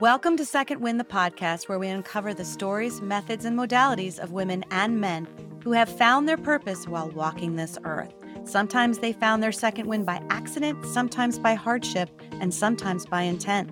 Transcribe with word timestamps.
Welcome 0.00 0.38
to 0.38 0.46
Second 0.46 0.80
Wind, 0.80 0.98
the 0.98 1.04
podcast 1.04 1.68
where 1.68 1.78
we 1.78 1.88
uncover 1.88 2.32
the 2.32 2.42
stories, 2.42 3.02
methods, 3.02 3.44
and 3.44 3.54
modalities 3.58 4.18
of 4.18 4.32
women 4.32 4.64
and 4.70 4.98
men 4.98 5.28
who 5.62 5.72
have 5.72 5.94
found 5.94 6.26
their 6.26 6.38
purpose 6.38 6.88
while 6.88 7.10
walking 7.10 7.56
this 7.56 7.76
earth. 7.84 8.14
Sometimes 8.44 9.00
they 9.00 9.12
found 9.12 9.42
their 9.42 9.52
second 9.52 9.86
wind 9.86 10.06
by 10.06 10.22
accident, 10.30 10.86
sometimes 10.86 11.38
by 11.38 11.52
hardship, 11.52 12.08
and 12.40 12.54
sometimes 12.54 13.04
by 13.04 13.24
intent. 13.24 13.70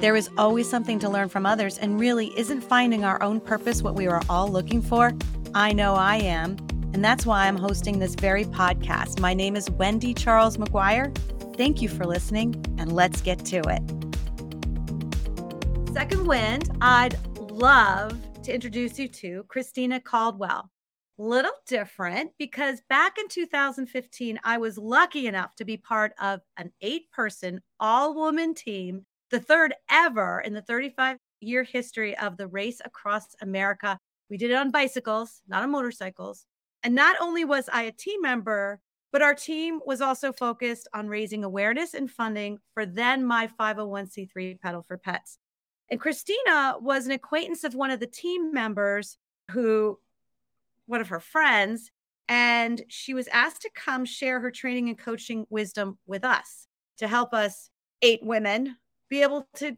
There 0.00 0.16
is 0.16 0.28
always 0.36 0.68
something 0.68 0.98
to 0.98 1.08
learn 1.08 1.28
from 1.28 1.46
others, 1.46 1.78
and 1.78 2.00
really, 2.00 2.36
isn't 2.36 2.62
finding 2.62 3.04
our 3.04 3.22
own 3.22 3.38
purpose 3.38 3.80
what 3.80 3.94
we 3.94 4.08
are 4.08 4.22
all 4.28 4.48
looking 4.48 4.82
for? 4.82 5.12
I 5.54 5.72
know 5.72 5.94
I 5.94 6.16
am, 6.16 6.56
and 6.94 7.04
that's 7.04 7.24
why 7.24 7.46
I'm 7.46 7.56
hosting 7.56 8.00
this 8.00 8.16
very 8.16 8.44
podcast. 8.44 9.20
My 9.20 9.34
name 9.34 9.54
is 9.54 9.70
Wendy 9.70 10.14
Charles 10.14 10.56
McGuire. 10.56 11.16
Thank 11.56 11.80
you 11.80 11.88
for 11.88 12.06
listening, 12.06 12.56
and 12.76 12.90
let's 12.90 13.20
get 13.20 13.44
to 13.44 13.58
it. 13.68 13.99
Second 15.92 16.24
Wind, 16.28 16.70
I'd 16.80 17.18
love 17.50 18.16
to 18.44 18.54
introduce 18.54 18.96
you 18.96 19.08
to 19.08 19.44
Christina 19.48 19.98
Caldwell. 19.98 20.70
Little 21.18 21.50
different 21.66 22.30
because 22.38 22.80
back 22.88 23.18
in 23.18 23.26
2015, 23.26 24.38
I 24.44 24.58
was 24.58 24.78
lucky 24.78 25.26
enough 25.26 25.56
to 25.56 25.64
be 25.64 25.76
part 25.76 26.12
of 26.22 26.42
an 26.56 26.70
eight 26.80 27.10
person, 27.10 27.60
all 27.80 28.14
woman 28.14 28.54
team, 28.54 29.04
the 29.32 29.40
third 29.40 29.74
ever 29.90 30.40
in 30.40 30.54
the 30.54 30.62
35 30.62 31.16
year 31.40 31.64
history 31.64 32.16
of 32.18 32.36
the 32.36 32.46
race 32.46 32.80
across 32.84 33.34
America. 33.42 33.98
We 34.30 34.36
did 34.36 34.52
it 34.52 34.54
on 34.54 34.70
bicycles, 34.70 35.42
not 35.48 35.64
on 35.64 35.72
motorcycles. 35.72 36.46
And 36.84 36.94
not 36.94 37.16
only 37.20 37.44
was 37.44 37.68
I 37.70 37.82
a 37.82 37.92
team 37.92 38.22
member, 38.22 38.80
but 39.12 39.22
our 39.22 39.34
team 39.34 39.80
was 39.84 40.00
also 40.00 40.32
focused 40.32 40.86
on 40.94 41.08
raising 41.08 41.42
awareness 41.42 41.94
and 41.94 42.08
funding 42.08 42.58
for 42.74 42.86
then 42.86 43.24
my 43.24 43.48
501c3 43.58 44.60
Pedal 44.60 44.84
for 44.86 44.96
Pets. 44.96 45.39
And 45.90 46.00
Christina 46.00 46.76
was 46.80 47.06
an 47.06 47.12
acquaintance 47.12 47.64
of 47.64 47.74
one 47.74 47.90
of 47.90 48.00
the 48.00 48.06
team 48.06 48.52
members 48.52 49.18
who, 49.50 49.98
one 50.86 51.00
of 51.00 51.08
her 51.08 51.20
friends, 51.20 51.90
and 52.28 52.82
she 52.88 53.12
was 53.12 53.26
asked 53.28 53.62
to 53.62 53.70
come 53.74 54.04
share 54.04 54.38
her 54.38 54.52
training 54.52 54.88
and 54.88 54.96
coaching 54.96 55.46
wisdom 55.50 55.98
with 56.06 56.24
us 56.24 56.68
to 56.98 57.08
help 57.08 57.34
us, 57.34 57.70
eight 58.02 58.20
women, 58.22 58.76
be 59.08 59.22
able 59.22 59.48
to 59.56 59.76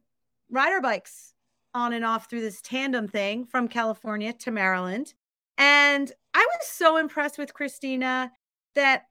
ride 0.51 0.73
our 0.73 0.83
bikes 0.83 1.33
on 1.73 1.95
and 1.95 2.05
off 2.05 2.29
through 2.29 2.43
this 2.43 2.61
tandem 2.61 3.09
thing 3.09 3.47
from 3.47 3.69
California 3.69 4.35
to 4.35 4.51
Maryland. 4.51 5.15
And 5.57 6.13
I 6.35 6.47
was 6.59 6.67
so 6.67 6.99
impressed 6.99 7.39
with 7.39 7.55
Christina 7.55 8.31
that 8.75 9.05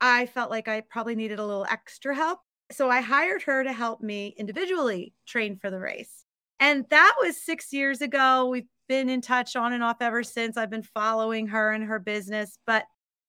I 0.00 0.26
felt 0.26 0.50
like 0.50 0.68
I 0.68 0.82
probably 0.82 1.16
needed 1.16 1.38
a 1.38 1.46
little 1.46 1.66
extra 1.68 2.14
help. 2.14 2.40
So 2.70 2.90
I 2.90 3.00
hired 3.00 3.42
her 3.42 3.64
to 3.64 3.72
help 3.72 4.00
me 4.00 4.34
individually 4.36 5.14
train 5.26 5.56
for 5.56 5.70
the 5.70 5.80
race. 5.80 6.25
And 6.60 6.86
that 6.90 7.14
was 7.20 7.36
six 7.36 7.72
years 7.72 8.00
ago. 8.00 8.46
We've 8.46 8.68
been 8.88 9.08
in 9.08 9.20
touch 9.20 9.56
on 9.56 9.72
and 9.72 9.82
off 9.82 9.98
ever 10.00 10.22
since. 10.22 10.56
I've 10.56 10.70
been 10.70 10.82
following 10.82 11.48
her 11.48 11.72
and 11.72 11.84
her 11.84 11.98
business. 11.98 12.58
But 12.66 12.84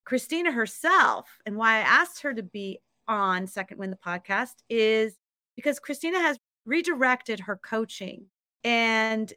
Christina 0.05 0.51
herself, 0.51 1.27
and 1.45 1.57
why 1.57 1.77
I 1.77 1.79
asked 1.79 2.21
her 2.21 2.33
to 2.33 2.43
be 2.43 2.79
on 3.07 3.47
Second 3.47 3.77
Wind 3.77 3.91
the 3.91 3.97
podcast 3.97 4.53
is 4.69 5.15
because 5.55 5.79
Christina 5.79 6.19
has 6.19 6.37
redirected 6.65 7.41
her 7.41 7.57
coaching. 7.57 8.25
And 8.63 9.31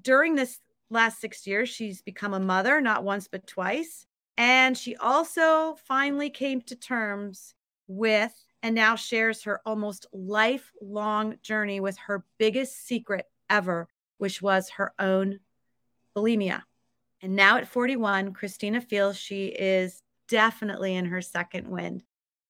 during 0.00 0.34
this 0.34 0.58
last 0.90 1.20
six 1.20 1.46
years, 1.46 1.68
she's 1.68 2.02
become 2.02 2.34
a 2.34 2.40
mother, 2.40 2.80
not 2.80 3.04
once, 3.04 3.28
but 3.28 3.46
twice. 3.46 4.06
And 4.36 4.76
she 4.76 4.96
also 4.96 5.76
finally 5.86 6.30
came 6.30 6.60
to 6.62 6.76
terms 6.76 7.54
with 7.86 8.32
and 8.62 8.74
now 8.74 8.96
shares 8.96 9.42
her 9.44 9.60
almost 9.66 10.06
lifelong 10.12 11.36
journey 11.42 11.80
with 11.80 11.96
her 11.98 12.24
biggest 12.38 12.86
secret 12.86 13.26
ever, 13.50 13.88
which 14.18 14.40
was 14.40 14.70
her 14.70 14.92
own 14.98 15.40
bulimia. 16.16 16.62
And 17.20 17.36
now 17.36 17.56
at 17.58 17.68
41, 17.68 18.32
Christina 18.34 18.80
feels 18.80 19.16
she 19.16 19.46
is 19.46 20.02
definitely 20.28 20.94
in 20.94 21.06
her 21.06 21.20
second 21.20 21.68
wind. 21.68 22.02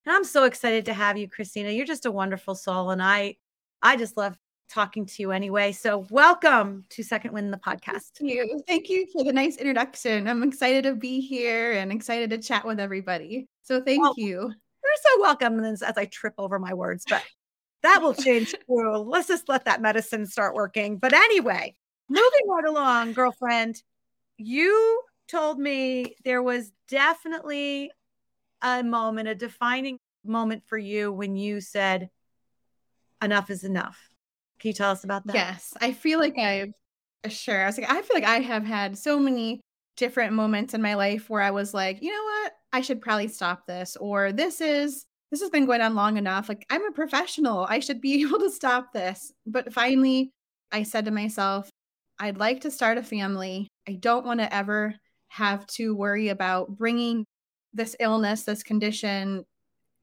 And 0.05 0.17
I'm 0.17 0.25
so 0.25 0.45
excited 0.45 0.87
to 0.87 0.95
have 0.95 1.17
you, 1.17 1.29
Christina. 1.29 1.71
You're 1.71 1.87
just 1.87 2.07
a 2.07 2.11
wonderful 2.11 2.55
soul. 2.55 2.91
And 2.91 3.03
I 3.03 3.37
I 3.83 3.97
just 3.97 4.17
love 4.17 4.37
talking 4.71 5.05
to 5.05 5.23
you 5.23 5.33
anyway. 5.33 5.73
So 5.73 6.07
welcome 6.11 6.85
to 6.91 7.03
Second 7.03 7.33
Wind 7.33 7.53
the 7.53 7.59
podcast. 7.59 8.13
Thank 8.19 8.33
you. 8.33 8.63
Thank 8.67 8.89
you 8.89 9.07
for 9.13 9.23
the 9.23 9.33
nice 9.33 9.57
introduction. 9.57 10.27
I'm 10.27 10.43
excited 10.43 10.85
to 10.85 10.95
be 10.95 11.21
here 11.21 11.73
and 11.73 11.93
excited 11.93 12.31
to 12.31 12.39
chat 12.39 12.65
with 12.65 12.81
everybody. 12.81 13.49
So 13.63 13.83
thank 13.83 14.03
well, 14.03 14.15
you. 14.17 14.53
You're 14.93 15.13
so 15.13 15.23
welcome. 15.23 15.59
And 15.59 15.67
as 15.67 15.83
I 15.97 16.05
trip 16.05 16.35
over 16.37 16.59
my 16.59 16.75
words, 16.75 17.05
but 17.09 17.23
that 17.83 18.03
will 18.03 18.15
change 18.15 18.53
too. 18.69 19.05
Let's 19.07 19.29
just 19.29 19.49
let 19.49 19.65
that 19.65 19.81
medicine 19.81 20.27
start 20.27 20.55
working. 20.55 20.99
But 20.99 21.13
anyway, 21.15 21.75
moving 22.09 22.49
right 22.49 22.67
along, 22.67 23.15
girlfriend, 23.15 23.83
you 24.37 25.03
told 25.29 25.59
me 25.59 26.17
there 26.25 26.43
was 26.43 26.73
definitely 26.89 27.91
a 28.61 28.83
moment, 28.83 29.29
a 29.29 29.35
defining 29.35 29.99
moment 30.25 30.63
for 30.67 30.79
you 30.79 31.11
when 31.11 31.37
you 31.37 31.61
said, 31.61 32.11
enough 33.23 33.51
is 33.51 33.65
enough. 33.65 33.99
Can 34.59 34.69
you 34.69 34.75
tell 34.75 34.91
us 34.91 35.05
about 35.05 35.27
that? 35.27 35.35
Yes. 35.35 35.73
I 35.81 35.93
feel 35.93 36.19
like 36.19 36.39
I've, 36.39 36.73
sure. 37.29 37.63
I 37.63 37.67
was 37.67 37.79
like, 37.79 37.91
I 37.91 38.03
feel 38.03 38.15
like 38.15 38.25
I 38.25 38.41
have 38.41 38.65
had 38.65 38.99
so 38.99 39.19
many 39.19 39.61
different 39.97 40.33
moments 40.33 40.75
in 40.75 40.83
my 40.83 40.95
life 40.95 41.29
where 41.29 41.43
I 41.43 41.51
was 41.51 41.75
like, 41.75 42.03
you 42.03 42.11
know 42.11 42.23
what? 42.23 42.53
I 42.73 42.81
should 42.81 43.01
probably 43.01 43.29
stop 43.29 43.67
this, 43.67 43.97
or 43.97 44.33
this 44.33 44.61
is 44.61 45.05
this 45.31 45.41
has 45.41 45.51
been 45.51 45.65
going 45.65 45.81
on 45.81 45.95
long 45.95 46.19
enough. 46.19 46.49
Like, 46.49 46.67
I'm 46.69 46.85
a 46.85 46.93
professional. 46.93 47.67
I 47.69 47.79
should 47.79 48.03
be 48.03 48.23
able 48.27 48.39
to 48.39 48.51
stop 48.51 48.93
this. 48.93 49.33
But 49.47 49.73
finally, 49.73 50.31
I 50.71 50.83
said 50.83 51.07
to 51.07 51.11
myself, 51.11 51.71
I'd 52.19 52.39
like 52.39 52.61
to 52.61 52.71
start 52.71 52.99
a 52.99 53.03
family. 53.03 53.69
I 53.89 53.95
don't 53.95 54.27
want 54.27 54.41
to 54.41 54.55
ever 54.55 54.95
have 55.29 55.67
to 55.67 55.95
worry 55.95 56.29
about 56.29 56.77
bringing 56.77 57.25
this 57.73 57.97
illness, 57.99 58.43
this 58.45 58.63
condition, 58.63 59.45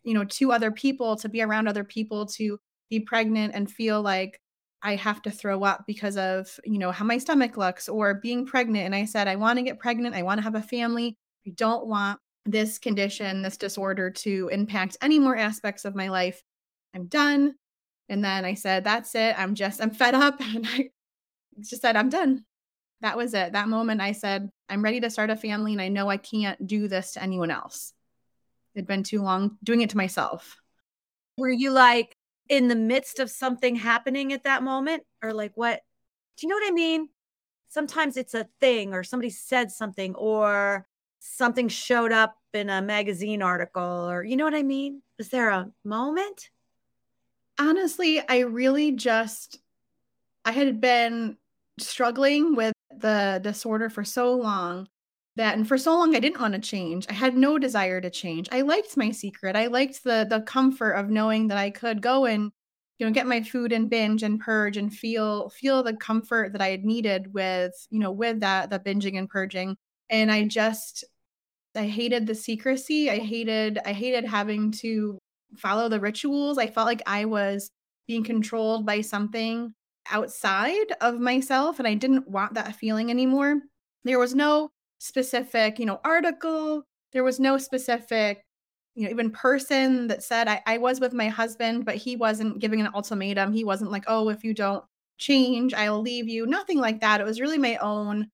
you 0.04 0.16
know, 0.16 0.24
to 0.24 0.52
other 0.52 0.72
people, 0.72 1.16
to 1.18 1.30
be 1.30 1.42
around 1.44 1.68
other 1.68 1.84
people, 1.84 2.26
to 2.26 2.58
be 2.90 3.00
pregnant 3.00 3.54
and 3.54 3.70
feel 3.70 4.02
like 4.02 4.40
I 4.81 4.95
have 4.95 5.22
to 5.23 5.31
throw 5.31 5.63
up 5.63 5.84
because 5.85 6.17
of, 6.17 6.57
you 6.63 6.79
know, 6.79 6.91
how 6.91 7.03
my 7.03 7.17
stomach 7.17 7.57
looks 7.57 7.90
or 7.90 8.13
being 8.13 8.45
pregnant. 8.45 8.85
And 8.85 8.95
I 8.95 9.06
said, 9.06 9.28
I 9.28 9.35
want 9.35 9.57
to 9.57 9.63
get 9.63 9.79
pregnant. 9.79 10.16
I 10.16 10.23
want 10.23 10.38
to 10.38 10.44
have 10.44 10.56
a 10.56 10.62
family. 10.62 11.17
I 11.45 11.51
don't 11.51 11.88
want 11.88 12.19
this 12.45 12.79
condition, 12.79 13.41
this 13.41 13.57
disorder 13.57 14.09
to 14.09 14.50
impact 14.51 14.97
any 15.01 15.19
more 15.19 15.35
aspects 15.35 15.85
of 15.85 15.95
my 15.95 16.07
life. 16.07 16.41
I'm 16.95 17.07
done. 17.07 17.56
And 18.07 18.23
then 18.23 18.45
I 18.45 18.53
said, 18.53 18.84
That's 18.84 19.13
it. 19.16 19.38
I'm 19.38 19.53
just, 19.56 19.81
I'm 19.81 19.91
fed 19.91 20.16
up. 20.16 20.41
And 20.56 20.66
I 20.67 20.90
just 21.61 21.81
said, 21.81 21.97
I'm 21.97 22.09
done. 22.09 22.46
That 23.01 23.17
was 23.17 23.34
it. 23.34 23.53
That 23.53 23.67
moment, 23.67 24.01
I 24.01 24.13
said, 24.13 24.50
I'm 24.69 24.81
ready 24.81 25.01
to 25.01 25.09
start 25.09 25.29
a 25.29 25.35
family 25.35 25.73
and 25.73 25.81
I 25.81 25.90
know 25.90 26.09
I 26.09 26.17
can't 26.17 26.66
do 26.66 26.88
this 26.88 27.13
to 27.13 27.23
anyone 27.23 27.51
else. 27.51 27.94
It'd 28.75 28.88
been 28.88 29.03
too 29.03 29.22
long 29.22 29.57
doing 29.63 29.81
it 29.81 29.90
to 29.91 29.97
myself. 29.97 30.57
Were 31.38 31.50
you 31.50 31.72
like 31.72 32.16
in 32.50 32.68
the 32.68 32.76
midst 32.76 33.20
of 33.20 33.30
something 33.30 33.76
happening 33.76 34.34
at 34.34 34.44
that 34.44 34.64
moment? 34.64 35.04
Or 35.24 35.34
like, 35.34 35.54
what? 35.56 35.82
Do 36.38 36.48
you 36.48 36.50
know 36.50 36.56
what 36.56 36.70
I 36.70 36.74
mean? 36.74 37.10
Sometimes 37.70 38.18
it's 38.18 38.34
a 38.34 38.48
thing 38.60 38.94
or 38.94 39.04
somebody 39.04 39.30
said 39.30 39.72
something 39.72 40.16
or 40.16 40.88
something 41.20 41.68
showed 41.68 42.12
up 42.12 42.36
in 42.54 42.70
a 42.70 42.82
magazine 42.82 43.42
article 43.42 44.09
or 44.09 44.24
you 44.24 44.36
know 44.36 44.46
what 44.46 44.56
I 44.56 44.64
mean? 44.64 45.02
Is 45.20 45.30
there 45.30 45.50
a 45.50 45.72
moment? 45.84 46.50
Honestly, 47.59 48.22
I 48.28 48.40
really 48.40 48.94
just 48.94 49.59
I 50.46 50.52
had 50.52 50.82
been 50.82 51.38
struggling 51.78 52.56
with 52.56 52.74
the 52.90 53.40
disorder 53.44 53.90
for 53.90 54.04
so 54.04 54.34
long 54.34 54.88
that 55.40 55.56
and 55.56 55.66
for 55.68 55.78
so 55.78 55.94
long 55.94 56.16
I 56.16 56.20
didn't 56.20 56.42
want 56.42 56.54
to 56.54 56.60
change. 56.60 57.06
I 57.10 57.14
had 57.14 57.36
no 57.36 57.58
desire 57.58 58.02
to 58.02 58.10
change. 58.10 58.50
I 58.52 58.62
liked 58.62 58.98
my 58.98 59.12
secret. 59.12 59.56
I 59.56 59.68
liked 59.68 60.04
the 60.04 60.28
the 60.30 60.42
comfort 60.42 60.92
of 60.94 61.10
knowing 61.10 61.48
that 61.48 61.58
I 61.58 61.70
could 61.70 62.02
go 62.02 62.26
and 62.26 62.52
you 63.00 63.06
know 63.06 63.14
get 63.14 63.26
my 63.26 63.42
food 63.42 63.72
and 63.72 63.90
binge 63.90 64.22
and 64.22 64.40
purge 64.40 64.76
and 64.76 64.94
feel 64.94 65.50
feel 65.50 65.82
the 65.82 65.96
comfort 65.96 66.52
that 66.52 66.62
I 66.62 66.68
had 66.70 66.84
needed 66.84 67.34
with, 67.34 67.74
you 67.90 68.00
know, 68.00 68.12
with 68.12 68.41
that 68.41 68.70
the 68.70 68.80
binging 68.80 69.18
and 69.18 69.30
purging. 69.30 69.78
And 70.09 70.30
I 70.32 70.44
just 70.44 71.06
I 71.76 71.88
hated 71.88 72.28
the 72.28 72.35
secrecy. 72.35 73.09
I 73.09 73.20
hated 73.20 73.80
I 73.85 73.94
hated 73.94 74.26
having 74.26 74.72
to 74.84 75.18
follow 75.58 75.88
the 75.88 76.02
rituals. 76.02 76.58
I 76.58 76.68
felt 76.68 76.85
like 76.88 77.02
I 77.08 77.26
was 77.26 77.72
being 78.08 78.26
controlled 78.26 78.85
by 78.85 79.02
something 79.02 79.74
outside 80.12 80.92
of 81.00 81.20
myself 81.20 81.80
and 81.80 81.88
I 81.88 81.94
didn't 81.94 82.28
want 82.28 82.56
that 82.56 82.76
feeling 82.76 83.09
anymore. 83.09 83.62
There 84.03 84.20
was 84.20 84.35
no 84.35 84.72
specific, 84.99 85.79
you 85.79 85.85
know, 85.85 85.99
article, 86.03 86.84
there 87.13 87.23
was 87.23 87.40
no 87.40 87.57
specific 87.57 88.43
you 88.96 89.05
know, 89.05 89.11
even 89.11 89.31
person 89.31 90.07
that 90.07 90.23
said 90.23 90.47
I, 90.47 90.61
I 90.66 90.78
was 90.78 90.99
with 90.99 91.13
my 91.13 91.29
husband, 91.29 91.85
but 91.85 91.96
he 91.96 92.16
wasn't 92.16 92.59
giving 92.59 92.81
an 92.81 92.90
ultimatum. 92.93 93.53
He 93.53 93.63
wasn't 93.63 93.91
like, 93.91 94.03
oh, 94.07 94.29
if 94.29 94.43
you 94.43 94.53
don't 94.53 94.84
change, 95.17 95.73
I'll 95.73 96.01
leave 96.01 96.28
you. 96.28 96.46
Nothing 96.46 96.79
like 96.79 96.99
that. 97.01 97.22
It 97.22 97.25
was 97.25 97.40
really 97.40 97.57
my 97.57 97.78
own 97.78 98.28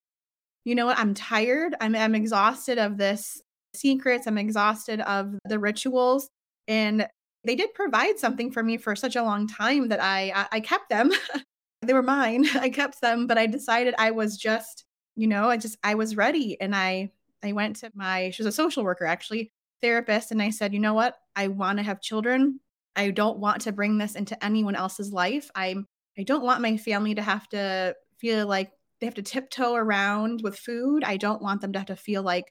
you 0.66 0.74
know 0.74 0.88
what? 0.88 0.98
I'm 0.98 1.14
tired. 1.14 1.76
I'm, 1.80 1.96
I'm 1.96 2.16
exhausted 2.16 2.80
of 2.80 2.98
this 2.98 3.40
secrets. 3.76 4.28
I'm 4.28 4.38
exhausted 4.38 5.00
of 5.02 5.36
the 5.46 5.60
rituals. 5.60 6.28
And 6.68 7.08
they 7.44 7.56
did 7.56 7.74
provide 7.76 8.18
something 8.18 8.52
for 8.52 8.64
me 8.64 8.78
for 8.78 8.96
such 8.96 9.16
a 9.16 9.24
long 9.24 9.48
time 9.48 9.90
that 9.90 10.02
I 10.02 10.32
I, 10.36 10.48
I 10.54 10.60
kept 10.60 10.90
them. 10.90 11.12
they 11.84 11.94
were 11.94 12.02
mine. 12.02 12.48
I 12.56 12.70
kept 12.70 13.00
them, 13.00 13.28
but 13.28 13.38
I 13.38 13.46
decided 13.46 13.94
I 14.00 14.12
was 14.12 14.38
just, 14.38 14.85
you 15.16 15.28
know, 15.28 15.50
I 15.50 15.58
just 15.58 15.78
I 15.84 15.96
was 15.96 16.16
ready 16.16 16.60
and 16.62 16.76
I 16.76 17.12
I 17.44 17.54
went 17.54 17.78
to 17.78 17.92
my 17.96 18.32
she 18.32 18.42
was 18.44 18.48
a 18.48 18.52
social 18.56 18.84
worker 18.84 19.06
actually, 19.06 19.52
therapist 19.82 20.32
and 20.32 20.42
I 20.42 20.50
said, 20.52 20.74
"You 20.74 20.80
know 20.80 20.94
what? 20.94 21.18
I 21.36 21.48
want 21.50 21.78
to 21.80 21.84
have 21.84 22.02
children. 22.02 22.60
I 22.96 23.12
don't 23.12 23.40
want 23.40 23.62
to 23.64 23.72
bring 23.74 23.98
this 23.98 24.16
into 24.16 24.42
anyone 24.44 24.76
else's 24.76 25.12
life. 25.14 25.50
I'm 25.56 25.88
I 26.18 26.24
don't 26.24 26.44
want 26.44 26.62
my 26.62 26.78
family 26.78 27.16
to 27.16 27.22
have 27.22 27.48
to 27.50 27.96
feel 28.20 28.48
like 28.48 28.72
they 29.00 29.08
have 29.08 29.16
to 29.16 29.22
tiptoe 29.22 29.76
around 29.76 30.42
with 30.44 30.58
food. 30.58 31.04
I 31.04 31.18
don't 31.18 31.42
want 31.42 31.62
them 31.62 31.74
to 31.74 31.80
have 31.80 31.88
to 31.88 31.96
feel 31.96 32.24
like 32.24 32.46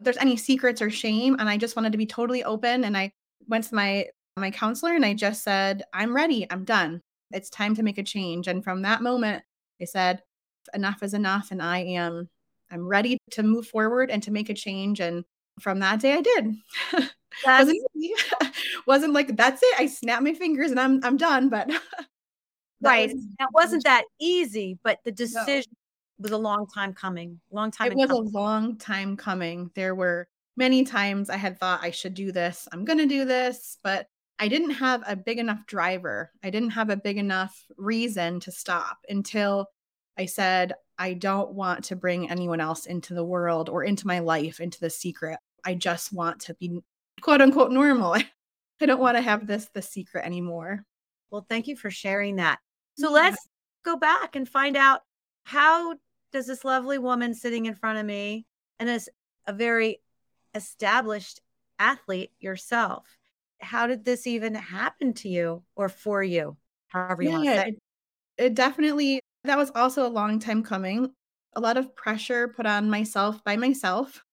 there's 0.00 0.16
any 0.18 0.36
secrets 0.36 0.82
or 0.82 0.90
shame 0.90 1.36
and 1.38 1.48
I 1.48 1.56
just 1.56 1.76
wanted 1.76 1.92
to 1.92 1.98
be 1.98 2.06
totally 2.06 2.42
open 2.44 2.84
and 2.84 2.96
I 2.96 3.12
went 3.48 3.64
to 3.64 3.74
my 3.74 4.06
my 4.36 4.50
counselor 4.50 4.94
and 4.94 5.04
I 5.04 5.14
just 5.14 5.44
said, 5.44 5.84
"I'm 5.92 6.14
ready. 6.14 6.46
I'm 6.50 6.64
done. 6.64 7.00
It's 7.30 7.50
time 7.50 7.74
to 7.76 7.82
make 7.84 7.98
a 7.98 8.02
change." 8.02 8.48
And 8.48 8.64
from 8.64 8.82
that 8.82 9.02
moment, 9.02 9.44
I 9.80 9.84
said, 9.84 10.22
"Enough 10.72 11.02
is 11.02 11.14
enough 11.14 11.50
and 11.50 11.62
I 11.62 11.78
am 11.80 12.28
I'm 12.70 12.86
ready 12.86 13.18
to 13.32 13.42
move 13.42 13.66
forward 13.66 14.10
and 14.10 14.22
to 14.22 14.30
make 14.30 14.48
a 14.50 14.54
change." 14.54 15.00
And 15.00 15.24
from 15.60 15.80
that 15.80 16.00
day 16.00 16.14
I 16.14 16.20
did. 16.20 16.54
wasn't, 17.46 17.78
wasn't 18.86 19.12
like 19.12 19.36
that's 19.36 19.62
it. 19.62 19.80
I 19.80 19.86
snapped 19.86 20.22
my 20.22 20.34
fingers 20.34 20.70
and 20.70 20.80
I'm 20.80 21.00
I'm 21.04 21.16
done, 21.16 21.48
but 21.48 21.68
right. 22.80 23.12
Was, 23.12 23.26
that 23.38 23.48
wasn't 23.52 23.84
that 23.84 24.04
easy, 24.20 24.78
but 24.82 24.98
the 25.04 25.12
decision 25.12 25.72
no. 26.18 26.22
was 26.22 26.32
a 26.32 26.38
long 26.38 26.66
time 26.72 26.92
coming. 26.92 27.40
Long 27.50 27.70
time. 27.70 27.92
It 27.92 27.96
was 27.96 28.08
coming. 28.08 28.26
a 28.34 28.38
long 28.38 28.76
time 28.78 29.16
coming. 29.16 29.70
There 29.74 29.94
were 29.94 30.28
many 30.56 30.84
times 30.84 31.30
I 31.30 31.36
had 31.36 31.58
thought 31.58 31.82
I 31.82 31.90
should 31.90 32.14
do 32.14 32.32
this. 32.32 32.68
I'm 32.72 32.84
going 32.84 32.98
to 32.98 33.06
do 33.06 33.24
this, 33.24 33.78
but 33.82 34.06
I 34.38 34.48
didn't 34.48 34.70
have 34.70 35.02
a 35.06 35.16
big 35.16 35.38
enough 35.38 35.66
driver. 35.66 36.32
I 36.42 36.50
didn't 36.50 36.70
have 36.70 36.90
a 36.90 36.96
big 36.96 37.18
enough 37.18 37.64
reason 37.76 38.40
to 38.40 38.52
stop 38.52 38.98
until 39.08 39.66
I 40.18 40.26
said, 40.26 40.74
I 40.98 41.14
don't 41.14 41.52
want 41.52 41.84
to 41.84 41.96
bring 41.96 42.30
anyone 42.30 42.60
else 42.60 42.86
into 42.86 43.14
the 43.14 43.24
world 43.24 43.68
or 43.68 43.82
into 43.84 44.06
my 44.06 44.20
life, 44.20 44.60
into 44.60 44.80
the 44.80 44.90
secret. 44.90 45.38
I 45.64 45.74
just 45.74 46.12
want 46.12 46.40
to 46.42 46.54
be 46.54 46.80
quote 47.20 47.40
unquote 47.40 47.72
normal. 47.72 48.14
I 48.80 48.86
don't 48.86 49.00
want 49.00 49.16
to 49.16 49.22
have 49.22 49.46
this 49.46 49.68
the 49.72 49.82
secret 49.82 50.24
anymore. 50.24 50.84
Well, 51.30 51.46
thank 51.48 51.66
you 51.66 51.76
for 51.76 51.90
sharing 51.90 52.36
that. 52.36 52.58
So 52.98 53.08
yeah. 53.08 53.14
let's 53.14 53.48
go 53.84 53.96
back 53.96 54.36
and 54.36 54.48
find 54.48 54.76
out 54.76 55.00
how 55.44 55.96
does 56.32 56.46
this 56.46 56.64
lovely 56.64 56.98
woman 56.98 57.34
sitting 57.34 57.66
in 57.66 57.74
front 57.74 57.98
of 57.98 58.06
me 58.06 58.46
and 58.78 58.88
as 58.88 59.08
a 59.46 59.52
very 59.52 60.00
established 60.54 61.40
athlete 61.78 62.30
yourself, 62.40 63.06
how 63.60 63.86
did 63.86 64.04
this 64.04 64.26
even 64.26 64.54
happen 64.54 65.12
to 65.14 65.28
you 65.28 65.62
or 65.76 65.88
for 65.88 66.22
you? 66.22 66.56
However 66.88 67.22
you 67.22 67.30
yeah, 67.30 67.34
want 67.34 67.48
to 67.48 67.54
say. 67.54 67.68
It, 67.68 68.44
it 68.44 68.54
definitely 68.54 69.20
that 69.44 69.58
was 69.58 69.70
also 69.74 70.06
a 70.06 70.08
long 70.08 70.38
time 70.38 70.62
coming. 70.62 71.10
A 71.54 71.60
lot 71.60 71.76
of 71.76 71.94
pressure 71.94 72.48
put 72.48 72.66
on 72.66 72.90
myself 72.90 73.42
by 73.44 73.56
myself. 73.56 74.24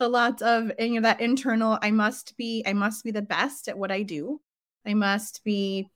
A 0.00 0.08
lot 0.08 0.42
of 0.42 0.72
you 0.78 1.00
know 1.00 1.00
that 1.02 1.20
internal 1.20 1.78
I 1.80 1.90
must 1.90 2.36
be 2.36 2.62
I 2.66 2.74
must 2.74 3.02
be 3.02 3.10
the 3.10 3.22
best 3.22 3.68
at 3.68 3.78
what 3.78 3.90
I 3.90 4.02
do. 4.02 4.40
I 4.86 4.94
must 4.94 5.42
be 5.42 5.88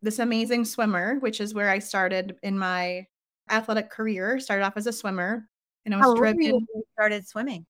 this 0.00 0.18
amazing 0.18 0.64
swimmer, 0.64 1.18
which 1.20 1.40
is 1.40 1.54
where 1.54 1.70
I 1.70 1.78
started 1.78 2.36
in 2.42 2.58
my 2.58 3.06
athletic 3.50 3.90
career. 3.90 4.40
Started 4.40 4.64
off 4.64 4.76
as 4.76 4.86
a 4.86 4.92
swimmer, 4.92 5.46
and 5.84 5.94
I 5.94 5.98
was 5.98 6.06
How 6.06 6.14
driven. 6.14 6.42
You 6.42 6.84
started 6.94 7.28
swimming? 7.28 7.66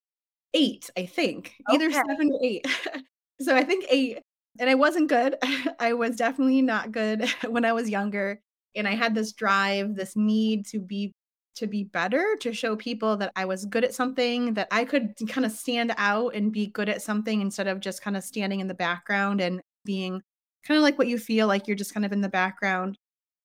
Eight, 0.53 0.89
I 0.97 1.07
think, 1.07 1.55
okay. 1.69 1.75
either 1.75 1.91
seven 1.91 2.31
or 2.33 2.39
eight. 2.41 2.65
so 3.41 3.57
I 3.57 3.65
think 3.65 3.87
eight, 3.89 4.21
and 4.61 4.71
I 4.71 4.77
wasn't 4.77 5.09
good. 5.09 5.37
I 5.81 5.95
was 5.95 6.17
definitely 6.17 6.63
not 6.63 6.93
good 6.93 7.29
when 7.49 7.65
I 7.65 7.73
was 7.73 7.91
younger, 7.91 8.41
and 8.77 8.89
I 8.89 8.95
had 8.95 9.15
this 9.15 9.33
drive, 9.33 9.95
this 9.95 10.17
need 10.17 10.67
to 10.67 10.81
be 10.81 11.13
to 11.57 11.67
be 11.67 11.85
better, 11.85 12.37
to 12.41 12.53
show 12.53 12.75
people 12.75 13.17
that 13.17 13.31
I 13.37 13.45
was 13.45 13.65
good 13.67 13.85
at 13.85 13.95
something, 13.95 14.55
that 14.55 14.69
I 14.71 14.85
could 14.85 15.15
kind 15.29 15.45
of 15.45 15.53
stand 15.53 15.95
out 15.97 16.35
and 16.35 16.53
be 16.53 16.67
good 16.67 16.89
at 16.89 17.03
something 17.03 17.41
instead 17.41 17.69
of 17.69 17.81
just 17.81 18.03
kind 18.03 18.17
of 18.17 18.25
standing 18.25 18.61
in 18.61 18.67
the 18.67 18.75
background 18.75 19.41
and 19.41 19.61
being 19.85 20.21
kind 20.67 20.79
of 20.79 20.83
like 20.83 20.99
what 20.99 21.07
you 21.07 21.19
feel 21.19 21.47
like 21.47 21.69
you're 21.69 21.77
just 21.77 21.95
kind 21.95 22.05
of 22.05 22.13
in 22.13 22.21
the 22.21 22.29
background. 22.29 22.99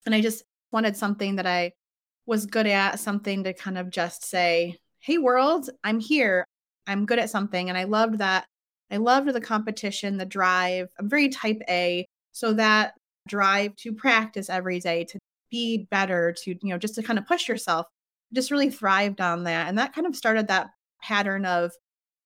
And 0.05 0.15
I 0.15 0.21
just 0.21 0.43
wanted 0.71 0.97
something 0.97 1.35
that 1.35 1.45
I 1.45 1.73
was 2.25 2.45
good 2.45 2.67
at, 2.67 2.99
something 2.99 3.43
to 3.43 3.53
kind 3.53 3.77
of 3.77 3.89
just 3.89 4.25
say, 4.25 4.77
Hey, 4.99 5.17
world, 5.17 5.69
I'm 5.83 5.99
here. 5.99 6.45
I'm 6.87 7.05
good 7.05 7.19
at 7.19 7.29
something. 7.29 7.69
And 7.69 7.77
I 7.77 7.83
loved 7.83 8.17
that. 8.19 8.45
I 8.91 8.97
loved 8.97 9.31
the 9.33 9.41
competition, 9.41 10.17
the 10.17 10.25
drive. 10.25 10.89
I'm 10.99 11.07
very 11.07 11.29
type 11.29 11.61
A. 11.69 12.05
So 12.31 12.53
that 12.53 12.93
drive 13.29 13.75
to 13.77 13.93
practice 13.93 14.49
every 14.49 14.79
day, 14.79 15.05
to 15.05 15.19
be 15.49 15.87
better, 15.89 16.33
to, 16.43 16.51
you 16.51 16.73
know, 16.73 16.77
just 16.77 16.95
to 16.95 17.03
kind 17.03 17.17
of 17.17 17.25
push 17.25 17.47
yourself, 17.47 17.85
just 18.33 18.51
really 18.51 18.69
thrived 18.69 19.21
on 19.21 19.45
that. 19.45 19.67
And 19.67 19.77
that 19.77 19.93
kind 19.93 20.05
of 20.07 20.15
started 20.15 20.47
that 20.47 20.71
pattern 21.01 21.45
of 21.45 21.71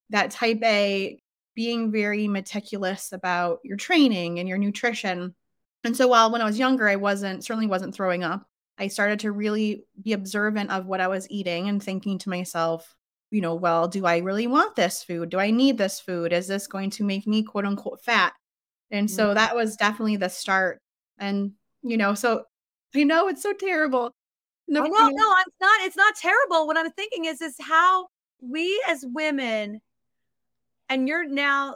that 0.09 0.31
type 0.31 0.59
A 0.63 1.19
being 1.55 1.91
very 1.91 2.27
meticulous 2.27 3.11
about 3.11 3.59
your 3.63 3.77
training 3.77 4.39
and 4.39 4.49
your 4.49 4.57
nutrition. 4.57 5.35
And 5.83 5.95
so 5.95 6.07
while 6.07 6.31
when 6.31 6.41
I 6.41 6.45
was 6.45 6.59
younger, 6.59 6.87
I 6.87 6.95
wasn't 6.95 7.43
certainly 7.43 7.67
wasn't 7.67 7.93
throwing 7.93 8.23
up. 8.23 8.47
I 8.77 8.87
started 8.87 9.19
to 9.19 9.31
really 9.31 9.85
be 10.01 10.13
observant 10.13 10.71
of 10.71 10.87
what 10.87 11.01
I 11.01 11.07
was 11.07 11.29
eating 11.29 11.69
and 11.69 11.81
thinking 11.81 12.17
to 12.19 12.29
myself, 12.29 12.95
you 13.29 13.41
know, 13.41 13.55
well, 13.55 13.87
do 13.87 14.05
I 14.05 14.17
really 14.17 14.47
want 14.47 14.75
this 14.75 15.03
food? 15.03 15.29
Do 15.29 15.39
I 15.39 15.51
need 15.51 15.77
this 15.77 15.99
food? 15.99 16.33
Is 16.33 16.47
this 16.47 16.67
going 16.67 16.89
to 16.91 17.03
make 17.03 17.27
me 17.27 17.43
quote 17.43 17.65
unquote 17.65 18.01
fat? 18.03 18.33
And 18.91 19.09
so 19.09 19.27
mm-hmm. 19.27 19.35
that 19.35 19.55
was 19.55 19.75
definitely 19.75 20.17
the 20.17 20.29
start. 20.29 20.79
And, 21.19 21.53
you 21.81 21.97
know, 21.97 22.13
so 22.13 22.45
I 22.95 23.03
know 23.03 23.27
it's 23.27 23.43
so 23.43 23.53
terrible. 23.53 24.11
No, 24.67 24.83
no, 24.83 24.89
no, 24.89 25.33
I'm 25.35 25.45
not. 25.61 25.81
It's 25.81 25.97
not 25.97 26.15
terrible. 26.15 26.67
What 26.67 26.77
I'm 26.77 26.91
thinking 26.91 27.25
is, 27.25 27.41
is 27.41 27.55
how 27.59 28.07
we 28.41 28.83
as 28.87 29.05
women 29.07 29.81
and 30.89 31.07
you're 31.07 31.27
now 31.27 31.75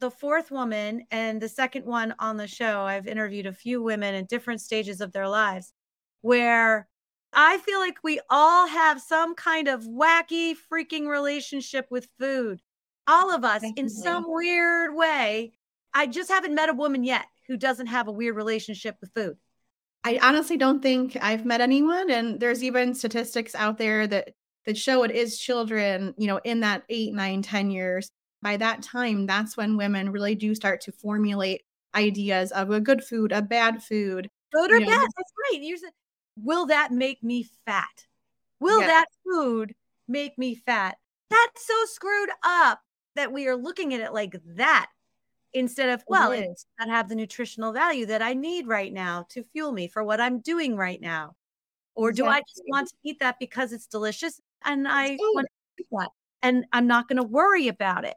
the 0.00 0.10
fourth 0.10 0.50
woman 0.50 1.04
and 1.10 1.40
the 1.40 1.48
second 1.48 1.84
one 1.84 2.14
on 2.18 2.36
the 2.36 2.46
show. 2.46 2.82
I've 2.82 3.06
interviewed 3.06 3.46
a 3.46 3.52
few 3.52 3.82
women 3.82 4.14
in 4.14 4.26
different 4.26 4.60
stages 4.60 5.00
of 5.00 5.12
their 5.12 5.28
lives 5.28 5.72
where 6.20 6.88
I 7.32 7.58
feel 7.58 7.80
like 7.80 7.98
we 8.02 8.20
all 8.30 8.66
have 8.66 9.00
some 9.00 9.34
kind 9.34 9.68
of 9.68 9.84
wacky 9.84 10.54
freaking 10.72 11.08
relationship 11.08 11.86
with 11.90 12.08
food. 12.18 12.60
All 13.06 13.34
of 13.34 13.44
us 13.44 13.64
in 13.76 13.88
some 13.88 14.24
weird 14.26 14.94
way. 14.94 15.52
I 15.94 16.06
just 16.06 16.30
haven't 16.30 16.54
met 16.54 16.68
a 16.68 16.74
woman 16.74 17.04
yet 17.04 17.26
who 17.48 17.56
doesn't 17.56 17.86
have 17.88 18.08
a 18.08 18.12
weird 18.12 18.36
relationship 18.36 18.96
with 19.00 19.10
food. 19.14 19.36
I 20.04 20.18
honestly 20.22 20.56
don't 20.56 20.80
think 20.80 21.16
I've 21.20 21.44
met 21.44 21.60
anyone 21.60 22.10
and 22.10 22.38
there's 22.38 22.62
even 22.62 22.94
statistics 22.94 23.54
out 23.54 23.78
there 23.78 24.06
that 24.06 24.30
that 24.66 24.76
show 24.76 25.02
it 25.02 25.10
is 25.10 25.38
children, 25.38 26.14
you 26.18 26.26
know, 26.26 26.40
in 26.44 26.60
that 26.60 26.84
eight, 26.88 27.14
nine, 27.14 27.42
ten 27.42 27.70
years 27.70 28.10
by 28.42 28.56
that 28.56 28.82
time, 28.82 29.26
that's 29.26 29.56
when 29.56 29.76
women 29.76 30.10
really 30.10 30.34
do 30.34 30.54
start 30.54 30.80
to 30.82 30.92
formulate 30.92 31.62
ideas 31.94 32.52
of 32.52 32.70
a 32.70 32.80
good 32.80 33.02
food, 33.02 33.32
a 33.32 33.42
bad 33.42 33.82
food. 33.82 34.30
Good 34.52 34.72
or 34.72 34.80
know, 34.80 34.86
bad. 34.86 35.08
That's 35.16 35.32
right. 35.52 35.60
You're, 35.60 35.78
will 36.36 36.66
that 36.66 36.92
make 36.92 37.22
me 37.22 37.46
fat? 37.66 38.06
Will 38.60 38.80
yeah. 38.80 38.86
that 38.88 39.06
food 39.24 39.74
make 40.06 40.38
me 40.38 40.54
fat? 40.54 40.96
That's 41.30 41.66
so 41.66 41.74
screwed 41.86 42.30
up 42.44 42.80
that 43.16 43.32
we 43.32 43.48
are 43.48 43.56
looking 43.56 43.92
at 43.94 44.00
it 44.00 44.12
like 44.12 44.36
that 44.56 44.88
instead 45.54 45.88
of, 45.88 46.04
well, 46.06 46.32
it 46.32 46.46
does 46.46 46.66
not 46.78 46.88
have 46.88 47.08
the 47.08 47.14
nutritional 47.14 47.72
value 47.72 48.06
that 48.06 48.22
I 48.22 48.34
need 48.34 48.66
right 48.66 48.92
now 48.92 49.26
to 49.30 49.44
fuel 49.52 49.72
me 49.72 49.88
for 49.88 50.04
what 50.04 50.20
I'm 50.20 50.40
doing 50.40 50.76
right 50.76 51.00
now. 51.00 51.34
Or 51.94 52.12
do 52.12 52.24
exactly. 52.24 52.36
I 52.36 52.40
just 52.48 52.62
want 52.68 52.88
to 52.88 52.94
eat 53.04 53.20
that 53.20 53.36
because 53.40 53.72
it's 53.72 53.86
delicious 53.86 54.40
and 54.64 54.86
I 54.86 55.16
want 55.18 55.46
to 55.46 55.82
eat 55.82 55.86
that? 55.90 56.10
and 56.42 56.64
I'm 56.72 56.86
not 56.86 57.08
going 57.08 57.16
to 57.16 57.22
worry 57.24 57.68
about 57.68 58.04
it. 58.04 58.16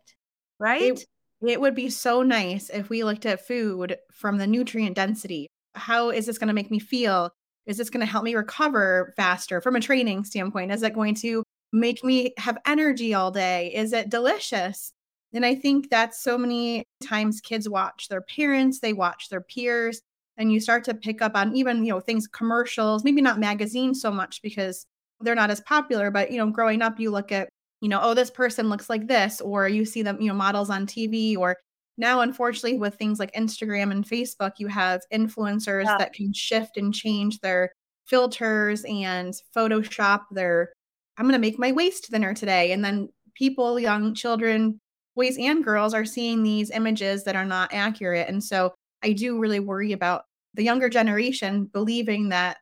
Right. 0.60 0.82
It, 0.82 1.06
it 1.42 1.62
would 1.62 1.76
be 1.76 1.90
so 1.90 2.22
nice 2.22 2.70
if 2.70 2.90
we 2.90 3.04
looked 3.04 3.26
at 3.26 3.48
food 3.48 3.98
from 4.12 4.38
the 4.38 4.48
nutrient 4.48 4.96
density. 4.96 5.48
How 5.74 6.10
is 6.10 6.26
this 6.26 6.38
going 6.38 6.50
to 6.50 6.54
make 6.54 6.70
me 6.70 6.80
feel? 6.80 7.32
Is 7.66 7.78
this 7.78 7.90
going 7.90 8.06
to 8.06 8.12
help 8.12 8.24
me 8.24 8.36
recover 8.36 9.14
faster 9.16 9.62
from 9.62 9.76
a 9.76 9.80
training 9.80 10.26
standpoint? 10.26 10.72
Is 10.72 10.84
it 10.84 10.94
going 10.94 11.16
to 11.16 11.44
make 11.72 12.04
me 12.04 12.34
have 12.38 12.58
energy 12.66 13.14
all 13.14 13.32
day? 13.32 13.74
Is 13.74 13.94
it 13.94 14.10
delicious? 14.10 14.92
And 15.34 15.46
I 15.46 15.56
think 15.56 15.90
that's 15.90 16.22
so 16.22 16.38
many 16.38 16.84
times 17.04 17.42
kids 17.42 17.70
watch 17.70 18.08
their 18.10 18.22
parents, 18.22 18.80
they 18.80 18.94
watch 18.94 19.30
their 19.30 19.42
peers, 19.42 20.02
and 20.38 20.52
you 20.52 20.60
start 20.60 20.84
to 20.86 20.94
pick 20.94 21.22
up 21.22 21.36
on 21.36 21.56
even, 21.56 21.86
you 21.86 21.92
know, 21.92 22.00
things, 22.00 22.28
commercials, 22.28 23.04
maybe 23.04 23.22
not 23.22 23.40
magazines 23.40 24.02
so 24.02 24.12
much 24.12 24.42
because 24.42 24.86
they're 25.22 25.36
not 25.36 25.52
as 25.52 25.62
popular, 25.62 26.12
but, 26.12 26.32
you 26.32 26.38
know, 26.38 26.50
growing 26.50 26.82
up, 26.82 27.00
you 27.00 27.12
look 27.12 27.32
at 27.32 27.50
you 27.82 27.90
know, 27.90 28.00
oh, 28.02 28.14
this 28.14 28.30
person 28.30 28.70
looks 28.70 28.90
like 28.90 29.08
this, 29.08 29.42
or 29.42 29.68
you 29.68 29.86
see 29.86 30.04
them, 30.04 30.22
you 30.22 30.28
know, 30.28 30.36
models 30.36 30.70
on 30.70 30.86
TV, 30.86 31.36
or 31.36 31.58
now, 31.98 32.22
unfortunately, 32.22 32.78
with 32.78 32.96
things 32.96 33.20
like 33.20 33.34
Instagram 33.34 33.92
and 33.92 34.06
Facebook, 34.06 34.54
you 34.58 34.68
have 34.68 35.02
influencers 35.14 35.86
yeah. 35.86 35.98
that 35.98 36.14
can 36.14 36.34
shift 36.34 36.78
and 36.78 36.94
change 36.94 37.40
their 37.40 37.72
filters 38.06 38.84
and 38.86 39.34
Photoshop 39.56 40.22
their, 40.32 40.72
I'm 41.18 41.26
going 41.26 41.34
to 41.34 41.40
make 41.40 41.60
my 41.60 41.72
waist 41.72 42.08
thinner 42.08 42.34
today. 42.34 42.72
And 42.72 42.84
then 42.84 43.10
people, 43.36 43.80
young 43.80 44.14
children, 44.16 44.80
boys 45.15 45.38
and 45.38 45.63
girls, 45.63 45.94
are 45.94 46.06
seeing 46.06 46.44
these 46.44 46.72
images 46.72 47.24
that 47.25 47.36
are 47.36 47.46
not 47.46 47.74
accurate. 47.74 48.27
And 48.27 48.44
so 48.44 48.74
I 49.03 49.13
do 49.13 49.39
really 49.39 49.60
worry 49.60 49.91
about 49.91 50.25
the 50.53 50.63
younger 50.63 50.89
generation 50.89 51.65
believing 51.65 52.30
that 52.30 52.58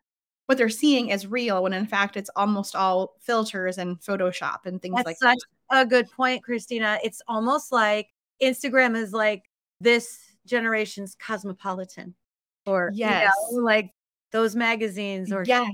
what 0.45 0.57
they're 0.57 0.69
seeing 0.69 1.09
is 1.09 1.27
real 1.27 1.61
when 1.61 1.73
in 1.73 1.85
fact 1.85 2.17
it's 2.17 2.29
almost 2.35 2.75
all 2.75 3.13
filters 3.19 3.77
and 3.77 3.99
Photoshop 3.99 4.65
and 4.65 4.81
things 4.81 4.95
That's 4.95 5.05
like 5.05 5.17
such 5.17 5.37
that. 5.69 5.81
a 5.81 5.85
good 5.85 6.09
point, 6.09 6.43
Christina. 6.43 6.97
It's 7.03 7.21
almost 7.27 7.71
like 7.71 8.07
Instagram 8.41 8.95
is 8.95 9.13
like 9.13 9.43
this 9.79 10.19
generation's 10.47 11.15
cosmopolitan 11.15 12.15
or 12.65 12.91
Yes. 12.95 13.31
you 13.51 13.57
know, 13.57 13.63
like 13.63 13.91
those 14.31 14.55
magazines 14.55 15.31
or 15.31 15.43
Yeah. 15.45 15.67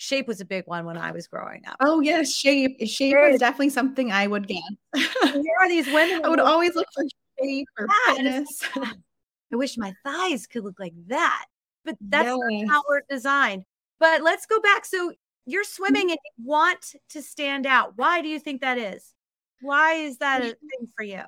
Shape 0.00 0.26
was 0.26 0.40
a 0.40 0.44
big 0.44 0.66
one 0.66 0.86
when 0.86 0.96
I 0.96 1.12
was 1.12 1.26
growing 1.26 1.62
up. 1.66 1.76
Oh 1.80 2.00
yes, 2.00 2.32
shape. 2.32 2.76
Shape 2.86 3.16
is 3.28 3.38
definitely 3.38 3.68
something 3.70 4.10
I 4.10 4.26
would 4.26 4.48
get. 4.48 4.62
And 4.94 5.44
Here 5.44 5.54
are 5.60 5.68
these 5.68 5.86
women. 5.86 6.22
I 6.24 6.28
would 6.28 6.40
always 6.40 6.74
look 6.74 6.86
for 6.94 7.04
shape 7.38 7.68
or 7.78 7.86
fitness. 8.06 8.62
I 8.76 9.56
wish 9.56 9.76
my 9.76 9.92
thighs 10.04 10.46
could 10.46 10.64
look 10.64 10.80
like 10.80 10.94
that. 11.08 11.46
But 11.84 11.96
that's 12.00 12.30
Yes. 12.50 12.68
how 12.70 12.82
we're 12.88 13.02
designed. 13.10 13.64
But 13.98 14.22
let's 14.22 14.46
go 14.46 14.58
back. 14.60 14.84
So 14.86 15.12
you're 15.44 15.62
Mm-hmm. 15.64 15.70
swimming 15.70 16.10
and 16.10 16.18
you 16.38 16.44
want 16.46 16.94
to 17.10 17.20
stand 17.22 17.66
out. 17.66 17.92
Why 17.96 18.22
do 18.22 18.28
you 18.28 18.38
think 18.38 18.62
that 18.62 18.78
is? 18.78 19.12
Why 19.60 19.94
is 19.94 20.16
that 20.18 20.40
a 20.40 20.46
thing 20.46 20.88
for 20.96 21.02
you? 21.02 21.22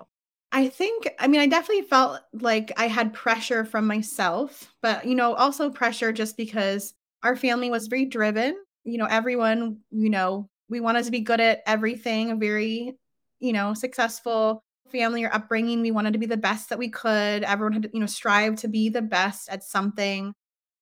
I 0.50 0.68
think, 0.68 1.08
I 1.18 1.28
mean, 1.28 1.40
I 1.40 1.46
definitely 1.46 1.84
felt 1.84 2.20
like 2.32 2.72
I 2.76 2.86
had 2.86 3.12
pressure 3.14 3.64
from 3.64 3.86
myself, 3.86 4.72
but, 4.82 5.04
you 5.06 5.14
know, 5.14 5.34
also 5.34 5.70
pressure 5.70 6.12
just 6.12 6.36
because 6.36 6.94
our 7.22 7.36
family 7.36 7.70
was 7.70 7.86
very 7.86 8.04
driven. 8.04 8.56
You 8.84 8.98
know, 8.98 9.06
everyone, 9.06 9.78
you 9.90 10.10
know, 10.10 10.48
we 10.68 10.80
wanted 10.80 11.04
to 11.04 11.10
be 11.10 11.20
good 11.20 11.40
at 11.40 11.62
everything, 11.66 12.30
a 12.30 12.36
very, 12.36 12.94
you 13.40 13.52
know, 13.52 13.74
successful 13.74 14.64
family 14.90 15.24
or 15.24 15.34
upbringing. 15.34 15.80
We 15.80 15.90
wanted 15.90 16.12
to 16.12 16.18
be 16.18 16.26
the 16.26 16.36
best 16.36 16.68
that 16.68 16.78
we 16.78 16.88
could. 16.88 17.44
Everyone 17.44 17.72
had 17.72 17.82
to, 17.84 17.90
you 17.92 18.00
know, 18.00 18.06
strive 18.06 18.56
to 18.56 18.68
be 18.68 18.88
the 18.88 19.02
best 19.02 19.48
at 19.48 19.64
something. 19.64 20.34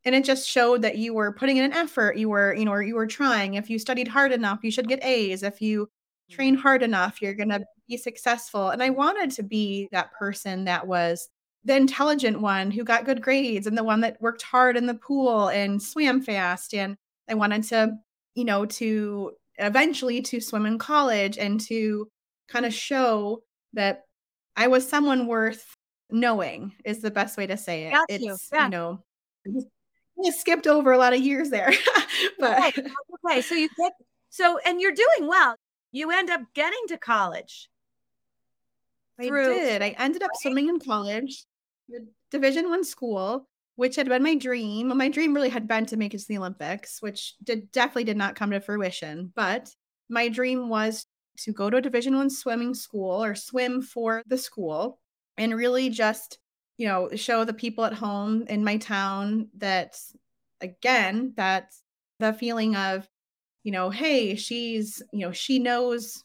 And 0.05 0.15
it 0.15 0.25
just 0.25 0.49
showed 0.49 0.83
that 0.83 0.97
you 0.97 1.13
were 1.13 1.33
putting 1.33 1.59
in 1.59 1.65
an 1.65 1.73
effort. 1.73 2.17
You 2.17 2.31
were, 2.31 2.55
you 2.55 2.65
know, 2.65 2.77
you 2.77 2.95
were 2.95 3.07
trying. 3.07 3.55
If 3.55 3.69
you 3.69 3.79
studied 3.79 4.09
hard 4.09 4.33
enough, 4.33 4.61
you 4.63 4.71
should 4.71 4.89
get 4.89 5.05
A's. 5.05 5.43
If 5.43 5.61
you 5.61 5.87
mm-hmm. 5.87 6.35
train 6.35 6.55
hard 6.55 6.83
enough, 6.83 7.21
you're 7.21 7.35
going 7.35 7.51
to 7.51 7.65
be 7.89 7.97
successful. 7.97 8.71
And 8.71 8.83
I 8.83 8.91
wanted 8.91 9.31
to 9.33 9.43
be 9.43 9.89
that 9.93 10.13
person 10.13 10.65
that 10.65 10.87
was 10.87 11.29
the 11.64 11.76
intelligent 11.76 12.40
one 12.40 12.71
who 12.71 12.85
got 12.85 13.05
good 13.05 13.21
grades 13.23 13.67
and 13.67 13.76
the 13.76 13.85
one 13.85 14.00
that 14.00 14.21
worked 14.21 14.43
hard 14.43 14.76
in 14.76 14.87
the 14.87 14.95
pool 14.95 15.49
and 15.49 15.83
swam 15.83 16.23
fast. 16.23 16.75
And 16.75 16.97
I 17.29 17.35
wanted 17.35 17.64
to, 17.64 17.97
you 18.35 18.45
know, 18.45 18.64
to 18.67 19.33
eventually 19.59 20.23
to 20.23 20.40
swim 20.40 20.67
in 20.67 20.79
college 20.79 21.37
and 21.37 21.61
to 21.62 22.09
kind 22.49 22.64
of 22.64 22.73
show 22.73 23.43
that 23.75 24.05
I 24.57 24.69
was 24.69 24.88
someone 24.88 25.26
worth 25.26 25.76
knowing 26.11 26.73
is 26.85 27.02
the 27.02 27.11
best 27.11 27.37
way 27.37 27.47
to 27.47 27.57
say 27.57 27.85
it. 27.85 27.93
Got 27.93 28.07
it's, 28.09 28.25
you. 28.25 28.37
Yeah. 28.52 28.69
know, 28.69 29.05
I 29.47 30.31
skipped 30.31 30.67
over 30.67 30.93
a 30.93 30.99
lot 30.99 31.12
of 31.12 31.21
years 31.21 31.50
there. 31.50 31.73
but 32.38 32.59
Okay, 32.79 32.90
okay. 33.26 33.43
So 33.43 33.55
you 33.55 33.69
get 33.79 33.93
so 34.31 34.59
and 34.64 34.81
you're 34.81 34.93
doing 34.93 35.29
well. 35.29 35.57
You 35.93 36.11
end 36.11 36.31
up 36.31 36.43
getting 36.55 36.81
to 36.88 36.99
college. 36.99 37.69
I 39.19 39.26
through- 39.26 39.55
did. 39.55 39.83
I 39.83 39.95
ended 39.99 40.23
up 40.23 40.31
swimming 40.40 40.69
in 40.69 40.81
college, 40.81 41.45
Division 42.31 42.69
One 42.69 42.85
school, 42.85 43.49
which 43.77 43.97
had 43.97 44.09
been 44.09 44.23
my 44.23 44.35
dream. 44.35 44.97
My 44.97 45.09
dream 45.09 45.35
really 45.35 45.49
had 45.49 45.69
been 45.69 45.87
to 45.87 45.97
make 45.97 46.15
it 46.15 46.19
to 46.19 46.29
the 46.29 46.39
Olympics, 46.39 47.01
which 47.01 47.35
did 47.43 47.71
definitely 47.73 48.05
did 48.05 48.17
not 48.17 48.37
come 48.37 48.51
to 48.51 48.61
fruition. 48.61 49.33
But 49.35 49.75
my 50.09 50.29
dream 50.29 50.69
was 50.69 51.07
to 51.39 51.53
go 51.53 51.71
to 51.71 51.79
a 51.79 51.83
Division 51.83 52.17
One 52.17 52.31
swimming 52.31 52.75
school 52.75 53.23
or 53.23 53.35
swim 53.35 53.83
for 53.83 54.23
the 54.27 54.39
school, 54.39 54.99
and 55.37 55.55
really 55.55 55.91
just 55.91 56.39
you 56.79 56.87
know 56.87 57.11
show 57.15 57.45
the 57.45 57.55
people 57.55 57.85
at 57.85 57.95
home 57.95 58.45
in 58.49 58.65
my 58.65 58.77
town 58.77 59.49
that 59.59 59.97
again 60.61 61.35
that 61.37 61.73
the 62.19 62.33
feeling 62.33 62.77
of 62.77 63.09
you 63.65 63.73
know 63.73 63.91
hey 63.91 64.35
she's 64.35 65.03
you 65.13 65.21
know 65.21 65.33
she 65.33 65.59
knows 65.59 66.23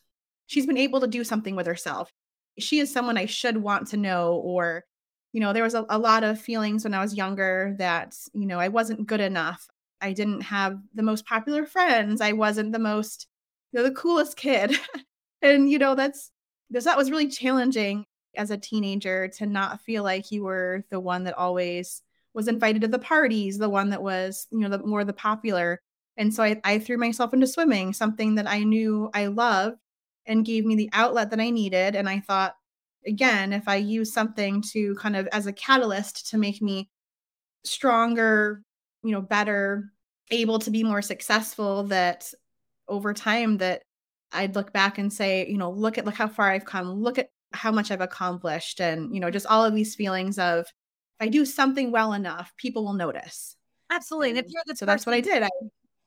she's 0.48 0.66
been 0.66 0.78
able 0.78 1.02
to 1.02 1.08
do 1.08 1.24
something 1.24 1.56
with 1.56 1.68
herself 1.68 2.12
she 2.58 2.80
is 2.80 2.92
someone 2.92 3.18
I 3.18 3.26
should 3.26 3.58
want 3.58 3.88
to 3.88 3.98
know. 3.98 4.36
Or, 4.36 4.86
you 5.36 5.42
know, 5.42 5.52
there 5.52 5.64
was 5.64 5.74
a, 5.74 5.86
a 5.90 6.00
lot 6.00 6.24
of 6.24 6.40
feelings 6.40 6.86
when 6.86 6.94
I 6.94 7.02
was 7.02 7.14
younger 7.14 7.76
that, 7.78 8.16
you 8.32 8.46
know, 8.46 8.58
I 8.58 8.70
wasn't 8.70 9.06
good 9.06 9.20
enough. 9.20 9.68
I 10.00 10.14
didn't 10.14 10.40
have 10.40 10.80
the 10.94 11.04
most 11.04 11.26
popular 11.26 11.66
friends. 11.66 12.22
I 12.22 12.32
wasn't 12.32 12.72
the 12.72 12.80
most, 12.80 13.28
you 13.74 13.78
know, 13.78 13.84
the 13.84 13.94
coolest 13.94 14.38
kid. 14.38 14.80
and, 15.42 15.70
you 15.70 15.78
know, 15.78 15.94
that's, 15.94 16.32
that 16.70 16.96
was 16.96 17.12
really 17.12 17.28
challenging 17.28 18.06
as 18.38 18.50
a 18.50 18.58
teenager 18.58 19.28
to 19.28 19.46
not 19.46 19.82
feel 19.82 20.04
like 20.04 20.32
you 20.32 20.46
were 20.46 20.86
the 20.90 21.02
one 21.02 21.26
that 21.26 21.38
always 21.38 22.02
was 22.34 22.48
invited 22.48 22.84
to 22.84 22.88
the 22.88 22.98
parties, 22.98 23.58
the 23.58 23.68
one 23.68 23.90
that 23.90 24.02
was, 24.02 24.48
you 24.52 24.60
know, 24.60 24.70
the 24.70 24.86
more 24.86 25.04
the 25.04 25.12
popular. 25.12 25.82
And 26.16 26.34
so 26.34 26.44
I, 26.44 26.62
I 26.64 26.80
threw 26.80 26.98
myself 26.98 27.34
into 27.34 27.46
swimming, 27.46 27.92
something 27.92 28.36
that 28.36 28.48
I 28.48 28.64
knew 28.64 29.10
I 29.14 29.26
loved 29.26 29.80
and 30.26 30.46
gave 30.46 30.64
me 30.64 30.78
the 30.78 30.92
outlet 30.94 31.32
that 31.32 31.42
I 31.42 31.50
needed. 31.50 31.94
And 31.94 32.08
I 32.08 32.22
thought, 32.22 32.56
again, 33.06 33.54
if 33.54 33.68
I 33.68 33.76
use 33.76 34.14
something 34.14 34.62
to 34.74 34.96
kind 34.96 35.16
of 35.16 35.28
as 35.28 35.48
a 35.48 35.54
catalyst 35.54 36.30
to 36.30 36.38
make 36.38 36.62
me 36.62 36.90
stronger, 37.64 38.62
you 39.04 39.12
know, 39.12 39.22
better, 39.22 39.92
able 40.32 40.60
to 40.60 40.72
be 40.72 40.84
more 40.84 41.02
successful, 41.02 41.84
that 41.86 42.32
over 42.88 43.14
time 43.14 43.58
that 43.58 43.84
I'd 44.32 44.56
look 44.56 44.74
back 44.74 44.98
and 44.98 45.12
say, 45.12 45.48
you 45.48 45.58
know, 45.58 45.72
look 45.72 45.98
at 45.98 46.06
look 46.06 46.16
how 46.16 46.28
far 46.28 46.52
I've 46.52 46.66
come, 46.66 46.92
look 46.92 47.18
at 47.18 47.30
how 47.54 47.72
much 47.72 47.92
I've 47.92 48.02
accomplished. 48.02 48.82
And, 48.82 49.14
you 49.14 49.20
know, 49.20 49.32
just 49.32 49.46
all 49.48 49.64
of 49.64 49.74
these 49.74 49.96
feelings 49.96 50.38
of 50.38 50.62
if 50.62 51.28
I 51.28 51.30
do 51.30 51.46
something 51.46 51.92
well 51.92 52.14
enough, 52.14 52.54
people 52.58 52.84
will 52.84 52.94
notice. 52.94 53.56
Absolutely. 53.90 54.32
And 54.32 54.40
if 54.40 54.46
you're 54.50 54.64
the 54.66 54.76
so 54.76 54.86
that's 54.86 55.06
what 55.06 55.16
I 55.16 55.22
did. 55.22 55.44
I 55.44 55.50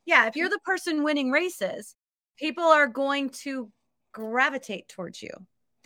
Yeah, 0.05 0.27
if 0.27 0.37
you're 0.37 0.51
the 0.51 0.61
person 0.65 1.05
winning 1.05 1.31
races, 1.31 1.95
people 2.37 2.65
are 2.65 2.87
going 2.87 3.31
to 3.31 3.71
gravitate 4.13 4.89
towards 4.89 5.23
you. 5.23 5.31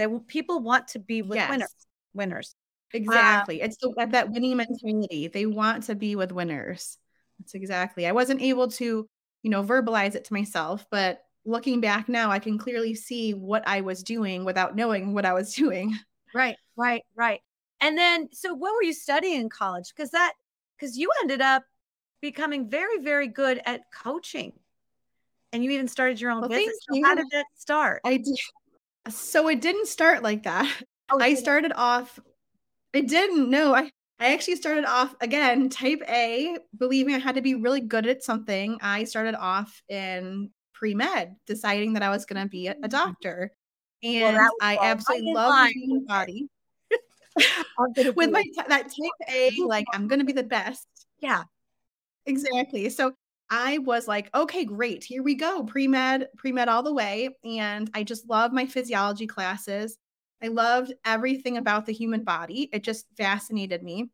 They 0.03 0.09
will, 0.09 0.19
people 0.19 0.59
want 0.59 0.89
to 0.89 0.99
be 0.99 1.23
with 1.23 1.39
winners. 1.39 1.61
Yes. 1.61 1.87
Winners. 2.13 2.57
Exactly. 2.93 3.61
it's 3.61 3.77
the, 3.77 3.95
that 4.11 4.31
winning 4.31 4.57
mentality. 4.57 5.29
They 5.29 5.47
want 5.47 5.85
to 5.85 5.95
be 5.95 6.17
with 6.17 6.33
winners. 6.33 6.99
That's 7.39 7.55
exactly. 7.55 8.09
I 8.09 8.11
wasn't 8.11 8.43
able 8.43 8.67
to, 8.73 9.09
you 9.45 9.51
know, 9.51 9.63
verbalize 9.63 10.17
it 10.17 10.25
to 10.25 10.33
myself, 10.33 10.85
but 10.91 11.21
looking 11.45 11.81
back 11.81 12.09
now, 12.09 12.33
I 12.33 12.41
can 12.41 12.59
clearly 12.59 12.97
see 12.97 13.33
what 13.33 13.63
I 13.65 13.83
was 13.83 14.03
doing 14.03 14.45
without 14.45 14.75
knowing 14.75 15.15
what 15.15 15.25
I 15.25 15.35
was 15.35 15.55
doing. 15.55 15.97
Right, 16.35 16.57
right, 16.77 17.05
right. 17.15 17.41
And 17.81 17.97
then, 17.97 18.29
so 18.33 18.55
what 18.55 18.75
were 18.75 18.83
you 18.83 18.93
studying 18.93 19.41
in 19.43 19.49
college? 19.51 19.93
Because 19.95 20.11
that, 20.11 20.33
because 20.77 20.99
you 20.99 21.13
ended 21.23 21.41
up 21.41 21.63
becoming 22.21 22.69
very, 22.69 22.99
very 22.99 23.29
good 23.29 23.61
at 23.67 23.83
coaching, 23.93 24.53
and 25.53 25.63
you 25.63 25.71
even 25.71 25.87
started 25.87 26.21
your 26.21 26.33
own 26.33 26.41
Well, 26.41 26.49
business. 26.49 26.77
So 26.91 27.01
how 27.05 27.15
did 27.15 27.27
that 27.31 27.47
start? 27.55 28.01
I 28.05 28.17
did. 28.17 28.37
So 29.11 29.49
it 29.49 29.61
didn't 29.61 29.89
start 29.89 30.23
like 30.23 30.45
that. 30.45 30.71
Oh, 31.11 31.19
I 31.21 31.35
started 31.35 31.73
off, 31.75 32.19
it 32.93 33.09
didn't. 33.09 33.51
No, 33.51 33.75
I, 33.75 33.91
I 34.19 34.33
actually 34.33 34.57
started 34.57 34.85
off 34.85 35.15
again, 35.21 35.69
type 35.69 36.03
A, 36.09 36.57
believing 36.79 37.15
I 37.15 37.19
had 37.19 37.35
to 37.35 37.43
be 37.43 37.55
really 37.55 37.81
good 37.81 38.07
at 38.07 38.23
something. 38.23 38.79
I 38.81 39.05
started 39.05 39.35
off 39.35 39.83
in 39.89 40.51
pre 40.73 40.95
med, 40.95 41.37
deciding 41.47 41.95
that 41.95 42.03
I 42.03 42.11
was 42.11 42.25
going 42.25 42.43
to 42.43 42.49
be 42.49 42.69
a, 42.69 42.77
a 42.83 42.89
doctor. 42.89 43.53
And 44.05 44.37
was 44.37 44.51
I 44.61 44.77
right 44.77 44.79
absolutely 44.83 45.29
in 45.29 45.35
love 45.35 45.69
human 45.69 46.05
body. 46.07 46.49
With 48.17 48.31
my 48.31 48.43
t- 48.43 48.63
that 48.69 48.83
type 48.83 49.29
A, 49.29 49.51
like 49.65 49.87
I'm 49.93 50.07
going 50.07 50.19
to 50.19 50.25
be 50.25 50.33
the 50.33 50.43
best. 50.43 50.87
yeah, 51.19 51.45
Exactly. 52.27 52.89
So 52.91 53.13
I 53.55 53.77
was 53.79 54.09
like, 54.09 54.35
okay, 54.35 54.65
great. 54.65 55.05
Here 55.05 55.23
we 55.23 55.35
go. 55.35 55.63
Pre 55.65 55.87
med, 55.87 56.29
pre 56.39 56.53
med 56.53 56.71
all 56.71 56.83
the 56.83 56.95
way. 56.95 57.29
And 57.45 57.91
I 57.93 58.03
just 58.03 58.27
love 58.27 58.51
my 58.51 58.65
physiology 58.65 59.27
classes. 59.27 59.99
I 60.43 60.49
loved 60.49 60.95
everything 61.05 61.59
about 61.59 61.85
the 61.85 61.93
human 61.93 62.25
body. 62.25 62.71
It 62.73 62.83
just 62.83 63.05
fascinated 63.19 63.83
me 63.83 64.09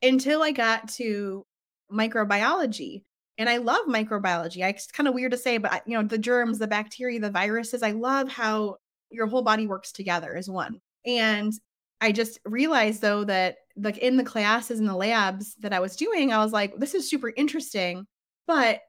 until 0.00 0.44
I 0.44 0.52
got 0.52 0.88
to 0.90 1.44
microbiology. 1.92 3.02
And 3.36 3.48
I 3.48 3.56
love 3.56 3.84
microbiology. 3.88 4.64
I, 4.64 4.68
it's 4.68 4.86
kind 4.86 5.08
of 5.08 5.14
weird 5.14 5.32
to 5.32 5.38
say, 5.38 5.58
but 5.58 5.82
you 5.88 6.00
know, 6.00 6.06
the 6.06 6.16
germs, 6.16 6.60
the 6.60 6.68
bacteria, 6.68 7.18
the 7.18 7.30
viruses, 7.30 7.82
I 7.82 7.90
love 7.90 8.28
how 8.28 8.76
your 9.10 9.26
whole 9.26 9.42
body 9.42 9.66
works 9.66 9.90
together 9.90 10.36
as 10.36 10.48
one. 10.48 10.80
And 11.04 11.52
I 12.00 12.12
just 12.12 12.38
realized 12.44 13.02
though 13.02 13.24
that 13.24 13.56
like 13.76 13.98
in 13.98 14.16
the 14.16 14.22
classes 14.22 14.78
and 14.78 14.88
the 14.88 14.94
labs 14.94 15.56
that 15.56 15.72
I 15.72 15.80
was 15.80 15.96
doing, 15.96 16.32
I 16.32 16.44
was 16.44 16.52
like, 16.52 16.76
this 16.76 16.94
is 16.94 17.10
super 17.10 17.32
interesting, 17.36 18.06
but 18.46 18.80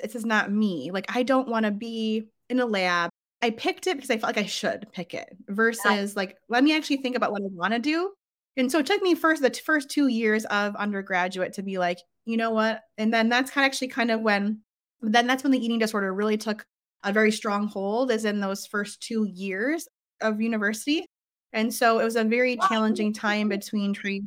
this 0.00 0.14
is 0.14 0.24
not 0.24 0.50
me. 0.50 0.90
Like 0.92 1.06
I 1.14 1.22
don't 1.22 1.48
want 1.48 1.64
to 1.66 1.70
be 1.70 2.28
in 2.48 2.60
a 2.60 2.66
lab. 2.66 3.10
I 3.42 3.50
picked 3.50 3.86
it 3.86 3.96
because 3.96 4.10
I 4.10 4.18
felt 4.18 4.34
like 4.36 4.44
I 4.44 4.48
should 4.48 4.86
pick 4.92 5.14
it 5.14 5.28
versus 5.48 6.16
like 6.16 6.36
let 6.48 6.64
me 6.64 6.74
actually 6.76 6.98
think 6.98 7.16
about 7.16 7.30
what 7.32 7.42
I 7.42 7.48
want 7.50 7.74
to 7.74 7.78
do. 7.78 8.12
And 8.56 8.70
so 8.70 8.78
it 8.78 8.86
took 8.86 9.02
me 9.02 9.14
first 9.14 9.42
the 9.42 9.50
t- 9.50 9.60
first 9.64 9.90
two 9.90 10.06
years 10.06 10.44
of 10.46 10.76
undergraduate 10.76 11.54
to 11.54 11.62
be 11.62 11.78
like, 11.78 11.98
you 12.24 12.36
know 12.36 12.52
what? 12.52 12.80
And 12.98 13.12
then 13.12 13.28
that's 13.28 13.50
kind 13.50 13.64
of 13.64 13.70
actually 13.70 13.88
kind 13.88 14.10
of 14.10 14.20
when 14.20 14.60
then 15.02 15.26
that's 15.26 15.42
when 15.42 15.52
the 15.52 15.62
eating 15.64 15.78
disorder 15.78 16.12
really 16.14 16.38
took 16.38 16.64
a 17.02 17.12
very 17.12 17.30
strong 17.30 17.68
hold 17.68 18.10
is 18.10 18.24
in 18.24 18.40
those 18.40 18.66
first 18.66 19.02
two 19.02 19.24
years 19.24 19.86
of 20.22 20.40
university. 20.40 21.04
And 21.52 21.72
so 21.72 21.98
it 21.98 22.04
was 22.04 22.16
a 22.16 22.24
very 22.24 22.56
Wow. 22.56 22.66
challenging 22.68 23.12
time 23.12 23.48
between 23.48 23.92
tree 23.92 24.22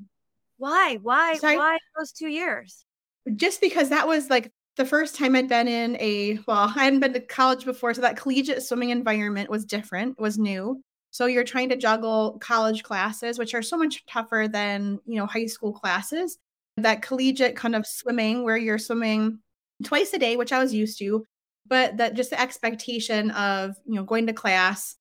why, 0.59 0.97
why, 1.01 1.35
Sorry? 1.37 1.55
why 1.57 1.77
those 1.97 2.11
two 2.11 2.27
years? 2.29 2.83
just 3.35 3.59
because 3.61 3.89
that 3.89 4.07
was 4.07 4.29
like 4.29 4.51
the 4.77 4.85
first 4.85 5.15
time 5.15 5.35
I'd 5.35 5.49
been 5.49 5.67
in 5.67 5.97
a 5.99 6.39
well, 6.47 6.71
I 6.75 6.85
hadn't 6.85 6.99
been 6.99 7.13
to 7.13 7.19
college 7.19 7.65
before, 7.65 7.93
so 7.93 8.01
that 8.01 8.17
collegiate 8.17 8.63
swimming 8.63 8.91
environment 8.91 9.49
was 9.49 9.65
different, 9.65 10.19
was 10.19 10.37
new. 10.37 10.81
So 11.11 11.25
you're 11.25 11.43
trying 11.43 11.69
to 11.69 11.77
juggle 11.77 12.37
college 12.39 12.83
classes, 12.83 13.39
which 13.39 13.53
are 13.55 13.61
so 13.61 13.77
much 13.77 14.05
tougher 14.05 14.47
than, 14.47 14.99
you 15.05 15.17
know, 15.17 15.25
high 15.25 15.47
school 15.47 15.73
classes. 15.73 16.37
That 16.77 17.01
collegiate 17.01 17.55
kind 17.55 17.75
of 17.75 17.87
swimming 17.87 18.43
where 18.43 18.57
you're 18.57 18.77
swimming 18.77 19.39
twice 19.83 20.13
a 20.13 20.19
day, 20.19 20.37
which 20.37 20.53
I 20.53 20.59
was 20.59 20.73
used 20.73 20.99
to, 20.99 21.25
but 21.65 21.97
that 21.97 22.13
just 22.13 22.29
the 22.29 22.39
expectation 22.39 23.31
of, 23.31 23.75
you 23.85 23.95
know, 23.95 24.03
going 24.03 24.27
to 24.27 24.33
class, 24.33 24.95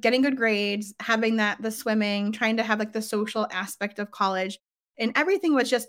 getting 0.00 0.20
good 0.20 0.36
grades, 0.36 0.94
having 1.00 1.36
that 1.36 1.62
the 1.62 1.70
swimming, 1.70 2.32
trying 2.32 2.58
to 2.58 2.62
have 2.62 2.78
like 2.78 2.92
the 2.92 3.00
social 3.00 3.46
aspect 3.50 3.98
of 3.98 4.10
college 4.10 4.58
and 4.98 5.12
everything 5.16 5.54
was 5.54 5.70
just 5.70 5.88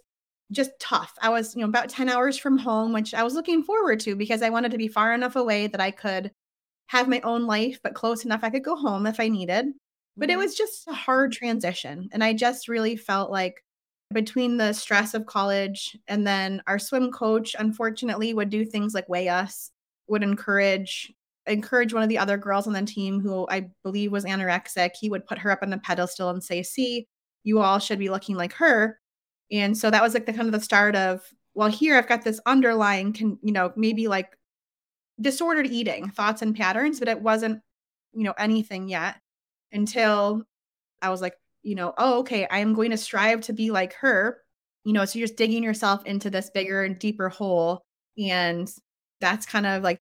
just 0.54 0.72
tough. 0.80 1.14
I 1.22 1.30
was, 1.30 1.56
you 1.56 1.62
know, 1.62 1.68
about 1.68 1.90
10 1.90 2.10
hours 2.10 2.38
from 2.38 2.58
home, 2.58 2.94
which 2.94 3.14
I 3.14 3.24
was 3.24 3.34
looking 3.34 3.64
forward 3.64 4.00
to 4.02 4.16
because 4.16 4.42
I 4.42 4.50
wanted 4.50 4.72
to 4.72 4.78
be 4.78 4.88
far 4.88 5.14
enough 5.14 5.36
away 5.36 5.68
that 5.68 5.82
I 5.82 5.92
could 5.92 6.32
have 6.88 7.08
my 7.08 7.22
own 7.22 7.46
life, 7.46 7.80
but 7.84 7.96
close 7.96 8.26
enough 8.26 8.42
I 8.44 8.50
could 8.50 8.64
go 8.64 8.76
home 8.76 9.06
if 9.06 9.20
I 9.20 9.28
needed. 9.28 9.68
But 10.16 10.30
it 10.30 10.34
mm-hmm. 10.34 10.42
was 10.42 10.56
just 10.56 10.88
a 10.88 10.94
hard 10.94 11.32
transition. 11.32 12.10
And 12.12 12.24
I 12.24 12.34
just 12.34 12.68
really 12.68 12.96
felt 12.96 13.32
like 13.32 13.64
between 14.14 14.58
the 14.58 14.74
stress 14.74 15.14
of 15.14 15.26
college 15.26 15.98
and 16.08 16.26
then 16.26 16.62
our 16.68 16.78
swim 16.78 17.12
coach, 17.12 17.56
unfortunately, 17.58 18.34
would 18.34 18.50
do 18.50 18.64
things 18.64 18.94
like 18.94 19.10
weigh 19.10 19.30
us, 19.30 19.72
would 20.08 20.24
encourage 20.24 21.12
encourage 21.46 21.94
one 21.94 22.04
of 22.04 22.10
the 22.10 22.18
other 22.18 22.38
girls 22.38 22.68
on 22.68 22.74
the 22.74 22.82
team 22.84 23.20
who 23.20 23.46
I 23.50 23.70
believe 23.84 24.14
was 24.14 24.24
anorexic. 24.24 24.92
He 24.96 25.10
would 25.10 25.26
put 25.26 25.40
her 25.40 25.52
up 25.52 25.60
on 25.62 25.74
a 25.74 25.78
pedestal 25.78 26.30
and 26.30 26.42
say, 26.42 26.64
see, 26.64 27.08
you 27.44 27.60
all 27.60 27.80
should 27.80 28.00
be 28.00 28.10
looking 28.10 28.36
like 28.36 28.54
her. 28.54 28.98
And 29.54 29.78
so 29.78 29.90
that 29.92 30.02
was 30.02 30.14
like 30.14 30.26
the 30.26 30.34
kind 30.34 30.48
of 30.48 30.52
the 30.52 30.60
start 30.60 30.96
of, 30.96 31.22
well, 31.54 31.70
here 31.70 31.96
I've 31.96 32.10
got 32.10 32.24
this 32.24 32.42
underlying, 32.46 33.14
can, 33.14 33.38
you 33.44 33.54
know, 33.54 33.72
maybe 33.76 34.08
like 34.08 34.36
disordered 35.22 35.68
eating 35.68 36.10
thoughts 36.10 36.42
and 36.42 36.56
patterns, 36.56 37.00
but 37.00 37.08
it 37.08 37.22
wasn't, 37.22 37.62
you 38.14 38.24
know, 38.24 38.34
anything 38.38 38.90
yet 38.90 39.18
until 39.72 40.44
I 41.02 41.10
was 41.10 41.22
like, 41.22 41.36
you 41.62 41.76
know, 41.76 41.94
oh, 41.98 42.20
okay, 42.20 42.48
I'm 42.50 42.74
going 42.74 42.92
to 42.92 42.98
strive 42.98 43.42
to 43.42 43.54
be 43.54 43.70
like 43.70 43.94
her. 43.96 44.40
You 44.86 44.94
know, 44.94 45.06
so 45.06 45.20
you're 45.20 45.28
just 45.28 45.38
digging 45.38 45.64
yourself 45.64 46.04
into 46.06 46.30
this 46.30 46.50
bigger 46.50 46.84
and 46.84 46.98
deeper 46.98 47.30
hole. 47.30 47.84
And 48.18 48.68
that's 49.22 49.46
kind 49.46 49.66
of 49.66 49.84
like, 49.84 50.00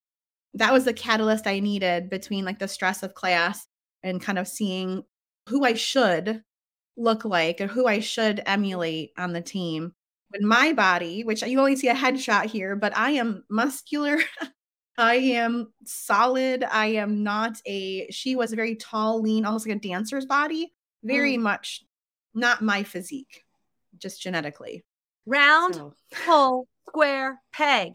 that 0.54 0.72
was 0.72 0.84
the 0.84 0.92
catalyst 0.92 1.46
I 1.46 1.60
needed 1.60 2.10
between 2.10 2.44
like 2.44 2.58
the 2.58 2.68
stress 2.68 3.02
of 3.02 3.14
class 3.14 3.66
and 4.02 4.20
kind 4.20 4.38
of 4.38 4.48
seeing 4.48 5.04
who 5.48 5.64
I 5.64 5.74
should 5.74 6.42
look 6.96 7.24
like 7.24 7.60
or 7.60 7.66
who 7.66 7.86
I 7.86 8.00
should 8.00 8.42
emulate 8.46 9.12
on 9.16 9.32
the 9.32 9.40
team. 9.40 9.94
When 10.30 10.46
my 10.46 10.72
body, 10.72 11.24
which 11.24 11.42
you 11.42 11.58
only 11.58 11.76
see 11.76 11.88
a 11.88 11.94
headshot 11.94 12.46
here, 12.46 12.74
but 12.74 12.96
I 12.96 13.12
am 13.12 13.44
muscular. 13.50 14.18
I 14.98 15.14
am 15.16 15.72
solid. 15.84 16.64
I 16.64 16.86
am 16.86 17.22
not 17.22 17.58
a, 17.66 18.10
she 18.10 18.36
was 18.36 18.52
a 18.52 18.56
very 18.56 18.76
tall, 18.76 19.20
lean, 19.20 19.44
almost 19.44 19.66
like 19.66 19.76
a 19.76 19.80
dancer's 19.80 20.26
body. 20.26 20.72
Very 21.02 21.36
mm. 21.36 21.42
much 21.42 21.82
not 22.34 22.62
my 22.62 22.82
physique, 22.82 23.44
just 23.98 24.20
genetically. 24.22 24.84
Round, 25.26 25.74
so. 25.74 25.94
full, 26.12 26.68
square, 26.88 27.40
peg. 27.52 27.94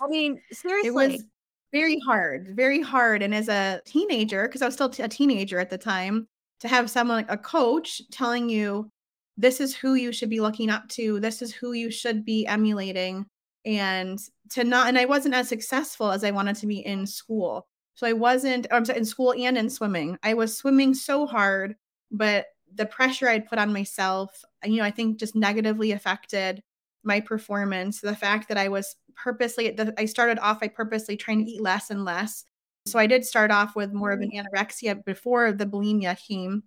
I 0.00 0.08
mean, 0.08 0.40
seriously. 0.52 0.88
It 0.88 0.94
was 0.94 1.24
very 1.72 1.98
hard, 2.04 2.48
very 2.54 2.80
hard. 2.80 3.22
And 3.22 3.34
as 3.34 3.48
a 3.48 3.80
teenager, 3.84 4.46
because 4.46 4.62
I 4.62 4.66
was 4.66 4.74
still 4.74 4.88
t- 4.88 5.02
a 5.02 5.08
teenager 5.08 5.58
at 5.58 5.70
the 5.70 5.78
time, 5.78 6.28
to 6.60 6.68
have 6.68 6.90
someone 6.90 7.18
like 7.18 7.30
a 7.30 7.38
coach 7.38 8.02
telling 8.10 8.48
you 8.48 8.90
this 9.36 9.60
is 9.60 9.74
who 9.76 9.94
you 9.94 10.12
should 10.12 10.30
be 10.30 10.40
looking 10.40 10.68
up 10.68 10.88
to. 10.88 11.20
This 11.20 11.42
is 11.42 11.54
who 11.54 11.72
you 11.72 11.90
should 11.90 12.24
be 12.24 12.46
emulating. 12.46 13.26
And 13.64 14.18
to 14.50 14.64
not 14.64 14.88
and 14.88 14.98
i 14.98 15.04
wasn't 15.04 15.34
as 15.34 15.48
successful 15.48 16.10
as 16.10 16.24
i 16.24 16.30
wanted 16.30 16.56
to 16.56 16.66
be 16.66 16.78
in 16.78 17.06
school. 17.06 17.66
So 17.94 18.06
i 18.06 18.12
wasn't 18.12 18.66
i'm 18.70 18.84
sorry, 18.84 18.98
in 18.98 19.04
school 19.04 19.32
and 19.32 19.58
in 19.58 19.70
swimming. 19.70 20.18
I 20.22 20.34
was 20.34 20.56
swimming 20.56 20.94
so 20.94 21.26
hard 21.26 21.76
but 22.10 22.46
the 22.74 22.86
pressure 22.86 23.28
i'd 23.28 23.46
put 23.46 23.58
on 23.58 23.72
myself 23.72 24.44
you 24.64 24.76
know 24.76 24.84
i 24.84 24.90
think 24.90 25.18
just 25.18 25.34
negatively 25.34 25.92
affected 25.92 26.62
my 27.04 27.20
performance. 27.20 28.00
The 28.00 28.16
fact 28.16 28.48
that 28.48 28.58
i 28.58 28.68
was 28.68 28.96
purposely 29.14 29.76
i 29.98 30.04
started 30.06 30.38
off 30.38 30.60
by 30.60 30.68
purposely 30.68 31.16
trying 31.16 31.44
to 31.44 31.50
eat 31.50 31.60
less 31.60 31.90
and 31.90 32.04
less 32.04 32.44
so 32.88 32.98
I 32.98 33.06
did 33.06 33.24
start 33.24 33.50
off 33.50 33.76
with 33.76 33.92
more 33.92 34.10
of 34.10 34.20
an 34.20 34.30
mm. 34.30 34.42
anorexia 34.42 35.04
before 35.04 35.52
the 35.52 35.66
bulimia 35.66 36.18
came. 36.26 36.64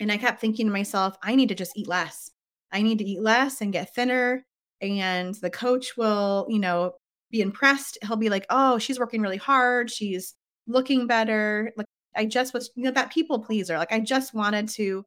And 0.00 0.10
I 0.10 0.16
kept 0.16 0.40
thinking 0.40 0.66
to 0.66 0.72
myself, 0.72 1.16
I 1.22 1.34
need 1.34 1.48
to 1.50 1.54
just 1.54 1.76
eat 1.76 1.88
less. 1.88 2.30
I 2.72 2.82
need 2.82 2.98
to 2.98 3.04
eat 3.04 3.22
less 3.22 3.60
and 3.60 3.72
get 3.72 3.94
thinner. 3.94 4.44
And 4.80 5.34
the 5.36 5.50
coach 5.50 5.96
will, 5.96 6.46
you 6.48 6.58
know, 6.58 6.94
be 7.30 7.40
impressed. 7.40 7.98
He'll 8.02 8.16
be 8.16 8.30
like, 8.30 8.46
oh, 8.50 8.78
she's 8.78 8.98
working 8.98 9.22
really 9.22 9.36
hard. 9.36 9.90
She's 9.90 10.34
looking 10.66 11.06
better. 11.06 11.72
Like, 11.76 11.86
I 12.16 12.26
just 12.26 12.52
was, 12.52 12.70
you 12.74 12.84
know, 12.84 12.90
that 12.90 13.12
people 13.12 13.38
pleaser. 13.44 13.78
Like, 13.78 13.92
I 13.92 14.00
just 14.00 14.34
wanted 14.34 14.68
to, 14.70 15.04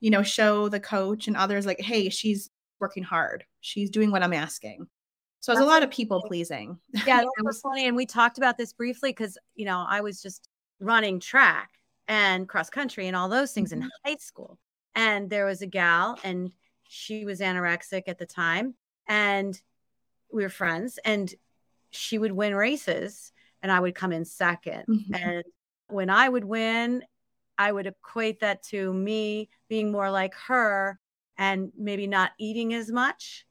you 0.00 0.10
know, 0.10 0.22
show 0.22 0.68
the 0.68 0.80
coach 0.80 1.26
and 1.26 1.36
others, 1.36 1.66
like, 1.66 1.80
hey, 1.80 2.10
she's 2.10 2.50
working 2.80 3.02
hard. 3.02 3.44
She's 3.60 3.90
doing 3.90 4.10
what 4.10 4.22
I'm 4.22 4.34
asking. 4.34 4.86
So 5.44 5.52
it's 5.52 5.60
a 5.60 5.66
lot 5.66 5.82
of 5.82 5.90
people 5.90 6.22
pleasing. 6.22 6.78
Yeah, 7.06 7.20
that 7.20 7.44
was 7.44 7.60
funny. 7.60 7.86
And 7.86 7.94
we 7.94 8.06
talked 8.06 8.38
about 8.38 8.56
this 8.56 8.72
briefly 8.72 9.10
because, 9.10 9.36
you 9.54 9.66
know, 9.66 9.84
I 9.86 10.00
was 10.00 10.22
just 10.22 10.48
running 10.80 11.20
track 11.20 11.72
and 12.08 12.48
cross 12.48 12.70
country 12.70 13.08
and 13.08 13.14
all 13.14 13.28
those 13.28 13.52
things 13.52 13.70
mm-hmm. 13.70 13.82
in 13.82 13.90
high 14.06 14.16
school. 14.16 14.58
And 14.94 15.28
there 15.28 15.44
was 15.44 15.60
a 15.60 15.66
gal 15.66 16.18
and 16.24 16.50
she 16.88 17.26
was 17.26 17.40
anorexic 17.40 18.04
at 18.06 18.16
the 18.16 18.24
time. 18.24 18.74
And 19.06 19.60
we 20.32 20.44
were 20.44 20.48
friends 20.48 20.98
and 21.04 21.32
she 21.90 22.16
would 22.16 22.32
win 22.32 22.54
races 22.54 23.30
and 23.62 23.70
I 23.70 23.80
would 23.80 23.94
come 23.94 24.12
in 24.12 24.22
2nd 24.22 24.86
mm-hmm. 24.86 25.14
And 25.14 25.44
when 25.88 26.08
I 26.08 26.26
would 26.26 26.44
win, 26.44 27.04
I 27.58 27.70
would 27.70 27.86
equate 27.86 28.40
that 28.40 28.62
to 28.68 28.94
me 28.94 29.50
being 29.68 29.92
more 29.92 30.10
like 30.10 30.32
her 30.46 30.98
and 31.36 31.70
maybe 31.76 32.06
not 32.06 32.30
eating 32.38 32.72
as 32.72 32.90
much 32.90 33.44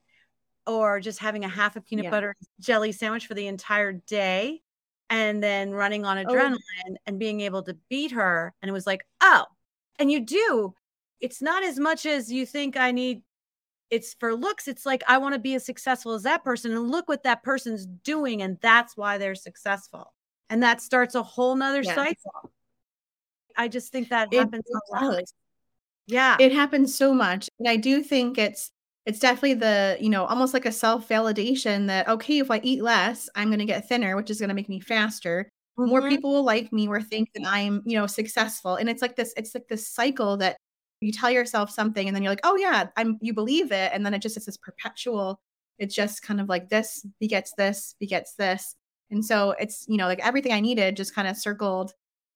or 0.66 1.00
just 1.00 1.20
having 1.20 1.44
a 1.44 1.50
half 1.50 1.76
a 1.76 1.82
peanut 1.82 2.06
yeah. 2.06 2.12
butter 2.12 2.36
jelly 2.60 2.92
sandwich 2.92 3.28
for 3.28 3.34
the 3.34 3.48
entire 3.48 3.94
day 3.94 4.62
and 5.10 5.44
then 5.44 5.72
running 5.72 6.06
on 6.06 6.18
oh. 6.18 6.24
adrenaline 6.26 6.58
oh. 6.90 6.96
and 7.06 7.20
being 7.20 7.42
able 7.42 7.64
to 7.64 7.78
beat 7.90 8.12
her. 8.12 8.54
And 8.62 8.70
it 8.70 8.74
was 8.74 8.88
like, 8.88 9.06
oh, 9.22 9.46
and 10.00 10.12
you 10.12 10.22
do. 10.22 10.74
It's 11.20 11.42
not 11.42 11.64
as 11.64 11.80
much 11.80 12.06
as 12.06 12.32
you 12.32 12.46
think 12.46 12.78
I 12.78 12.92
need. 12.92 13.22
It's 13.90 14.16
for 14.20 14.36
looks. 14.36 14.68
It's 14.68 14.86
like, 14.86 15.04
I 15.08 15.20
want 15.20 15.36
to 15.36 15.40
be 15.40 15.54
as 15.54 15.66
successful 15.66 16.14
as 16.14 16.24
that 16.24 16.44
person 16.44 16.72
and 16.72 16.90
look 16.90 17.08
what 17.08 17.24
that 17.24 17.44
person's 17.44 17.86
doing. 17.86 18.42
And 18.42 18.58
that's 18.62 18.98
why 18.98 19.18
they're 19.18 19.36
successful. 19.36 20.14
And 20.50 20.64
that 20.64 20.82
starts 20.82 21.16
a 21.16 21.24
whole 21.24 21.56
nother 21.56 21.84
cycle. 21.84 22.52
I 23.56 23.68
just 23.68 23.92
think 23.92 24.10
that 24.10 24.34
it, 24.34 24.40
happens 24.40 24.64
a 24.68 24.96
lot. 24.96 25.24
Yeah. 26.08 26.38
It 26.40 26.52
happens 26.52 26.96
so 26.96 27.14
much. 27.14 27.50
And 27.60 27.70
I 27.70 27.76
do 27.78 28.02
think 28.02 28.38
it's 28.38 28.72
it's 29.06 29.20
definitely 29.20 29.56
the, 29.56 29.98
you 30.00 30.10
know, 30.10 30.26
almost 30.26 30.54
like 30.54 30.66
a 30.66 30.72
self-validation 30.72 31.88
that, 31.88 32.08
okay, 32.08 32.40
if 32.40 32.50
I 32.50 32.62
eat 32.64 32.82
less, 32.82 33.30
I'm 33.36 33.50
going 33.50 33.60
to 33.60 33.66
get 33.66 33.88
thinner, 33.88 34.16
which 34.16 34.30
is 34.30 34.40
going 34.40 34.50
to 34.50 34.56
make 34.56 34.70
me 34.70 34.80
faster. 34.80 35.50
Mm-hmm. 35.78 35.90
More 35.90 36.08
people 36.08 36.32
will 36.32 36.44
like 36.44 36.72
me 36.72 36.88
or 36.88 37.02
think 37.02 37.30
that 37.36 37.46
I'm, 37.46 37.82
you 37.86 37.98
know, 37.98 38.08
successful. 38.08 38.76
And 38.76 38.90
it's 38.90 39.02
like 39.02 39.16
this, 39.16 39.34
it's 39.36 39.54
like 39.54 39.68
this 39.68 39.90
cycle 39.90 40.38
that 40.38 40.56
you 41.02 41.12
tell 41.12 41.30
yourself 41.30 41.70
something 41.70 42.08
and 42.08 42.16
then 42.16 42.24
you're 42.24 42.32
like, 42.32 42.46
oh 42.46 42.56
yeah, 42.56 42.86
I'm 42.96 43.18
you 43.22 43.34
believe 43.34 43.72
it. 43.74 43.92
And 43.94 44.06
then 44.06 44.14
it 44.14 44.22
just 44.22 44.38
it's 44.38 44.46
this 44.46 44.58
perpetual, 44.58 45.40
it's 45.80 45.94
just 45.94 46.22
kind 46.22 46.40
of 46.40 46.48
like 46.48 46.70
this 46.70 47.06
begets 47.20 47.54
this, 47.58 47.96
begets 48.00 48.36
this. 48.36 48.76
And 49.12 49.26
so 49.26 49.52
it's, 49.60 49.86
you 49.90 49.98
know, 49.98 50.06
like 50.06 50.26
everything 50.26 50.54
I 50.54 50.62
needed 50.62 50.96
just 50.96 51.14
kind 51.14 51.28
of 51.28 51.36
circled, 51.36 51.92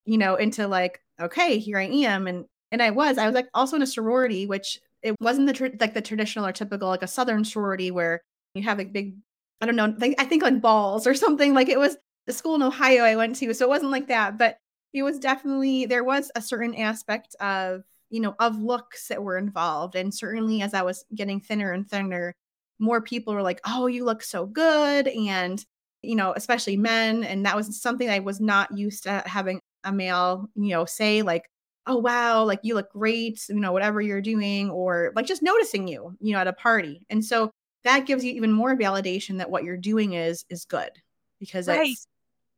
you 0.06 0.18
know, 0.18 0.36
into 0.36 0.68
like, 0.68 1.00
okay, 1.22 1.60
here 1.60 1.78
I 1.78 1.86
am. 1.86 2.28
And 2.28 2.46
and 2.74 2.82
I 2.82 2.90
was, 2.90 3.18
I 3.18 3.26
was 3.26 3.36
like 3.36 3.48
also 3.54 3.78
in 3.78 3.82
a 3.82 3.88
sorority, 3.88 4.46
which 4.46 4.80
it 5.02 5.16
wasn't 5.20 5.48
the 5.48 5.54
tr- 5.54 5.68
like 5.80 5.94
the 5.94 6.02
traditional 6.02 6.46
or 6.46 6.52
typical 6.52 6.88
like 6.88 7.04
a 7.04 7.08
southern 7.08 7.44
sorority 7.44 7.92
where 7.92 8.22
you 8.54 8.64
have 8.64 8.78
like 8.78 8.94
big 8.94 9.16
i 9.62 9.66
don't 9.66 9.76
know 9.76 9.96
i 10.02 10.26
think 10.26 10.44
like 10.44 10.62
balls 10.62 11.08
or 11.08 11.14
something 11.16 11.54
like 11.54 11.70
it 11.70 11.80
was 11.80 11.98
the 12.26 12.34
school 12.34 12.56
in 12.56 12.64
ohio 12.64 13.04
i 13.04 13.16
went 13.16 13.36
to 13.36 13.54
so 13.54 13.66
it 13.66 13.70
wasn't 13.70 13.92
like 13.92 14.08
that 14.08 14.38
but 14.38 14.58
it 14.94 15.04
was 15.04 15.20
definitely 15.20 15.86
there 15.86 16.04
was 16.04 16.32
a 16.36 16.42
certain 16.42 16.76
aspect 16.76 17.36
of 17.40 17.84
you 18.10 18.20
know 18.20 18.36
of 18.40 18.62
looks 18.62 19.08
that 19.08 19.24
were 19.24 19.38
involved 19.38 19.96
and 19.96 20.14
certainly 20.14 20.62
as 20.62 20.74
i 20.74 20.82
was 20.82 21.04
getting 21.14 21.40
thinner 21.40 21.72
and 21.72 21.90
thinner 21.90 22.34
more 22.80 23.02
people 23.02 23.34
were 23.34 23.42
like 23.42 23.62
oh 23.66 23.88
you 23.88 24.06
look 24.06 24.24
so 24.24 24.46
good 24.46 25.08
and 25.08 25.66
you 26.02 26.16
know 26.16 26.34
especially 26.36 26.78
men 26.78 27.24
and 27.24 27.46
that 27.46 27.56
was 27.56 27.82
something 27.82 28.10
i 28.10 28.20
was 28.20 28.40
not 28.40 28.76
used 28.78 29.04
to 29.04 29.24
having 29.26 29.60
a 29.84 29.92
male 29.92 30.50
you 30.56 30.70
know 30.70 30.86
say 30.86 31.22
like 31.22 31.50
oh 31.88 31.98
wow 31.98 32.44
like 32.44 32.60
you 32.64 32.76
look 32.76 32.92
great 32.92 33.42
you 33.50 33.56
know 33.56 33.72
whatever 33.72 34.02
you're 34.02 34.22
doing 34.22 34.70
or 34.70 35.12
like 35.16 35.26
just 35.26 35.42
noticing 35.42 35.88
you 35.88 36.16
you 36.20 36.34
know 36.34 36.40
at 36.40 36.48
a 36.48 36.54
party 36.54 37.06
and 37.10 37.24
so 37.24 37.52
that 37.84 38.06
gives 38.06 38.24
you 38.24 38.34
even 38.34 38.52
more 38.52 38.76
validation 38.76 39.38
that 39.38 39.50
what 39.50 39.64
you're 39.64 39.78
doing 39.78 40.14
is 40.14 40.46
is 40.50 40.66
good 40.66 40.92
because 41.40 41.68
right. 41.68 41.90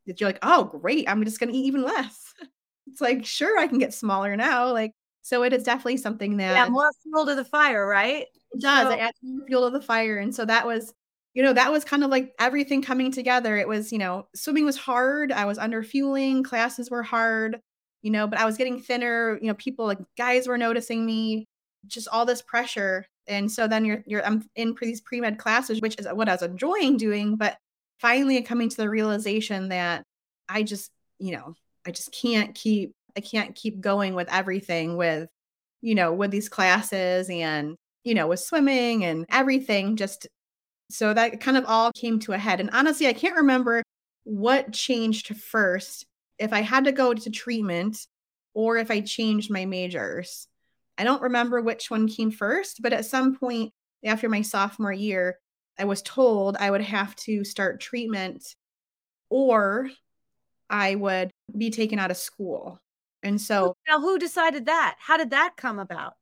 it's, 0.05 0.19
you're 0.19 0.29
like 0.29 0.39
oh 0.41 0.63
great 0.63 1.09
i'm 1.09 1.23
just 1.23 1.39
going 1.39 1.51
to 1.51 1.57
eat 1.57 1.65
even 1.65 1.83
less 1.83 2.33
it's 2.87 3.01
like 3.01 3.25
sure 3.25 3.57
i 3.59 3.67
can 3.67 3.79
get 3.79 3.93
smaller 3.93 4.35
now 4.35 4.71
like 4.71 4.91
so 5.21 5.43
it 5.43 5.53
is 5.53 5.63
definitely 5.63 5.97
something 5.97 6.37
that 6.37 6.53
yeah 6.53 6.67
more 6.67 6.91
fuel 7.03 7.25
to 7.25 7.35
the 7.35 7.45
fire 7.45 7.85
right 7.87 8.25
it 8.51 8.61
does 8.61 8.87
so, 8.87 8.93
it 8.93 8.99
adds 8.99 9.17
more 9.21 9.45
fuel 9.45 9.69
to 9.69 9.77
the 9.77 9.85
fire 9.85 10.17
and 10.17 10.33
so 10.33 10.45
that 10.45 10.65
was 10.65 10.93
you 11.33 11.43
know, 11.43 11.53
that 11.53 11.71
was 11.71 11.85
kind 11.85 12.03
of 12.03 12.09
like 12.09 12.33
everything 12.39 12.81
coming 12.81 13.11
together. 13.11 13.55
It 13.55 13.67
was, 13.67 13.91
you 13.91 13.97
know, 13.97 14.27
swimming 14.35 14.65
was 14.65 14.77
hard. 14.77 15.31
I 15.31 15.45
was 15.45 15.57
under 15.57 15.83
fueling, 15.83 16.43
classes 16.43 16.89
were 16.89 17.03
hard, 17.03 17.61
you 18.01 18.11
know, 18.11 18.27
but 18.27 18.39
I 18.39 18.45
was 18.45 18.57
getting 18.57 18.79
thinner. 18.79 19.37
You 19.41 19.47
know, 19.47 19.53
people 19.55 19.85
like 19.85 19.99
guys 20.17 20.47
were 20.47 20.57
noticing 20.57 21.05
me, 21.05 21.45
just 21.87 22.07
all 22.07 22.25
this 22.25 22.41
pressure. 22.41 23.05
And 23.27 23.51
so 23.51 23.67
then 23.67 23.85
you're, 23.85 24.03
you're, 24.05 24.25
I'm 24.25 24.43
in 24.55 24.75
these 24.81 25.01
pre 25.01 25.21
med 25.21 25.37
classes, 25.37 25.81
which 25.81 25.95
is 25.99 26.07
what 26.11 26.29
I 26.29 26.33
was 26.33 26.41
enjoying 26.41 26.97
doing. 26.97 27.35
But 27.35 27.57
finally 27.99 28.41
coming 28.41 28.69
to 28.69 28.77
the 28.77 28.89
realization 28.89 29.69
that 29.69 30.03
I 30.47 30.63
just, 30.63 30.91
you 31.19 31.33
know, 31.33 31.55
I 31.85 31.91
just 31.91 32.11
can't 32.11 32.55
keep, 32.55 32.93
I 33.17 33.21
can't 33.21 33.55
keep 33.55 33.81
going 33.81 34.15
with 34.15 34.31
everything 34.31 34.97
with, 34.97 35.29
you 35.81 35.95
know, 35.95 36.13
with 36.13 36.31
these 36.31 36.49
classes 36.49 37.29
and, 37.29 37.75
you 38.03 38.13
know, 38.13 38.27
with 38.27 38.39
swimming 38.39 39.03
and 39.03 39.25
everything 39.29 39.95
just 39.95 40.27
so 40.89 41.13
that 41.13 41.39
kind 41.39 41.57
of 41.57 41.65
all 41.67 41.91
came 41.91 42.19
to 42.19 42.33
a 42.33 42.37
head. 42.37 42.59
And 42.59 42.69
honestly, 42.73 43.07
I 43.07 43.13
can't 43.13 43.35
remember 43.37 43.83
what 44.23 44.73
changed 44.73 45.35
first 45.35 46.05
if 46.39 46.53
I 46.53 46.61
had 46.61 46.85
to 46.85 46.91
go 46.91 47.13
to 47.13 47.29
treatment 47.29 48.07
or 48.53 48.77
if 48.77 48.89
I 48.89 49.01
changed 49.01 49.51
my 49.51 49.65
majors. 49.65 50.47
I 50.97 51.03
don't 51.03 51.21
remember 51.21 51.61
which 51.61 51.91
one 51.91 52.07
came 52.07 52.31
first, 52.31 52.81
but 52.81 52.93
at 52.93 53.05
some 53.05 53.35
point 53.37 53.73
after 54.03 54.27
my 54.27 54.41
sophomore 54.41 54.93
year, 54.93 55.37
I 55.77 55.85
was 55.85 56.01
told 56.01 56.57
I 56.57 56.71
would 56.71 56.81
have 56.81 57.15
to 57.17 57.43
start 57.43 57.79
treatment 57.79 58.55
or 59.29 59.89
I 60.69 60.95
would 60.95 61.31
be 61.57 61.69
taken 61.69 61.99
out 61.99 62.11
of 62.11 62.17
school. 62.17 62.81
And 63.23 63.39
so 63.39 63.75
now 63.87 63.99
who 63.99 64.17
decided 64.17 64.65
that? 64.65 64.95
How 64.99 65.17
did 65.17 65.31
that 65.31 65.55
come 65.57 65.79
about? 65.79 66.13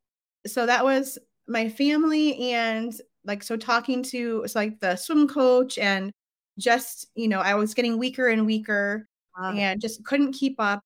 So 0.45 0.65
that 0.65 0.83
was 0.83 1.17
my 1.47 1.69
family 1.69 2.51
and 2.51 2.93
like 3.25 3.43
so 3.43 3.57
talking 3.57 4.03
to 4.03 4.41
it's 4.43 4.55
like 4.55 4.79
the 4.79 4.95
swim 4.95 5.27
coach 5.27 5.77
and 5.77 6.11
just 6.59 7.07
you 7.15 7.27
know 7.27 7.39
i 7.39 7.53
was 7.53 7.73
getting 7.73 7.97
weaker 7.97 8.27
and 8.27 8.45
weaker 8.45 9.07
wow. 9.37 9.51
and 9.51 9.81
just 9.81 10.03
couldn't 10.05 10.33
keep 10.33 10.55
up 10.59 10.81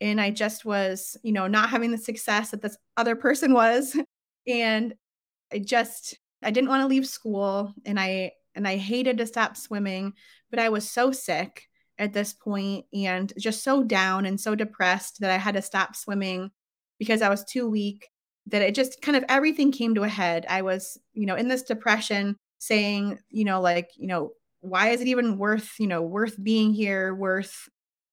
and 0.00 0.20
i 0.20 0.30
just 0.30 0.64
was 0.64 1.16
you 1.22 1.32
know 1.32 1.46
not 1.46 1.70
having 1.70 1.90
the 1.90 1.98
success 1.98 2.50
that 2.50 2.62
this 2.62 2.76
other 2.96 3.16
person 3.16 3.52
was 3.54 3.96
and 4.46 4.94
i 5.52 5.58
just 5.58 6.18
i 6.42 6.50
didn't 6.50 6.68
want 6.68 6.82
to 6.82 6.88
leave 6.88 7.06
school 7.06 7.72
and 7.84 7.98
i 7.98 8.30
and 8.54 8.66
i 8.66 8.76
hated 8.76 9.18
to 9.18 9.26
stop 9.26 9.56
swimming 9.56 10.12
but 10.50 10.58
i 10.58 10.68
was 10.68 10.88
so 10.88 11.12
sick 11.12 11.68
at 11.98 12.12
this 12.12 12.34
point 12.34 12.84
and 12.92 13.32
just 13.38 13.64
so 13.64 13.82
down 13.82 14.26
and 14.26 14.40
so 14.40 14.54
depressed 14.54 15.20
that 15.20 15.30
i 15.30 15.36
had 15.36 15.54
to 15.54 15.62
stop 15.62 15.96
swimming 15.96 16.50
because 16.98 17.22
i 17.22 17.28
was 17.28 17.44
too 17.44 17.68
weak 17.68 18.08
that 18.46 18.62
it 18.62 18.74
just 18.74 19.02
kind 19.02 19.16
of 19.16 19.24
everything 19.28 19.72
came 19.72 19.94
to 19.94 20.04
a 20.04 20.08
head. 20.08 20.46
I 20.48 20.62
was, 20.62 20.98
you 21.12 21.26
know, 21.26 21.34
in 21.34 21.48
this 21.48 21.62
depression 21.62 22.36
saying, 22.58 23.18
you 23.28 23.44
know, 23.44 23.60
like, 23.60 23.90
you 23.96 24.06
know, 24.06 24.32
why 24.60 24.90
is 24.90 25.00
it 25.00 25.08
even 25.08 25.38
worth, 25.38 25.74
you 25.78 25.86
know, 25.86 26.02
worth 26.02 26.42
being 26.42 26.72
here, 26.72 27.14
worth, 27.14 27.68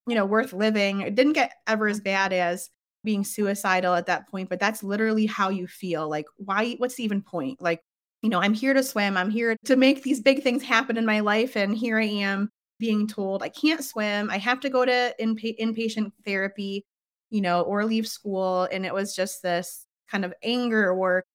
you 0.07 0.15
know, 0.15 0.25
worth 0.25 0.53
living? 0.53 1.01
It 1.01 1.15
didn't 1.15 1.33
get 1.33 1.53
ever 1.67 1.87
as 1.87 1.99
bad 1.99 2.33
as 2.33 2.69
being 3.03 3.23
suicidal 3.23 3.93
at 3.93 4.05
that 4.05 4.29
point, 4.29 4.49
but 4.49 4.59
that's 4.59 4.83
literally 4.83 5.25
how 5.25 5.49
you 5.49 5.67
feel. 5.67 6.09
Like, 6.09 6.25
why, 6.37 6.75
what's 6.77 6.95
the 6.95 7.03
even 7.03 7.21
point? 7.21 7.61
Like, 7.61 7.81
you 8.21 8.29
know, 8.29 8.39
I'm 8.39 8.53
here 8.53 8.73
to 8.73 8.83
swim. 8.83 9.17
I'm 9.17 9.29
here 9.29 9.57
to 9.65 9.75
make 9.75 10.03
these 10.03 10.21
big 10.21 10.43
things 10.43 10.63
happen 10.63 10.97
in 10.97 11.05
my 11.05 11.19
life. 11.19 11.57
And 11.57 11.75
here 11.75 11.99
I 11.99 12.05
am 12.05 12.49
being 12.79 13.07
told 13.07 13.43
I 13.43 13.49
can't 13.49 13.83
swim. 13.83 14.29
I 14.29 14.37
have 14.37 14.61
to 14.61 14.69
go 14.69 14.85
to 14.85 15.13
inpa- 15.19 15.59
inpatient 15.59 16.11
therapy, 16.25 16.85
you 17.29 17.41
know, 17.41 17.61
or 17.61 17.85
leave 17.85 18.07
school. 18.07 18.67
And 18.71 18.85
it 18.85 18.93
was 18.93 19.15
just 19.15 19.41
this 19.41 19.85
kind 20.09 20.23
of 20.23 20.33
anger 20.43 20.91
or 20.91 21.25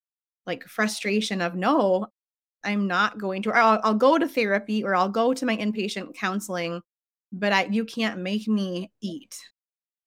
like 0.48 0.64
frustration 0.64 1.40
of 1.40 1.54
no 1.54 2.06
i'm 2.64 2.88
not 2.88 3.18
going 3.18 3.42
to 3.42 3.52
I'll, 3.52 3.80
I'll 3.84 3.94
go 3.94 4.18
to 4.18 4.26
therapy 4.26 4.82
or 4.82 4.96
i'll 4.96 5.08
go 5.08 5.34
to 5.34 5.46
my 5.46 5.56
inpatient 5.56 6.14
counseling 6.16 6.80
but 7.32 7.52
I, 7.52 7.64
you 7.64 7.84
can't 7.84 8.20
make 8.20 8.48
me 8.48 8.90
eat. 9.00 9.36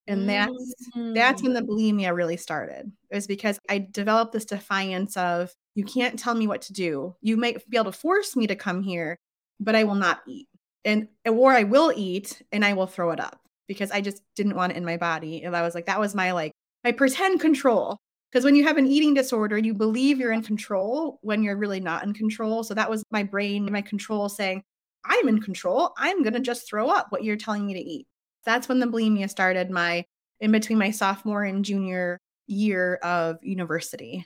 And 0.08 0.28
that's 0.28 0.52
mm-hmm. 0.52 1.14
that's 1.14 1.44
when 1.44 1.54
the 1.54 1.62
bulimia 1.62 2.14
really 2.14 2.36
started 2.36 2.92
it 3.12 3.16
was 3.16 3.28
because 3.28 3.60
i 3.70 3.88
developed 3.92 4.34
this 4.34 4.46
defiance 4.46 5.16
of 5.16 5.54
you 5.76 5.86
can't 5.86 6.20
tell 6.20 6.36
me 6.36 6.48
what 6.48 6.64
to 6.64 6.74
do. 6.74 7.16
You 7.22 7.38
might 7.38 7.70
be 7.70 7.78
able 7.78 7.92
to 7.92 7.98
force 7.98 8.36
me 8.36 8.48
to 8.48 8.56
come 8.56 8.82
here 8.82 9.18
but 9.60 9.76
i 9.76 9.84
will 9.84 9.96
not 9.96 10.22
eat. 10.28 10.48
And 10.84 11.08
or 11.26 11.54
i 11.54 11.64
will 11.64 11.94
eat 11.96 12.42
and 12.52 12.66
i 12.66 12.74
will 12.74 12.88
throw 12.88 13.12
it 13.12 13.20
up 13.20 13.40
because 13.68 13.92
i 13.92 14.02
just 14.02 14.22
didn't 14.36 14.56
want 14.56 14.74
it 14.74 14.78
in 14.78 14.84
my 14.86 14.98
body. 14.98 15.44
And 15.44 15.56
i 15.56 15.62
was 15.62 15.76
like 15.76 15.86
that 15.86 16.00
was 16.00 16.16
my 16.16 16.32
like 16.32 16.52
my 16.84 16.92
pretend 16.92 17.40
control. 17.40 17.98
Because 18.32 18.46
when 18.46 18.56
you 18.56 18.64
have 18.64 18.78
an 18.78 18.88
eating 18.88 19.14
disorder, 19.14 19.58
you 19.58 19.74
believe 19.74 20.18
you're 20.18 20.32
in 20.32 20.42
control 20.42 21.20
when 21.22 21.44
you're 21.44 21.58
really 21.58 21.82
not 21.82 22.04
in 22.04 22.14
control. 22.14 22.64
So 22.64 22.74
that 22.74 22.90
was 22.90 23.04
my 23.12 23.24
brain, 23.24 23.70
my 23.70 23.82
control 23.82 24.30
saying, 24.30 24.64
I'm 25.06 25.28
in 25.28 25.42
control. 25.42 25.94
I'm 25.98 26.24
going 26.24 26.34
to 26.34 26.40
just 26.40 26.68
throw 26.68 26.90
up 26.90 27.08
what 27.10 27.24
you're 27.24 27.38
telling 27.38 27.66
me 27.66 27.74
to 27.74 27.80
eat. 27.80 28.08
That's 28.46 28.68
when 28.68 28.80
the 28.80 28.88
bulimia 28.88 29.30
started, 29.30 29.70
my 29.70 30.06
in 30.40 30.52
between 30.52 30.80
my 30.80 30.92
sophomore 30.92 31.44
and 31.44 31.64
junior 31.64 32.20
year 32.48 32.96
of 32.96 33.38
university. 33.44 34.26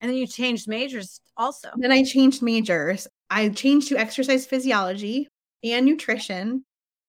And 0.00 0.10
then 0.10 0.16
you 0.16 0.26
changed 0.26 0.68
majors 0.68 1.20
also. 1.36 1.70
Then 1.76 1.92
I 1.92 2.02
changed 2.04 2.42
majors. 2.42 3.06
I 3.30 3.48
changed 3.50 3.88
to 3.88 3.96
exercise 3.96 4.46
physiology 4.46 5.28
and 5.62 5.86
nutrition. 5.86 6.64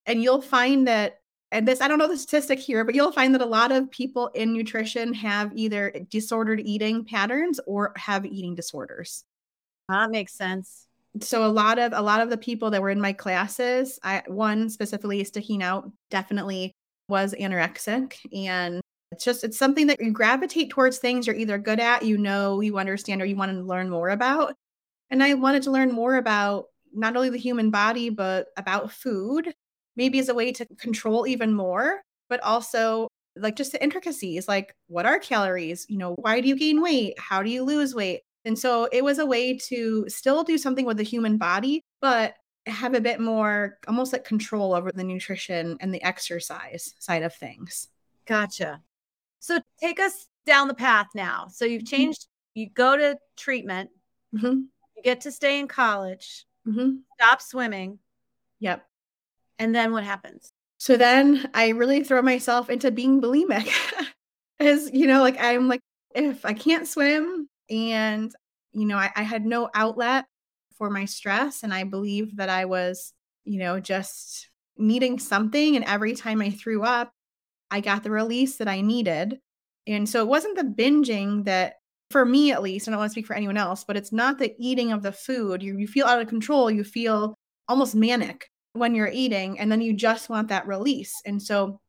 And 0.06 0.22
you'll 0.22 0.42
find 0.42 0.86
that 0.88 1.18
and 1.52 1.66
this, 1.66 1.80
I 1.80 1.88
don't 1.88 1.98
know 1.98 2.08
the 2.08 2.18
statistic 2.18 2.58
here, 2.58 2.84
but 2.84 2.94
you'll 2.94 3.12
find 3.12 3.32
that 3.34 3.40
a 3.40 3.46
lot 3.46 3.70
of 3.70 3.90
people 3.90 4.28
in 4.28 4.52
nutrition 4.52 5.14
have 5.14 5.52
either 5.54 5.92
disordered 6.10 6.60
eating 6.60 7.04
patterns 7.04 7.60
or 7.66 7.92
have 7.96 8.26
eating 8.26 8.54
disorders. 8.54 9.24
That 9.88 10.10
makes 10.10 10.32
sense. 10.32 10.88
So 11.22 11.44
a 11.44 11.48
lot 11.48 11.78
of 11.78 11.92
a 11.92 12.02
lot 12.02 12.20
of 12.20 12.30
the 12.30 12.36
people 12.36 12.70
that 12.70 12.82
were 12.82 12.90
in 12.90 13.00
my 13.00 13.12
classes, 13.12 13.98
I 14.02 14.22
one 14.26 14.68
specifically 14.68 15.22
sticking 15.24 15.62
out 15.62 15.90
definitely 16.10 16.72
was 17.08 17.34
anorexic 17.34 18.14
and 18.34 18.80
it's 19.12 19.24
just 19.24 19.44
it's 19.44 19.58
something 19.58 19.86
that 19.86 20.00
you 20.00 20.10
gravitate 20.10 20.70
towards 20.70 20.98
things 20.98 21.26
you're 21.26 21.36
either 21.36 21.58
good 21.58 21.80
at, 21.80 22.04
you 22.04 22.18
know, 22.18 22.60
you 22.60 22.78
understand 22.78 23.22
or 23.22 23.24
you 23.26 23.36
want 23.36 23.52
to 23.52 23.62
learn 23.62 23.88
more 23.88 24.10
about. 24.10 24.54
And 25.10 25.22
I 25.22 25.34
wanted 25.34 25.62
to 25.64 25.70
learn 25.70 25.92
more 25.92 26.16
about 26.16 26.66
not 26.92 27.16
only 27.16 27.30
the 27.30 27.38
human 27.38 27.70
body 27.70 28.10
but 28.10 28.48
about 28.56 28.92
food 28.92 29.54
maybe 29.96 30.18
as 30.18 30.28
a 30.28 30.34
way 30.34 30.52
to 30.52 30.66
control 30.78 31.26
even 31.26 31.54
more, 31.54 32.02
but 32.28 32.40
also 32.42 33.08
like 33.36 33.56
just 33.56 33.72
the 33.72 33.82
intricacies 33.82 34.48
like 34.48 34.74
what 34.88 35.06
are 35.06 35.18
calories? 35.18 35.86
You 35.88 35.98
know, 35.98 36.14
why 36.16 36.40
do 36.40 36.48
you 36.48 36.56
gain 36.56 36.82
weight? 36.82 37.14
How 37.18 37.42
do 37.42 37.50
you 37.50 37.64
lose 37.64 37.94
weight? 37.94 38.22
And 38.46 38.56
so 38.56 38.88
it 38.92 39.02
was 39.02 39.18
a 39.18 39.26
way 39.26 39.58
to 39.68 40.08
still 40.08 40.44
do 40.44 40.56
something 40.56 40.86
with 40.86 40.98
the 40.98 41.02
human 41.02 41.36
body, 41.36 41.84
but 42.00 42.36
have 42.66 42.94
a 42.94 43.00
bit 43.00 43.20
more 43.20 43.76
almost 43.88 44.12
like 44.12 44.24
control 44.24 44.72
over 44.72 44.92
the 44.92 45.02
nutrition 45.02 45.76
and 45.80 45.92
the 45.92 46.02
exercise 46.02 46.94
side 47.00 47.24
of 47.24 47.34
things. 47.34 47.88
Gotcha. 48.24 48.82
So 49.40 49.58
take 49.80 49.98
us 49.98 50.28
down 50.46 50.68
the 50.68 50.74
path 50.74 51.08
now. 51.12 51.48
So 51.48 51.64
you've 51.64 51.82
mm-hmm. 51.82 51.96
changed, 51.96 52.26
you 52.54 52.70
go 52.70 52.96
to 52.96 53.18
treatment, 53.36 53.90
mm-hmm. 54.32 54.60
you 54.96 55.02
get 55.02 55.22
to 55.22 55.32
stay 55.32 55.58
in 55.58 55.66
college, 55.66 56.46
mm-hmm. 56.66 56.98
stop 57.20 57.42
swimming. 57.42 57.98
Yep. 58.60 58.86
And 59.58 59.74
then 59.74 59.90
what 59.90 60.04
happens? 60.04 60.52
So 60.78 60.96
then 60.96 61.50
I 61.52 61.70
really 61.70 62.04
throw 62.04 62.22
myself 62.22 62.70
into 62.70 62.92
being 62.92 63.20
bulimic. 63.20 63.72
As 64.60 64.88
you 64.92 65.08
know, 65.08 65.20
like 65.20 65.36
I'm 65.40 65.66
like, 65.66 65.80
if 66.14 66.46
I 66.46 66.52
can't 66.52 66.86
swim 66.86 67.48
and, 67.70 68.32
you 68.72 68.86
know, 68.86 68.96
I, 68.96 69.10
I 69.14 69.22
had 69.22 69.44
no 69.44 69.70
outlet 69.74 70.26
for 70.76 70.90
my 70.90 71.04
stress, 71.04 71.62
and 71.62 71.72
I 71.72 71.84
believed 71.84 72.36
that 72.36 72.48
I 72.48 72.66
was, 72.66 73.12
you 73.44 73.58
know, 73.58 73.80
just 73.80 74.48
needing 74.76 75.18
something. 75.18 75.76
And 75.76 75.84
every 75.84 76.14
time 76.14 76.42
I 76.42 76.50
threw 76.50 76.82
up, 76.82 77.10
I 77.70 77.80
got 77.80 78.02
the 78.02 78.10
release 78.10 78.56
that 78.58 78.68
I 78.68 78.82
needed. 78.82 79.38
And 79.86 80.08
so 80.08 80.20
it 80.20 80.28
wasn't 80.28 80.56
the 80.56 80.64
binging 80.64 81.44
that, 81.44 81.74
for 82.10 82.24
me 82.24 82.52
at 82.52 82.62
least, 82.62 82.86
I 82.86 82.90
don't 82.90 83.00
want 83.00 83.10
to 83.10 83.12
speak 83.12 83.26
for 83.26 83.34
anyone 83.34 83.56
else, 83.56 83.84
but 83.84 83.96
it's 83.96 84.12
not 84.12 84.38
the 84.38 84.54
eating 84.58 84.92
of 84.92 85.02
the 85.02 85.12
food. 85.12 85.62
You, 85.62 85.78
you 85.78 85.88
feel 85.88 86.06
out 86.06 86.20
of 86.20 86.28
control. 86.28 86.70
You 86.70 86.84
feel 86.84 87.34
almost 87.68 87.94
manic 87.94 88.48
when 88.76 88.94
you're 88.94 89.10
eating 89.12 89.58
and 89.58 89.70
then 89.72 89.80
you 89.80 89.92
just 89.92 90.28
want 90.28 90.48
that 90.48 90.66
release 90.66 91.14
and 91.24 91.42
so 91.42 91.80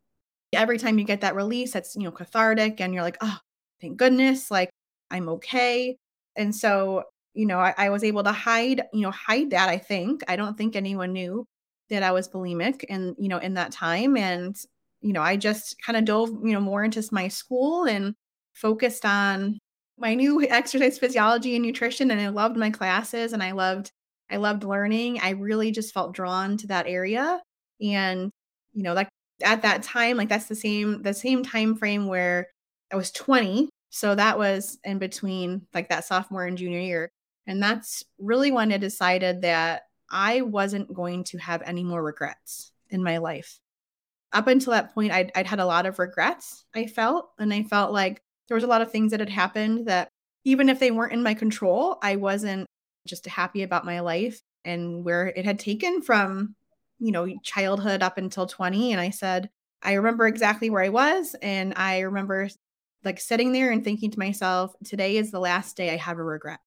every 0.54 0.78
time 0.78 0.98
you 0.98 1.06
get 1.06 1.22
that 1.22 1.36
release 1.36 1.74
that's 1.74 1.96
you 1.96 2.04
know 2.04 2.12
cathartic 2.12 2.80
and 2.80 2.94
you're 2.94 3.04
like 3.04 3.18
oh 3.22 3.38
thank 3.82 3.98
goodness 3.98 4.50
like 4.50 4.70
i'm 5.12 5.30
okay 5.30 5.96
and 6.36 6.56
so 6.56 7.04
you 7.34 7.46
know 7.46 7.60
I, 7.60 7.74
I 7.78 7.90
was 7.90 8.04
able 8.04 8.24
to 8.24 8.32
hide 8.32 8.84
you 8.94 9.02
know 9.02 9.12
hide 9.12 9.52
that 9.52 9.70
i 9.70 9.78
think 9.78 10.24
i 10.28 10.36
don't 10.36 10.58
think 10.58 10.76
anyone 10.76 11.14
knew 11.14 11.46
that 11.90 12.04
i 12.04 12.12
was 12.12 12.30
bulimic 12.30 12.84
and 12.90 13.16
you 13.18 13.30
know 13.30 13.38
in 13.38 13.56
that 13.56 13.72
time 13.72 14.18
and 14.18 14.56
you 15.02 15.14
know 15.14 15.22
i 15.22 15.38
just 15.38 15.76
kind 15.86 15.98
of 15.98 16.06
dove 16.06 16.30
you 16.44 16.54
know 16.54 16.60
more 16.60 16.84
into 16.84 17.04
my 17.12 17.28
school 17.28 17.86
and 17.86 18.14
focused 18.54 19.06
on 19.06 19.58
my 19.98 20.14
new 20.16 20.42
exercise 20.50 20.98
physiology 20.98 21.56
and 21.56 21.66
nutrition 21.66 22.12
and 22.12 22.20
i 22.20 22.28
loved 22.28 22.58
my 22.58 22.70
classes 22.70 23.34
and 23.34 23.44
i 23.44 23.52
loved 23.52 23.92
I 24.30 24.38
loved 24.38 24.64
learning. 24.64 25.20
I 25.22 25.32
really 25.32 25.72
just 25.72 25.94
felt 25.94 26.14
drawn 26.14 26.58
to 26.58 26.68
that 26.68 26.88
area. 26.88 27.42
And, 27.82 28.32
you 28.74 28.84
know, 28.84 28.94
like 28.94 29.10
at 29.44 29.62
that 29.62 29.84
time, 29.84 30.18
like 30.18 30.30
that's 30.30 30.48
the 30.48 30.56
same 30.56 31.02
the 31.02 31.14
same 31.14 31.44
time 31.44 31.76
frame 31.76 32.08
where 32.08 32.48
I 32.92 32.96
was 32.96 33.12
20. 33.12 33.70
So 33.90 34.16
that 34.16 34.38
was 34.38 34.78
in 34.84 35.00
between 35.00 35.68
like 35.74 35.90
that 35.90 36.06
sophomore 36.06 36.46
and 36.46 36.58
junior 36.58 36.80
year. 36.80 37.12
And 37.46 37.62
that's 37.64 38.04
really 38.20 38.52
when 38.52 38.72
I 38.72 38.78
decided 38.78 39.42
that 39.42 39.84
I 40.10 40.42
wasn't 40.42 40.94
going 40.94 41.24
to 41.26 41.38
have 41.38 41.62
any 41.66 41.84
more 41.84 42.04
regrets 42.04 42.72
in 42.90 43.04
my 43.04 43.18
life. 43.18 43.60
Up 44.34 44.48
until 44.48 44.72
that 44.72 44.94
point, 44.94 45.14
I'd, 45.14 45.32
I'd 45.36 45.48
had 45.48 45.60
a 45.60 45.66
lot 45.66 45.86
of 45.86 46.00
regrets, 46.00 46.66
I 46.76 46.88
felt. 46.88 47.30
And 47.40 47.54
I 47.54 47.64
felt 47.64 47.94
like 47.94 48.22
there 48.48 48.56
was 48.56 48.64
a 48.64 48.68
lot 48.68 48.82
of 48.82 48.92
things 48.92 49.12
that 49.12 49.20
had 49.22 49.30
happened 49.30 49.88
that 49.88 50.10
even 50.44 50.70
if 50.70 50.80
they 50.80 50.92
weren't 50.92 51.14
in 51.14 51.24
my 51.24 51.34
control, 51.34 51.98
I 52.02 52.18
wasn't 52.18 52.68
just 53.06 53.26
happy 53.26 53.64
about 53.64 53.86
my 53.86 54.02
life 54.02 54.42
and 54.66 55.04
where 55.04 55.28
it 55.28 55.46
had 55.46 55.60
taken 55.60 56.02
from, 56.02 56.56
you 57.00 57.12
know, 57.12 57.28
childhood 57.44 58.04
up 58.04 58.18
until 58.18 58.46
20. 58.46 58.92
And 58.92 59.02
I 59.02 59.10
said, 59.10 59.50
I 59.82 59.94
remember 59.94 60.28
exactly 60.28 60.70
where 60.70 60.84
I 60.84 60.90
was. 60.90 61.36
And 61.42 61.74
I 61.76 62.00
remember 62.00 62.50
like 63.08 63.22
sitting 63.22 63.54
there 63.54 63.72
and 63.72 63.84
thinking 63.84 64.12
to 64.12 64.20
myself, 64.20 64.76
today 64.84 65.16
is 65.16 65.32
the 65.32 65.40
last 65.40 65.78
day 65.78 65.92
I 65.92 65.96
have 65.96 66.20
a 66.20 66.24
regret. 66.24 66.60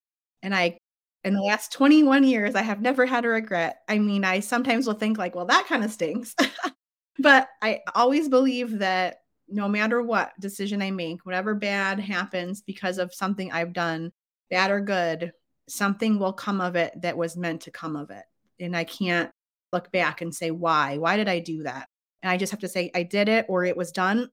And 0.43 0.55
I, 0.55 0.79
in 1.23 1.35
the 1.35 1.43
last 1.43 1.71
21 1.73 2.25
years, 2.25 2.55
I 2.55 2.63
have 2.63 2.81
never 2.81 3.05
had 3.05 3.27
a 3.27 3.29
regret. 3.29 3.81
I 3.87 3.99
mean, 3.99 4.25
I 4.25 4.41
sometimes 4.41 4.87
will 4.87 4.95
think 4.95 5.19
like, 5.19 5.35
well, 5.35 5.45
that 5.45 5.67
kind 5.69 5.85
of 5.85 5.93
stinks. 5.93 6.35
but 7.19 7.49
I 7.61 7.81
always 7.95 8.31
believe 8.31 8.79
that 8.79 9.19
no 9.49 9.69
matter 9.69 10.01
what 10.01 10.33
decision 10.41 10.81
I 10.81 10.91
make, 10.91 11.27
whatever 11.27 11.55
bad 11.55 12.01
happens 12.01 12.63
because 12.63 12.97
of 12.97 13.13
something 13.13 13.53
I've 13.53 13.75
done, 13.75 14.11
bad 14.49 14.71
or 14.71 14.81
good, 14.81 15.33
something 15.69 16.19
will 16.19 16.33
come 16.33 16.63
of 16.63 16.75
it 16.75 16.95
that 17.03 17.19
was 17.19 17.37
meant 17.37 17.63
to 17.63 17.71
come 17.71 17.97
of 17.97 18.11
it. 18.11 18.25
And 18.59 18.75
I 18.75 18.85
can't 18.85 19.31
look 19.75 19.93
back 19.93 20.23
and 20.23 20.35
say, 20.35 20.51
why? 20.51 20.97
Why 20.97 21.19
did 21.19 21.29
I 21.29 21.41
do 21.41 21.65
that? 21.65 21.87
And 22.23 22.31
I 22.31 22.39
just 22.39 22.53
have 22.53 22.61
to 22.61 22.69
say, 22.69 22.91
I 22.95 23.03
did 23.03 23.29
it 23.29 23.45
or 23.51 23.67
it 23.67 23.77
was 23.77 23.93
done 23.93 24.31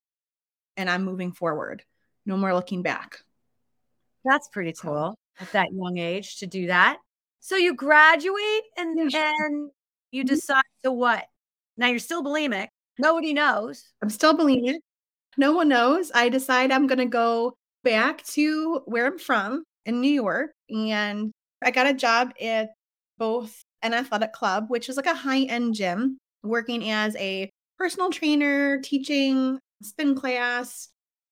and 0.77 0.89
I'm 0.89 1.03
moving 1.03 1.33
forward. 1.33 1.83
No 2.27 2.35
more 2.37 2.53
looking 2.53 2.83
back. 2.83 3.21
That's 4.25 4.49
pretty 4.49 4.73
cool 4.73 5.17
at 5.39 5.51
that 5.53 5.71
young 5.71 5.97
age 5.97 6.37
to 6.39 6.47
do 6.47 6.67
that. 6.67 6.97
So 7.39 7.55
you 7.55 7.73
graduate 7.73 8.63
and 8.77 9.11
yeah, 9.11 9.33
and 9.45 9.71
you 10.11 10.23
mm-hmm. 10.23 10.35
decide 10.35 10.63
to 10.83 10.91
what? 10.91 11.25
Now 11.77 11.87
you're 11.87 11.99
still 11.99 12.23
bulimic. 12.23 12.67
Nobody 12.99 13.33
knows. 13.33 13.85
I'm 14.01 14.09
still 14.09 14.37
bulimic. 14.37 14.79
No 15.37 15.53
one 15.53 15.69
knows. 15.69 16.11
I 16.13 16.27
decide 16.27 16.71
I'm 16.71 16.87
going 16.87 16.97
to 16.97 17.05
go 17.05 17.53
back 17.83 18.25
to 18.25 18.81
where 18.85 19.05
I'm 19.05 19.19
from 19.19 19.63
in 19.85 20.01
New 20.01 20.11
York. 20.11 20.51
And 20.69 21.31
I 21.63 21.71
got 21.71 21.87
a 21.87 21.93
job 21.93 22.33
at 22.41 22.71
both 23.17 23.63
an 23.81 23.93
athletic 23.93 24.33
club, 24.33 24.65
which 24.67 24.89
is 24.89 24.97
like 24.97 25.05
a 25.05 25.13
high 25.13 25.43
end 25.43 25.75
gym, 25.75 26.17
working 26.43 26.89
as 26.89 27.15
a 27.15 27.49
personal 27.77 28.09
trainer, 28.09 28.81
teaching 28.81 29.59
spin 29.81 30.15
class, 30.15 30.89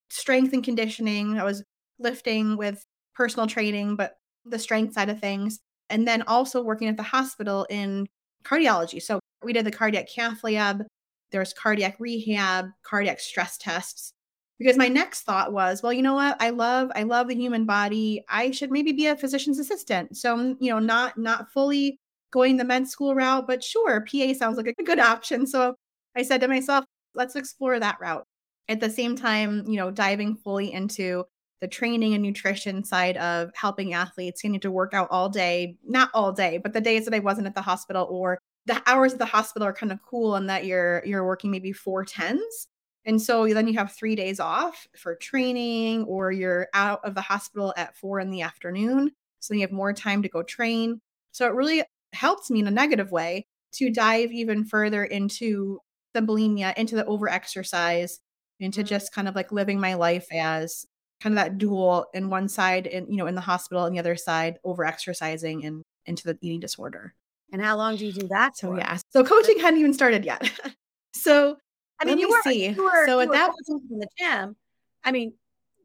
strength 0.09 0.53
and 0.53 0.63
conditioning. 0.63 1.39
I 1.39 1.43
was 1.43 1.63
lifting 1.99 2.57
with 2.57 2.85
personal 3.13 3.47
training, 3.47 3.95
but 3.95 4.17
the 4.45 4.59
strength 4.59 4.93
side 4.93 5.09
of 5.09 5.19
things. 5.19 5.59
And 5.89 6.07
then 6.07 6.23
also 6.23 6.63
working 6.63 6.87
at 6.87 6.97
the 6.97 7.03
hospital 7.03 7.65
in 7.69 8.07
cardiology. 8.43 9.01
So 9.01 9.19
we 9.43 9.53
did 9.53 9.65
the 9.65 9.71
cardiac 9.71 10.07
cath 10.09 10.43
lab, 10.43 10.83
there's 11.31 11.53
cardiac 11.53 11.97
rehab, 11.99 12.67
cardiac 12.83 13.19
stress 13.19 13.57
tests. 13.57 14.11
Because 14.57 14.77
my 14.77 14.87
next 14.87 15.23
thought 15.23 15.51
was, 15.51 15.83
well, 15.83 15.91
you 15.91 16.01
know 16.01 16.13
what? 16.13 16.37
I 16.41 16.51
love 16.51 16.89
I 16.95 17.03
love 17.03 17.27
the 17.27 17.35
human 17.35 17.65
body. 17.65 18.23
I 18.29 18.51
should 18.51 18.71
maybe 18.71 18.93
be 18.93 19.07
a 19.07 19.17
physician's 19.17 19.59
assistant. 19.59 20.15
So, 20.15 20.55
you 20.61 20.69
know, 20.71 20.79
not 20.79 21.17
not 21.17 21.51
fully 21.51 21.99
going 22.31 22.55
the 22.57 22.63
med 22.63 22.87
school 22.87 23.15
route, 23.15 23.47
but 23.47 23.63
sure, 23.63 24.05
PA 24.09 24.33
sounds 24.33 24.57
like 24.57 24.67
a 24.79 24.83
good 24.83 24.99
option. 25.13 25.45
So 25.45 25.75
I 26.15 26.21
said 26.23 26.39
to 26.41 26.47
myself, 26.47 26.85
let's 27.13 27.35
explore 27.35 27.79
that 27.79 27.97
route. 27.99 28.25
At 28.67 28.79
the 28.79 28.89
same 28.89 29.15
time, 29.15 29.65
you 29.67 29.77
know, 29.77 29.91
diving 29.91 30.35
fully 30.35 30.71
into 30.73 31.25
the 31.61 31.67
training 31.67 32.13
and 32.13 32.23
nutrition 32.23 32.83
side 32.83 33.17
of 33.17 33.51
helping 33.55 33.93
athletes 33.93 34.41
getting 34.41 34.59
to 34.59 34.71
work 34.71 34.93
out 34.93 35.07
all 35.11 35.29
day, 35.29 35.77
not 35.85 36.09
all 36.13 36.31
day, 36.31 36.57
but 36.57 36.73
the 36.73 36.81
days 36.81 37.05
that 37.05 37.13
I 37.13 37.19
wasn't 37.19 37.47
at 37.47 37.55
the 37.55 37.61
hospital 37.61 38.07
or 38.09 38.39
the 38.65 38.81
hours 38.87 39.13
at 39.13 39.19
the 39.19 39.25
hospital 39.25 39.67
are 39.67 39.73
kind 39.73 39.91
of 39.91 39.99
cool 40.01 40.35
in 40.35 40.47
that 40.47 40.65
you're 40.65 41.03
you're 41.05 41.25
working 41.25 41.51
maybe 41.51 41.71
four 41.71 42.03
tens. 42.03 42.67
And 43.05 43.21
so 43.21 43.47
then 43.47 43.67
you 43.67 43.75
have 43.75 43.91
three 43.91 44.15
days 44.15 44.39
off 44.39 44.87
for 44.97 45.15
training, 45.15 46.05
or 46.05 46.31
you're 46.31 46.67
out 46.73 47.01
of 47.03 47.13
the 47.13 47.21
hospital 47.21 47.73
at 47.77 47.95
four 47.95 48.19
in 48.19 48.31
the 48.31 48.41
afternoon. 48.41 49.11
So 49.39 49.53
you 49.53 49.61
have 49.61 49.71
more 49.71 49.93
time 49.93 50.23
to 50.23 50.29
go 50.29 50.41
train. 50.41 50.99
So 51.31 51.45
it 51.45 51.53
really 51.53 51.83
helps 52.13 52.49
me 52.49 52.59
in 52.61 52.67
a 52.67 52.71
negative 52.71 53.11
way 53.11 53.45
to 53.73 53.91
dive 53.91 54.31
even 54.31 54.65
further 54.65 55.03
into 55.03 55.79
the 56.13 56.21
bulimia, 56.21 56.75
into 56.77 56.95
the 56.95 57.05
over 57.05 57.29
exercise, 57.29 58.19
into 58.59 58.81
mm-hmm. 58.81 58.87
just 58.87 59.13
kind 59.13 59.27
of 59.27 59.35
like 59.35 59.51
living 59.51 59.79
my 59.79 59.95
life 59.95 60.27
as 60.31 60.85
kind 61.21 61.37
of 61.37 61.43
that 61.43 61.57
dual 61.57 62.05
in 62.13 62.29
one 62.29 62.47
side 62.47 62.87
and 62.87 63.07
you 63.09 63.17
know 63.17 63.27
in 63.27 63.35
the 63.35 63.41
hospital 63.41 63.85
and 63.85 63.95
the 63.95 63.99
other 63.99 64.15
side 64.15 64.57
over 64.63 64.85
exercising 64.85 65.65
and 65.65 65.83
into 66.05 66.23
the 66.23 66.37
eating 66.41 66.59
disorder. 66.59 67.13
And 67.51 67.61
how 67.61 67.77
long 67.77 67.95
do 67.95 68.05
you 68.05 68.11
do 68.11 68.27
that 68.29 68.57
so 68.57 68.75
yeah 68.77 68.97
so 69.11 69.23
coaching 69.23 69.59
hadn't 69.59 69.79
even 69.79 69.93
started 69.93 70.25
yet. 70.25 70.49
So 71.17 71.55
i 72.01 72.05
mean 72.05 72.19
you 72.19 72.29
were, 72.29 72.41
see. 72.43 72.67
you 72.67 72.83
were, 72.83 73.07
so 73.07 73.21
you 73.21 73.27
at 73.27 73.31
that 73.31 73.49
was 73.49 73.81
in 73.89 73.99
the 73.99 74.07
gym. 74.19 74.55
I 75.03 75.11
mean 75.13 75.33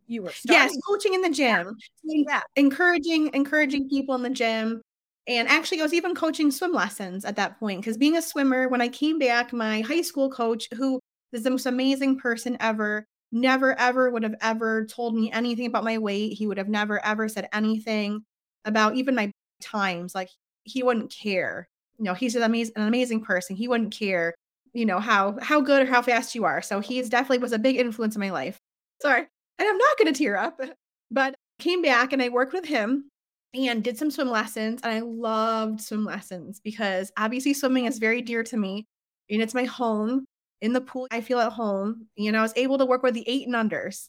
you 0.09 0.23
were 0.23 0.33
yes 0.45 0.77
coaching 0.89 1.15
in 1.15 1.23
the 1.23 1.31
gym. 1.31 1.77
yeah. 2.03 2.41
encouraging 2.57 3.31
encouraging 3.33 3.89
people 3.89 4.17
in 4.17 4.23
the 4.23 4.31
gym. 4.31 4.83
And 5.29 5.49
actually 5.49 5.81
i 5.81 5.85
was 5.85 5.95
even 5.95 6.17
coaching 6.17 6.51
swim 6.51 6.73
lessons 6.73 7.25
at 7.25 7.37
that 7.37 7.61
point 7.61 7.81
because 7.81 7.97
being 7.97 8.17
a 8.17 8.23
swimmer 8.23 8.69
when 8.69 8.81
i 8.81 8.89
came 8.89 9.21
back 9.21 9.53
my 9.53 9.83
high 9.83 10.03
school 10.03 10.29
coach 10.31 10.67
who 10.75 10.99
is 11.33 11.43
the 11.43 11.51
most 11.51 11.67
amazing 11.67 12.19
person 12.19 12.57
ever 12.61 13.07
never 13.33 13.79
ever 13.79 14.11
would 14.11 14.23
have 14.23 14.35
ever 14.41 14.85
told 14.87 15.15
me 15.15 15.31
anything 15.31 15.67
about 15.67 15.85
my 15.85 15.99
weight. 15.99 16.33
He 16.33 16.47
would 16.47 16.59
have 16.59 16.69
never 16.69 17.05
ever 17.05 17.29
said 17.29 17.49
anything 17.53 18.25
about 18.65 18.97
even 18.97 19.15
my 19.15 19.31
times. 19.61 20.15
Like 20.15 20.31
he 20.65 20.83
wouldn't 20.83 21.11
care. 21.11 21.69
You 21.99 22.05
know, 22.05 22.15
he's 22.15 22.37
an 22.37 22.43
amazing 22.43 22.75
an 22.77 22.89
amazing 22.89 23.23
person. 23.23 23.57
He 23.57 23.69
wouldn't 23.69 23.95
care, 23.95 24.35
you 24.73 24.87
know, 24.87 24.99
how 25.01 25.37
how 25.41 25.61
good 25.61 25.83
or 25.83 25.87
how 25.87 26.03
fast 26.03 26.35
you 26.35 26.45
are. 26.45 26.63
So 26.63 26.81
he's 26.81 27.09
definitely 27.09 27.39
was 27.39 27.53
a 27.53 27.59
big 27.59 27.77
influence 27.77 28.17
in 28.17 28.21
my 28.21 28.31
life. 28.31 28.59
Sorry. 29.01 29.21
And 29.21 29.69
I'm 29.69 29.79
not 29.79 29.99
gonna 29.99 30.13
tear 30.13 30.37
up, 30.37 30.61
but 31.11 31.35
came 31.59 31.83
back 31.83 32.13
and 32.13 32.23
I 32.23 32.31
worked 32.31 32.53
with 32.53 32.65
him 32.65 33.11
and 33.55 33.83
did 33.85 33.99
some 33.99 34.11
swim 34.11 34.31
lessons. 34.31 34.81
And 34.83 34.93
I 34.93 35.01
loved 35.01 35.81
swim 35.81 36.05
lessons 36.05 36.61
because 36.61 37.13
obviously 37.19 37.55
swimming 37.55 37.85
is 37.87 37.99
very 37.99 38.23
dear 38.23 38.43
to 38.45 38.57
me 38.57 38.87
and 39.29 39.43
it's 39.43 39.55
my 39.55 39.65
home 39.65 40.25
in 40.61 40.73
the 40.73 40.81
pool, 40.81 41.09
I 41.11 41.21
feel 41.21 41.41
at 41.41 41.53
home. 41.53 42.07
You 42.17 42.33
know, 42.33 42.41
I 42.41 42.43
was 42.43 42.53
able 42.57 42.79
to 42.79 42.87
work 42.87 43.03
with 43.03 43.15
the 43.15 43.29
eight 43.29 43.47
and 43.47 43.55
unders. 43.55 44.09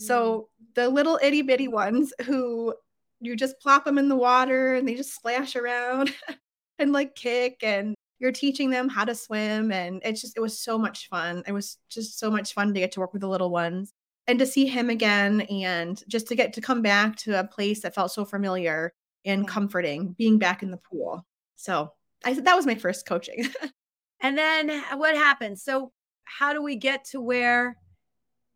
So 0.00 0.48
mm. 0.60 0.74
the 0.74 0.88
little 0.88 1.18
itty 1.22 1.42
bitty 1.42 1.68
ones 1.68 2.12
who 2.24 2.74
you 3.20 3.36
just 3.36 3.58
plop 3.60 3.84
them 3.84 3.98
in 3.98 4.08
the 4.08 4.16
water 4.16 4.74
and 4.74 4.86
they 4.86 4.94
just 4.94 5.14
splash 5.14 5.56
around 5.56 6.12
and 6.78 6.92
like 6.92 7.14
kick 7.14 7.60
and 7.62 7.94
you're 8.18 8.32
teaching 8.32 8.70
them 8.70 8.88
how 8.88 9.04
to 9.04 9.14
swim 9.14 9.72
and 9.72 10.00
it's 10.04 10.20
just 10.20 10.36
it 10.36 10.40
was 10.40 10.58
so 10.58 10.78
much 10.78 11.08
fun. 11.08 11.42
It 11.46 11.52
was 11.52 11.78
just 11.88 12.18
so 12.18 12.30
much 12.30 12.52
fun 12.52 12.74
to 12.74 12.80
get 12.80 12.92
to 12.92 13.00
work 13.00 13.12
with 13.12 13.22
the 13.22 13.28
little 13.28 13.50
ones 13.50 13.92
and 14.26 14.38
to 14.38 14.46
see 14.46 14.66
him 14.66 14.90
again 14.90 15.42
and 15.42 16.02
just 16.08 16.28
to 16.28 16.34
get 16.34 16.52
to 16.54 16.60
come 16.60 16.82
back 16.82 17.16
to 17.16 17.38
a 17.38 17.44
place 17.44 17.82
that 17.82 17.94
felt 17.94 18.12
so 18.12 18.24
familiar 18.24 18.92
and 19.24 19.46
comforting 19.46 20.14
being 20.18 20.38
back 20.38 20.62
in 20.62 20.70
the 20.70 20.78
pool. 20.78 21.26
So 21.56 21.92
I 22.24 22.34
said 22.34 22.44
that 22.44 22.56
was 22.56 22.66
my 22.66 22.74
first 22.74 23.06
coaching. 23.06 23.46
And 24.26 24.36
then 24.36 24.82
what 24.96 25.14
happens? 25.14 25.62
So, 25.62 25.92
how 26.24 26.52
do 26.52 26.60
we 26.60 26.74
get 26.74 27.04
to 27.12 27.20
where 27.20 27.76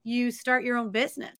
you 0.02 0.32
start 0.32 0.64
your 0.64 0.76
own 0.76 0.90
business? 0.90 1.38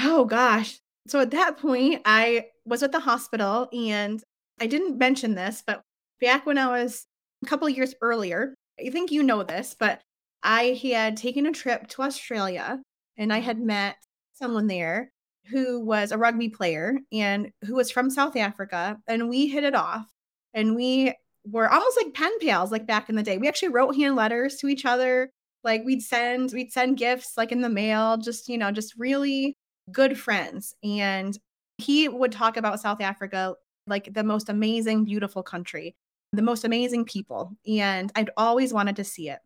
Oh, 0.00 0.24
gosh. 0.24 0.80
So, 1.06 1.20
at 1.20 1.30
that 1.30 1.56
point, 1.56 2.02
I 2.04 2.46
was 2.64 2.82
at 2.82 2.90
the 2.90 2.98
hospital 2.98 3.68
and 3.72 4.20
I 4.60 4.66
didn't 4.66 4.98
mention 4.98 5.36
this, 5.36 5.62
but 5.64 5.82
back 6.20 6.46
when 6.46 6.58
I 6.58 6.66
was 6.82 7.06
a 7.44 7.46
couple 7.46 7.68
years 7.68 7.94
earlier, 8.02 8.56
I 8.84 8.90
think 8.90 9.12
you 9.12 9.22
know 9.22 9.44
this, 9.44 9.76
but 9.78 10.00
I 10.42 10.76
had 10.82 11.16
taken 11.16 11.46
a 11.46 11.52
trip 11.52 11.86
to 11.90 12.02
Australia 12.02 12.80
and 13.16 13.32
I 13.32 13.38
had 13.38 13.60
met 13.60 13.98
someone 14.34 14.66
there 14.66 15.12
who 15.48 15.78
was 15.84 16.10
a 16.10 16.18
rugby 16.18 16.48
player 16.48 16.98
and 17.12 17.52
who 17.64 17.76
was 17.76 17.92
from 17.92 18.10
South 18.10 18.34
Africa. 18.34 18.98
And 19.06 19.28
we 19.28 19.46
hit 19.46 19.62
it 19.62 19.76
off 19.76 20.08
and 20.54 20.74
we 20.74 21.14
were 21.44 21.68
almost 21.68 21.96
like 21.96 22.14
pen 22.14 22.32
pals 22.40 22.70
like 22.70 22.86
back 22.86 23.08
in 23.08 23.16
the 23.16 23.22
day. 23.22 23.38
We 23.38 23.48
actually 23.48 23.68
wrote 23.70 23.96
hand 23.96 24.16
letters 24.16 24.56
to 24.56 24.68
each 24.68 24.84
other. 24.84 25.30
Like 25.64 25.82
we'd 25.84 26.02
send 26.02 26.52
we'd 26.52 26.72
send 26.72 26.98
gifts 26.98 27.34
like 27.36 27.52
in 27.52 27.60
the 27.60 27.68
mail, 27.68 28.16
just 28.16 28.48
you 28.48 28.58
know, 28.58 28.70
just 28.70 28.94
really 28.96 29.56
good 29.92 30.18
friends. 30.18 30.74
And 30.82 31.36
he 31.78 32.08
would 32.08 32.32
talk 32.32 32.56
about 32.56 32.80
South 32.80 33.00
Africa 33.00 33.54
like 33.86 34.12
the 34.12 34.24
most 34.24 34.48
amazing 34.48 35.04
beautiful 35.04 35.42
country, 35.42 35.96
the 36.32 36.42
most 36.42 36.64
amazing 36.64 37.04
people, 37.04 37.52
and 37.66 38.12
I'd 38.14 38.30
always 38.36 38.72
wanted 38.72 38.96
to 38.96 39.04
see 39.04 39.30
it. 39.30 39.38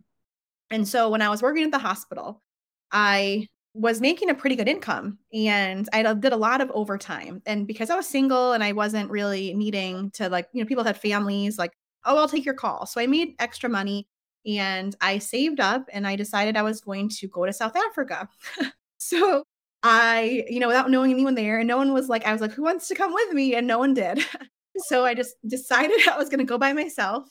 And 0.70 0.88
so 0.88 1.08
when 1.10 1.22
I 1.22 1.28
was 1.28 1.42
working 1.42 1.64
at 1.64 1.70
the 1.70 1.78
hospital, 1.78 2.42
I 2.90 3.46
was 3.74 4.00
making 4.00 4.30
a 4.30 4.34
pretty 4.34 4.56
good 4.56 4.68
income 4.68 5.18
and 5.32 5.88
I 5.92 6.02
did 6.14 6.32
a 6.32 6.36
lot 6.36 6.60
of 6.60 6.70
overtime. 6.72 7.42
And 7.46 7.66
because 7.66 7.88
I 7.88 7.96
was 7.96 8.06
single 8.06 8.52
and 8.52 8.62
I 8.62 8.72
wasn't 8.72 9.10
really 9.10 9.54
needing 9.54 10.10
to 10.12 10.28
like, 10.28 10.48
you 10.52 10.62
know, 10.62 10.68
people 10.68 10.84
had 10.84 10.98
families, 10.98 11.58
like 11.58 11.72
oh, 12.04 12.18
I'll 12.18 12.28
take 12.28 12.44
your 12.44 12.54
call. 12.54 12.86
So 12.86 13.00
I 13.00 13.06
made 13.06 13.34
extra 13.38 13.68
money 13.68 14.06
and 14.46 14.94
I 15.00 15.18
saved 15.18 15.60
up 15.60 15.88
and 15.92 16.06
I 16.06 16.16
decided 16.16 16.56
I 16.56 16.62
was 16.62 16.80
going 16.80 17.08
to 17.10 17.28
go 17.28 17.46
to 17.46 17.52
South 17.52 17.76
Africa. 17.76 18.28
so 18.98 19.44
I, 19.82 20.44
you 20.48 20.60
know, 20.60 20.68
without 20.68 20.90
knowing 20.90 21.10
anyone 21.10 21.34
there, 21.34 21.58
and 21.58 21.68
no 21.68 21.76
one 21.76 21.92
was 21.92 22.08
like, 22.08 22.24
I 22.24 22.32
was 22.32 22.40
like, 22.40 22.52
who 22.52 22.62
wants 22.62 22.88
to 22.88 22.94
come 22.94 23.12
with 23.12 23.32
me? 23.32 23.54
And 23.54 23.66
no 23.66 23.78
one 23.78 23.94
did. 23.94 24.24
So 24.78 25.04
I 25.04 25.12
just 25.12 25.36
decided 25.46 26.00
I 26.08 26.16
was 26.16 26.30
going 26.30 26.38
to 26.38 26.44
go 26.44 26.56
by 26.56 26.72
myself. 26.72 27.28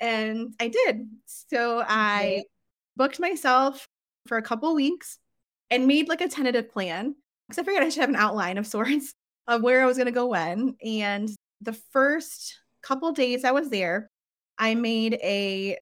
And 0.00 0.52
I 0.58 0.66
did. 0.66 1.08
So 1.26 1.84
I 1.86 2.42
booked 2.96 3.20
myself 3.20 3.86
for 4.26 4.36
a 4.36 4.42
couple 4.42 4.74
weeks 4.74 5.18
and 5.70 5.86
made 5.86 6.08
like 6.08 6.20
a 6.20 6.28
tentative 6.28 6.70
plan 6.70 7.14
because 7.48 7.60
I 7.60 7.64
figured 7.64 7.84
I 7.84 7.88
should 7.88 8.00
have 8.00 8.08
an 8.08 8.16
outline 8.16 8.58
of 8.58 8.66
sorts 8.66 9.14
of 9.46 9.62
where 9.62 9.82
I 9.82 9.86
was 9.86 9.96
going 9.96 10.06
to 10.06 10.12
go 10.12 10.26
when. 10.26 10.74
And 10.84 11.30
the 11.60 11.72
first 11.72 12.58
couple 12.82 13.12
days 13.12 13.44
I 13.44 13.52
was 13.52 13.70
there, 13.70 14.10
I 14.58 14.74
made 14.74 15.14
a 15.22 15.78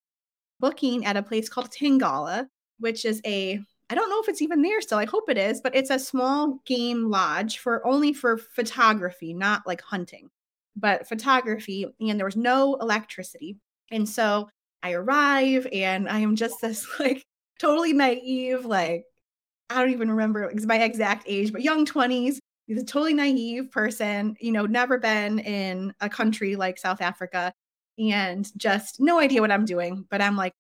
booking 0.61 1.07
at 1.07 1.17
a 1.17 1.23
place 1.23 1.49
called 1.49 1.71
Tingala, 1.71 2.47
which 2.79 3.05
is 3.05 3.21
a 3.27 3.61
I 3.91 3.97
don't 3.97 4.09
know 4.09 4.21
if 4.21 4.29
it's 4.29 4.43
even 4.43 4.63
there 4.63 4.81
still. 4.81 4.99
I 4.99 5.05
hope 5.05 5.29
it 5.29 5.37
is, 5.37 5.61
but 5.61 5.75
it's 5.75 5.91
a 5.91 5.99
small 5.99 6.61
game 6.65 7.11
lodge 7.11 7.59
for 7.59 7.85
only 7.85 8.13
for 8.13 8.39
photography, 8.39 9.35
not 9.35 9.67
like 9.67 9.81
hunting, 9.81 10.31
but 10.77 11.09
photography. 11.09 11.87
And 12.01 12.19
there 12.19 12.25
was 12.25 12.37
no 12.37 12.77
electricity. 12.77 13.57
And 13.91 14.09
so 14.09 14.49
I 14.83 14.93
arrive 14.93 15.67
and 15.73 16.09
I 16.09 16.21
am 16.21 16.37
just 16.37 16.61
this 16.61 16.87
like 17.01 17.25
totally 17.59 17.93
naive, 17.93 18.65
like, 18.65 19.05
I 19.69 19.81
don't 19.81 19.93
even 19.93 20.11
remember 20.11 20.53
my 20.67 20.79
exact 20.83 21.25
age, 21.27 21.53
but 21.53 21.63
young 21.63 21.87
20s. 21.87 22.40
He's 22.71 22.81
a 22.81 22.85
totally 22.85 23.15
naive 23.15 23.73
person, 23.73 24.37
you 24.39 24.53
know, 24.53 24.65
never 24.65 24.97
been 24.97 25.41
in 25.41 25.93
a 26.01 26.09
country 26.09 26.55
like 26.55 26.79
South 26.79 27.01
Africa 27.01 27.53
and 27.99 28.49
just 28.57 29.01
no 29.01 29.19
idea 29.19 29.41
what 29.41 29.51
I'm 29.51 29.65
doing. 29.65 30.07
But 30.09 30.23
I'm 30.23 30.37
like, 30.37 30.53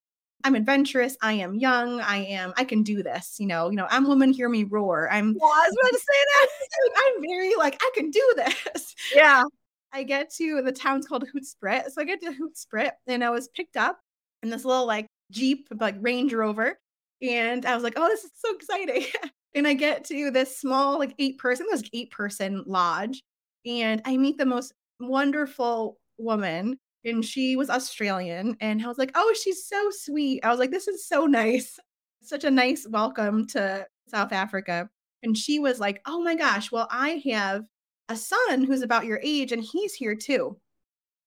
I'm 0.42 0.56
adventurous. 0.56 1.16
I 1.22 1.34
am 1.34 1.54
young. 1.54 2.00
I 2.00 2.16
am, 2.16 2.52
I 2.56 2.64
can 2.64 2.82
do 2.82 3.04
this. 3.04 3.36
You 3.38 3.46
know, 3.46 3.70
you 3.70 3.76
know, 3.76 3.86
I'm 3.88 4.08
woman, 4.08 4.32
hear 4.32 4.48
me 4.48 4.64
roar. 4.64 5.08
I'm 5.08 5.36
well, 5.40 5.52
I 5.52 5.68
was 5.68 5.76
about 5.80 5.92
to 5.92 5.98
say 6.00 6.18
that. 6.34 6.48
I'm 7.16 7.22
very 7.22 7.54
like, 7.54 7.78
I 7.80 7.90
can 7.94 8.10
do 8.10 8.34
this. 8.38 8.96
Yeah. 9.14 9.44
I 9.92 10.02
get 10.02 10.34
to 10.34 10.62
the 10.62 10.72
town's 10.72 11.06
called 11.06 11.26
Hoedspruit. 11.32 11.92
So 11.92 12.00
I 12.00 12.04
get 12.04 12.20
to 12.22 12.32
Hoedspruit 12.32 12.90
and 13.06 13.22
I 13.22 13.30
was 13.30 13.46
picked 13.46 13.76
up 13.76 14.00
in 14.42 14.50
this 14.50 14.64
little 14.64 14.84
like 14.84 15.06
Jeep, 15.30 15.68
like 15.78 15.94
Range 16.00 16.34
Rover. 16.34 16.76
And 17.22 17.64
I 17.64 17.76
was 17.76 17.84
like, 17.84 17.94
oh, 17.94 18.08
this 18.08 18.24
is 18.24 18.32
so 18.34 18.52
exciting. 18.56 19.04
and 19.54 19.66
I 19.66 19.74
get 19.74 20.04
to 20.06 20.30
this 20.30 20.58
small, 20.58 20.98
like 20.98 21.14
eight 21.18 21.38
person, 21.38 21.66
this 21.70 21.82
eight 21.92 22.10
person 22.10 22.64
lodge. 22.66 23.22
And 23.66 24.00
I 24.04 24.16
meet 24.16 24.38
the 24.38 24.46
most 24.46 24.72
wonderful 25.00 25.98
woman 26.18 26.78
and 27.04 27.24
she 27.24 27.56
was 27.56 27.70
Australian. 27.70 28.56
And 28.60 28.82
I 28.82 28.86
was 28.86 28.98
like, 28.98 29.12
oh, 29.14 29.34
she's 29.40 29.66
so 29.66 29.90
sweet. 29.90 30.44
I 30.44 30.50
was 30.50 30.58
like, 30.58 30.70
this 30.70 30.88
is 30.88 31.06
so 31.06 31.26
nice. 31.26 31.78
Such 32.22 32.44
a 32.44 32.50
nice 32.50 32.86
welcome 32.88 33.46
to 33.48 33.86
South 34.08 34.32
Africa. 34.32 34.88
And 35.22 35.36
she 35.36 35.58
was 35.58 35.80
like, 35.80 36.00
oh 36.06 36.22
my 36.22 36.34
gosh, 36.34 36.70
well, 36.70 36.88
I 36.90 37.22
have 37.30 37.64
a 38.08 38.16
son 38.16 38.64
who's 38.64 38.82
about 38.82 39.06
your 39.06 39.20
age 39.22 39.52
and 39.52 39.62
he's 39.62 39.94
here 39.94 40.14
too. 40.14 40.56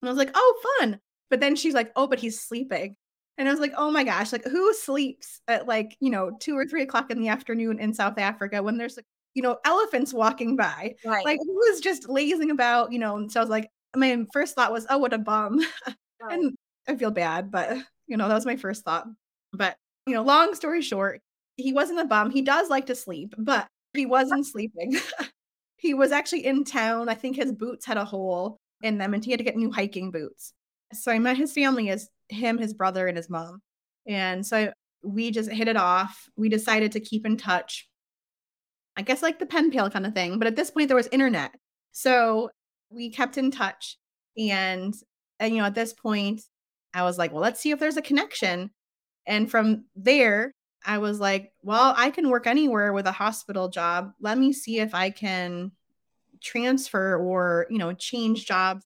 And 0.00 0.08
I 0.08 0.12
was 0.12 0.18
like, 0.18 0.30
oh, 0.34 0.76
fun. 0.78 1.00
But 1.30 1.40
then 1.40 1.56
she's 1.56 1.74
like, 1.74 1.90
oh, 1.96 2.06
but 2.06 2.20
he's 2.20 2.40
sleeping. 2.40 2.96
And 3.36 3.48
I 3.48 3.50
was 3.50 3.60
like, 3.60 3.72
oh 3.76 3.90
my 3.90 4.04
gosh, 4.04 4.32
like 4.32 4.44
who 4.44 4.72
sleeps 4.74 5.40
at 5.48 5.66
like, 5.66 5.96
you 6.00 6.10
know, 6.10 6.36
two 6.40 6.56
or 6.56 6.66
three 6.66 6.82
o'clock 6.82 7.10
in 7.10 7.20
the 7.20 7.28
afternoon 7.28 7.80
in 7.80 7.92
South 7.92 8.18
Africa 8.18 8.62
when 8.62 8.76
there's 8.76 8.96
like, 8.96 9.06
you 9.34 9.42
know, 9.42 9.58
elephants 9.64 10.14
walking 10.14 10.56
by? 10.56 10.94
Right. 11.04 11.24
Like 11.24 11.40
who 11.44 11.62
is 11.64 11.80
just 11.80 12.08
lazing 12.08 12.50
about, 12.50 12.92
you 12.92 12.98
know? 12.98 13.16
And 13.16 13.30
so 13.30 13.40
I 13.40 13.42
was 13.42 13.50
like, 13.50 13.70
my 13.96 14.24
first 14.32 14.54
thought 14.54 14.72
was, 14.72 14.86
oh, 14.88 14.98
what 14.98 15.12
a 15.12 15.18
bum. 15.18 15.60
and 16.30 16.54
I 16.88 16.96
feel 16.96 17.10
bad, 17.10 17.50
but 17.50 17.76
you 18.06 18.16
know, 18.16 18.28
that 18.28 18.34
was 18.34 18.46
my 18.46 18.56
first 18.56 18.84
thought. 18.84 19.06
But, 19.52 19.76
you 20.06 20.14
know, 20.14 20.22
long 20.22 20.54
story 20.54 20.82
short, 20.82 21.20
he 21.56 21.72
wasn't 21.72 22.00
a 22.00 22.04
bum. 22.04 22.30
He 22.30 22.42
does 22.42 22.68
like 22.68 22.86
to 22.86 22.94
sleep, 22.94 23.34
but 23.38 23.66
he 23.94 24.06
wasn't 24.06 24.46
sleeping. 24.52 24.96
he 25.76 25.94
was 25.94 26.12
actually 26.12 26.46
in 26.46 26.64
town. 26.64 27.08
I 27.08 27.14
think 27.14 27.36
his 27.36 27.52
boots 27.52 27.86
had 27.86 27.96
a 27.96 28.04
hole 28.04 28.58
in 28.82 28.98
them 28.98 29.14
and 29.14 29.24
he 29.24 29.30
had 29.30 29.38
to 29.38 29.44
get 29.44 29.56
new 29.56 29.70
hiking 29.70 30.10
boots. 30.10 30.52
So 30.92 31.10
I 31.10 31.18
met 31.18 31.36
his 31.36 31.52
family 31.52 31.88
as 31.90 32.08
him, 32.28 32.58
his 32.58 32.74
brother, 32.74 33.06
and 33.06 33.16
his 33.16 33.30
mom. 33.30 33.60
And 34.06 34.46
so 34.46 34.72
we 35.02 35.30
just 35.30 35.50
hit 35.50 35.68
it 35.68 35.76
off. 35.76 36.28
We 36.36 36.48
decided 36.48 36.92
to 36.92 37.00
keep 37.00 37.26
in 37.26 37.36
touch. 37.36 37.88
I 38.96 39.02
guess 39.02 39.22
like 39.22 39.38
the 39.38 39.46
pen 39.46 39.70
pal 39.70 39.90
kind 39.90 40.06
of 40.06 40.14
thing. 40.14 40.38
But 40.38 40.48
at 40.48 40.56
this 40.56 40.70
point, 40.70 40.88
there 40.88 40.96
was 40.96 41.08
internet. 41.08 41.52
So 41.92 42.50
we 42.90 43.10
kept 43.10 43.38
in 43.38 43.50
touch. 43.50 43.98
And, 44.36 44.94
and, 45.38 45.54
you 45.54 45.60
know, 45.60 45.66
at 45.66 45.74
this 45.74 45.92
point, 45.92 46.42
I 46.92 47.02
was 47.02 47.18
like, 47.18 47.32
well, 47.32 47.42
let's 47.42 47.60
see 47.60 47.70
if 47.70 47.78
there's 47.78 47.96
a 47.96 48.02
connection. 48.02 48.70
And 49.26 49.50
from 49.50 49.86
there, 49.96 50.54
I 50.84 50.98
was 50.98 51.18
like, 51.18 51.52
well, 51.62 51.94
I 51.96 52.10
can 52.10 52.28
work 52.28 52.46
anywhere 52.46 52.92
with 52.92 53.06
a 53.06 53.12
hospital 53.12 53.68
job. 53.68 54.12
Let 54.20 54.38
me 54.38 54.52
see 54.52 54.78
if 54.80 54.94
I 54.94 55.10
can 55.10 55.72
transfer 56.42 57.16
or, 57.16 57.66
you 57.70 57.78
know, 57.78 57.92
change 57.94 58.46
jobs 58.46 58.84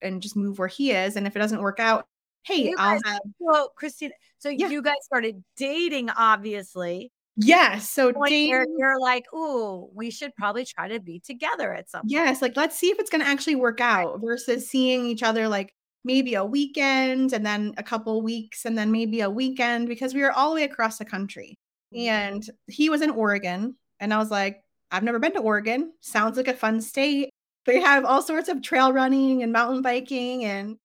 and 0.00 0.22
just 0.22 0.36
move 0.36 0.58
where 0.58 0.68
he 0.68 0.92
is. 0.92 1.16
And 1.16 1.26
if 1.26 1.34
it 1.34 1.40
doesn't 1.40 1.60
work 1.60 1.80
out, 1.80 2.06
hey, 2.44 2.74
I'll 2.76 3.00
have. 3.04 3.20
Well, 3.38 3.72
Christine, 3.76 4.12
so 4.38 4.48
yeah. 4.48 4.68
you 4.68 4.82
guys 4.82 4.96
started 5.02 5.42
dating, 5.56 6.10
obviously. 6.10 7.10
Yes. 7.36 7.90
So 7.90 8.12
you're, 8.26 8.66
you're 8.76 9.00
like, 9.00 9.24
oh, 9.32 9.90
we 9.94 10.10
should 10.10 10.34
probably 10.36 10.64
try 10.64 10.88
to 10.88 11.00
be 11.00 11.20
together 11.20 11.72
at 11.72 11.88
some 11.88 12.02
point. 12.02 12.10
Yes. 12.10 12.42
Like, 12.42 12.56
let's 12.56 12.76
see 12.76 12.88
if 12.88 12.98
it's 12.98 13.10
going 13.10 13.22
to 13.22 13.28
actually 13.28 13.54
work 13.56 13.80
out 13.80 14.20
versus 14.20 14.68
seeing 14.68 15.06
each 15.06 15.22
other 15.22 15.48
like 15.48 15.72
maybe 16.04 16.34
a 16.34 16.44
weekend 16.44 17.32
and 17.32 17.44
then 17.44 17.74
a 17.76 17.82
couple 17.82 18.20
weeks 18.22 18.64
and 18.64 18.76
then 18.76 18.90
maybe 18.92 19.20
a 19.20 19.30
weekend 19.30 19.88
because 19.88 20.14
we 20.14 20.22
were 20.22 20.32
all 20.32 20.50
the 20.50 20.56
way 20.56 20.64
across 20.64 20.98
the 20.98 21.04
country. 21.04 21.56
Mm-hmm. 21.94 22.08
And 22.08 22.42
he 22.66 22.90
was 22.90 23.02
in 23.02 23.10
Oregon. 23.10 23.76
And 24.00 24.12
I 24.12 24.18
was 24.18 24.30
like, 24.30 24.62
I've 24.90 25.02
never 25.02 25.18
been 25.18 25.32
to 25.34 25.40
Oregon. 25.40 25.92
Sounds 26.00 26.36
like 26.36 26.48
a 26.48 26.54
fun 26.54 26.80
state. 26.80 27.30
They 27.66 27.80
have 27.80 28.04
all 28.04 28.22
sorts 28.22 28.48
of 28.48 28.62
trail 28.62 28.92
running 28.92 29.42
and 29.42 29.52
mountain 29.52 29.82
biking. 29.82 30.44
And 30.44 30.76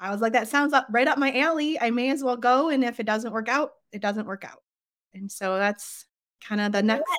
I 0.00 0.10
was 0.10 0.20
like, 0.20 0.32
that 0.32 0.48
sounds 0.48 0.72
up 0.72 0.86
right 0.90 1.06
up 1.06 1.18
my 1.18 1.38
alley. 1.38 1.78
I 1.80 1.90
may 1.90 2.10
as 2.10 2.24
well 2.24 2.36
go. 2.36 2.70
And 2.70 2.82
if 2.82 2.98
it 2.98 3.06
doesn't 3.06 3.32
work 3.32 3.48
out, 3.48 3.72
it 3.92 4.00
doesn't 4.00 4.26
work 4.26 4.44
out 4.44 4.62
and 5.14 5.30
so 5.30 5.56
that's 5.56 6.06
kind 6.46 6.60
of 6.60 6.72
the 6.72 6.82
next 6.82 7.10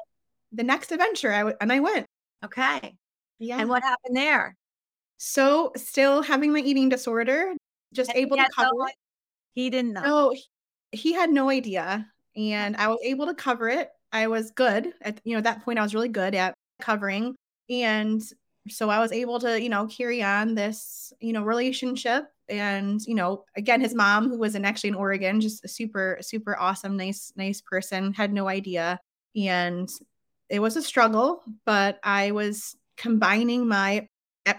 the 0.52 0.64
next 0.64 0.92
adventure 0.92 1.32
I 1.32 1.40
w- 1.40 1.58
and 1.62 1.72
I 1.72 1.80
went. 1.80 2.06
Okay. 2.44 2.96
Yeah. 3.40 3.60
And 3.60 3.70
what 3.70 3.84
happened 3.84 4.16
there? 4.16 4.56
So 5.18 5.72
still 5.76 6.22
having 6.22 6.52
my 6.52 6.60
eating 6.60 6.90
disorder, 6.90 7.54
just 7.94 8.10
and 8.10 8.20
able 8.20 8.38
to 8.38 8.50
cover 8.56 8.70
no, 8.74 8.86
it. 8.86 8.96
He 9.54 9.70
didn't 9.70 9.94
know. 9.94 10.02
No, 10.02 10.30
he, 10.32 10.44
he 10.92 11.14
had 11.14 11.30
no 11.30 11.50
idea. 11.50 12.08
And 12.36 12.76
I 12.78 12.88
was 12.88 13.00
able 13.04 13.28
to 13.28 13.34
cover 13.34 13.70
it. 13.70 13.90
I 14.12 14.28
was 14.28 14.52
good 14.52 14.94
at 15.02 15.22
you 15.24 15.34
know, 15.34 15.38
at 15.38 15.46
that 15.46 15.64
point 15.64 15.80
I 15.80 15.84
was 15.84 15.94
really 15.94 16.10
good 16.10 16.36
at 16.36 16.54
covering. 16.82 17.36
And 17.70 18.22
so 18.68 18.90
I 18.90 19.00
was 19.00 19.12
able 19.12 19.40
to, 19.40 19.62
you 19.62 19.70
know, 19.70 19.88
carry 19.88 20.22
on 20.22 20.56
this, 20.56 21.14
you 21.20 21.34
know, 21.34 21.44
relationship 21.44 22.26
and 22.52 23.02
you 23.06 23.16
know 23.16 23.46
again 23.56 23.82
his 23.82 23.96
mom 23.96 24.30
who 24.30 24.38
was 24.38 24.56
in 24.56 24.66
actually 24.66 24.90
in 24.90 24.96
oregon 24.96 25.40
just 25.40 25.64
a 25.64 25.68
super 25.68 26.18
super 26.22 26.60
awesome 26.60 26.98
nice 26.98 27.32
nice 27.36 27.62
person 27.62 28.14
had 28.14 28.34
no 28.34 28.48
idea. 28.48 29.00
And 29.36 29.90
it 30.50 30.60
was 30.60 30.76
a 30.76 30.82
struggle 30.82 31.42
but 31.66 32.00
i 32.04 32.32
was 32.32 32.76
combining 32.98 33.68
my 33.68 34.08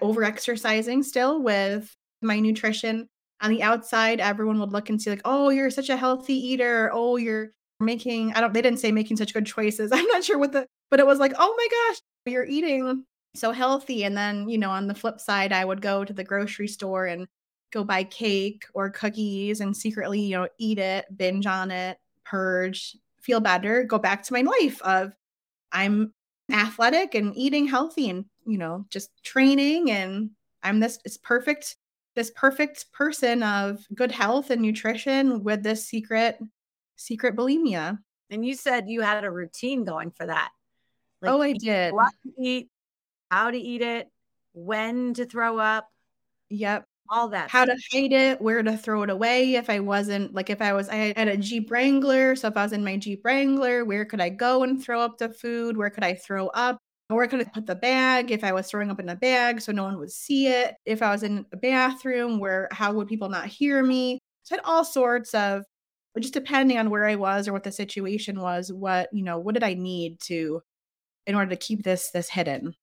over 0.01 0.25
exercising 0.25 1.03
still 1.03 1.43
with 1.43 1.95
my 2.23 2.41
nutrition. 2.41 3.09
On 3.41 3.51
the 3.51 3.63
outside 3.63 4.21
everyone 4.21 4.61
would 4.61 4.73
look 4.73 4.89
and 4.89 5.03
see 5.03 5.11
like 5.11 5.23
oh 5.25 5.51
you're 5.51 5.71
such 5.71 5.89
a 5.89 5.97
healthy 5.97 6.35
eater. 6.35 6.91
Oh 6.93 7.17
you're 7.17 7.53
making 7.81 8.33
i 8.35 8.41
don't 8.41 8.55
they 8.55 8.63
didn't 8.63 8.79
say 8.79 8.93
making 8.93 9.17
such 9.17 9.35
good 9.35 9.47
choices. 9.47 9.91
I'm 9.95 10.07
not 10.07 10.25
sure 10.25 10.39
what 10.39 10.53
the 10.53 10.67
but 10.91 11.01
it 11.01 11.07
was 11.07 11.19
like 11.19 11.35
oh 11.39 11.55
my 11.57 11.69
gosh 11.71 12.01
you're 12.27 12.47
eating 12.47 13.05
so 13.35 13.51
healthy. 13.51 14.05
And 14.05 14.17
then 14.17 14.49
you 14.49 14.59
know 14.59 14.71
on 14.71 14.87
the 14.87 14.95
flip 14.95 15.21
side 15.21 15.53
i 15.53 15.65
would 15.65 15.83
go 15.83 16.05
to 16.05 16.13
the 16.13 16.25
grocery 16.25 16.69
store 16.69 17.07
and 17.07 17.27
go 17.73 17.83
buy 17.83 18.05
cake 18.05 18.67
or 18.75 18.91
cookies 18.91 19.61
and 19.61 19.77
secretly, 19.77 20.21
you 20.21 20.37
know, 20.37 20.49
eat 20.59 20.79
it, 20.79 21.07
binge 21.17 21.47
on 21.47 21.71
it, 21.71 21.99
purge, 22.25 22.97
feel 23.21 23.41
better, 23.41 23.83
go 23.83 23.99
back 23.99 24.23
to 24.25 24.33
my 24.33 24.43
life 24.43 24.81
of 24.83 25.13
I'm 25.73 26.13
athletic 26.53 27.15
and 27.15 27.37
eating 27.37 27.67
healthy 27.67 28.11
and, 28.11 28.27
you 28.47 28.59
know, 28.59 28.85
just 28.91 29.11
training 29.25 29.91
and 29.91 30.31
I'm 30.63 30.81
this 30.81 30.99
it's 31.05 31.17
perfect 31.17 31.77
this 32.15 32.31
perfect 32.31 32.93
person 32.93 33.43
of 33.43 33.85
good 33.95 34.13
health 34.13 34.51
and 34.51 34.61
nutrition 34.61 35.43
with 35.43 35.63
this 35.63 35.87
secret 35.87 36.39
secret 36.97 37.35
bulimia. 37.35 37.99
And 38.31 38.45
you 38.45 38.55
said 38.55 38.89
you 38.89 39.01
had 39.01 39.25
a 39.25 39.31
routine 39.31 39.85
going 39.85 40.11
for 40.11 40.27
that. 40.27 40.51
Like, 41.21 41.33
oh, 41.33 41.43
I 41.43 41.53
did. 41.53 41.93
What 41.93 42.13
to 42.23 42.43
eat, 42.43 42.69
how 43.31 43.51
to 43.51 43.59
eat 43.59 43.83
it, 43.83 44.09
when 44.53 45.15
to 45.15 45.25
throw 45.25 45.59
up. 45.59 45.89
Yep 46.51 46.87
all 47.13 47.29
that 47.29 47.51
how 47.51 47.65
to 47.65 47.77
hide 47.93 48.13
it 48.13 48.41
where 48.41 48.63
to 48.63 48.77
throw 48.77 49.03
it 49.03 49.11
away 49.11 49.55
if 49.55 49.69
i 49.69 49.79
wasn't 49.79 50.33
like 50.35 50.51
if 50.51 50.63
i 50.63 50.73
was 50.73 50.89
i 50.89 51.13
had 51.17 51.29
a 51.29 51.37
jeep 51.37 51.71
wrangler 51.71 52.35
so 52.35 52.49
if 52.49 52.57
i 52.57 52.63
was 52.63 52.73
in 52.73 52.83
my 52.83 52.97
jeep 52.97 53.23
wrangler 53.25 53.85
where 53.85 54.05
could 54.05 54.21
i 54.21 54.29
go 54.29 54.63
and 54.63 54.83
throw 54.83 55.01
up 55.01 55.19
the 55.19 55.29
food? 55.29 55.77
Where 55.77 55.91
could 55.91 56.05
i 56.05 56.15
throw 56.15 56.49
up? 56.49 56.79
Where 57.09 57.27
could 57.27 57.41
i 57.41 57.45
put 57.45 57.67
the 57.67 57.75
bag 57.75 58.31
if 58.31 58.45
i 58.45 58.53
was 58.53 58.69
throwing 58.71 58.91
up 58.91 59.01
in 59.01 59.09
a 59.09 59.17
bag 59.17 59.61
so 59.61 59.73
no 59.73 59.85
one 59.85 59.99
would 59.99 60.11
see 60.11 60.49
it? 60.49 60.75
If 60.87 61.03
i 61.03 61.11
was 61.11 61.23
in 61.23 61.45
a 61.53 61.57
bathroom 61.57 62.39
where 62.39 62.69
how 62.71 62.93
would 62.95 63.09
people 63.09 63.29
not 63.29 63.47
hear 63.47 63.83
me? 63.83 64.19
So 64.45 64.55
I 64.55 64.59
had 64.59 64.65
all 64.65 64.85
sorts 64.85 65.35
of 65.35 65.65
just 66.19 66.35
depending 66.35 66.79
on 66.79 66.91
where 66.91 67.07
i 67.07 67.15
was 67.15 67.49
or 67.49 67.53
what 67.53 67.65
the 67.65 67.73
situation 67.73 68.41
was 68.41 68.71
what 68.71 69.09
you 69.13 69.23
know 69.23 69.39
what 69.39 69.55
did 69.55 69.65
i 69.65 69.75
need 69.75 70.21
to 70.21 70.61
in 71.27 71.35
order 71.35 71.51
to 71.51 71.57
keep 71.57 71.83
this 71.83 72.11
this 72.11 72.29
hidden? 72.29 72.75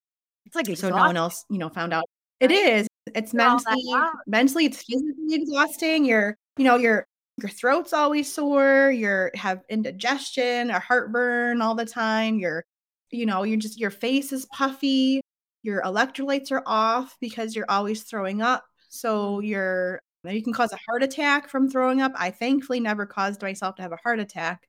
It's 0.46 0.56
like 0.56 0.76
so 0.76 0.88
no 0.90 0.96
one 0.96 1.16
else 1.16 1.44
you 1.50 1.58
know 1.58 1.68
found 1.68 1.92
out. 1.92 2.04
It 2.40 2.50
is 2.50 2.86
It's 3.14 3.34
mentally 3.34 3.94
mentally 4.26 4.66
it's 4.66 4.82
physically 4.82 5.34
exhausting. 5.34 6.04
You're, 6.04 6.36
you 6.56 6.64
know, 6.64 6.76
your 6.76 7.06
your 7.38 7.48
throat's 7.48 7.92
always 7.92 8.32
sore, 8.32 8.90
you're 8.90 9.30
have 9.34 9.62
indigestion 9.68 10.70
or 10.70 10.80
heartburn 10.80 11.62
all 11.62 11.74
the 11.74 11.86
time. 11.86 12.38
You're, 12.38 12.64
you 13.10 13.26
know, 13.26 13.44
you're 13.44 13.58
just 13.58 13.80
your 13.80 13.90
face 13.90 14.32
is 14.32 14.46
puffy, 14.46 15.20
your 15.62 15.82
electrolytes 15.82 16.52
are 16.52 16.62
off 16.66 17.16
because 17.20 17.56
you're 17.56 17.70
always 17.70 18.02
throwing 18.02 18.42
up. 18.42 18.64
So 18.88 19.40
you're 19.40 20.00
you 20.24 20.42
can 20.42 20.52
cause 20.52 20.72
a 20.72 20.78
heart 20.86 21.02
attack 21.02 21.48
from 21.48 21.70
throwing 21.70 22.02
up. 22.02 22.12
I 22.14 22.30
thankfully 22.30 22.80
never 22.80 23.06
caused 23.06 23.40
myself 23.40 23.76
to 23.76 23.82
have 23.82 23.92
a 23.92 23.98
heart 24.02 24.20
attack. 24.20 24.68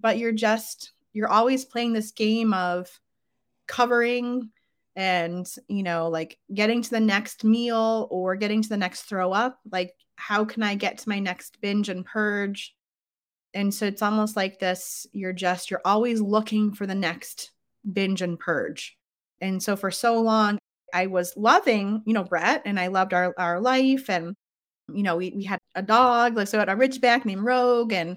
But 0.00 0.18
you're 0.18 0.32
just 0.32 0.92
you're 1.12 1.28
always 1.28 1.64
playing 1.64 1.92
this 1.92 2.12
game 2.12 2.54
of 2.54 2.88
covering 3.66 4.50
and 4.98 5.46
you 5.68 5.84
know 5.84 6.08
like 6.08 6.36
getting 6.52 6.82
to 6.82 6.90
the 6.90 7.00
next 7.00 7.44
meal 7.44 8.08
or 8.10 8.34
getting 8.34 8.60
to 8.60 8.68
the 8.68 8.76
next 8.76 9.02
throw 9.02 9.32
up 9.32 9.56
like 9.70 9.94
how 10.16 10.44
can 10.44 10.64
i 10.64 10.74
get 10.74 10.98
to 10.98 11.08
my 11.08 11.20
next 11.20 11.60
binge 11.60 11.88
and 11.88 12.04
purge? 12.04 12.74
And 13.54 13.72
so 13.72 13.86
it's 13.86 14.02
almost 14.02 14.36
like 14.36 14.58
this 14.58 15.06
you're 15.12 15.32
just 15.32 15.70
you're 15.70 15.80
always 15.84 16.20
looking 16.20 16.74
for 16.74 16.86
the 16.86 16.94
next 16.96 17.52
binge 17.90 18.20
and 18.20 18.38
purge. 18.38 18.96
And 19.40 19.62
so 19.62 19.76
for 19.76 19.90
so 19.90 20.20
long 20.20 20.58
i 20.92 21.06
was 21.06 21.34
loving 21.36 22.02
you 22.06 22.14
know 22.14 22.24
brett 22.24 22.62
and 22.64 22.80
i 22.80 22.86
loved 22.86 23.12
our 23.12 23.34
our 23.38 23.60
life 23.60 24.08
and 24.08 24.34
you 24.92 25.02
know 25.02 25.16
we, 25.16 25.32
we 25.36 25.44
had 25.44 25.58
a 25.74 25.82
dog 25.82 26.34
like 26.34 26.48
so 26.48 26.60
a 26.60 26.66
ridgeback 26.66 27.26
named 27.26 27.44
rogue 27.44 27.92
and 27.92 28.16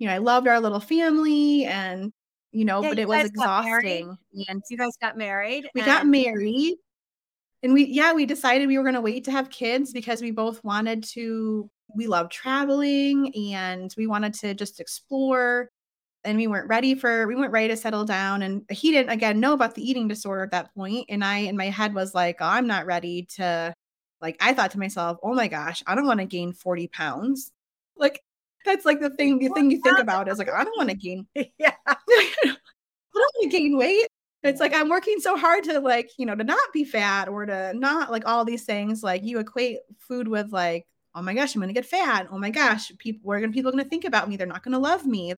you 0.00 0.08
know 0.08 0.14
i 0.14 0.18
loved 0.18 0.48
our 0.48 0.58
little 0.60 0.80
family 0.80 1.64
and 1.64 2.12
you 2.52 2.64
know, 2.64 2.82
yeah, 2.82 2.88
but 2.90 2.98
you 2.98 3.02
it 3.02 3.08
was 3.08 3.26
exhausting. 3.26 4.16
And 4.48 4.62
you 4.70 4.78
guys 4.78 4.96
got 5.00 5.16
married. 5.16 5.68
We 5.74 5.80
and- 5.80 5.86
got 5.86 6.06
married. 6.06 6.76
And 7.62 7.72
we, 7.72 7.86
yeah, 7.86 8.12
we 8.12 8.24
decided 8.24 8.68
we 8.68 8.78
were 8.78 8.84
going 8.84 8.94
to 8.94 9.00
wait 9.00 9.24
to 9.24 9.32
have 9.32 9.50
kids 9.50 9.92
because 9.92 10.22
we 10.22 10.30
both 10.30 10.62
wanted 10.62 11.02
to, 11.14 11.68
we 11.94 12.06
love 12.06 12.30
traveling 12.30 13.34
and 13.52 13.92
we 13.96 14.06
wanted 14.06 14.32
to 14.34 14.54
just 14.54 14.78
explore. 14.78 15.68
And 16.24 16.38
we 16.38 16.46
weren't 16.46 16.68
ready 16.68 16.94
for, 16.94 17.26
we 17.26 17.34
weren't 17.34 17.52
ready 17.52 17.68
to 17.68 17.76
settle 17.76 18.04
down. 18.04 18.42
And 18.42 18.62
he 18.70 18.92
didn't, 18.92 19.10
again, 19.10 19.40
know 19.40 19.54
about 19.54 19.74
the 19.74 19.88
eating 19.88 20.06
disorder 20.06 20.44
at 20.44 20.52
that 20.52 20.72
point. 20.74 21.06
And 21.08 21.24
I, 21.24 21.38
in 21.38 21.56
my 21.56 21.68
head, 21.68 21.94
was 21.94 22.14
like, 22.14 22.36
oh, 22.40 22.46
I'm 22.46 22.66
not 22.66 22.86
ready 22.86 23.26
to, 23.36 23.74
like, 24.20 24.36
I 24.40 24.52
thought 24.52 24.72
to 24.72 24.78
myself, 24.78 25.18
oh 25.22 25.34
my 25.34 25.48
gosh, 25.48 25.82
I 25.86 25.94
don't 25.94 26.06
want 26.06 26.20
to 26.20 26.26
gain 26.26 26.52
40 26.52 26.88
pounds. 26.88 27.50
Like, 27.96 28.20
that's 28.68 28.84
like 28.84 29.00
the 29.00 29.10
thing 29.10 29.38
the 29.38 29.48
thing 29.48 29.70
you 29.70 29.80
think 29.82 29.98
about 29.98 30.28
is 30.28 30.38
like 30.38 30.50
I 30.50 30.62
don't 30.62 30.76
want 30.76 30.90
to 30.90 30.96
gain 30.96 31.26
yeah 31.34 31.72
I 31.86 31.96
don't 32.44 32.56
want 33.14 33.52
to 33.52 33.58
gain 33.58 33.76
weight. 33.76 34.06
It's 34.44 34.60
like 34.60 34.74
I'm 34.74 34.88
working 34.88 35.18
so 35.18 35.36
hard 35.36 35.64
to 35.64 35.80
like, 35.80 36.10
you 36.16 36.26
know, 36.26 36.36
to 36.36 36.44
not 36.44 36.72
be 36.72 36.84
fat 36.84 37.28
or 37.28 37.44
to 37.46 37.72
not 37.74 38.12
like 38.12 38.26
all 38.26 38.44
these 38.44 38.64
things. 38.64 39.02
Like 39.02 39.24
you 39.24 39.40
equate 39.40 39.78
food 39.98 40.28
with 40.28 40.52
like, 40.52 40.86
oh 41.14 41.22
my 41.22 41.34
gosh, 41.34 41.54
I'm 41.54 41.60
gonna 41.60 41.72
get 41.72 41.86
fat. 41.86 42.28
Oh 42.30 42.38
my 42.38 42.50
gosh, 42.50 42.92
people 42.98 43.22
what 43.24 43.34
are 43.34 43.40
gonna 43.40 43.52
people 43.52 43.72
gonna 43.72 43.84
think 43.84 44.04
about 44.04 44.28
me? 44.28 44.36
They're 44.36 44.46
not 44.46 44.62
gonna 44.62 44.78
love 44.78 45.06
me. 45.06 45.34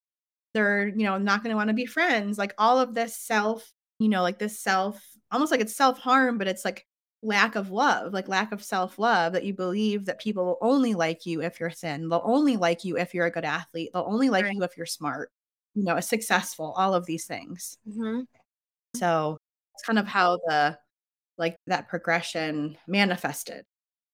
They're, 0.53 0.87
you 0.87 1.03
know, 1.03 1.17
not 1.17 1.43
gonna 1.43 1.55
want 1.55 1.69
to 1.69 1.73
be 1.73 1.85
friends. 1.85 2.37
Like 2.37 2.53
all 2.57 2.79
of 2.79 2.93
this 2.93 3.17
self, 3.17 3.71
you 3.99 4.09
know, 4.09 4.21
like 4.21 4.37
this 4.37 4.59
self, 4.59 5.01
almost 5.31 5.51
like 5.51 5.61
it's 5.61 5.75
self-harm, 5.75 6.37
but 6.37 6.47
it's 6.47 6.65
like 6.65 6.85
lack 7.23 7.55
of 7.55 7.71
love, 7.71 8.13
like 8.13 8.27
lack 8.27 8.51
of 8.51 8.63
self 8.63 8.97
love, 8.97 9.33
that 9.33 9.43
you 9.43 9.53
believe 9.53 10.05
that 10.05 10.19
people 10.19 10.45
will 10.45 10.57
only 10.61 10.93
like 10.93 11.25
you 11.25 11.41
if 11.41 11.59
you're 11.59 11.69
thin. 11.69 12.09
They'll 12.09 12.21
only 12.23 12.57
like 12.57 12.83
you 12.83 12.97
if 12.97 13.13
you're 13.13 13.25
a 13.25 13.31
good 13.31 13.45
athlete. 13.45 13.91
They'll 13.93 14.05
only 14.07 14.29
like 14.29 14.45
right. 14.45 14.53
you 14.53 14.63
if 14.63 14.75
you're 14.77 14.85
smart, 14.85 15.31
you 15.75 15.83
know, 15.83 15.99
successful, 15.99 16.73
all 16.77 16.93
of 16.93 17.05
these 17.05 17.25
things. 17.25 17.77
Mm-hmm. 17.87 18.21
So 18.95 19.37
it's 19.75 19.83
kind 19.83 19.99
of 19.99 20.07
how 20.07 20.39
the, 20.47 20.77
like 21.37 21.55
that 21.67 21.87
progression 21.89 22.77
manifested, 22.87 23.65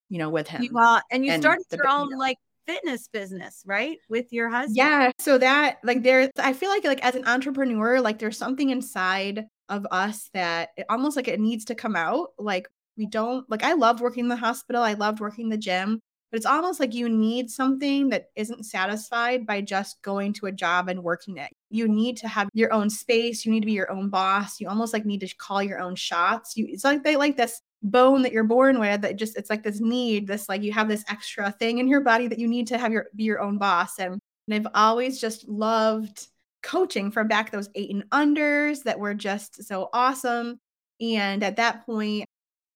you 0.10 0.18
know, 0.18 0.30
with 0.30 0.48
him. 0.48 0.68
Well, 0.72 1.02
and 1.12 1.26
you 1.26 1.32
and 1.32 1.42
started 1.42 1.66
the, 1.70 1.78
your 1.78 1.88
own 1.88 2.10
you 2.10 2.12
know, 2.12 2.20
like 2.20 2.38
fitness 2.68 3.08
business, 3.08 3.64
right? 3.66 3.98
With 4.10 4.32
your 4.32 4.50
husband. 4.50 4.78
Yeah. 4.78 5.12
So 5.20 5.38
that 5.38 5.78
like 5.84 6.04
there 6.04 6.30
I 6.38 6.54
feel 6.54 6.70
like 6.70 6.84
like 6.84 7.04
as 7.04 7.16
an 7.16 7.26
entrepreneur, 7.26 8.00
like 8.02 8.20
there's 8.20 8.38
something 8.38 8.70
inside 8.70 9.46
of 9.70 9.86
us 9.92 10.30
that 10.34 10.70
it 10.78 10.86
almost 10.90 11.16
like 11.16 11.28
it 11.28 11.40
needs 11.40 11.66
to 11.66 11.76
come 11.76 11.96
out. 11.96 12.30
Like 12.38 12.68
we 12.98 13.06
don't 13.06 13.50
like 13.50 13.64
I 13.64 13.74
love 13.74 14.02
working 14.02 14.26
in 14.26 14.30
the 14.30 14.36
hospital. 14.36 14.82
I 14.82 14.94
loved 14.94 15.20
working 15.20 15.50
the 15.50 15.58
gym, 15.58 16.00
but 16.32 16.38
it's 16.38 16.46
almost 16.46 16.80
like 16.80 16.94
you 16.94 17.08
need 17.08 17.50
something 17.50 18.10
that 18.10 18.26
isn't 18.36 18.66
satisfied 18.66 19.46
by 19.46 19.62
just 19.62 20.02
going 20.02 20.34
to 20.34 20.48
a 20.48 20.52
job 20.52 20.90
and 20.90 21.04
working 21.04 21.38
it. 21.38 21.52
You 21.70 21.88
need 21.88 22.18
to 22.18 22.28
have 22.28 22.50
your 22.54 22.74
own 22.74 22.90
space. 22.90 23.46
You 23.46 23.52
need 23.52 23.62
to 23.62 23.66
be 23.66 23.74
your 23.74 23.92
own 23.92 24.10
boss. 24.10 24.60
You 24.60 24.68
almost 24.68 24.94
like 24.94 25.06
need 25.06 25.22
to 25.22 25.36
call 25.38 25.64
your 25.64 25.80
own 25.80 25.96
shots. 25.96 26.58
You 26.58 26.68
it's 26.70 26.84
like 26.84 27.04
they 27.04 27.16
like 27.16 27.38
this 27.38 27.62
bone 27.84 28.24
that 28.24 28.32
you're 28.32 28.44
born 28.44 28.80
with 28.80 29.02
that 29.02 29.16
just 29.16 29.38
it's 29.38 29.50
like 29.50 29.64
this 29.64 29.80
need, 29.80 30.28
this 30.28 30.50
like 30.50 30.64
you 30.64 30.74
have 30.74 30.90
this 30.90 31.06
extra 31.10 31.52
thing 31.52 31.78
in 31.78 31.88
your 31.88 32.02
body 32.02 32.28
that 32.28 32.40
you 32.40 32.48
need 32.48 32.68
to 32.68 32.78
have 32.78 32.92
your 32.92 33.08
be 33.16 33.24
your 33.24 33.40
own 33.40 33.58
boss. 33.58 34.00
And, 34.00 34.20
and 34.48 34.56
I've 34.56 34.72
always 34.74 35.22
just 35.22 35.48
loved 35.48 36.28
coaching 36.64 37.12
from 37.12 37.28
back 37.28 37.52
those 37.52 37.70
eight 37.76 37.92
and 37.92 38.10
unders 38.10 38.84
that 38.84 39.00
were 39.00 39.14
just 39.14 39.64
so 39.64 39.90
awesome. 39.94 40.60
And 41.00 41.44
at 41.44 41.58
that 41.58 41.86
point, 41.86 42.27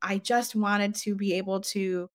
I 0.01 0.17
just 0.17 0.55
wanted 0.55 0.95
to 0.95 1.15
be 1.15 1.33
able 1.33 1.61
to 1.61 2.09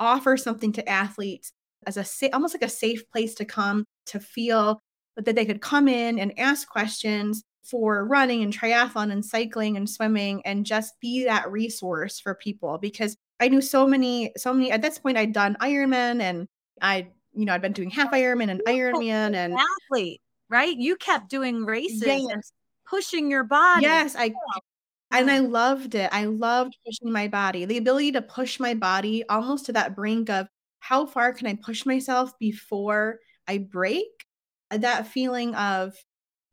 offer 0.00 0.36
something 0.36 0.72
to 0.72 0.88
athletes 0.88 1.52
as 1.86 1.96
a 1.96 2.04
sa- 2.04 2.28
almost 2.32 2.54
like 2.54 2.62
a 2.62 2.68
safe 2.68 3.08
place 3.10 3.34
to 3.34 3.44
come 3.44 3.84
to 4.06 4.20
feel 4.20 4.80
but 5.14 5.26
that 5.26 5.34
they 5.34 5.44
could 5.44 5.60
come 5.60 5.88
in 5.88 6.18
and 6.18 6.38
ask 6.38 6.68
questions 6.68 7.42
for 7.62 8.04
running 8.06 8.42
and 8.42 8.52
triathlon 8.52 9.12
and 9.12 9.24
cycling 9.24 9.76
and 9.76 9.88
swimming 9.88 10.42
and 10.44 10.66
just 10.66 10.98
be 11.00 11.24
that 11.24 11.50
resource 11.50 12.18
for 12.18 12.34
people 12.34 12.78
because 12.78 13.16
I 13.38 13.48
knew 13.48 13.60
so 13.60 13.86
many 13.86 14.32
so 14.36 14.52
many 14.52 14.72
at 14.72 14.82
this 14.82 14.98
point 14.98 15.18
I'd 15.18 15.32
done 15.32 15.56
Ironman 15.60 16.20
and 16.20 16.48
I 16.80 17.08
you 17.32 17.44
know 17.44 17.54
I'd 17.54 17.62
been 17.62 17.72
doing 17.72 17.90
half 17.90 18.10
Ironman 18.12 18.50
and 18.50 18.62
Ironman 18.66 19.34
and 19.34 19.56
athlete 19.90 20.20
right? 20.48 20.76
You 20.76 20.96
kept 20.96 21.30
doing 21.30 21.64
races 21.64 22.04
yes. 22.04 22.26
and 22.30 22.42
pushing 22.86 23.30
your 23.30 23.44
body. 23.44 23.82
Yes 23.82 24.16
I 24.18 24.32
and 25.12 25.30
I 25.30 25.38
loved 25.40 25.94
it. 25.94 26.08
I 26.12 26.24
loved 26.24 26.76
pushing 26.84 27.12
my 27.12 27.28
body. 27.28 27.64
The 27.64 27.78
ability 27.78 28.12
to 28.12 28.22
push 28.22 28.58
my 28.58 28.74
body 28.74 29.24
almost 29.28 29.66
to 29.66 29.72
that 29.74 29.94
brink 29.94 30.30
of 30.30 30.48
how 30.80 31.06
far 31.06 31.32
can 31.32 31.46
I 31.46 31.54
push 31.54 31.86
myself 31.86 32.36
before 32.38 33.20
I 33.46 33.58
break? 33.58 34.08
Uh, 34.70 34.78
that 34.78 35.06
feeling 35.06 35.54
of 35.54 35.94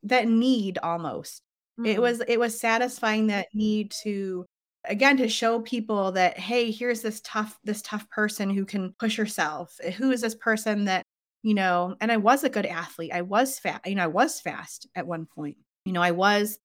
that 0.03 0.27
need 0.27 0.77
almost. 0.83 1.41
Mm-hmm. 1.79 1.85
It 1.87 2.01
was 2.01 2.21
it 2.27 2.39
was 2.39 2.59
satisfying 2.59 3.27
that 3.27 3.47
need 3.53 3.91
to 4.03 4.45
again 4.85 5.17
to 5.17 5.29
show 5.29 5.61
people 5.61 6.11
that 6.13 6.37
hey, 6.37 6.71
here's 6.71 7.01
this 7.01 7.21
tough 7.23 7.57
this 7.63 7.81
tough 7.81 8.09
person 8.09 8.49
who 8.49 8.65
can 8.65 8.93
push 8.99 9.15
herself. 9.15 9.73
Who 9.97 10.11
is 10.11 10.21
this 10.21 10.35
person 10.35 10.85
that, 10.85 11.03
you 11.43 11.53
know, 11.53 11.95
and 12.01 12.11
I 12.11 12.17
was 12.17 12.43
a 12.43 12.49
good 12.49 12.65
athlete. 12.65 13.13
I 13.13 13.21
was 13.21 13.57
fat, 13.57 13.81
you 13.85 13.95
know, 13.95 14.03
I 14.03 14.07
was 14.07 14.41
fast 14.41 14.87
at 14.95 15.07
one 15.07 15.25
point. 15.25 15.57
You 15.85 15.93
know, 15.93 16.01
I 16.01 16.11
was 16.11 16.59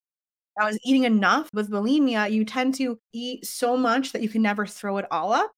I 0.59 0.66
was 0.66 0.78
eating 0.84 1.05
enough 1.05 1.50
with 1.52 1.70
bulimia, 1.70 2.30
you 2.30 2.44
tend 2.44 2.74
to 2.76 2.98
eat 3.12 3.44
so 3.44 3.76
much 3.76 4.12
that 4.12 4.22
you 4.22 4.28
can 4.28 4.42
never 4.42 4.66
throw 4.66 4.98
it 4.98 5.07
all 5.11 5.32
up. 5.32 5.50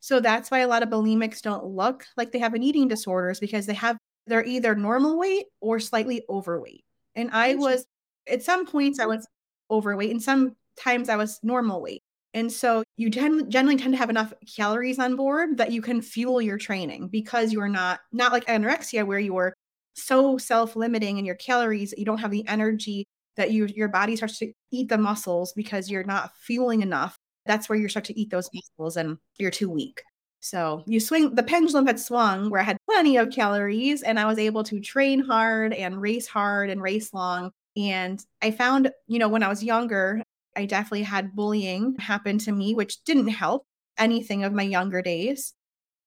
So 0.00 0.20
that's 0.20 0.50
why 0.50 0.58
a 0.58 0.68
lot 0.68 0.82
of 0.82 0.90
bulimics 0.90 1.40
don't 1.40 1.64
look 1.64 2.04
like 2.16 2.30
they 2.30 2.38
have 2.38 2.52
an 2.54 2.62
eating 2.62 2.88
disorders 2.88 3.40
because 3.40 3.64
they 3.66 3.74
have 3.74 3.96
they're 4.26 4.44
either 4.44 4.74
normal 4.74 5.18
weight 5.18 5.46
or 5.60 5.80
slightly 5.80 6.22
overweight. 6.28 6.84
And 7.14 7.30
I 7.32 7.54
was 7.54 7.86
at 8.28 8.42
some 8.42 8.66
points 8.66 8.98
I 8.98 9.04
mm-hmm. 9.04 9.16
was 9.16 9.26
overweight 9.70 10.10
and 10.10 10.22
sometimes 10.22 11.08
I 11.08 11.16
was 11.16 11.40
normal 11.42 11.80
weight. 11.80 12.02
And 12.34 12.50
so 12.50 12.82
you 12.96 13.10
tend, 13.10 13.50
generally 13.50 13.76
tend 13.76 13.94
to 13.94 13.98
have 13.98 14.10
enough 14.10 14.32
calories 14.56 14.98
on 14.98 15.14
board 15.14 15.56
that 15.58 15.72
you 15.72 15.80
can 15.80 16.02
fuel 16.02 16.42
your 16.42 16.58
training 16.58 17.08
because 17.08 17.52
you're 17.52 17.68
not 17.68 18.00
not 18.12 18.32
like 18.32 18.46
anorexia 18.46 19.06
where 19.06 19.18
you 19.18 19.36
are 19.36 19.54
so 19.94 20.36
self-limiting 20.36 21.18
in 21.18 21.24
your 21.24 21.36
calories 21.36 21.94
you 21.96 22.04
don't 22.04 22.18
have 22.18 22.32
the 22.32 22.46
energy 22.48 23.06
that 23.36 23.52
you 23.52 23.66
your 23.66 23.88
body 23.88 24.16
starts 24.16 24.38
to 24.38 24.52
eat 24.70 24.88
the 24.88 24.98
muscles 24.98 25.52
because 25.54 25.90
you're 25.90 26.04
not 26.04 26.32
fueling 26.36 26.82
enough. 26.82 27.18
That's 27.46 27.68
where 27.68 27.78
you 27.78 27.88
start 27.88 28.06
to 28.06 28.18
eat 28.18 28.30
those 28.30 28.48
muscles 28.52 28.96
and 28.96 29.18
you're 29.38 29.50
too 29.50 29.70
weak. 29.70 30.02
So 30.40 30.82
you 30.86 31.00
swing 31.00 31.34
the 31.34 31.42
pendulum 31.42 31.86
had 31.86 31.98
swung 31.98 32.50
where 32.50 32.60
I 32.60 32.64
had 32.64 32.76
plenty 32.90 33.16
of 33.16 33.30
calories 33.30 34.02
and 34.02 34.20
I 34.20 34.26
was 34.26 34.38
able 34.38 34.62
to 34.64 34.80
train 34.80 35.20
hard 35.20 35.72
and 35.72 36.00
race 36.00 36.26
hard 36.26 36.70
and 36.70 36.82
race 36.82 37.14
long. 37.14 37.50
And 37.76 38.22
I 38.42 38.50
found, 38.50 38.90
you 39.06 39.18
know, 39.18 39.28
when 39.28 39.42
I 39.42 39.48
was 39.48 39.64
younger, 39.64 40.22
I 40.56 40.66
definitely 40.66 41.02
had 41.02 41.34
bullying 41.34 41.96
happen 41.98 42.38
to 42.38 42.52
me, 42.52 42.74
which 42.74 43.02
didn't 43.04 43.28
help 43.28 43.66
anything 43.98 44.44
of 44.44 44.52
my 44.52 44.62
younger 44.62 45.02
days. 45.02 45.54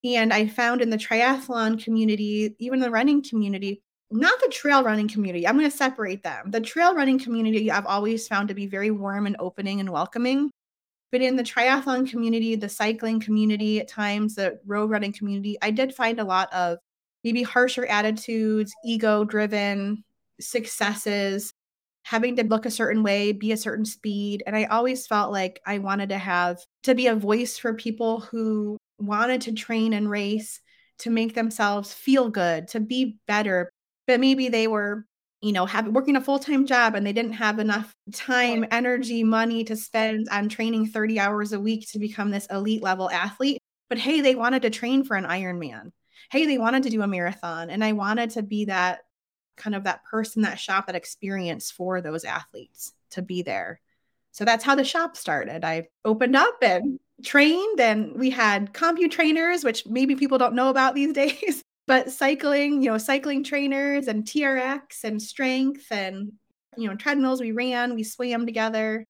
And 0.03 0.31
I 0.31 0.47
found 0.47 0.81
in 0.81 0.89
the 0.89 0.97
triathlon 0.97 1.83
community, 1.83 2.55
even 2.59 2.79
the 2.79 2.91
running 2.91 3.23
community, 3.23 3.81
not 4.09 4.39
the 4.41 4.49
trail 4.49 4.83
running 4.83 5.07
community. 5.07 5.47
I'm 5.47 5.57
going 5.57 5.69
to 5.69 5.75
separate 5.75 6.23
them. 6.23 6.51
The 6.51 6.61
trail 6.61 6.95
running 6.95 7.19
community 7.19 7.69
I've 7.71 7.85
always 7.85 8.27
found 8.27 8.47
to 8.47 8.53
be 8.53 8.67
very 8.67 8.91
warm 8.91 9.25
and 9.25 9.35
opening 9.39 9.79
and 9.79 9.91
welcoming. 9.91 10.49
But 11.11 11.21
in 11.21 11.35
the 11.35 11.43
triathlon 11.43 12.09
community, 12.09 12.55
the 12.55 12.69
cycling 12.69 13.19
community, 13.19 13.79
at 13.79 13.87
times 13.87 14.35
the 14.35 14.59
road 14.65 14.89
running 14.89 15.13
community, 15.13 15.57
I 15.61 15.71
did 15.71 15.95
find 15.95 16.19
a 16.19 16.25
lot 16.25 16.53
of 16.53 16.77
maybe 17.23 17.43
harsher 17.43 17.85
attitudes, 17.85 18.73
ego 18.85 19.23
driven 19.23 20.03
successes, 20.39 21.53
having 22.03 22.35
to 22.37 22.43
look 22.43 22.65
a 22.65 22.71
certain 22.71 23.03
way, 23.03 23.31
be 23.31 23.51
a 23.51 23.57
certain 23.57 23.85
speed. 23.85 24.43
And 24.45 24.55
I 24.55 24.65
always 24.65 25.07
felt 25.07 25.31
like 25.31 25.59
I 25.65 25.79
wanted 25.79 26.09
to 26.09 26.17
have 26.17 26.59
to 26.83 26.95
be 26.95 27.07
a 27.07 27.15
voice 27.15 27.57
for 27.57 27.73
people 27.73 28.21
who 28.21 28.77
wanted 28.99 29.41
to 29.41 29.53
train 29.53 29.93
and 29.93 30.09
race 30.09 30.61
to 30.99 31.09
make 31.09 31.35
themselves 31.35 31.93
feel 31.93 32.29
good, 32.29 32.67
to 32.69 32.79
be 32.79 33.17
better. 33.27 33.69
But 34.07 34.19
maybe 34.19 34.49
they 34.49 34.67
were, 34.67 35.05
you 35.41 35.51
know, 35.51 35.65
have 35.65 35.87
working 35.87 36.15
a 36.15 36.21
full-time 36.21 36.65
job 36.65 36.95
and 36.95 37.05
they 37.05 37.13
didn't 37.13 37.33
have 37.33 37.59
enough 37.59 37.93
time, 38.13 38.65
energy, 38.71 39.23
money 39.23 39.63
to 39.65 39.75
spend 39.75 40.27
on 40.31 40.49
training 40.49 40.87
30 40.87 41.19
hours 41.19 41.53
a 41.53 41.59
week 41.59 41.87
to 41.91 41.99
become 41.99 42.31
this 42.31 42.47
elite 42.49 42.81
level 42.81 43.09
athlete. 43.09 43.59
But 43.89 43.99
hey, 43.99 44.21
they 44.21 44.35
wanted 44.35 44.63
to 44.63 44.69
train 44.69 45.03
for 45.03 45.15
an 45.15 45.25
Ironman. 45.25 45.91
Hey, 46.31 46.45
they 46.45 46.57
wanted 46.57 46.83
to 46.83 46.89
do 46.89 47.01
a 47.01 47.07
marathon. 47.07 47.69
And 47.69 47.83
I 47.83 47.93
wanted 47.93 48.31
to 48.31 48.43
be 48.43 48.65
that 48.65 48.99
kind 49.57 49.75
of 49.75 49.83
that 49.83 50.03
person, 50.05 50.43
that 50.43 50.59
shop, 50.59 50.87
that 50.87 50.95
experience 50.95 51.71
for 51.71 52.01
those 52.01 52.23
athletes 52.23 52.93
to 53.11 53.21
be 53.21 53.41
there. 53.41 53.81
So 54.31 54.45
that's 54.45 54.63
how 54.63 54.75
the 54.75 54.83
shop 54.83 55.17
started. 55.17 55.65
I 55.65 55.87
opened 56.05 56.35
up 56.35 56.57
and 56.61 56.99
trained, 57.23 57.79
and 57.79 58.13
we 58.15 58.29
had 58.29 58.71
CompuTrainers 58.73 59.63
which 59.63 59.85
maybe 59.87 60.15
people 60.15 60.37
don't 60.37 60.53
know 60.53 60.69
about 60.69 60.93
these 60.93 61.13
days, 61.13 61.63
but 61.87 62.11
cycling, 62.11 62.83
you 62.83 62.89
know, 62.89 62.97
cycling 62.97 63.43
trainers 63.43 64.07
and 64.07 64.23
TRX 64.25 65.03
and 65.03 65.21
strength 65.21 65.87
and, 65.89 66.33
you 66.77 66.87
know, 66.87 66.95
treadmills. 66.95 67.41
We 67.41 67.51
ran, 67.51 67.95
we 67.95 68.03
swam 68.03 68.45
together. 68.45 69.05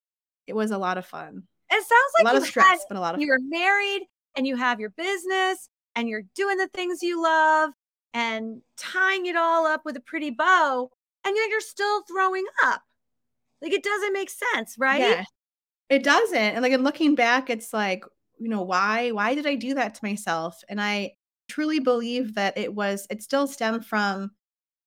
It 0.45 0.55
was 0.55 0.71
a 0.71 0.77
lot 0.77 0.97
of 0.97 1.05
fun. 1.05 1.43
It 1.69 1.73
sounds 1.73 2.13
like 2.17 2.23
a 2.23 2.25
lot 2.25 2.35
of 2.37 2.47
stress, 2.47 2.65
had, 2.67 2.79
but 2.87 2.97
a 2.97 3.01
lot 3.01 3.15
of 3.15 3.21
you 3.21 3.27
were 3.27 3.39
married 3.41 4.03
and 4.37 4.47
you 4.47 4.55
have 4.55 4.79
your 4.79 4.91
business 4.91 5.67
and 5.95 6.07
you're 6.07 6.23
doing 6.35 6.57
the 6.57 6.69
things 6.69 7.03
you 7.03 7.21
love 7.21 7.71
and 8.13 8.61
tying 8.77 9.25
it 9.25 9.35
all 9.35 9.65
up 9.65 9.81
with 9.83 9.97
a 9.97 9.99
pretty 9.99 10.29
bow, 10.29 10.89
and 11.25 11.35
yet 11.35 11.49
you're 11.49 11.59
still 11.59 12.03
throwing 12.03 12.45
up. 12.63 12.81
Like 13.61 13.73
it 13.73 13.83
doesn't 13.83 14.13
make 14.13 14.29
sense, 14.29 14.75
right? 14.77 15.01
Yeah, 15.01 15.23
it 15.89 16.03
doesn't. 16.03 16.37
And 16.37 16.61
like, 16.61 16.71
in 16.71 16.83
looking 16.83 17.15
back, 17.15 17.49
it's 17.49 17.73
like, 17.73 18.05
you 18.39 18.47
know, 18.47 18.61
why? 18.61 19.11
Why 19.11 19.35
did 19.35 19.45
I 19.45 19.55
do 19.55 19.73
that 19.73 19.95
to 19.95 20.05
myself? 20.05 20.61
And 20.69 20.79
I 20.79 21.16
truly 21.47 21.79
believe 21.79 22.35
that 22.35 22.57
it 22.57 22.73
was, 22.73 23.07
it 23.09 23.23
still 23.23 23.47
stemmed 23.47 23.85
from 23.85 24.31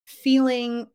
feeling 0.07 0.87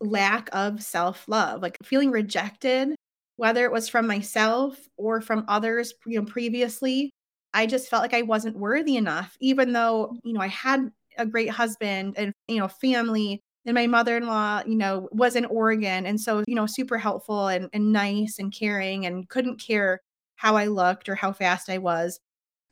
lack 0.00 0.48
of 0.52 0.82
self 0.82 1.26
love, 1.28 1.62
like 1.62 1.78
feeling 1.82 2.10
rejected, 2.10 2.94
whether 3.36 3.64
it 3.64 3.72
was 3.72 3.88
from 3.88 4.06
myself 4.06 4.78
or 4.96 5.20
from 5.20 5.44
others, 5.48 5.94
you 6.06 6.20
know, 6.20 6.26
previously. 6.26 7.10
I 7.52 7.66
just 7.66 7.88
felt 7.88 8.02
like 8.02 8.14
I 8.14 8.22
wasn't 8.22 8.58
worthy 8.58 8.96
enough, 8.96 9.36
even 9.40 9.72
though, 9.72 10.16
you 10.24 10.32
know, 10.32 10.40
I 10.40 10.48
had 10.48 10.90
a 11.16 11.26
great 11.26 11.50
husband 11.50 12.14
and, 12.16 12.32
you 12.48 12.58
know, 12.58 12.68
family. 12.68 13.40
And 13.66 13.74
my 13.74 13.86
mother 13.86 14.16
in 14.16 14.26
law, 14.26 14.62
you 14.66 14.76
know, 14.76 15.08
was 15.12 15.36
in 15.36 15.46
Oregon. 15.46 16.04
And 16.04 16.20
so, 16.20 16.42
you 16.46 16.54
know, 16.54 16.66
super 16.66 16.98
helpful 16.98 17.48
and, 17.48 17.70
and 17.72 17.92
nice 17.92 18.38
and 18.38 18.52
caring 18.52 19.06
and 19.06 19.28
couldn't 19.28 19.58
care 19.60 20.00
how 20.36 20.56
I 20.56 20.66
looked 20.66 21.08
or 21.08 21.14
how 21.14 21.32
fast 21.32 21.70
I 21.70 21.78
was. 21.78 22.20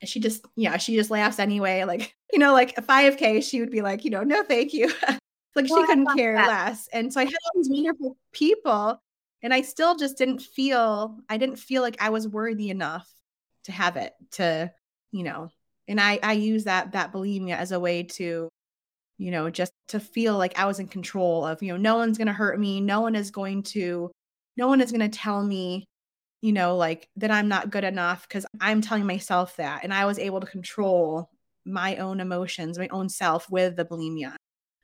And 0.00 0.08
she 0.08 0.20
just, 0.20 0.44
yeah, 0.56 0.76
she 0.76 0.96
just 0.96 1.10
laughs 1.10 1.38
anyway. 1.38 1.84
Like, 1.84 2.14
you 2.32 2.38
know, 2.38 2.52
like 2.52 2.76
a 2.78 2.82
5K, 2.82 3.42
she 3.42 3.60
would 3.60 3.70
be 3.70 3.82
like, 3.82 4.04
you 4.04 4.10
know, 4.10 4.22
no, 4.22 4.42
thank 4.42 4.72
you. 4.72 4.92
like 5.54 5.68
well, 5.68 5.82
she 5.82 5.86
couldn't 5.86 6.16
care 6.16 6.34
that. 6.34 6.48
less. 6.48 6.88
And 6.92 7.12
so 7.12 7.20
I 7.20 7.24
had 7.24 7.34
all 7.34 7.62
these 7.62 7.70
wonderful 7.70 8.16
people. 8.32 9.00
And 9.42 9.52
I 9.52 9.62
still 9.62 9.96
just 9.96 10.16
didn't 10.16 10.40
feel, 10.40 11.18
I 11.28 11.36
didn't 11.36 11.56
feel 11.56 11.82
like 11.82 11.96
I 12.00 12.10
was 12.10 12.28
worthy 12.28 12.70
enough 12.70 13.08
to 13.64 13.72
have 13.72 13.96
it, 13.96 14.12
to, 14.32 14.72
you 15.10 15.24
know, 15.24 15.50
and 15.88 16.00
i 16.00 16.18
i 16.22 16.32
use 16.32 16.64
that 16.64 16.92
that 16.92 17.12
bulimia 17.12 17.56
as 17.56 17.72
a 17.72 17.80
way 17.80 18.02
to 18.02 18.48
you 19.18 19.30
know 19.30 19.50
just 19.50 19.72
to 19.88 20.00
feel 20.00 20.36
like 20.36 20.58
i 20.58 20.64
was 20.64 20.78
in 20.78 20.88
control 20.88 21.44
of 21.46 21.62
you 21.62 21.72
know 21.72 21.76
no 21.76 21.96
one's 21.96 22.18
going 22.18 22.26
to 22.26 22.32
hurt 22.32 22.58
me 22.58 22.80
no 22.80 23.00
one 23.00 23.14
is 23.14 23.30
going 23.30 23.62
to 23.62 24.10
no 24.56 24.68
one 24.68 24.80
is 24.80 24.92
going 24.92 25.08
to 25.08 25.18
tell 25.18 25.42
me 25.42 25.84
you 26.40 26.52
know 26.52 26.76
like 26.76 27.08
that 27.16 27.30
i'm 27.30 27.48
not 27.48 27.70
good 27.70 27.84
enough 27.84 28.26
because 28.28 28.46
i'm 28.60 28.80
telling 28.80 29.06
myself 29.06 29.56
that 29.56 29.84
and 29.84 29.92
i 29.92 30.04
was 30.04 30.18
able 30.18 30.40
to 30.40 30.46
control 30.46 31.28
my 31.64 31.96
own 31.96 32.20
emotions 32.20 32.78
my 32.78 32.88
own 32.88 33.08
self 33.08 33.50
with 33.50 33.76
the 33.76 33.84
bulimia. 33.84 34.34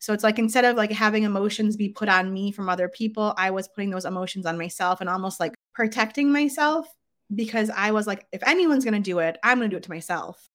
So 0.00 0.12
it's 0.12 0.22
like 0.22 0.38
instead 0.38 0.64
of 0.64 0.76
like 0.76 0.92
having 0.92 1.24
emotions 1.24 1.76
be 1.76 1.88
put 1.88 2.08
on 2.08 2.32
me 2.32 2.52
from 2.52 2.68
other 2.68 2.88
people 2.88 3.34
i 3.36 3.50
was 3.50 3.68
putting 3.68 3.90
those 3.90 4.04
emotions 4.04 4.46
on 4.46 4.58
myself 4.58 5.00
and 5.00 5.10
almost 5.10 5.40
like 5.40 5.54
protecting 5.74 6.32
myself 6.32 6.86
because 7.34 7.70
i 7.70 7.90
was 7.90 8.06
like 8.06 8.26
if 8.32 8.42
anyone's 8.46 8.84
going 8.84 8.94
to 8.94 9.10
do 9.10 9.18
it 9.18 9.36
i'm 9.42 9.58
going 9.58 9.70
to 9.70 9.74
do 9.74 9.78
it 9.78 9.82
to 9.84 9.90
myself. 9.90 10.48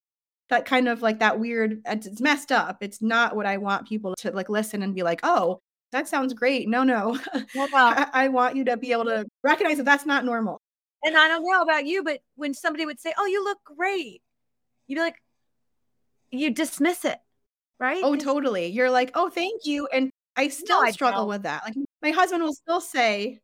That 0.49 0.65
kind 0.65 0.87
of 0.87 1.01
like 1.01 1.19
that 1.19 1.39
weird 1.39 1.81
it's 1.85 2.21
messed 2.21 2.51
up. 2.51 2.77
It's 2.81 3.01
not 3.01 3.35
what 3.35 3.45
i 3.45 3.57
want 3.57 3.87
people 3.87 4.13
to 4.19 4.31
like 4.31 4.49
listen 4.49 4.83
and 4.83 4.95
be 4.95 5.03
like 5.03 5.19
oh 5.23 5.59
that 5.91 6.07
sounds 6.07 6.33
great. 6.33 6.67
No 6.67 6.83
no. 6.83 7.19
Well, 7.53 7.69
I, 7.73 8.07
I 8.13 8.27
want 8.29 8.55
you 8.55 8.65
to 8.65 8.77
be 8.77 8.91
able 8.93 9.05
to 9.05 9.25
recognize 9.43 9.77
that 9.77 9.85
that's 9.85 10.05
not 10.05 10.25
normal. 10.25 10.59
And 11.03 11.17
i 11.17 11.27
don't 11.27 11.43
know 11.43 11.61
about 11.61 11.85
you 11.85 12.03
but 12.03 12.19
when 12.35 12.53
somebody 12.53 12.85
would 12.85 12.99
say 12.99 13.13
oh 13.17 13.25
you 13.25 13.43
look 13.43 13.59
great 13.63 14.21
you'd 14.87 14.95
be 14.95 15.01
like 15.01 15.17
you 16.33 16.49
dismiss 16.49 17.05
it 17.05 17.19
right? 17.79 18.01
Oh 18.03 18.15
totally. 18.15 18.67
You're 18.67 18.91
like 18.91 19.11
oh 19.15 19.29
thank 19.29 19.65
you 19.65 19.87
and 19.87 20.09
i 20.35 20.47
still 20.47 20.83
no, 20.83 20.91
struggle 20.91 21.27
with 21.27 21.43
that. 21.43 21.63
Like 21.65 21.75
my 22.01 22.11
husband 22.11 22.43
will 22.43 22.53
still 22.53 22.81
say 22.81 23.39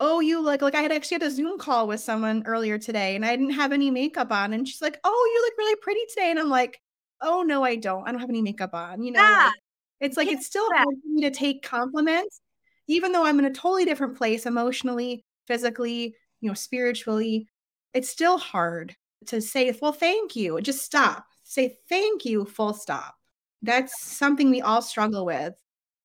oh 0.00 0.18
you 0.18 0.40
look 0.40 0.60
like 0.60 0.74
i 0.74 0.82
had 0.82 0.90
actually 0.90 1.14
had 1.14 1.22
a 1.22 1.30
zoom 1.30 1.56
call 1.56 1.86
with 1.86 2.00
someone 2.00 2.42
earlier 2.46 2.76
today 2.78 3.14
and 3.14 3.24
i 3.24 3.30
didn't 3.36 3.54
have 3.54 3.70
any 3.70 3.92
makeup 3.92 4.32
on 4.32 4.52
and 4.52 4.66
she's 4.66 4.82
like 4.82 4.98
oh 5.04 5.32
you 5.32 5.40
look 5.42 5.56
really 5.56 5.76
pretty 5.76 6.00
today 6.08 6.30
and 6.30 6.38
i'm 6.40 6.48
like 6.48 6.80
oh 7.22 7.42
no 7.42 7.62
i 7.62 7.76
don't. 7.76 8.02
I 8.06 8.10
don't 8.10 8.20
have 8.20 8.28
any 8.28 8.42
makeup 8.42 8.74
on 8.74 9.04
you 9.04 9.12
know 9.12 9.20
yeah. 9.20 9.44
like, 9.44 9.54
it's 10.00 10.16
like 10.16 10.26
it's 10.26 10.46
still 10.46 10.68
hard 10.74 10.96
for 11.00 11.08
me 11.08 11.22
to 11.22 11.30
take 11.30 11.62
compliments 11.62 12.40
even 12.88 13.12
though 13.12 13.24
i'm 13.24 13.38
in 13.38 13.44
a 13.44 13.52
totally 13.52 13.84
different 13.84 14.18
place 14.18 14.46
emotionally 14.46 15.24
physically 15.46 16.16
you 16.40 16.48
know 16.48 16.54
spiritually. 16.54 17.48
It's 17.94 18.10
still 18.10 18.38
hard 18.38 18.94
to 19.26 19.40
say 19.40 19.76
well 19.80 19.92
thank 19.92 20.36
you. 20.36 20.60
Just 20.60 20.82
stop 20.82 21.24
say 21.54 21.76
thank 21.88 22.24
you 22.24 22.44
full 22.44 22.74
stop 22.74 23.14
that's 23.62 24.02
something 24.02 24.50
we 24.50 24.60
all 24.60 24.82
struggle 24.82 25.24
with 25.24 25.54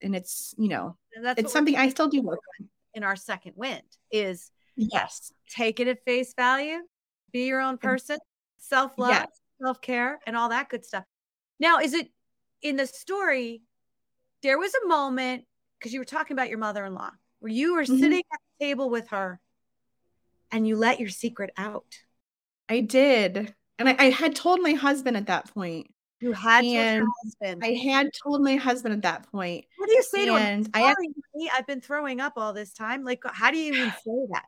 and 0.01 0.15
it's 0.15 0.53
you 0.57 0.69
know 0.69 0.95
it's 1.37 1.51
something 1.51 1.75
i 1.75 1.89
still 1.89 2.07
do 2.07 2.21
work 2.21 2.39
on 2.59 2.69
in 2.93 3.03
our 3.03 3.15
second 3.15 3.53
wind 3.55 3.83
is 4.11 4.51
yes, 4.75 5.33
take 5.49 5.79
it 5.79 5.87
at 5.87 6.03
face 6.05 6.33
value, 6.33 6.79
be 7.31 7.47
your 7.47 7.61
own 7.61 7.77
person, 7.77 8.17
self 8.57 8.97
love, 8.97 9.11
yes. 9.11 9.27
self 9.61 9.81
care, 9.81 10.19
and 10.25 10.35
all 10.35 10.49
that 10.49 10.69
good 10.69 10.85
stuff. 10.85 11.03
Now, 11.59 11.79
is 11.79 11.93
it 11.93 12.09
in 12.61 12.77
the 12.77 12.87
story? 12.87 13.61
There 14.41 14.57
was 14.57 14.73
a 14.73 14.87
moment 14.87 15.45
because 15.77 15.93
you 15.93 15.99
were 15.99 16.05
talking 16.05 16.35
about 16.35 16.49
your 16.49 16.59
mother 16.59 16.85
in 16.85 16.93
law 16.93 17.11
where 17.39 17.51
you 17.51 17.75
were 17.75 17.83
mm-hmm. 17.83 17.99
sitting 17.99 18.23
at 18.31 18.39
the 18.59 18.65
table 18.65 18.89
with 18.89 19.09
her 19.09 19.39
and 20.51 20.67
you 20.67 20.77
let 20.77 20.99
your 20.99 21.09
secret 21.09 21.51
out. 21.57 21.99
I 22.69 22.79
did. 22.81 23.53
And 23.79 23.89
I, 23.89 23.95
I 23.97 24.09
had 24.09 24.35
told 24.35 24.61
my 24.61 24.73
husband 24.73 25.17
at 25.17 25.27
that 25.27 25.53
point. 25.53 25.87
You 26.19 26.33
had 26.33 26.65
and 26.65 27.07
husband. 27.23 27.63
I 27.63 27.69
had 27.69 28.11
told 28.21 28.41
my 28.41 28.57
husband 28.57 28.93
at 28.93 29.01
that 29.03 29.31
point. 29.31 29.65
What 29.77 29.87
do 29.87 29.95
you 29.95 30.03
say 30.03 30.25
to 30.25 30.37
him? 30.37 30.67
I, 30.73 30.93
I've 31.53 31.65
been 31.65 31.79
throwing 31.79 32.19
up 32.19 32.33
all 32.35 32.51
this 32.51 32.73
time. 32.73 33.05
Like, 33.05 33.23
how 33.25 33.51
do 33.51 33.57
you 33.57 33.73
even 33.73 33.89
say 34.05 34.27
that? 34.31 34.43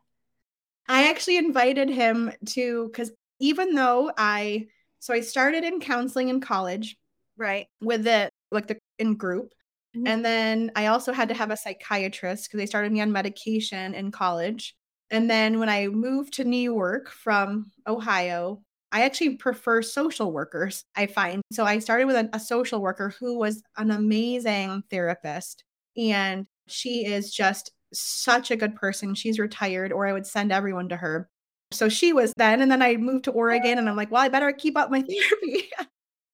I 0.86 1.08
actually 1.08 1.38
invited 1.38 1.88
him 1.88 2.32
to 2.46 2.88
because 2.88 3.10
even 3.40 3.74
though 3.74 4.12
I 4.16 4.66
so 4.98 5.14
I 5.14 5.20
started 5.20 5.64
in 5.64 5.80
counseling 5.80 6.28
in 6.28 6.40
college, 6.40 6.96
right, 7.38 7.66
with 7.80 8.04
the 8.04 8.30
like 8.50 8.66
the 8.66 8.78
in 8.98 9.14
group, 9.14 9.54
mm-hmm. 9.96 10.06
and 10.06 10.24
then 10.24 10.72
I 10.76 10.88
also 10.88 11.12
had 11.12 11.28
to 11.28 11.34
have 11.34 11.50
a 11.50 11.56
psychiatrist 11.56 12.44
because 12.44 12.58
they 12.58 12.66
started 12.66 12.92
me 12.92 13.00
on 13.00 13.12
medication 13.12 13.94
in 13.94 14.10
college. 14.10 14.74
And 15.10 15.30
then 15.30 15.58
when 15.58 15.68
I 15.68 15.88
moved 15.88 16.34
to 16.34 16.44
New 16.44 16.56
York 16.56 17.08
from 17.08 17.70
Ohio, 17.86 18.62
I 18.92 19.02
actually 19.02 19.36
prefer 19.36 19.80
social 19.80 20.32
workers, 20.32 20.84
I 20.94 21.06
find. 21.06 21.40
So 21.50 21.64
I 21.64 21.78
started 21.78 22.06
with 22.06 22.16
a, 22.16 22.28
a, 22.34 22.38
social 22.38 22.82
worker 22.82 23.14
who 23.18 23.38
was 23.38 23.62
an 23.78 23.90
amazing 23.90 24.82
therapist. 24.90 25.64
And 25.96 26.46
she 26.68 27.06
is 27.06 27.32
just 27.32 27.72
such 27.94 28.50
a 28.50 28.56
good 28.56 28.76
person. 28.76 29.14
She's 29.14 29.38
retired, 29.38 29.92
or 29.92 30.06
I 30.06 30.12
would 30.12 30.26
send 30.26 30.52
everyone 30.52 30.90
to 30.90 30.96
her. 30.96 31.28
So 31.72 31.88
she 31.88 32.12
was 32.12 32.34
then. 32.36 32.60
And 32.60 32.70
then 32.70 32.82
I 32.82 32.96
moved 32.96 33.24
to 33.24 33.32
Oregon, 33.32 33.78
and 33.78 33.88
I'm 33.88 33.96
like, 33.96 34.10
well, 34.10 34.22
I 34.22 34.28
better 34.28 34.52
keep 34.52 34.76
up 34.76 34.90
my 34.90 35.02
therapy 35.08 35.70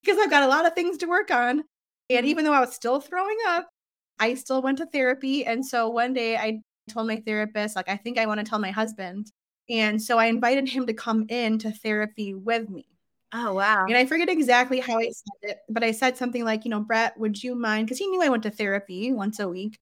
because 0.02 0.18
I've 0.18 0.30
got 0.30 0.42
a 0.42 0.48
lot 0.48 0.66
of 0.66 0.74
things 0.74 0.98
to 0.98 1.06
work 1.06 1.30
on. 1.30 1.62
And 2.10 2.18
mm-hmm. 2.18 2.26
even 2.26 2.44
though 2.44 2.52
I 2.52 2.60
was 2.60 2.74
still 2.74 3.00
throwing 3.00 3.38
up, 3.46 3.68
I 4.18 4.34
still 4.34 4.62
went 4.62 4.78
to 4.78 4.86
therapy. 4.86 5.44
And 5.46 5.64
so 5.64 5.88
one 5.88 6.12
day 6.12 6.36
I 6.36 6.60
told 6.90 7.06
my 7.06 7.22
therapist, 7.24 7.76
like, 7.76 7.88
I 7.88 7.96
think 7.96 8.18
I 8.18 8.26
want 8.26 8.40
to 8.40 8.46
tell 8.46 8.58
my 8.58 8.70
husband. 8.70 9.30
And 9.70 10.00
so 10.00 10.18
I 10.18 10.26
invited 10.26 10.68
him 10.68 10.86
to 10.86 10.94
come 10.94 11.26
in 11.28 11.58
to 11.58 11.70
therapy 11.70 12.34
with 12.34 12.68
me. 12.68 12.86
Oh, 13.32 13.54
wow. 13.54 13.84
And 13.86 13.96
I 13.96 14.06
forget 14.06 14.30
exactly 14.30 14.80
how 14.80 14.98
I 14.98 15.10
said 15.10 15.50
it, 15.50 15.58
but 15.68 15.84
I 15.84 15.92
said 15.92 16.16
something 16.16 16.44
like, 16.44 16.64
you 16.64 16.70
know, 16.70 16.80
Brett, 16.80 17.18
would 17.18 17.42
you 17.42 17.54
mind? 17.54 17.86
Because 17.86 17.98
he 17.98 18.06
knew 18.06 18.22
I 18.22 18.30
went 18.30 18.42
to 18.44 18.50
therapy 18.50 19.12
once 19.12 19.38
a 19.38 19.48
week. 19.48 19.78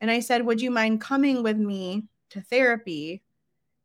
And 0.00 0.10
I 0.10 0.20
said, 0.20 0.46
would 0.46 0.60
you 0.60 0.70
mind 0.70 1.00
coming 1.00 1.42
with 1.42 1.56
me 1.56 2.04
to 2.30 2.40
therapy? 2.40 3.22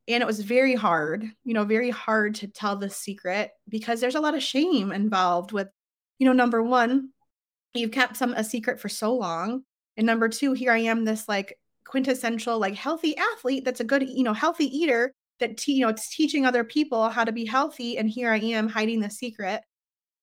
And 0.08 0.22
it 0.22 0.28
was 0.28 0.42
very 0.42 0.76
hard, 0.76 1.26
you 1.44 1.54
know, 1.54 1.64
very 1.64 1.90
hard 1.90 2.36
to 2.36 2.48
tell 2.48 2.76
the 2.76 2.90
secret 2.90 3.52
because 3.68 4.02
there's 4.02 4.16
a 4.16 4.20
lot 4.20 4.36
of 4.36 4.44
shame 4.44 4.92
involved 4.92 5.52
with, 5.52 5.70
you 6.20 6.26
know, 6.26 6.34
number 6.34 6.62
one, 6.62 7.10
you've 7.74 7.92
kept 7.92 8.18
some 8.18 8.34
a 8.34 8.44
secret 8.44 8.80
for 8.80 8.90
so 8.90 9.16
long. 9.16 9.64
And 9.98 10.06
number 10.06 10.30
two, 10.30 10.54
here 10.54 10.72
I 10.72 10.80
am, 10.80 11.06
this 11.06 11.28
like 11.28 11.58
quintessential 11.86 12.60
like 12.60 12.76
healthy 12.76 13.16
athlete 13.18 13.66
that's 13.66 13.80
a 13.80 13.84
good, 13.84 14.08
you 14.08 14.24
know, 14.24 14.34
healthy 14.34 14.66
eater 14.66 15.14
that 15.40 15.58
te- 15.58 15.74
you 15.74 15.82
know, 15.82 15.90
it's 15.90 16.14
teaching 16.14 16.46
other 16.46 16.64
people 16.64 17.10
how 17.10 17.24
to 17.24 17.32
be 17.32 17.46
healthy 17.46 17.98
and 17.98 18.10
here 18.10 18.32
I 18.32 18.38
am 18.38 18.68
hiding 18.68 19.00
the 19.00 19.10
secret. 19.10 19.62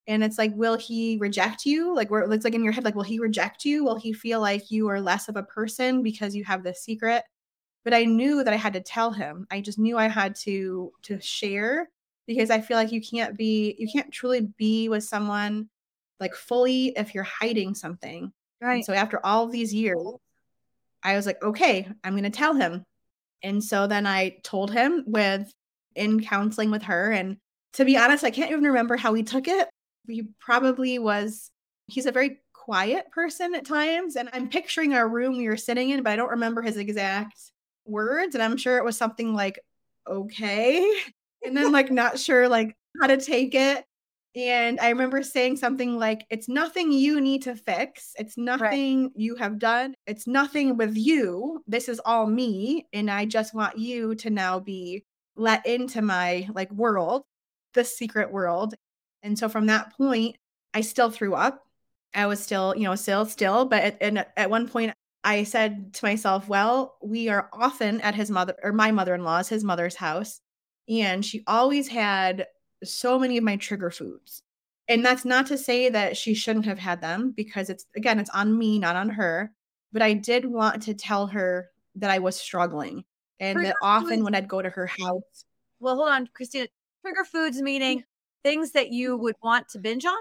And 0.08 0.22
it's 0.22 0.38
like, 0.38 0.52
will 0.54 0.76
he 0.76 1.18
reject 1.20 1.64
you? 1.66 1.94
Like, 1.94 2.10
where 2.10 2.30
it's 2.30 2.44
like 2.44 2.54
in 2.54 2.62
your 2.62 2.72
head, 2.72 2.84
like, 2.84 2.94
will 2.94 3.02
he 3.02 3.18
reject 3.18 3.64
you? 3.64 3.82
Will 3.82 3.96
he 3.96 4.12
feel 4.12 4.40
like 4.40 4.70
you 4.70 4.88
are 4.88 5.00
less 5.00 5.28
of 5.28 5.36
a 5.36 5.42
person 5.42 6.02
because 6.02 6.36
you 6.36 6.44
have 6.44 6.62
this 6.62 6.82
secret? 6.82 7.24
But 7.84 7.92
I 7.92 8.04
knew 8.04 8.44
that 8.44 8.52
I 8.52 8.56
had 8.56 8.74
to 8.74 8.80
tell 8.80 9.10
him. 9.10 9.46
I 9.50 9.60
just 9.60 9.78
knew 9.78 9.98
I 9.98 10.06
had 10.08 10.36
to 10.42 10.92
to 11.02 11.20
share 11.20 11.88
because 12.26 12.50
I 12.50 12.60
feel 12.60 12.76
like 12.76 12.92
you 12.92 13.00
can't 13.00 13.36
be, 13.36 13.74
you 13.78 13.88
can't 13.88 14.12
truly 14.12 14.48
be 14.56 14.88
with 14.88 15.04
someone 15.04 15.68
like 16.20 16.34
fully 16.34 16.88
if 16.96 17.14
you're 17.14 17.24
hiding 17.24 17.74
something. 17.74 18.32
Right. 18.60 18.76
And 18.76 18.84
so 18.84 18.92
after 18.92 19.24
all 19.24 19.46
these 19.46 19.72
years, 19.72 19.98
I 21.02 21.14
was 21.14 21.26
like, 21.26 21.42
okay, 21.42 21.88
I'm 22.02 22.14
going 22.14 22.24
to 22.24 22.30
tell 22.30 22.54
him. 22.54 22.84
And 23.46 23.62
so 23.62 23.86
then 23.86 24.08
I 24.08 24.38
told 24.42 24.72
him 24.72 25.04
with 25.06 25.52
in 25.94 26.20
counseling 26.20 26.72
with 26.72 26.82
her. 26.82 27.12
And 27.12 27.36
to 27.74 27.84
be 27.84 27.96
honest, 27.96 28.24
I 28.24 28.32
can't 28.32 28.50
even 28.50 28.64
remember 28.64 28.96
how 28.96 29.14
he 29.14 29.22
took 29.22 29.46
it. 29.46 29.68
He 30.08 30.24
probably 30.40 30.98
was, 30.98 31.52
he's 31.86 32.06
a 32.06 32.12
very 32.12 32.40
quiet 32.52 33.08
person 33.12 33.54
at 33.54 33.64
times. 33.64 34.16
And 34.16 34.28
I'm 34.32 34.48
picturing 34.48 34.94
our 34.94 35.08
room 35.08 35.38
we 35.38 35.46
were 35.46 35.56
sitting 35.56 35.90
in, 35.90 36.02
but 36.02 36.12
I 36.12 36.16
don't 36.16 36.32
remember 36.32 36.60
his 36.60 36.76
exact 36.76 37.38
words. 37.84 38.34
And 38.34 38.42
I'm 38.42 38.56
sure 38.56 38.78
it 38.78 38.84
was 38.84 38.96
something 38.96 39.32
like, 39.32 39.60
okay. 40.08 40.92
And 41.44 41.56
then 41.56 41.70
like 41.70 41.92
not 41.92 42.18
sure 42.18 42.48
like 42.48 42.74
how 43.00 43.06
to 43.06 43.18
take 43.18 43.54
it. 43.54 43.84
And 44.36 44.78
I 44.80 44.90
remember 44.90 45.22
saying 45.22 45.56
something 45.56 45.98
like, 45.98 46.26
it's 46.28 46.46
nothing 46.46 46.92
you 46.92 47.22
need 47.22 47.42
to 47.44 47.56
fix. 47.56 48.12
It's 48.18 48.36
nothing 48.36 49.04
right. 49.04 49.12
you 49.16 49.34
have 49.36 49.58
done. 49.58 49.94
It's 50.06 50.26
nothing 50.26 50.76
with 50.76 50.94
you. 50.94 51.62
This 51.66 51.88
is 51.88 52.02
all 52.04 52.26
me. 52.26 52.86
And 52.92 53.10
I 53.10 53.24
just 53.24 53.54
want 53.54 53.78
you 53.78 54.14
to 54.16 54.28
now 54.28 54.60
be 54.60 55.04
let 55.36 55.66
into 55.66 56.02
my 56.02 56.48
like 56.54 56.70
world, 56.70 57.22
the 57.72 57.82
secret 57.82 58.30
world. 58.30 58.74
And 59.22 59.38
so 59.38 59.48
from 59.48 59.66
that 59.66 59.96
point, 59.96 60.36
I 60.74 60.82
still 60.82 61.10
threw 61.10 61.34
up. 61.34 61.62
I 62.14 62.26
was 62.26 62.42
still, 62.42 62.74
you 62.76 62.84
know, 62.84 62.94
still, 62.94 63.24
still. 63.24 63.64
But 63.64 63.82
at, 63.82 64.02
and 64.02 64.26
at 64.36 64.50
one 64.50 64.68
point, 64.68 64.92
I 65.24 65.44
said 65.44 65.94
to 65.94 66.04
myself, 66.04 66.46
well, 66.46 66.98
we 67.02 67.30
are 67.30 67.48
often 67.54 68.02
at 68.02 68.14
his 68.14 68.30
mother 68.30 68.54
or 68.62 68.72
my 68.72 68.92
mother 68.92 69.14
in 69.14 69.24
law's, 69.24 69.48
his 69.48 69.64
mother's 69.64 69.96
house. 69.96 70.40
And 70.88 71.24
she 71.24 71.42
always 71.46 71.88
had 71.88 72.46
so 72.84 73.18
many 73.18 73.38
of 73.38 73.44
my 73.44 73.56
trigger 73.56 73.90
foods. 73.90 74.42
And 74.88 75.04
that's 75.04 75.24
not 75.24 75.46
to 75.46 75.58
say 75.58 75.88
that 75.88 76.16
she 76.16 76.34
shouldn't 76.34 76.66
have 76.66 76.78
had 76.78 77.00
them 77.00 77.32
because 77.36 77.70
it's 77.70 77.86
again, 77.96 78.18
it's 78.18 78.30
on 78.30 78.56
me, 78.56 78.78
not 78.78 78.96
on 78.96 79.08
her. 79.10 79.52
But 79.92 80.02
I 80.02 80.12
did 80.12 80.44
want 80.44 80.82
to 80.84 80.94
tell 80.94 81.26
her 81.28 81.70
that 81.96 82.10
I 82.10 82.18
was 82.18 82.36
struggling 82.36 83.04
and 83.40 83.56
trigger 83.56 83.68
that 83.68 83.76
often 83.82 84.08
foods. 84.08 84.22
when 84.22 84.34
I'd 84.34 84.48
go 84.48 84.62
to 84.62 84.70
her 84.70 84.86
house. 84.86 85.44
Well, 85.80 85.96
hold 85.96 86.08
on, 86.08 86.28
Christina. 86.34 86.68
Trigger 87.02 87.24
foods 87.24 87.60
meaning 87.60 88.04
things 88.46 88.72
that 88.72 88.92
you 88.92 89.16
would 89.16 89.34
want 89.42 89.68
to 89.70 89.78
binge 89.78 90.04
on? 90.04 90.16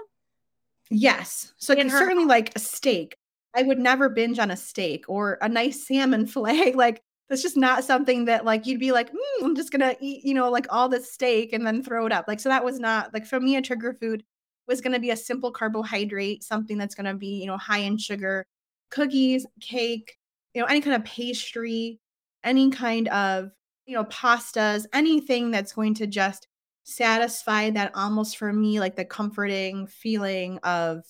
Yes. 0.90 1.52
So 1.58 1.76
can 1.76 1.90
certainly 1.90 2.24
like 2.24 2.54
a 2.56 2.58
steak. 2.58 3.16
I 3.54 3.62
would 3.62 3.78
never 3.78 4.08
binge 4.08 4.38
on 4.38 4.50
a 4.50 4.56
steak 4.56 5.04
or 5.08 5.38
a 5.40 5.48
nice 5.48 5.86
salmon 5.86 6.26
fillet. 6.32 6.72
like 6.72 7.02
that's 7.28 7.42
just 7.42 7.56
not 7.56 7.84
something 7.84 8.26
that 8.26 8.44
like 8.44 8.66
you'd 8.66 8.80
be 8.80 8.92
like, 8.92 9.10
mm, 9.12 9.44
I'm 9.44 9.56
just 9.56 9.72
gonna 9.72 9.96
eat, 10.00 10.24
you 10.24 10.34
know, 10.34 10.50
like 10.50 10.66
all 10.70 10.88
this 10.88 11.12
steak 11.12 11.52
and 11.52 11.66
then 11.66 11.82
throw 11.82 12.06
it 12.06 12.12
up. 12.12 12.26
Like, 12.28 12.40
so 12.40 12.48
that 12.48 12.64
was 12.64 12.78
not 12.78 13.12
like 13.12 13.26
for 13.26 13.40
me, 13.40 13.56
a 13.56 13.62
trigger 13.62 13.94
food 13.94 14.24
was 14.68 14.80
gonna 14.80 15.00
be 15.00 15.10
a 15.10 15.16
simple 15.16 15.50
carbohydrate, 15.50 16.42
something 16.44 16.78
that's 16.78 16.94
gonna 16.94 17.14
be, 17.14 17.40
you 17.40 17.46
know, 17.46 17.56
high 17.56 17.78
in 17.78 17.98
sugar, 17.98 18.44
cookies, 18.90 19.46
cake, 19.60 20.16
you 20.54 20.60
know, 20.60 20.66
any 20.68 20.80
kind 20.80 20.96
of 20.96 21.04
pastry, 21.04 22.00
any 22.44 22.70
kind 22.70 23.08
of, 23.08 23.50
you 23.86 23.94
know, 23.94 24.04
pastas, 24.04 24.86
anything 24.92 25.50
that's 25.50 25.72
going 25.72 25.94
to 25.94 26.06
just 26.06 26.46
satisfy 26.84 27.70
that 27.70 27.90
almost 27.94 28.36
for 28.38 28.52
me, 28.52 28.78
like 28.80 28.96
the 28.96 29.04
comforting 29.04 29.86
feeling 29.88 30.58
of, 30.58 31.02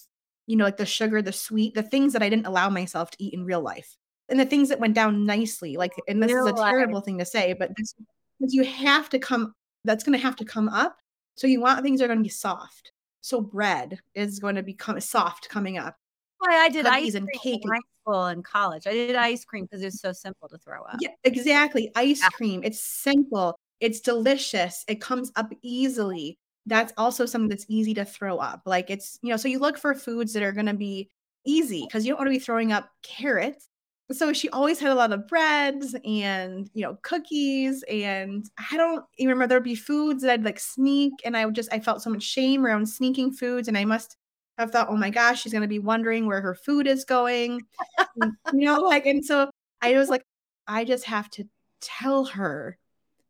you 0.47 0.57
know, 0.57 0.65
like 0.65 0.79
the 0.79 0.87
sugar, 0.87 1.21
the 1.21 1.33
sweet, 1.33 1.75
the 1.75 1.83
things 1.83 2.15
that 2.15 2.23
I 2.23 2.31
didn't 2.31 2.47
allow 2.47 2.71
myself 2.71 3.11
to 3.13 3.23
eat 3.23 3.35
in 3.35 3.45
real 3.45 3.61
life 3.61 3.97
and 4.29 4.41
the 4.41 4.45
things 4.45 4.69
that 4.69 4.81
went 4.81 4.95
down 4.95 5.25
nicely 5.25 5.77
like 5.77 5.93
and 6.09 6.23
this 6.23 6.33
is 6.33 6.47
a 6.47 6.53
terrible 6.53 7.01
thing 7.01 7.19
to 7.19 7.25
say 7.25 7.53
but 7.53 7.71
this 7.77 7.95
because 8.39 8.55
you 8.55 8.65
have 8.65 9.09
to 9.09 9.19
come 9.19 9.55
that's 9.87 10.05
going 10.05 10.19
to 10.19 10.23
have 10.23 10.37
to 10.37 10.45
come 10.45 10.69
up. 10.69 10.99
So 11.37 11.47
you 11.47 11.61
want 11.61 11.83
things 11.83 12.01
that 12.01 12.07
are 12.07 12.09
going 12.09 12.19
to 12.19 12.25
be 12.25 12.29
soft. 12.29 12.93
So 13.21 13.41
bread 13.41 13.99
is 14.15 14.39
going 14.39 14.57
to 14.57 14.63
become 14.63 15.01
soft 15.01 15.49
coming 15.49 15.79
up. 15.79 15.97
Why 16.39 16.55
i 16.57 16.69
did 16.69 16.85
Cookies 16.85 17.09
ice 17.09 17.15
and 17.15 17.29
cake 17.43 17.63
in 17.65 17.71
high 17.71 17.79
school 18.03 18.25
and 18.27 18.45
college. 18.45 18.87
I 18.87 18.93
did 18.93 19.17
ice 19.17 19.45
cream 19.45 19.65
because 19.65 19.81
it 19.81 19.87
was 19.87 20.01
so 20.01 20.13
simple 20.13 20.49
to 20.49 20.59
throw 20.59 20.83
up. 20.83 20.97
Yeah 21.01 21.11
exactly 21.25 21.91
ice 21.97 22.21
yeah. 22.21 22.29
cream 22.29 22.61
it's 22.63 22.81
simple 22.81 23.59
it's 23.81 24.01
delicious 24.01 24.85
it 24.87 25.01
comes 25.01 25.33
up 25.37 25.53
easily. 25.63 26.39
That's 26.67 26.93
also 26.97 27.27
something 27.27 27.49
that's 27.49 27.65
easy 27.69 27.95
to 27.95 28.05
throw 28.05 28.39
up 28.39 28.63
like 28.67 28.91
it's 28.91 29.19
you 29.23 29.31
know 29.31 29.37
so 29.37 29.49
you 29.49 29.59
look 29.59 29.79
for 29.79 29.95
foods 29.95 30.35
that 30.35 30.43
are 30.43 30.53
going 30.53 30.67
to 30.67 30.75
be 30.75 31.09
easy 31.47 31.87
because 31.87 32.05
you 32.05 32.11
don't 32.11 32.19
want 32.19 32.27
to 32.27 32.39
be 32.39 32.45
throwing 32.45 32.73
up 32.73 32.91
carrots 33.03 33.69
so 34.13 34.33
she 34.33 34.49
always 34.51 34.79
had 34.79 34.93
a 34.93 34.95
lot 34.95 35.13
of 35.13 35.27
breads 35.27 35.97
and 36.05 36.71
you 36.75 36.83
know 36.83 36.97
cookies 37.03 37.83
and 37.91 38.49
i 38.71 38.77
don't 38.77 39.05
even 39.19 39.31
remember 39.31 39.49
there'd 39.49 39.65
be 39.65 39.75
foods 39.75 40.23
that 40.23 40.33
i'd 40.33 40.45
like 40.45 40.61
sneak 40.61 41.13
and 41.25 41.37
i 41.37 41.45
would 41.45 41.55
just 41.55 41.73
i 41.73 41.81
felt 41.81 42.03
so 42.03 42.11
much 42.11 42.23
shame 42.23 42.65
around 42.65 42.87
sneaking 42.87 43.33
foods 43.33 43.69
and 43.69 43.77
i 43.77 43.85
must 43.85 44.17
have 44.59 44.71
thought 44.71 44.89
oh 44.89 44.97
my 44.97 45.11
gosh 45.11 45.43
she's 45.43 45.53
going 45.53 45.63
to 45.63 45.69
be 45.69 45.79
wondering 45.79 46.27
where 46.27 46.41
her 46.41 46.55
food 46.55 46.87
is 46.87 47.05
going. 47.05 47.61
You 48.53 48.65
know 48.65 48.81
like 48.81 49.05
and 49.05 49.25
so 49.25 49.51
i 49.83 49.93
was 49.93 50.09
like 50.09 50.23
i 50.67 50.85
just 50.85 51.05
have 51.05 51.29
to 51.33 51.45
tell 51.83 52.25
her 52.25 52.79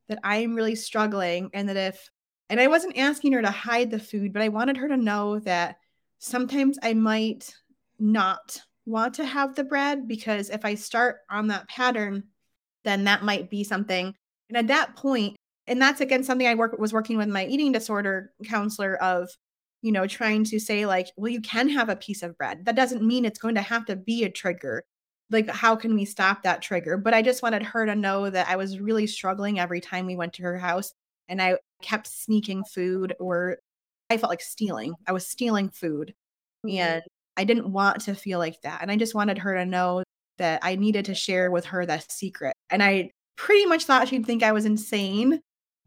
that 0.08 0.20
i'm 0.22 0.54
really 0.54 0.76
struggling 0.76 1.50
and 1.52 1.68
that 1.68 1.76
if 1.76 2.08
and 2.48 2.60
i 2.60 2.68
wasn't 2.68 2.96
asking 2.96 3.32
her 3.32 3.42
to 3.42 3.50
hide 3.50 3.90
the 3.90 3.98
food 3.98 4.32
but 4.32 4.42
i 4.42 4.48
wanted 4.48 4.76
her 4.76 4.86
to 4.86 4.96
know 4.96 5.40
that 5.40 5.76
sometimes 6.18 6.78
i 6.84 6.94
might 6.94 7.52
not 7.98 8.60
want 8.86 9.14
to 9.14 9.24
have 9.24 9.54
the 9.54 9.64
bread 9.64 10.08
because 10.08 10.48
if 10.48 10.64
I 10.64 10.74
start 10.76 11.18
on 11.28 11.48
that 11.48 11.68
pattern, 11.68 12.24
then 12.84 13.04
that 13.04 13.24
might 13.24 13.50
be 13.50 13.64
something. 13.64 14.14
And 14.48 14.56
at 14.56 14.68
that 14.68 14.96
point, 14.96 15.36
and 15.66 15.82
that's 15.82 16.00
again 16.00 16.22
something 16.22 16.46
I 16.46 16.54
work 16.54 16.78
was 16.78 16.92
working 16.92 17.18
with 17.18 17.28
my 17.28 17.44
eating 17.46 17.72
disorder 17.72 18.32
counselor 18.44 18.96
of, 18.96 19.28
you 19.82 19.90
know, 19.90 20.06
trying 20.06 20.44
to 20.44 20.60
say 20.60 20.86
like, 20.86 21.08
well, 21.16 21.32
you 21.32 21.40
can 21.40 21.68
have 21.68 21.88
a 21.88 21.96
piece 21.96 22.22
of 22.22 22.38
bread. 22.38 22.64
That 22.64 22.76
doesn't 22.76 23.02
mean 23.02 23.24
it's 23.24 23.40
going 23.40 23.56
to 23.56 23.62
have 23.62 23.84
to 23.86 23.96
be 23.96 24.24
a 24.24 24.30
trigger. 24.30 24.84
Like, 25.30 25.50
how 25.50 25.74
can 25.74 25.96
we 25.96 26.04
stop 26.04 26.44
that 26.44 26.62
trigger? 26.62 26.96
But 26.96 27.12
I 27.12 27.22
just 27.22 27.42
wanted 27.42 27.64
her 27.64 27.84
to 27.84 27.96
know 27.96 28.30
that 28.30 28.48
I 28.48 28.54
was 28.54 28.78
really 28.78 29.08
struggling 29.08 29.58
every 29.58 29.80
time 29.80 30.06
we 30.06 30.14
went 30.14 30.34
to 30.34 30.42
her 30.44 30.56
house 30.56 30.92
and 31.28 31.42
I 31.42 31.58
kept 31.82 32.06
sneaking 32.06 32.62
food 32.64 33.14
or 33.18 33.58
I 34.08 34.18
felt 34.18 34.30
like 34.30 34.40
stealing. 34.40 34.94
I 35.08 35.12
was 35.12 35.26
stealing 35.26 35.70
food. 35.70 36.14
Mm-hmm. 36.64 36.78
And 36.78 37.02
I 37.36 37.44
didn't 37.44 37.72
want 37.72 38.02
to 38.02 38.14
feel 38.14 38.38
like 38.38 38.60
that. 38.62 38.82
And 38.82 38.90
I 38.90 38.96
just 38.96 39.14
wanted 39.14 39.38
her 39.38 39.54
to 39.54 39.64
know 39.64 40.02
that 40.38 40.60
I 40.62 40.76
needed 40.76 41.06
to 41.06 41.14
share 41.14 41.50
with 41.50 41.66
her 41.66 41.86
that 41.86 42.10
secret. 42.10 42.54
And 42.70 42.82
I 42.82 43.10
pretty 43.36 43.66
much 43.66 43.84
thought 43.84 44.08
she'd 44.08 44.26
think 44.26 44.42
I 44.42 44.52
was 44.52 44.64
insane 44.64 45.40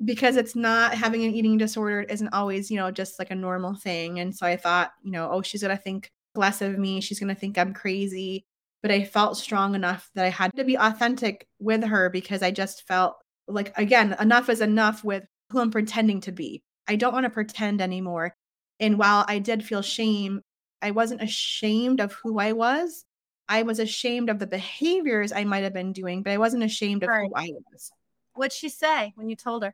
because 0.03 0.37
it's 0.37 0.55
not 0.55 0.93
having 0.93 1.23
an 1.25 1.33
eating 1.33 1.57
disorder 1.57 2.01
isn't 2.01 2.33
always, 2.33 2.71
you 2.71 2.77
know, 2.77 2.89
just 2.91 3.19
like 3.19 3.31
a 3.31 3.35
normal 3.35 3.75
thing. 3.75 4.19
And 4.19 4.35
so 4.35 4.45
I 4.45 4.55
thought, 4.55 4.91
you 5.03 5.11
know, 5.11 5.29
oh, 5.31 5.41
she's 5.41 5.61
going 5.61 5.75
to 5.75 5.81
think 5.81 6.09
less 6.35 6.61
of 6.61 6.77
me. 6.77 7.01
She's 7.01 7.19
going 7.19 7.33
to 7.33 7.39
think 7.39 7.57
I'm 7.57 7.73
crazy. 7.73 8.45
But 8.81 8.91
I 8.91 9.03
felt 9.03 9.37
strong 9.37 9.75
enough 9.75 10.09
that 10.15 10.23
I 10.25 10.29
had 10.29 10.51
to 10.55 10.63
be 10.63 10.77
authentic 10.77 11.45
with 11.59 11.83
her 11.83 12.09
because 12.09 12.41
I 12.41 12.51
just 12.51 12.87
felt 12.87 13.15
like, 13.47 13.77
again, 13.77 14.15
enough 14.21 14.47
is 14.47 14.61
enough 14.61 15.03
with 15.03 15.25
who 15.49 15.59
I'm 15.59 15.71
pretending 15.71 16.21
to 16.21 16.31
be. 16.31 16.61
I 16.87 16.95
don't 16.95 17.13
want 17.13 17.25
to 17.25 17.29
pretend 17.29 17.81
anymore. 17.81 18.33
And 18.79 18.97
while 18.97 19.25
I 19.27 19.39
did 19.39 19.65
feel 19.65 19.81
shame 19.81 20.41
I 20.81 20.91
wasn't 20.91 21.21
ashamed 21.21 21.99
of 21.99 22.13
who 22.13 22.39
I 22.39 22.53
was. 22.53 23.05
I 23.47 23.63
was 23.63 23.79
ashamed 23.79 24.29
of 24.29 24.39
the 24.39 24.47
behaviors 24.47 25.31
I 25.31 25.43
might 25.43 25.63
have 25.63 25.73
been 25.73 25.91
doing, 25.91 26.21
but 26.23 26.31
I 26.31 26.37
wasn't 26.37 26.63
ashamed 26.63 27.03
of 27.03 27.09
right. 27.09 27.27
who 27.27 27.33
I 27.35 27.51
was. 27.71 27.91
What'd 28.35 28.53
she 28.53 28.69
say 28.69 29.11
when 29.15 29.27
you 29.27 29.35
told 29.35 29.63
her? 29.63 29.73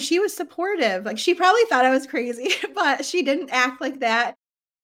She 0.00 0.18
was 0.18 0.34
supportive. 0.34 1.04
Like 1.04 1.18
she 1.18 1.34
probably 1.34 1.64
thought 1.66 1.84
I 1.84 1.90
was 1.90 2.06
crazy, 2.06 2.50
but 2.74 3.04
she 3.04 3.22
didn't 3.22 3.50
act 3.50 3.80
like 3.80 4.00
that. 4.00 4.36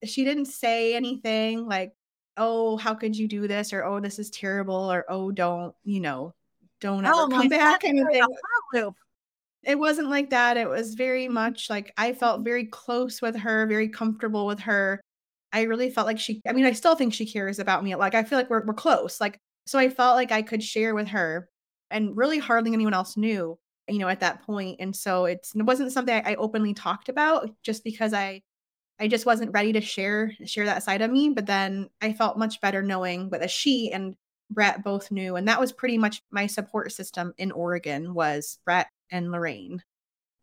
She 0.03 0.23
didn't 0.23 0.45
say 0.45 0.95
anything 0.95 1.67
like, 1.67 1.93
oh, 2.37 2.77
how 2.77 2.93
could 2.93 3.17
you 3.17 3.27
do 3.27 3.47
this? 3.47 3.73
Or, 3.73 3.83
oh, 3.83 3.99
this 3.99 4.19
is 4.19 4.29
terrible. 4.29 4.75
Or, 4.75 5.03
oh, 5.09 5.31
don't, 5.31 5.73
you 5.83 5.99
know, 5.99 6.35
don't 6.79 7.03
ever 7.03 7.15
oh, 7.15 7.27
come 7.29 7.49
back. 7.49 7.81
Kind 7.81 7.99
of 7.99 8.07
thing. 8.11 8.91
It 9.63 9.77
wasn't 9.77 10.09
like 10.09 10.29
that. 10.29 10.55
It 10.55 10.69
was 10.69 10.93
very 10.93 11.27
much 11.27 11.69
like 11.69 11.91
I 11.97 12.13
felt 12.13 12.43
very 12.43 12.65
close 12.65 13.21
with 13.21 13.35
her, 13.37 13.65
very 13.65 13.89
comfortable 13.89 14.45
with 14.45 14.61
her. 14.61 15.01
I 15.53 15.63
really 15.63 15.89
felt 15.89 16.07
like 16.07 16.19
she 16.19 16.41
I 16.47 16.53
mean, 16.53 16.65
I 16.65 16.73
still 16.73 16.95
think 16.95 17.13
she 17.13 17.25
cares 17.31 17.59
about 17.59 17.83
me. 17.83 17.95
Like 17.95 18.15
I 18.15 18.23
feel 18.23 18.37
like 18.37 18.49
we're 18.49 18.65
we're 18.65 18.73
close. 18.73 19.19
Like 19.21 19.39
so 19.65 19.79
I 19.79 19.89
felt 19.89 20.15
like 20.15 20.31
I 20.31 20.41
could 20.41 20.63
share 20.63 20.95
with 20.95 21.09
her 21.09 21.49
and 21.91 22.15
really 22.17 22.37
hardly 22.39 22.73
anyone 22.73 22.93
else 22.93 23.17
knew, 23.17 23.57
you 23.87 23.99
know, 23.99 24.07
at 24.09 24.19
that 24.21 24.43
point. 24.43 24.77
And 24.79 24.95
so 24.95 25.25
it's 25.25 25.55
it 25.55 25.63
wasn't 25.63 25.91
something 25.91 26.13
I, 26.13 26.31
I 26.31 26.35
openly 26.35 26.73
talked 26.73 27.09
about 27.09 27.49
just 27.63 27.83
because 27.83 28.13
I 28.13 28.41
I 28.99 29.07
just 29.07 29.25
wasn't 29.25 29.53
ready 29.53 29.73
to 29.73 29.81
share 29.81 30.33
share 30.45 30.65
that 30.65 30.83
side 30.83 31.01
of 31.01 31.11
me. 31.11 31.29
But 31.29 31.45
then 31.45 31.89
I 32.01 32.13
felt 32.13 32.37
much 32.37 32.61
better 32.61 32.81
knowing 32.81 33.29
but 33.29 33.43
a 33.43 33.47
she 33.47 33.91
and 33.91 34.15
Brett 34.49 34.83
both 34.83 35.11
knew. 35.11 35.35
And 35.35 35.47
that 35.47 35.59
was 35.59 35.71
pretty 35.71 35.97
much 35.97 36.21
my 36.31 36.47
support 36.47 36.91
system 36.91 37.33
in 37.37 37.51
Oregon 37.51 38.13
was 38.13 38.59
Brett 38.65 38.87
and 39.11 39.31
Lorraine. 39.31 39.83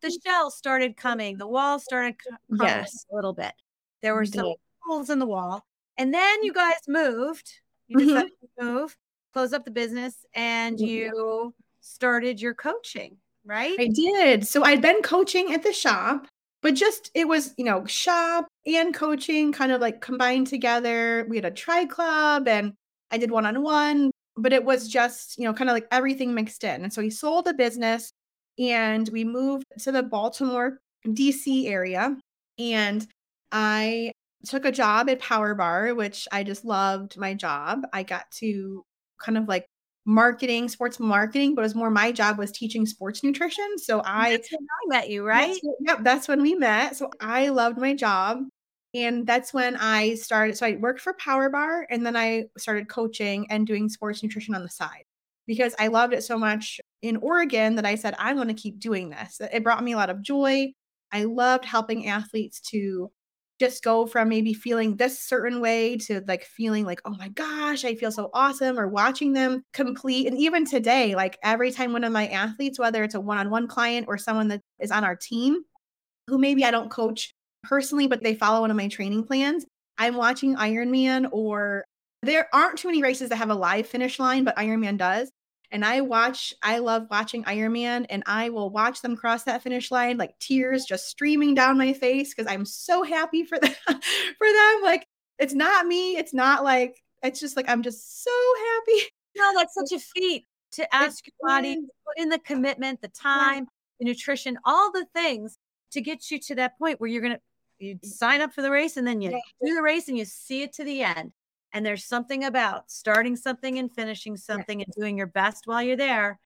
The 0.01 0.15
shell 0.25 0.51
started 0.51 0.97
coming, 0.97 1.37
the 1.37 1.47
wall 1.47 1.79
started 1.79 2.15
coming 2.19 2.39
Yes. 2.61 3.05
a 3.11 3.15
little 3.15 3.33
bit. 3.33 3.53
There 4.01 4.13
were 4.13 4.25
some. 4.25 4.53
Holes 4.87 5.09
in 5.09 5.19
the 5.19 5.25
wall. 5.25 5.63
And 5.97 6.13
then 6.13 6.43
you 6.43 6.53
guys 6.53 6.79
moved. 6.87 7.51
You 7.87 7.97
Mhm. 7.97 8.27
to 8.59 8.63
move, 8.63 8.97
close 9.33 9.53
up 9.53 9.63
the 9.65 9.71
business, 9.71 10.25
and 10.33 10.77
Mhm. 10.79 10.87
you 10.87 11.53
started 11.81 12.41
your 12.41 12.53
coaching, 12.55 13.17
right? 13.45 13.75
I 13.79 13.87
did. 13.87 14.47
So 14.47 14.63
I'd 14.63 14.81
been 14.81 15.01
coaching 15.03 15.53
at 15.53 15.63
the 15.63 15.71
shop, 15.73 16.27
but 16.61 16.73
just 16.73 17.11
it 17.13 17.27
was, 17.27 17.53
you 17.57 17.65
know, 17.65 17.85
shop 17.85 18.47
and 18.65 18.93
coaching 18.93 19.51
kind 19.51 19.71
of 19.71 19.81
like 19.81 20.01
combined 20.01 20.47
together. 20.47 21.25
We 21.29 21.37
had 21.37 21.45
a 21.45 21.51
tri 21.51 21.85
club 21.85 22.47
and 22.47 22.73
I 23.11 23.17
did 23.17 23.29
one 23.31 23.45
on 23.45 23.61
one, 23.61 24.11
but 24.35 24.51
it 24.51 24.65
was 24.65 24.87
just, 24.87 25.37
you 25.37 25.43
know, 25.45 25.53
kind 25.53 25.69
of 25.69 25.75
like 25.75 25.87
everything 25.91 26.33
mixed 26.33 26.63
in. 26.63 26.83
And 26.83 26.91
so 26.91 27.01
we 27.01 27.09
sold 27.11 27.45
the 27.45 27.53
business 27.53 28.09
and 28.57 29.07
we 29.09 29.23
moved 29.23 29.65
to 29.79 29.91
the 29.91 30.01
Baltimore, 30.03 30.79
DC 31.05 31.67
area. 31.67 32.17
And 32.57 33.05
I 33.51 34.11
took 34.45 34.65
a 34.65 34.71
job 34.71 35.09
at 35.09 35.19
Power 35.19 35.55
Bar, 35.55 35.93
which 35.95 36.27
I 36.31 36.43
just 36.43 36.65
loved 36.65 37.17
my 37.17 37.33
job. 37.33 37.81
I 37.93 38.03
got 38.03 38.29
to 38.39 38.83
kind 39.23 39.37
of 39.37 39.47
like 39.47 39.65
marketing, 40.05 40.69
sports 40.69 40.99
marketing, 40.99 41.55
but 41.55 41.61
it 41.61 41.65
was 41.65 41.75
more 41.75 41.89
my 41.89 42.11
job 42.11 42.37
was 42.37 42.51
teaching 42.51 42.85
sports 42.85 43.23
nutrition. 43.23 43.77
So 43.77 44.01
I 44.05 44.31
That's 44.31 44.51
when 44.51 44.61
I 44.61 44.97
met 44.97 45.09
you, 45.09 45.25
right? 45.25 45.47
That's 45.47 45.59
when- 45.63 45.75
yep, 45.81 46.03
that's 46.03 46.27
when 46.27 46.41
we 46.41 46.55
met. 46.55 46.95
So 46.95 47.09
I 47.19 47.49
loved 47.49 47.77
my 47.77 47.95
job. 47.95 48.43
And 48.93 49.27
that's 49.27 49.53
when 49.53 49.75
I 49.75 50.15
started. 50.15 50.57
So 50.57 50.65
I 50.65 50.77
worked 50.77 51.01
for 51.01 51.13
Power 51.15 51.49
Bar 51.49 51.85
and 51.89 52.05
then 52.05 52.15
I 52.15 52.45
started 52.57 52.87
coaching 52.87 53.45
and 53.49 53.67
doing 53.67 53.89
sports 53.89 54.23
nutrition 54.23 54.55
on 54.55 54.63
the 54.63 54.69
side 54.69 55.03
because 55.47 55.75
I 55.77 55.87
loved 55.87 56.13
it 56.13 56.23
so 56.23 56.37
much 56.37 56.79
in 57.01 57.17
Oregon 57.17 57.75
that 57.75 57.85
I 57.85 57.95
said, 57.95 58.15
I'm 58.17 58.37
going 58.37 58.47
to 58.47 58.53
keep 58.53 58.79
doing 58.79 59.09
this. 59.09 59.41
It 59.41 59.63
brought 59.63 59.83
me 59.83 59.91
a 59.91 59.97
lot 59.97 60.09
of 60.09 60.21
joy. 60.21 60.71
I 61.11 61.25
loved 61.25 61.65
helping 61.65 62.07
athletes 62.07 62.61
to 62.71 63.11
just 63.59 63.83
go 63.83 64.05
from 64.05 64.29
maybe 64.29 64.53
feeling 64.53 64.97
this 64.97 65.19
certain 65.19 65.61
way 65.61 65.97
to 65.97 66.21
like 66.27 66.43
feeling 66.43 66.85
like, 66.85 67.01
oh 67.05 67.15
my 67.17 67.29
gosh, 67.29 67.85
I 67.85 67.95
feel 67.95 68.11
so 68.11 68.29
awesome, 68.33 68.77
or 68.77 68.87
watching 68.87 69.33
them 69.33 69.63
complete. 69.73 70.27
And 70.27 70.37
even 70.37 70.65
today, 70.65 71.15
like 71.15 71.37
every 71.43 71.71
time 71.71 71.93
one 71.93 72.03
of 72.03 72.11
my 72.11 72.27
athletes, 72.27 72.79
whether 72.79 73.03
it's 73.03 73.15
a 73.15 73.21
one 73.21 73.37
on 73.37 73.49
one 73.49 73.67
client 73.67 74.07
or 74.09 74.17
someone 74.17 74.49
that 74.49 74.61
is 74.79 74.91
on 74.91 75.03
our 75.03 75.15
team, 75.15 75.63
who 76.27 76.37
maybe 76.37 76.65
I 76.65 76.71
don't 76.71 76.91
coach 76.91 77.33
personally, 77.63 78.07
but 78.07 78.23
they 78.23 78.35
follow 78.35 78.61
one 78.61 78.71
of 78.71 78.77
my 78.77 78.87
training 78.87 79.23
plans, 79.23 79.65
I'm 79.97 80.15
watching 80.15 80.55
Ironman 80.55 81.29
or 81.31 81.85
there 82.21 82.47
aren't 82.53 82.77
too 82.79 82.87
many 82.87 83.01
races 83.03 83.29
that 83.29 83.37
have 83.37 83.49
a 83.49 83.55
live 83.55 83.87
finish 83.87 84.19
line, 84.19 84.43
but 84.43 84.55
Ironman 84.57 84.97
does. 84.97 85.31
And 85.75 85.83
I 85.83 85.99
watch, 85.99 86.53
I 86.63 86.77
love 86.77 87.07
watching 87.11 87.43
Ironman 87.43 88.05
and 88.09 88.23
I 88.25 88.47
will 88.47 88.69
watch 88.69 89.01
them 89.01 89.17
cross 89.17 89.43
that 89.43 89.61
finish 89.61 89.91
line, 89.91 90.15
like 90.17 90.39
tears 90.39 90.85
just 90.85 91.09
streaming 91.09 91.53
down 91.53 91.77
my 91.77 91.91
face 91.91 92.33
because 92.33 92.49
I'm 92.49 92.63
so 92.63 93.03
happy 93.03 93.43
for 93.43 93.59
them. 93.61 93.73
for 93.85 94.47
them. 94.47 94.81
Like 94.83 95.05
it's 95.37 95.53
not 95.53 95.85
me. 95.85 96.15
It's 96.15 96.33
not 96.33 96.63
like, 96.63 97.03
it's 97.21 97.41
just 97.41 97.57
like, 97.57 97.67
I'm 97.67 97.83
just 97.83 98.23
so 98.23 98.31
happy. 98.69 99.01
No, 99.35 99.51
that's 99.57 99.73
such 99.73 99.91
a 99.91 99.99
feat 99.99 100.45
to 100.75 100.95
ask 100.95 101.25
your 101.27 101.33
body, 101.49 101.71
is. 101.73 101.85
put 102.07 102.23
in 102.23 102.29
the 102.29 102.39
commitment, 102.39 103.01
the 103.01 103.09
time, 103.09 103.67
the 103.99 104.05
nutrition, 104.05 104.57
all 104.63 104.93
the 104.93 105.05
things 105.13 105.57
to 105.91 105.99
get 105.99 106.31
you 106.31 106.39
to 106.39 106.55
that 106.55 106.77
point 106.79 107.01
where 107.01 107.09
you're 107.09 107.21
gonna 107.21 107.41
you 107.79 107.99
sign 108.01 108.39
up 108.39 108.53
for 108.53 108.61
the 108.61 108.71
race 108.71 108.95
and 108.95 109.05
then 109.05 109.19
you 109.19 109.31
Yeah. 109.31 109.39
do 109.67 109.75
the 109.75 109.81
race 109.81 110.07
and 110.07 110.17
you 110.17 110.23
see 110.23 110.61
it 110.63 110.71
to 110.75 110.85
the 110.85 111.03
end. 111.03 111.33
And 111.75 111.85
there's 111.85 112.05
something 112.05 112.45
about 112.45 112.89
starting 112.89 113.35
something 113.35 113.77
and 113.79 113.93
finishing 113.93 114.37
something 114.37 114.81
and 114.81 114.93
doing 114.97 115.17
your 115.17 115.27
best 115.27 115.67
while 115.67 115.83
you're 115.83 115.97
there 115.97 116.39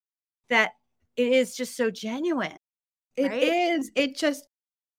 that 0.49 0.71
it 1.15 1.31
is 1.31 1.55
just 1.55 1.77
so 1.77 1.91
genuine. 1.91 2.57
It 3.15 3.29
Right? 3.29 3.43
is. 3.43 3.91
It 3.95 4.17
just 4.17 4.47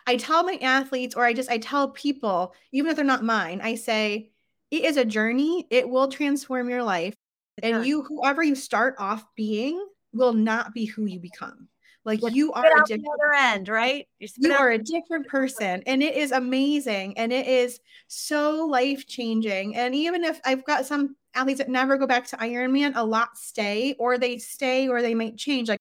I 0.07 0.17
tell 0.17 0.45
my 0.45 0.57
athletes 0.63 1.17
or 1.17 1.25
I 1.25 1.33
just 1.33 1.51
I 1.51 1.59
tell 1.59 1.91
people, 1.91 2.55
even 2.71 2.91
if 2.91 2.97
they're 2.97 3.05
not 3.05 3.25
mine, 3.25 3.61
I 3.61 3.75
say 3.75 4.31
it 4.71 4.85
is 4.85 4.97
a 4.97 5.05
journey. 5.05 5.67
It 5.69 5.89
will 5.89 6.07
transform 6.07 6.71
your 6.71 6.85
life. 6.85 7.15
It 7.57 7.65
And 7.65 7.79
does. 7.79 7.87
you 7.89 8.03
whoever 8.03 8.45
you 8.45 8.55
start 8.55 8.95
off 9.01 9.25
being 9.35 9.85
will 10.13 10.33
not 10.33 10.73
be 10.73 10.85
who 10.85 11.07
you 11.07 11.19
become. 11.19 11.70
Like 12.05 12.21
You 12.23 12.31
you 12.35 12.53
are 12.53 12.65
a 12.65 12.85
different 12.85 13.07
other 13.15 13.35
end, 13.35 13.69
right? 13.69 14.07
You, 14.19 14.29
spit 14.29 14.51
you 14.51 14.53
out- 14.53 14.61
are 14.61 14.71
a 14.71 14.79
different 14.79 15.27
person 15.29 15.83
and 15.87 16.03
it 16.03 16.17
is 16.17 16.33
amazing 16.33 17.19
and 17.19 17.33
it 17.33 17.47
is 17.47 17.79
so 18.09 18.67
life 18.67 19.07
changing 19.07 19.77
and 19.77 19.95
even 19.95 20.25
if 20.25 20.41
i've 20.45 20.65
got 20.65 20.85
some 20.87 21.17
athletes 21.35 21.59
that 21.59 21.69
never 21.69 21.97
go 21.97 22.07
back 22.07 22.27
to 22.27 22.37
ironman 22.39 22.93
a 22.97 23.05
lot 23.05 23.37
stay 23.37 23.95
or 23.99 24.19
they 24.19 24.37
stay 24.39 24.89
or 24.89 25.01
they 25.01 25.15
might 25.15 25.37
change 25.37 25.69
like 25.69 25.79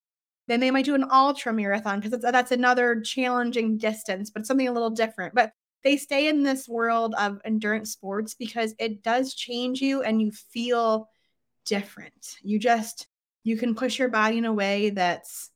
then 0.48 0.60
they 0.60 0.72
might 0.72 0.86
do 0.86 0.96
an 0.96 1.06
ultra 1.12 1.54
marathon 1.54 2.00
because 2.00 2.20
that's 2.22 2.52
another 2.52 3.02
challenging 3.02 3.78
distance 3.78 4.30
but 4.30 4.46
something 4.46 4.68
a 4.68 4.72
little 4.72 4.90
different 4.90 5.34
but 5.34 5.52
they 5.84 5.96
stay 5.98 6.28
in 6.28 6.44
this 6.44 6.68
world 6.68 7.16
of 7.18 7.40
endurance 7.46 7.92
sports 7.92 8.36
because 8.36 8.76
it 8.80 9.02
does 9.02 9.34
change 9.34 9.82
you 9.82 10.02
and 10.04 10.22
you 10.22 10.32
feel 10.32 11.10
different 11.66 12.38
you 12.44 12.60
just 12.60 13.08
you 13.44 13.58
can 13.58 13.76
push 13.76 14.00
your 14.00 14.10
body 14.10 14.38
in 14.38 14.46
a 14.46 14.54
way 14.54 14.90
that's 14.90 15.52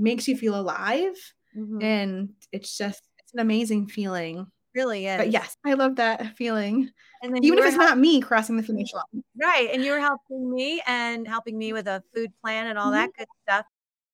makes 0.00 0.26
you 0.28 0.36
feel 0.36 0.58
alive 0.58 1.14
Mhm. 1.56 1.82
and 1.82 2.30
it's 2.52 2.76
just 2.76 3.02
it's 3.18 3.32
an 3.34 3.40
amazing 3.40 3.86
feeling 3.86 4.46
really 4.74 5.06
is. 5.06 5.18
but 5.18 5.30
yes 5.30 5.56
i 5.64 5.74
love 5.74 5.96
that 5.96 6.36
feeling 6.36 6.90
and 7.22 7.34
then 7.34 7.44
even 7.44 7.58
if 7.58 7.66
it's 7.66 7.76
not 7.76 7.98
me 7.98 8.20
crossing 8.20 8.56
the 8.56 8.62
finish 8.62 8.92
line 8.94 9.24
Right. 9.40 9.70
And 9.72 9.82
you 9.82 9.92
were 9.92 10.00
helping 10.00 10.50
me 10.52 10.82
and 10.86 11.26
helping 11.26 11.56
me 11.56 11.72
with 11.72 11.86
a 11.88 12.02
food 12.14 12.30
plan 12.42 12.66
and 12.66 12.78
all 12.78 12.90
Mm-hmm. 12.92 13.00
that 13.00 13.10
good 13.16 13.26
stuff. 13.48 13.64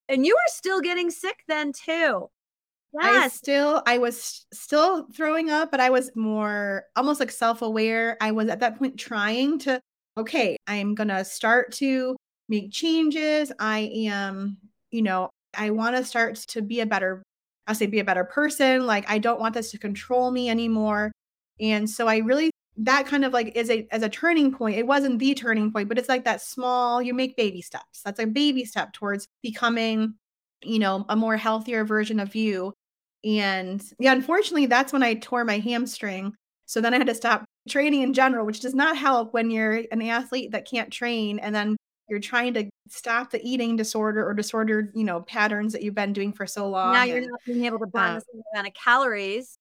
And 0.09 0.25
you 0.25 0.35
were 0.35 0.53
still 0.53 0.81
getting 0.81 1.11
sick 1.11 1.37
then 1.49 1.73
too. 1.73 2.29
i 3.01 3.21
Yes. 3.21 3.35
still 3.35 3.83
i 3.87 3.99
was 3.99 4.47
still 4.53 5.07
throwing 5.13 5.51
up 5.51 5.71
but 5.71 5.81
i 5.81 5.91
was 5.91 6.11
more 6.15 6.85
almost 6.97 7.19
like 7.21 7.31
self-aware 7.33 8.17
i 8.21 8.31
was 8.31 8.49
at 8.49 8.61
that 8.61 8.79
point 8.79 8.99
trying 8.99 9.59
to 9.61 9.81
okay 10.17 10.57
i'm 10.67 10.95
gonna 10.95 11.25
start 11.25 11.73
to 11.73 12.17
make 12.49 12.71
changes 12.73 13.53
i 13.59 13.81
am 14.07 14.57
you 14.91 15.03
know 15.03 15.29
i 15.57 15.71
want 15.71 15.97
to 15.97 16.05
start 16.05 16.37
to 16.37 16.63
be 16.63 16.81
a 16.81 16.87
better 16.87 17.23
i 17.67 17.73
say 17.73 17.87
be 17.87 18.01
a 18.01 18.05
better 18.05 18.25
person 18.25 18.87
like 18.87 19.09
i 19.09 19.19
don't 19.19 19.41
want 19.41 19.55
this 19.55 19.71
to 19.71 19.79
control 19.79 20.31
me 20.31 20.49
anymore. 20.51 21.13
And 21.61 21.89
so 21.89 22.07
i 22.07 22.19
really 22.19 22.51
that 22.79 23.07
kind 23.07 23.25
of 23.25 23.33
like 23.33 23.57
is 23.57 23.71
a 23.71 23.87
as 23.91 24.03
a 24.03 24.09
turning 24.09 24.53
point 24.53 24.77
it 24.77 24.87
wasn't 24.87 25.19
the 25.19 25.35
turning 25.35 25.73
point 25.73 25.89
but 25.89 25.99
it's 25.99 26.09
like 26.11 26.25
that 26.25 26.43
small 26.43 27.01
you 27.01 27.15
make 27.15 27.37
baby 27.37 27.63
steps 27.63 28.03
that's 28.05 28.21
a 28.21 28.27
baby 28.27 28.65
step 28.67 28.93
towards 28.93 29.27
becoming 29.43 30.15
you 30.63 30.79
know 30.79 31.05
a 31.09 31.17
more 31.17 31.37
healthier 31.37 31.85
version 31.85 32.21
of 32.21 32.35
you. 32.35 32.73
And 33.25 33.83
yeah 33.99 34.13
unfortunately 34.13 34.67
that's 34.67 34.93
when 34.93 35.03
i 35.03 35.15
tore 35.15 35.45
my 35.45 35.59
hamstring 35.59 36.35
so 36.67 36.81
then 36.81 36.95
i 36.95 36.99
had 36.99 37.07
to 37.07 37.15
stop 37.15 37.45
training 37.69 38.03
in 38.03 38.13
general 38.13 38.47
which 38.47 38.61
does 38.61 38.75
not 38.75 38.97
help 38.97 39.33
when 39.33 39.51
you're 39.51 39.83
an 39.91 40.03
athlete 40.03 40.53
that 40.53 40.69
can't 40.69 40.93
train 40.93 41.39
and 41.39 41.55
then 41.55 41.77
you're 42.09 42.21
trying 42.21 42.55
to 42.55 42.69
stop 42.89 43.31
the 43.31 43.41
eating 43.43 43.77
disorder 43.77 44.27
or 44.27 44.35
disordered 44.35 44.93
you 44.95 45.05
know 45.05 45.21
patterns 45.23 45.73
that 45.73 45.83
you've 45.83 45.95
been 45.95 46.13
doing 46.13 46.33
for 46.33 46.47
so 46.47 46.69
long 46.69 46.93
now 46.93 47.03
you're 47.03 47.19
and- 47.19 47.27
not 47.27 47.41
being 47.47 47.65
able 47.65 47.79
to 47.79 47.87
burn 47.87 48.03
um, 48.03 48.15
the 48.15 48.21
same 48.33 48.43
amount 48.53 48.69
of 48.69 48.75
calories, 48.75 49.59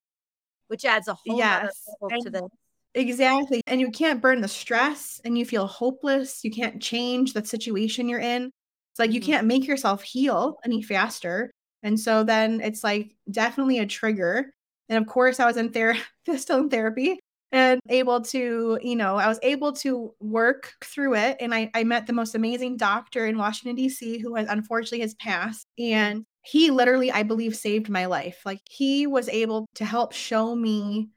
which 0.67 0.85
adds 0.85 1.07
a 1.07 1.13
whole 1.13 1.37
Yes, 1.37 1.87
level 2.01 2.17
to 2.23 2.29
the 2.29 2.49
Exactly. 2.93 3.61
And 3.67 3.81
you 3.81 3.91
can't 3.91 4.21
burn 4.21 4.39
the 4.41 4.47
stress 4.47 5.19
and 5.25 5.37
you 5.37 5.45
feel 5.45 5.67
hopeless. 5.67 6.43
You 6.43 6.51
can't 6.51 6.81
change 6.81 7.33
the 7.33 7.43
situation 7.45 8.07
you're 8.07 8.19
in. 8.19 8.45
It's 8.91 8.99
like 8.99 9.11
you 9.11 9.19
Mhm. 9.19 9.25
can't 9.25 9.47
make 9.47 9.67
yourself 9.67 10.01
heal 10.01 10.57
any 10.63 10.81
faster. 10.81 11.51
And 11.83 11.99
so 11.99 12.23
then 12.23 12.61
it's 12.61 12.83
like 12.83 13.13
definitely 13.29 13.79
a 13.79 13.85
trigger. 13.85 14.51
And 14.87 14.97
of 14.97 15.09
course, 15.09 15.39
I 15.41 15.45
was 15.45 15.57
in 15.57 15.71
therapy, 15.73 16.01
still 16.37 16.59
in 16.59 16.69
therapy 16.69 17.19
and 17.51 17.79
able 17.89 18.21
to, 18.21 18.79
you 18.81 18.95
know, 18.95 19.15
I 19.15 19.27
was 19.27 19.39
able 19.41 19.73
to 19.73 20.13
work 20.19 20.73
through 20.83 21.15
it. 21.15 21.37
And 21.39 21.53
I, 21.53 21.71
I 21.73 21.83
met 21.83 22.07
the 22.07 22.13
most 22.13 22.35
amazing 22.35 22.77
doctor 22.77 23.25
in 23.25 23.37
Washington, 23.37 23.75
D.C., 23.75 24.19
who 24.19 24.35
has 24.35 24.47
unfortunately 24.49 25.01
has 25.01 25.13
passed. 25.15 25.65
And 25.79 26.25
he 26.41 26.71
literally, 26.71 27.11
I 27.11 27.23
believe, 27.23 27.55
saved 27.55 27.89
my 27.89 28.05
life. 28.05 28.41
Like 28.45 28.59
he 28.69 29.07
was 29.07 29.29
able 29.29 29.67
to 29.75 29.85
help 29.85 30.13
show 30.13 30.55
me 30.55 31.09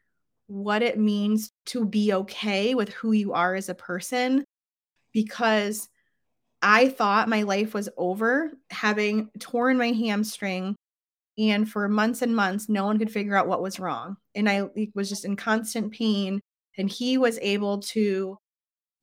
what 0.46 0.82
it 0.82 0.98
means 0.98 1.50
to 1.66 1.84
be 1.84 2.12
okay 2.12 2.74
with 2.74 2.88
who 2.90 3.12
you 3.12 3.34
are 3.34 3.54
as 3.54 3.68
a 3.68 3.74
person 3.74 4.44
because 5.12 5.88
I 6.62 6.88
thought 6.88 7.28
my 7.28 7.42
life 7.42 7.74
was 7.74 7.88
over 7.96 8.50
having 8.70 9.30
torn 9.38 9.78
my 9.78 9.92
hamstring 9.92 10.74
and 11.38 11.70
for 11.70 11.88
months 11.88 12.22
and 12.22 12.34
months 12.34 12.68
no 12.68 12.84
one 12.84 12.98
could 12.98 13.10
figure 13.10 13.36
out 13.36 13.48
what 13.48 13.62
was 13.62 13.80
wrong 13.80 14.16
and 14.34 14.48
I 14.48 14.64
was 14.94 15.08
just 15.08 15.24
in 15.24 15.36
constant 15.36 15.92
pain 15.92 16.40
and 16.76 16.90
he 16.90 17.18
was 17.18 17.38
able 17.40 17.80
to 17.80 18.36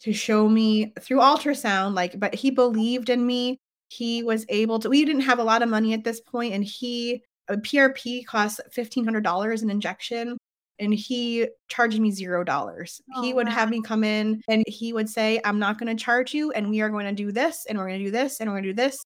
to 0.01 0.13
show 0.13 0.47
me 0.47 0.93
through 1.01 1.19
ultrasound 1.19 1.95
like 1.95 2.19
but 2.19 2.35
he 2.35 2.51
believed 2.51 3.09
in 3.09 3.25
me 3.25 3.59
he 3.89 4.23
was 4.23 4.45
able 4.49 4.79
to 4.79 4.89
we 4.89 5.05
didn't 5.05 5.21
have 5.21 5.39
a 5.39 5.43
lot 5.43 5.61
of 5.61 5.69
money 5.69 5.93
at 5.93 6.03
this 6.03 6.19
point 6.21 6.53
and 6.53 6.63
he 6.63 7.21
uh, 7.49 7.53
a 7.53 7.57
PRP 7.57 8.25
costs 8.25 8.59
$1500 8.75 9.61
an 9.61 9.69
injection 9.69 10.37
and 10.79 10.93
he 10.93 11.47
charged 11.67 11.99
me 11.99 12.11
zero 12.11 12.43
dollars. 12.43 13.01
Oh, 13.15 13.21
he 13.21 13.33
would 13.33 13.47
have 13.47 13.69
me 13.69 13.81
come 13.81 14.03
in 14.03 14.41
and 14.47 14.63
he 14.67 14.93
would 14.93 15.09
say, 15.09 15.39
I'm 15.45 15.59
not 15.59 15.79
going 15.79 15.95
to 15.95 16.03
charge 16.03 16.33
you, 16.33 16.51
and 16.51 16.69
we 16.69 16.81
are 16.81 16.89
going 16.89 17.05
to 17.05 17.13
do 17.13 17.31
this, 17.31 17.65
and 17.67 17.77
we're 17.77 17.87
going 17.87 17.99
to 17.99 18.05
do 18.05 18.11
this, 18.11 18.39
and 18.39 18.49
we're 18.49 18.55
going 18.55 18.63
to 18.63 18.69
do 18.69 18.75
this. 18.75 19.03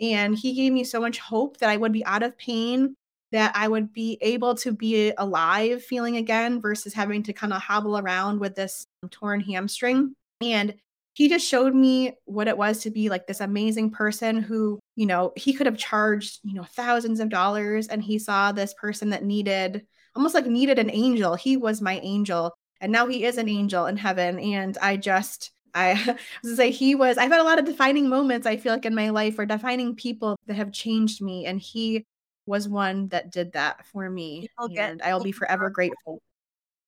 And 0.00 0.36
he 0.36 0.54
gave 0.54 0.72
me 0.72 0.84
so 0.84 1.00
much 1.00 1.18
hope 1.18 1.58
that 1.58 1.68
I 1.68 1.76
would 1.76 1.92
be 1.92 2.04
out 2.04 2.22
of 2.22 2.38
pain, 2.38 2.94
that 3.32 3.52
I 3.54 3.68
would 3.68 3.92
be 3.92 4.18
able 4.20 4.54
to 4.56 4.72
be 4.72 5.12
alive 5.16 5.84
feeling 5.84 6.16
again 6.16 6.60
versus 6.60 6.94
having 6.94 7.22
to 7.24 7.32
kind 7.32 7.52
of 7.52 7.60
hobble 7.60 7.98
around 7.98 8.40
with 8.40 8.54
this 8.54 8.86
torn 9.10 9.40
hamstring. 9.40 10.14
And 10.40 10.74
he 11.14 11.28
just 11.28 11.46
showed 11.46 11.74
me 11.74 12.14
what 12.24 12.48
it 12.48 12.56
was 12.56 12.80
to 12.80 12.90
be 12.90 13.08
like 13.08 13.26
this 13.26 13.40
amazing 13.40 13.90
person 13.90 14.40
who, 14.40 14.80
you 14.96 15.06
know, 15.06 15.32
he 15.36 15.52
could 15.52 15.66
have 15.66 15.76
charged, 15.76 16.40
you 16.42 16.54
know, 16.54 16.62
thousands 16.62 17.20
of 17.20 17.28
dollars 17.28 17.88
and 17.88 18.02
he 18.02 18.18
saw 18.18 18.52
this 18.52 18.74
person 18.74 19.10
that 19.10 19.24
needed 19.24 19.86
almost 20.16 20.34
like 20.34 20.46
needed 20.46 20.78
an 20.78 20.90
angel. 20.90 21.34
He 21.34 21.56
was 21.56 21.82
my 21.82 21.98
angel 22.02 22.54
and 22.80 22.90
now 22.90 23.06
he 23.06 23.24
is 23.24 23.38
an 23.38 23.48
angel 23.48 23.86
in 23.86 23.96
heaven 23.96 24.38
and 24.38 24.78
I 24.80 24.96
just 24.96 25.50
I 25.74 26.16
was 26.42 26.52
to 26.52 26.56
say 26.56 26.70
he 26.70 26.94
was 26.94 27.18
I've 27.18 27.30
had 27.30 27.40
a 27.40 27.44
lot 27.44 27.58
of 27.58 27.64
defining 27.64 28.08
moments 28.08 28.46
I 28.46 28.56
feel 28.56 28.72
like 28.72 28.84
in 28.84 28.94
my 28.94 29.10
life 29.10 29.38
or 29.38 29.46
defining 29.46 29.94
people 29.94 30.38
that 30.46 30.54
have 30.54 30.72
changed 30.72 31.22
me 31.22 31.46
and 31.46 31.60
he 31.60 32.04
was 32.46 32.68
one 32.68 33.08
that 33.08 33.30
did 33.30 33.52
that 33.52 33.86
for 33.86 34.10
me 34.10 34.50
and 34.76 35.00
I'll 35.02 35.22
be 35.22 35.32
forever 35.32 35.70
grateful. 35.70 36.20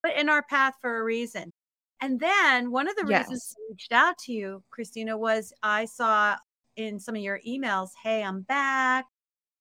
But 0.03 0.17
in 0.17 0.29
our 0.29 0.43
path 0.43 0.75
for 0.81 0.99
a 0.99 1.05
reason. 1.05 1.53
And 2.01 2.19
then 2.19 2.73
one 2.73 2.89
of 2.89 2.97
the 2.97 3.05
Yes. 3.05 3.29
reasons 3.29 3.55
I 3.57 3.71
reached 3.71 3.93
out 3.93 4.19
to 4.19 4.33
you, 4.33 4.65
Christina, 4.71 5.17
was 5.17 5.53
I 5.63 5.85
saw 5.85 6.37
in 6.77 6.99
some 6.99 7.15
of 7.15 7.23
your 7.23 7.39
emails, 7.47 7.91
hey, 8.03 8.25
I'm 8.25 8.41
back. 8.41 9.07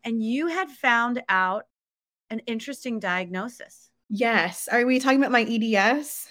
And 0.03 0.23
you 0.23 0.47
had 0.47 0.69
found 0.71 1.21
out 1.29 1.65
an 2.31 2.39
interesting 2.47 2.99
diagnosis. 2.99 3.91
Yes. 4.09 4.67
Are 4.71 4.85
we 4.85 4.99
talking 4.99 5.19
about 5.19 5.31
my 5.31 5.43
EDS? 5.47 6.27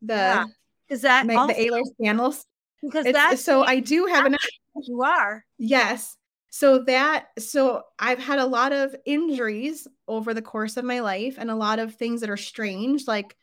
The 0.00 0.16
Yeah. 0.16 0.44
Is 0.92 1.02
that 1.02 1.26
my, 1.26 1.34
also, 1.34 1.54
the 1.54 1.60
Ehlers-Danlos? 1.60 2.44
because 2.82 3.06
It's, 3.06 3.16
that's 3.16 3.44
so 3.44 3.62
I 3.62 3.80
do 3.80 4.06
have 4.06 4.26
an 4.26 4.36
you 4.82 5.02
are. 5.02 5.44
Yes. 5.58 6.16
So 6.50 6.84
that 6.84 7.28
so 7.38 7.82
I've 7.98 8.18
had 8.18 8.38
a 8.38 8.46
lot 8.46 8.72
of 8.72 8.94
injuries 9.06 9.86
over 10.06 10.34
the 10.34 10.42
course 10.42 10.76
of 10.76 10.84
my 10.84 11.00
life 11.00 11.36
and 11.38 11.50
a 11.50 11.54
lot 11.54 11.78
of 11.78 11.94
things 11.94 12.20
that 12.20 12.30
are 12.30 12.36
strange 12.36 13.06
like 13.06 13.36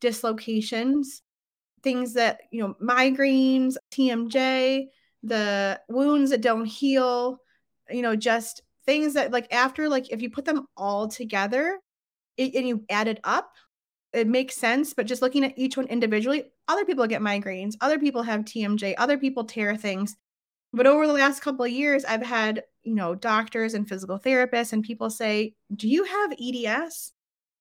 dislocations, 0.00 1.22
things 1.82 2.14
that, 2.14 2.40
you 2.50 2.62
know, 2.62 2.74
migraines, 2.82 3.76
TMJ, 3.92 4.86
the 5.22 5.80
wounds 5.88 6.30
that 6.30 6.40
don't 6.40 6.64
heal, 6.64 7.38
you 7.90 8.02
know, 8.02 8.16
just 8.16 8.62
things 8.84 9.14
that 9.14 9.30
like 9.30 9.52
after 9.52 9.88
like 9.88 10.10
if 10.10 10.22
you 10.22 10.30
put 10.30 10.44
them 10.44 10.66
all 10.76 11.08
together 11.08 11.78
it, 12.36 12.54
and 12.54 12.66
you 12.66 12.84
add 12.90 13.08
it 13.08 13.20
up, 13.22 13.52
it 14.16 14.26
makes 14.28 14.56
sense, 14.56 14.94
but 14.94 15.06
just 15.06 15.22
looking 15.22 15.44
at 15.44 15.58
each 15.58 15.76
one 15.76 15.86
individually, 15.86 16.44
other 16.68 16.84
people 16.84 17.06
get 17.06 17.20
migraines, 17.22 17.74
other 17.80 17.98
people 17.98 18.22
have 18.22 18.40
TMJ, 18.42 18.94
other 18.98 19.18
people 19.18 19.44
tear 19.44 19.76
things. 19.76 20.16
But 20.72 20.86
over 20.86 21.06
the 21.06 21.12
last 21.14 21.40
couple 21.40 21.64
of 21.64 21.70
years 21.70 22.04
i've 22.04 22.22
had 22.22 22.64
you 22.82 22.94
know 22.94 23.14
doctors 23.14 23.72
and 23.74 23.88
physical 23.88 24.18
therapists 24.18 24.72
and 24.72 24.82
people 24.82 25.08
say 25.10 25.54
do 25.74 25.88
you 25.88 26.04
have 26.04 26.32
eds 26.38 27.12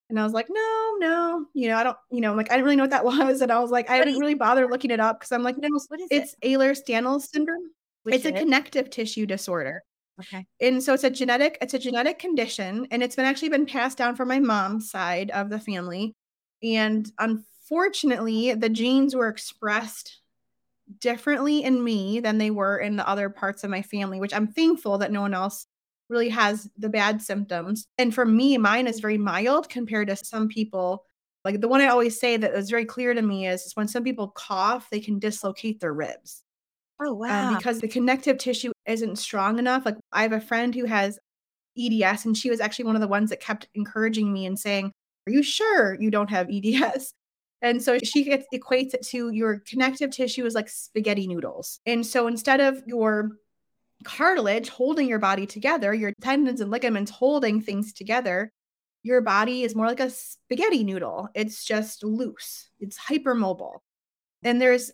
and 0.10 0.20
i 0.20 0.24
was 0.24 0.34
like 0.34 0.48
no 0.50 0.96
no. 1.00 1.46
You 1.54 1.70
know 1.70 1.78
i 1.78 1.84
don't 1.84 1.98
you 2.12 2.20
know 2.22 2.34
like 2.34 2.52
i 2.52 2.56
didn't 2.56 2.66
really 2.66 2.76
know 2.76 2.84
what 2.84 2.90
that 2.92 3.06
was. 3.12 3.42
And 3.42 3.52
i 3.52 3.60
was 3.60 3.72
like 3.72 3.90
i 3.90 4.04
didn't 4.04 4.20
really 4.20 4.34
bother 4.34 4.68
looking 4.68 4.92
it 4.92 5.00
up 5.00 5.20
because 5.20 5.32
i'm 5.32 5.44
like 5.44 5.58
no 5.58 5.70
What 5.88 6.02
is 6.02 6.08
it's 6.12 6.36
ehlers-danlos 6.44 7.28
syndrome. 7.32 7.72
Which 8.04 8.16
it's 8.16 8.26
a 8.26 8.34
is? 8.34 8.40
connective 8.42 8.90
tissue 8.90 9.26
disorder. 9.26 9.84
Okay. 10.20 10.46
and 10.62 10.82
so 10.84 10.94
it's 10.94 11.04
a 11.04 11.10
genetic 11.10 11.58
it's 11.62 11.74
a 11.74 11.80
genetic 11.80 12.20
condition 12.20 12.88
and 12.92 13.02
it's 13.04 13.16
been 13.16 13.26
actually 13.26 13.50
been 13.50 13.66
passed 13.66 13.98
down 13.98 14.16
from 14.16 14.28
my 14.30 14.40
mom's 14.40 14.90
side 14.90 15.30
of 15.32 15.50
the 15.50 15.60
family 15.60 16.16
and 16.66 17.12
unfortunately 17.20 18.54
the 18.54 18.70
genes 18.70 19.16
were 19.16 19.28
expressed 19.28 20.22
differently 21.00 21.64
in 21.64 21.84
me 21.84 22.20
than 22.20 22.38
they 22.38 22.52
were 22.52 22.78
in 22.78 22.96
the 22.96 23.08
other 23.08 23.30
parts 23.30 23.64
of 23.64 23.70
my 23.70 23.82
family 23.82 24.20
which 24.20 24.34
i'm 24.34 24.48
thankful 24.48 24.98
that 24.98 25.12
no 25.12 25.22
one 25.22 25.34
else 25.34 25.68
really 26.10 26.30
has 26.30 26.70
the 26.78 26.90
bad 26.90 27.22
symptoms 27.22 27.88
and 27.98 28.14
for 28.14 28.26
me 28.26 28.58
mine 28.58 28.88
is 28.88 29.00
very 29.00 29.18
mild 29.18 29.70
compared 29.70 30.08
to 30.08 30.16
some 30.16 30.48
people 30.48 31.06
like 31.44 31.62
the 31.62 31.68
one 31.68 31.82
i 31.82 31.88
always 31.88 32.20
say 32.20 32.38
that 32.38 32.54
is 32.54 32.70
very 32.70 32.86
clear 32.86 33.14
to 33.14 33.22
me 33.22 33.48
is, 33.48 33.64
is 33.64 33.76
when 33.76 33.88
some 33.88 34.04
people 34.04 34.28
cough 34.30 34.88
they 34.92 35.00
can 35.00 35.18
dislocate 35.18 35.80
their 35.80 35.94
ribs 35.94 36.46
Oh 37.00 37.12
um, 37.12 37.18
wow. 37.18 37.58
because 37.58 37.82
the 37.82 37.88
connective 37.88 38.38
tissue 38.38 38.72
isn't 38.86 39.18
strong 39.18 39.60
enough. 39.60 39.86
Like 39.86 39.98
I 40.12 40.22
have 40.22 40.32
a 40.32 40.40
friend 40.40 40.74
who 40.74 40.86
has 40.86 41.20
EDS, 41.78 42.26
and 42.26 42.38
she 42.38 42.50
was 42.50 42.62
actually 42.62 42.86
one 42.86 42.96
of 42.96 43.02
the 43.02 43.08
ones 43.08 43.30
that 43.32 43.42
kept 43.42 43.68
encouraging 43.76 44.32
me 44.32 44.46
and 44.46 44.58
saying, 44.58 44.92
"Are 45.28 45.32
you 45.32 45.44
sure 45.44 46.00
you 46.00 46.12
don't 46.12 46.30
have 46.30 46.50
EDS?" 46.50 47.14
And 47.62 47.82
so 47.82 47.98
she 47.98 48.24
gets, 48.24 48.46
equates 48.54 48.94
it 48.94 49.02
to 49.08 49.32
your 49.32 49.60
connective 49.68 50.12
tissue 50.12 50.46
is 50.46 50.54
like 50.54 50.70
spaghetti 50.70 51.26
noodles. 51.28 51.80
And 51.86 52.06
so 52.06 52.28
instead 52.28 52.62
of 52.62 52.84
your 52.86 53.32
cartilage 54.04 54.70
holding 54.70 55.08
your 55.08 55.20
body 55.20 55.48
together, 55.48 55.94
your 55.94 56.14
tendons 56.22 56.62
and 56.62 56.70
ligaments 56.70 57.12
holding 57.12 57.62
things 57.62 57.94
together, 57.94 58.52
your 59.04 59.22
body 59.22 59.64
is 59.64 59.76
more 59.76 59.88
like 59.88 60.00
a 60.00 60.10
spaghetti 60.10 60.84
noodle. 60.84 61.30
It's 61.34 61.66
just 61.66 62.04
loose, 62.04 62.70
it's 62.80 63.00
hypermobile. 63.00 63.80
And 64.44 64.62
there's, 64.62 64.92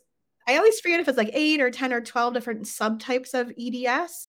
I 0.47 0.57
always 0.57 0.79
forget 0.79 0.99
if 0.99 1.07
it's 1.07 1.17
like 1.17 1.31
eight 1.33 1.61
or 1.61 1.71
10 1.71 1.91
or 1.91 2.01
12 2.01 2.33
different 2.33 2.63
subtypes 2.63 3.33
of 3.33 3.51
EDS, 3.59 4.27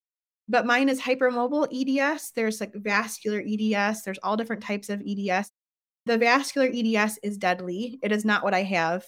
but 0.49 0.67
mine 0.67 0.89
is 0.89 1.01
hypermobile 1.01 1.69
EDS. 1.73 2.33
There's 2.35 2.61
like 2.61 2.75
vascular 2.75 3.41
EDS, 3.41 4.03
there's 4.03 4.19
all 4.23 4.37
different 4.37 4.63
types 4.63 4.89
of 4.89 5.03
EDS. 5.07 5.51
The 6.07 6.19
vascular 6.19 6.69
EDS 6.73 7.19
is 7.23 7.39
deadly. 7.39 7.99
It 8.03 8.13
is 8.13 8.25
not 8.25 8.43
what 8.43 8.55
I 8.55 8.63
have. 8.65 9.05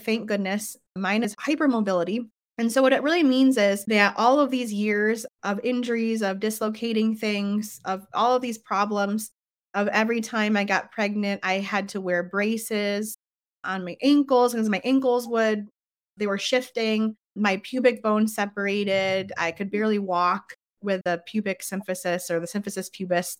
Thank 0.00 0.26
goodness. 0.26 0.76
Mine 0.96 1.22
is 1.22 1.36
hypermobility. 1.36 2.28
And 2.58 2.70
so, 2.70 2.82
what 2.82 2.92
it 2.92 3.02
really 3.02 3.22
means 3.22 3.56
is 3.56 3.84
that 3.86 4.14
all 4.16 4.40
of 4.40 4.50
these 4.50 4.72
years 4.72 5.24
of 5.42 5.60
injuries, 5.64 6.22
of 6.22 6.40
dislocating 6.40 7.16
things, 7.16 7.80
of 7.84 8.06
all 8.12 8.36
of 8.36 8.42
these 8.42 8.58
problems, 8.58 9.30
of 9.74 9.88
every 9.88 10.20
time 10.20 10.56
I 10.56 10.64
got 10.64 10.92
pregnant, 10.92 11.40
I 11.42 11.54
had 11.54 11.88
to 11.90 12.00
wear 12.00 12.22
braces 12.22 13.16
on 13.64 13.84
my 13.84 13.96
ankles 14.02 14.52
because 14.52 14.68
my 14.68 14.80
ankles 14.84 15.26
would, 15.28 15.68
they 16.16 16.26
were 16.26 16.38
shifting. 16.38 17.16
My 17.34 17.58
pubic 17.62 18.02
bone 18.02 18.28
separated. 18.28 19.32
I 19.38 19.52
could 19.52 19.70
barely 19.70 19.98
walk 19.98 20.54
with 20.82 21.00
the 21.04 21.22
pubic 21.26 21.62
symphysis 21.62 22.30
or 22.30 22.40
the 22.40 22.46
symphysis 22.46 22.92
pubis. 22.92 23.38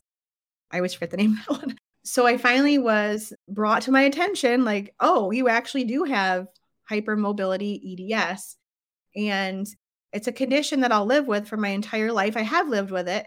I 0.70 0.76
always 0.76 0.94
forget 0.94 1.10
the 1.10 1.18
name 1.18 1.32
of 1.48 1.58
that 1.58 1.66
one. 1.66 1.76
So 2.04 2.26
I 2.26 2.36
finally 2.36 2.78
was 2.78 3.32
brought 3.48 3.82
to 3.82 3.92
my 3.92 4.02
attention 4.02 4.64
like, 4.64 4.94
oh, 5.00 5.30
you 5.30 5.48
actually 5.48 5.84
do 5.84 6.04
have 6.04 6.46
hypermobility 6.90 8.12
EDS. 8.12 8.56
And 9.16 9.66
it's 10.12 10.26
a 10.26 10.32
condition 10.32 10.80
that 10.80 10.92
I'll 10.92 11.06
live 11.06 11.26
with 11.26 11.46
for 11.46 11.56
my 11.56 11.68
entire 11.68 12.12
life. 12.12 12.36
I 12.36 12.42
have 12.42 12.68
lived 12.68 12.90
with 12.90 13.08
it. 13.08 13.26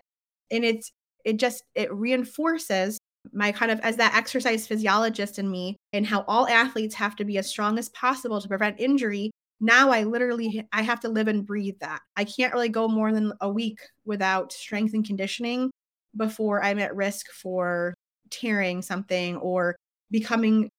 And 0.51 0.63
it's 0.63 0.91
it 1.23 1.37
just 1.37 1.63
it 1.73 1.91
reinforces 1.91 2.99
my 3.33 3.51
kind 3.51 3.71
of 3.71 3.79
as 3.79 3.97
that 3.97 4.15
exercise 4.15 4.67
physiologist 4.67 5.39
in 5.39 5.49
me 5.49 5.75
and 5.93 6.05
how 6.05 6.23
all 6.27 6.47
athletes 6.47 6.95
have 6.95 7.15
to 7.15 7.25
be 7.25 7.37
as 7.37 7.49
strong 7.49 7.79
as 7.79 7.89
possible 7.89 8.39
to 8.39 8.47
prevent 8.47 8.79
injury. 8.79 9.31
Now 9.59 9.89
I 9.89 10.03
literally 10.03 10.67
I 10.71 10.83
have 10.83 10.99
to 11.01 11.09
live 11.09 11.27
and 11.27 11.45
breathe 11.45 11.79
that. 11.79 12.01
I 12.15 12.25
can't 12.25 12.53
really 12.53 12.69
go 12.69 12.87
more 12.87 13.11
than 13.11 13.33
a 13.41 13.49
week 13.49 13.79
without 14.05 14.53
strength 14.53 14.93
and 14.93 15.05
conditioning 15.05 15.71
before 16.15 16.63
I'm 16.63 16.79
at 16.79 16.95
risk 16.95 17.31
for 17.31 17.95
tearing 18.29 18.81
something 18.81 19.37
or 19.37 19.75
becoming 20.11 20.69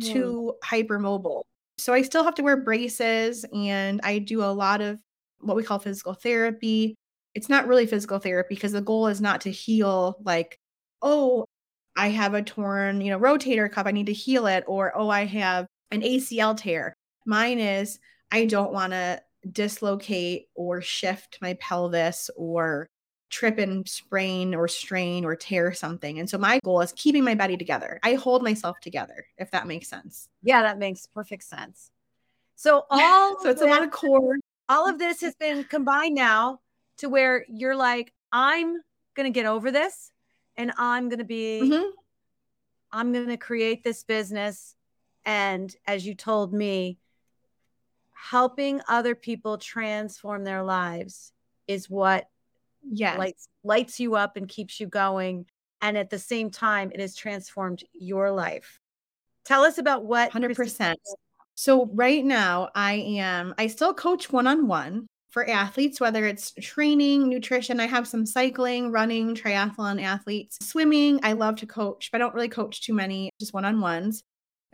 Hmm. 0.00 0.12
too 0.12 0.54
hypermobile. 0.64 1.42
So 1.78 1.92
I 1.94 2.02
still 2.02 2.24
have 2.24 2.34
to 2.36 2.42
wear 2.42 2.56
braces 2.56 3.44
and 3.54 4.00
I 4.04 4.18
do 4.18 4.42
a 4.42 4.52
lot 4.52 4.80
of 4.80 5.00
what 5.40 5.56
we 5.56 5.62
call 5.62 5.78
physical 5.78 6.14
therapy. 6.14 6.94
It's 7.34 7.48
not 7.48 7.66
really 7.66 7.86
physical 7.86 8.18
therapy 8.18 8.54
because 8.54 8.72
the 8.72 8.80
goal 8.80 9.08
is 9.08 9.20
not 9.20 9.42
to 9.42 9.50
heal 9.50 10.16
like, 10.24 10.58
oh, 11.02 11.44
I 11.96 12.08
have 12.08 12.34
a 12.34 12.42
torn, 12.42 13.00
you 13.00 13.10
know, 13.10 13.18
rotator 13.18 13.70
cuff, 13.70 13.86
I 13.86 13.90
need 13.92 14.06
to 14.06 14.12
heal 14.12 14.46
it 14.46 14.64
or 14.66 14.92
oh, 14.96 15.08
I 15.08 15.24
have 15.26 15.66
an 15.90 16.02
ACL 16.02 16.56
tear. 16.56 16.94
Mine 17.26 17.58
is 17.58 17.98
I 18.30 18.46
don't 18.46 18.72
want 18.72 18.92
to 18.92 19.22
dislocate 19.50 20.48
or 20.54 20.80
shift 20.82 21.38
my 21.40 21.54
pelvis 21.54 22.30
or 22.36 22.86
trip 23.28 23.58
and 23.58 23.88
sprain 23.88 24.54
or 24.54 24.68
strain 24.68 25.24
or 25.24 25.34
tear 25.34 25.72
something. 25.72 26.18
And 26.18 26.30
so 26.30 26.38
my 26.38 26.60
goal 26.64 26.80
is 26.80 26.92
keeping 26.92 27.24
my 27.24 27.34
body 27.34 27.56
together. 27.56 27.98
I 28.02 28.14
hold 28.14 28.42
myself 28.42 28.78
together, 28.80 29.26
if 29.38 29.50
that 29.50 29.66
makes 29.66 29.88
sense. 29.88 30.28
Yeah, 30.42 30.62
that 30.62 30.78
makes 30.78 31.06
perfect 31.06 31.42
sense. 31.44 31.90
So 32.54 32.86
all 32.90 33.38
so 33.42 33.50
it's 33.50 33.62
a 33.62 33.66
lot 33.66 33.82
of 33.82 33.90
core. 33.90 34.36
all 34.68 34.88
of 34.88 34.98
this 34.98 35.20
has 35.22 35.34
been 35.34 35.64
combined 35.64 36.14
now 36.14 36.60
to 36.98 37.08
where 37.08 37.44
you're 37.48 37.76
like, 37.76 38.12
I'm 38.32 38.80
gonna 39.14 39.30
get 39.30 39.46
over 39.46 39.70
this 39.70 40.12
and 40.56 40.72
I'm 40.78 41.08
gonna 41.08 41.24
be 41.24 41.60
Mhm. 41.62 41.90
I'm 42.92 43.12
gonna 43.12 43.36
create 43.36 43.82
this 43.82 44.04
business. 44.04 44.76
And 45.24 45.74
as 45.86 46.06
you 46.06 46.14
told 46.14 46.52
me, 46.52 46.98
helping 48.12 48.80
other 48.88 49.14
people 49.14 49.58
transform 49.58 50.44
their 50.44 50.62
lives 50.62 51.32
is 51.66 51.90
what 51.90 52.28
Yes. 52.90 53.18
lights 53.18 53.48
lights 53.64 54.00
you 54.00 54.14
up 54.14 54.36
and 54.36 54.48
keeps 54.48 54.80
you 54.80 54.86
going. 54.86 55.46
And 55.82 55.96
at 55.96 56.10
the 56.10 56.18
same 56.18 56.50
time, 56.50 56.90
it 56.92 57.00
has 57.00 57.14
transformed 57.14 57.84
your 57.92 58.30
life. 58.30 58.80
Tell 59.44 59.62
us 59.62 59.78
about 59.78 60.04
what 60.04 60.32
100%. 60.32 60.96
So 61.54 61.86
right 61.94 62.24
now 62.24 62.70
I 62.74 62.94
am 62.94 63.54
I 63.58 63.66
still 63.68 63.94
coach 63.94 64.30
one-on-one 64.32 65.06
for 65.30 65.48
athletes 65.48 66.00
whether 66.00 66.26
it's 66.26 66.52
training, 66.60 67.28
nutrition, 67.28 67.78
I 67.78 67.86
have 67.86 68.08
some 68.08 68.24
cycling, 68.24 68.90
running, 68.90 69.34
triathlon 69.34 70.02
athletes, 70.02 70.56
swimming, 70.62 71.20
I 71.22 71.34
love 71.34 71.56
to 71.56 71.66
coach, 71.66 72.10
but 72.10 72.20
I 72.20 72.24
don't 72.24 72.34
really 72.34 72.48
coach 72.48 72.82
too 72.82 72.94
many, 72.94 73.30
just 73.38 73.52
one-on-ones. 73.52 74.22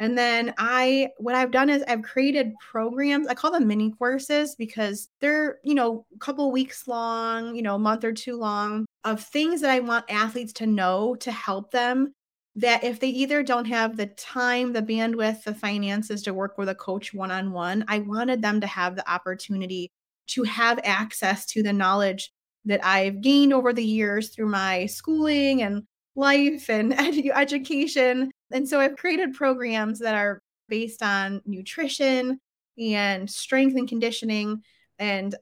And 0.03 0.19
then 0.19 0.53
I 0.59 1.11
what 1.19 1.37
I've 1.37 1.53
done 1.53 1.71
is 1.71 1.85
I've 1.87 2.03
created 2.03 2.55
programs. 2.59 3.29
I 3.29 3.35
call 3.35 3.53
them 3.53 3.69
mini 3.69 3.93
courses 3.93 4.57
because 4.57 5.09
they're, 5.21 5.61
you 5.63 5.77
know, 5.77 6.05
a 6.13 6.19
couple 6.19 6.51
weeks 6.51 6.89
long, 6.89 7.55
you 7.55 7.63
know, 7.63 7.77
a 7.77 7.79
month 7.79 8.03
or 8.03 8.13
two 8.13 8.37
long 8.37 8.85
of 9.05 9.23
things 9.23 9.61
that 9.61 9.71
I 9.71 9.79
want 9.79 10.11
athletes 10.11 10.53
to 10.55 10.67
know 10.67 11.15
to 11.21 11.31
help 11.31 11.71
them 11.71 12.13
that 12.57 12.83
if 12.83 12.99
they 12.99 13.11
either 13.11 13.45
don't 13.45 13.67
have 13.67 13.97
the 13.97 14.07
time, 14.07 14.73
the 14.73 14.83
bandwidth, 14.83 15.45
the 15.45 15.55
finances 15.55 16.23
to 16.23 16.35
work 16.35 16.59
with 16.59 16.69
a 16.69 16.75
coach 16.75 17.15
one 17.15 17.31
on 17.31 17.53
one, 17.53 17.85
I 17.87 18.01
wanted 18.01 18.43
them 18.43 18.61
to 18.61 18.67
have 18.67 18.97
the 18.97 19.09
opportunity 19.09 19.93
to 20.31 20.43
have 20.43 20.81
access 20.83 21.47
to 21.47 21.63
the 21.63 21.73
knowledge 21.73 22.33
that 22.65 22.85
I've 22.85 23.21
gained 23.21 23.53
over 23.53 23.73
the 23.73 23.85
years 23.85 24.31
through 24.31 24.49
my 24.49 24.87
schooling 24.87 25.63
and 25.63 25.85
life 26.17 26.69
and 26.69 26.93
education. 27.35 28.33
And 28.53 28.69
so 28.69 28.81
I've 28.81 28.97
created 28.97 29.35
programs 29.35 29.99
that 30.01 30.15
are 30.15 30.41
based 30.69 31.03
on 31.03 31.43
nutrition 31.45 32.41
and 32.79 33.29
strength 33.29 33.77
and 33.77 33.89
conditioning. 33.89 34.63
And 34.99 35.35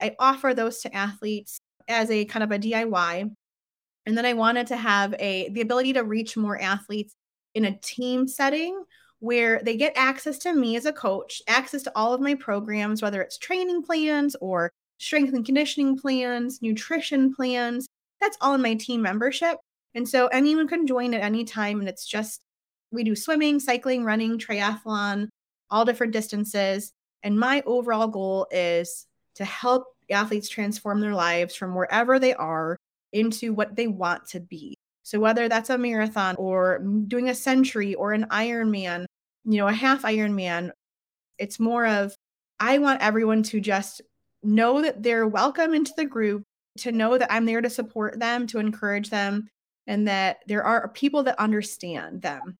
I 0.00 0.14
offer 0.18 0.54
those 0.54 0.80
to 0.80 0.94
athletes 0.94 1.60
as 1.88 2.10
a 2.10 2.24
kind 2.24 2.42
of 2.42 2.52
a 2.52 2.58
DIY. 2.58 3.30
And 4.06 4.16
then 4.16 4.26
I 4.26 4.32
wanted 4.32 4.68
to 4.68 4.76
have 4.76 5.14
a 5.18 5.50
the 5.50 5.60
ability 5.60 5.92
to 5.94 6.04
reach 6.04 6.36
more 6.36 6.60
athletes 6.60 7.14
in 7.54 7.64
a 7.64 7.78
team 7.78 8.26
setting 8.26 8.82
where 9.18 9.60
they 9.62 9.76
get 9.76 9.92
access 9.96 10.38
to 10.38 10.54
me 10.54 10.76
as 10.76 10.86
a 10.86 10.92
coach, 10.92 11.42
access 11.46 11.82
to 11.82 11.92
all 11.94 12.14
of 12.14 12.20
my 12.20 12.34
programs, 12.34 13.02
whether 13.02 13.20
it's 13.20 13.36
training 13.36 13.82
plans 13.82 14.34
or 14.40 14.72
strength 14.98 15.34
and 15.34 15.44
conditioning 15.44 15.98
plans, 15.98 16.62
nutrition 16.62 17.34
plans. 17.34 17.86
That's 18.20 18.38
all 18.40 18.54
in 18.54 18.62
my 18.62 18.74
team 18.74 19.02
membership. 19.02 19.58
And 19.94 20.08
so 20.08 20.28
anyone 20.28 20.68
can 20.68 20.86
join 20.86 21.12
at 21.12 21.22
any 21.22 21.44
time. 21.44 21.80
And 21.80 21.88
it's 21.88 22.06
just, 22.06 22.40
we 22.92 23.04
do 23.04 23.14
swimming, 23.14 23.60
cycling, 23.60 24.04
running, 24.04 24.38
triathlon, 24.38 25.28
all 25.70 25.84
different 25.84 26.12
distances. 26.12 26.92
And 27.22 27.38
my 27.38 27.62
overall 27.66 28.08
goal 28.08 28.46
is 28.50 29.06
to 29.36 29.44
help 29.44 29.86
athletes 30.10 30.48
transform 30.48 31.00
their 31.00 31.14
lives 31.14 31.54
from 31.54 31.74
wherever 31.74 32.18
they 32.18 32.34
are 32.34 32.76
into 33.12 33.52
what 33.52 33.76
they 33.76 33.86
want 33.86 34.26
to 34.28 34.40
be. 34.40 34.74
So 35.02 35.18
whether 35.18 35.48
that's 35.48 35.70
a 35.70 35.78
marathon 35.78 36.36
or 36.36 36.78
doing 37.06 37.28
a 37.28 37.34
century 37.34 37.94
or 37.94 38.12
an 38.12 38.26
Ironman, 38.30 39.06
you 39.44 39.58
know, 39.58 39.68
a 39.68 39.72
half 39.72 40.02
Ironman, 40.02 40.70
it's 41.38 41.58
more 41.58 41.86
of 41.86 42.14
I 42.58 42.78
want 42.78 43.00
everyone 43.00 43.42
to 43.44 43.60
just 43.60 44.02
know 44.42 44.82
that 44.82 45.02
they're 45.02 45.26
welcome 45.26 45.74
into 45.74 45.92
the 45.96 46.04
group, 46.04 46.42
to 46.78 46.92
know 46.92 47.16
that 47.16 47.32
I'm 47.32 47.46
there 47.46 47.62
to 47.62 47.70
support 47.70 48.18
them, 48.18 48.46
to 48.48 48.58
encourage 48.58 49.10
them, 49.10 49.48
and 49.86 50.06
that 50.08 50.38
there 50.46 50.62
are 50.62 50.88
people 50.88 51.22
that 51.24 51.38
understand 51.38 52.22
them. 52.22 52.56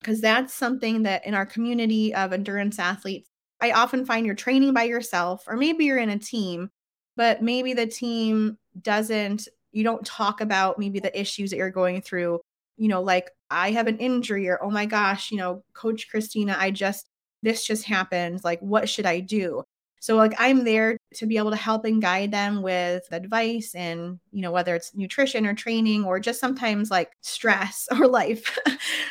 Because 0.00 0.20
that's 0.20 0.54
something 0.54 1.02
that 1.02 1.26
in 1.26 1.34
our 1.34 1.46
community 1.46 2.14
of 2.14 2.32
endurance 2.32 2.78
athletes, 2.78 3.28
I 3.60 3.72
often 3.72 4.04
find 4.04 4.24
you're 4.24 4.34
training 4.34 4.72
by 4.72 4.84
yourself, 4.84 5.44
or 5.48 5.56
maybe 5.56 5.84
you're 5.84 5.98
in 5.98 6.10
a 6.10 6.18
team, 6.18 6.70
but 7.16 7.42
maybe 7.42 7.74
the 7.74 7.86
team 7.86 8.56
doesn't 8.80 9.48
you 9.72 9.84
don't 9.84 10.04
talk 10.06 10.40
about 10.40 10.78
maybe 10.78 11.00
the 11.00 11.18
issues 11.18 11.50
that 11.50 11.56
you're 11.56 11.70
going 11.70 12.00
through 12.00 12.40
you 12.76 12.88
know 12.88 13.02
like 13.02 13.30
i 13.50 13.70
have 13.70 13.86
an 13.86 13.98
injury 13.98 14.48
or 14.48 14.62
oh 14.62 14.70
my 14.70 14.86
gosh 14.86 15.30
you 15.30 15.36
know 15.36 15.62
coach 15.74 16.08
christina 16.08 16.56
i 16.58 16.70
just 16.70 17.08
this 17.42 17.64
just 17.66 17.84
happened 17.84 18.40
like 18.44 18.60
what 18.60 18.88
should 18.88 19.06
i 19.06 19.20
do 19.20 19.62
so 20.00 20.16
like 20.16 20.34
i'm 20.38 20.64
there 20.64 20.96
to 21.14 21.26
be 21.26 21.36
able 21.36 21.50
to 21.50 21.56
help 21.56 21.84
and 21.84 22.02
guide 22.02 22.30
them 22.30 22.62
with 22.62 23.06
advice 23.10 23.74
and 23.74 24.18
you 24.30 24.42
know 24.42 24.50
whether 24.50 24.74
it's 24.74 24.94
nutrition 24.94 25.46
or 25.46 25.54
training 25.54 26.04
or 26.04 26.20
just 26.20 26.40
sometimes 26.40 26.90
like 26.90 27.10
stress 27.20 27.88
or 27.98 28.06
life 28.06 28.58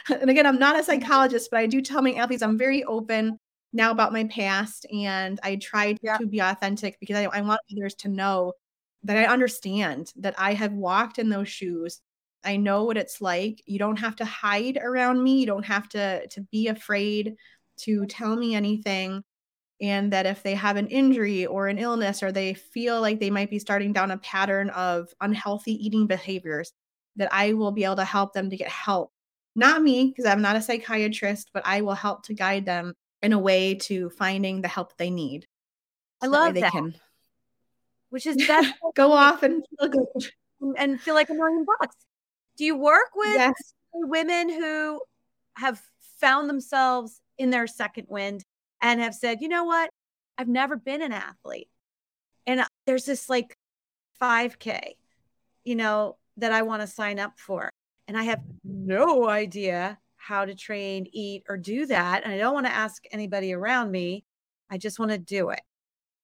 and 0.10 0.30
again 0.30 0.46
i'm 0.46 0.60
not 0.60 0.80
a 0.80 0.84
psychologist 0.84 1.50
but 1.52 1.60
i 1.60 1.66
do 1.66 1.82
tell 1.82 2.02
my 2.02 2.14
athletes 2.14 2.44
i'm 2.44 2.58
very 2.58 2.84
open 2.86 3.38
now 3.74 3.92
about 3.92 4.14
my 4.14 4.24
past 4.26 4.86
and 4.94 5.40
i 5.44 5.56
try 5.58 5.96
yeah. 6.02 6.18
to 6.18 6.26
be 6.26 6.40
authentic 6.40 6.98
because 7.00 7.18
I, 7.18 7.24
I 7.26 7.42
want 7.42 7.62
others 7.72 7.96
to 7.96 8.08
know 8.08 8.54
that 9.04 9.18
I 9.18 9.26
understand 9.26 10.12
that 10.18 10.36
I 10.38 10.54
have 10.54 10.74
walked 10.74 11.18
in 11.18 11.30
those 11.30 11.50
shoes. 11.50 12.02
I 12.44 12.58
know 12.58 12.84
what 12.84 12.98
it's 12.98 13.22
like. 13.22 13.62
You 13.66 13.80
don't 13.80 14.00
have 14.00 14.16
to 14.18 14.26
hide 14.26 14.78
around 14.82 15.24
me. 15.24 15.40
You 15.40 15.46
don't 15.46 15.66
have 15.66 15.90
to 15.90 16.28
to 16.28 16.42
be 16.52 16.68
afraid 16.68 17.36
to 17.78 18.06
tell 18.06 18.36
me 18.36 18.56
anything. 18.56 19.24
And 19.80 20.12
that 20.12 20.26
if 20.26 20.42
they 20.42 20.56
have 20.56 20.76
an 20.76 20.88
injury 20.88 21.46
or 21.46 21.68
an 21.68 21.78
illness 21.78 22.24
or 22.24 22.32
they 22.32 22.56
feel 22.56 23.00
like 23.00 23.20
they 23.20 23.30
might 23.30 23.52
be 23.52 23.60
starting 23.60 23.94
down 23.94 24.10
a 24.10 24.18
pattern 24.18 24.72
of 24.72 25.14
unhealthy 25.22 25.74
eating 25.74 26.08
behaviors, 26.08 26.74
that 27.16 27.30
I 27.32 27.54
will 27.54 27.72
be 27.72 27.84
able 27.84 27.98
to 27.98 28.04
help 28.04 28.34
them 28.34 28.50
to 28.50 28.58
get 28.58 28.70
help. 28.70 29.12
Not 29.56 29.82
me, 29.84 30.08
because 30.08 30.26
I'm 30.26 30.42
not 30.42 30.56
a 30.56 30.62
psychiatrist, 30.62 31.52
but 31.54 31.64
I 31.66 31.82
will 31.82 31.94
help 31.94 32.24
to 32.24 32.34
guide 32.34 32.66
them 32.66 32.94
in 33.22 33.34
a 33.34 33.40
way 33.40 33.76
to 33.76 34.10
finding 34.12 34.62
the 34.62 34.68
help 34.68 34.98
they 34.98 35.10
need. 35.10 35.48
I 36.22 36.28
love 36.28 36.54
that. 36.56 36.62
They 36.62 36.70
can 36.70 36.96
which 38.10 38.26
is 38.26 38.38
best 38.48 38.74
go 38.96 39.12
off 39.12 39.44
and 39.44 39.64
feel 39.80 39.90
good 39.90 40.32
and 40.78 41.00
feel 41.00 41.14
like 41.14 41.30
a 41.30 41.34
million 41.34 41.66
bucks. 41.80 41.96
Do 42.58 42.66
you 42.66 42.76
work 42.76 43.10
with 43.16 43.36
yes. 43.36 43.54
women 43.94 44.50
who 44.50 45.02
have 45.56 45.82
found 46.20 46.50
themselves 46.50 47.22
in 47.38 47.50
their 47.50 47.68
second 47.68 48.08
wind 48.10 48.44
and 48.82 49.02
have 49.02 49.16
said, 49.16 49.42
you 49.42 49.48
know 49.48 49.64
what? 49.64 49.90
I've 50.38 50.48
never 50.48 50.76
been 50.76 51.02
an 51.02 51.12
athlete. 51.12 51.70
And 52.46 52.62
uh, 52.62 52.66
there's 52.86 53.06
this 53.06 53.30
like 53.30 53.56
5K, 54.22 54.96
you 55.64 55.76
know, 55.76 56.18
that 56.38 56.52
I 56.52 56.62
want 56.62 56.82
to 56.82 56.88
sign 56.88 57.20
up 57.20 57.34
for. 57.38 57.70
And 58.08 58.18
I 58.18 58.24
have 58.24 58.42
no 58.64 59.28
idea 59.28 59.98
how 60.16 60.46
to 60.46 60.56
train, 60.56 61.08
eat, 61.12 61.44
or 61.50 61.58
do 61.58 61.86
that. 61.88 62.24
And 62.24 62.34
I 62.34 62.38
don't 62.38 62.54
want 62.54 62.66
to 62.66 62.74
ask 62.74 63.04
anybody 63.12 63.54
around 63.54 63.92
me. 63.92 64.24
I 64.70 64.78
just 64.78 65.00
want 65.00 65.12
to 65.12 65.18
do 65.18 65.50
it. 65.50 65.62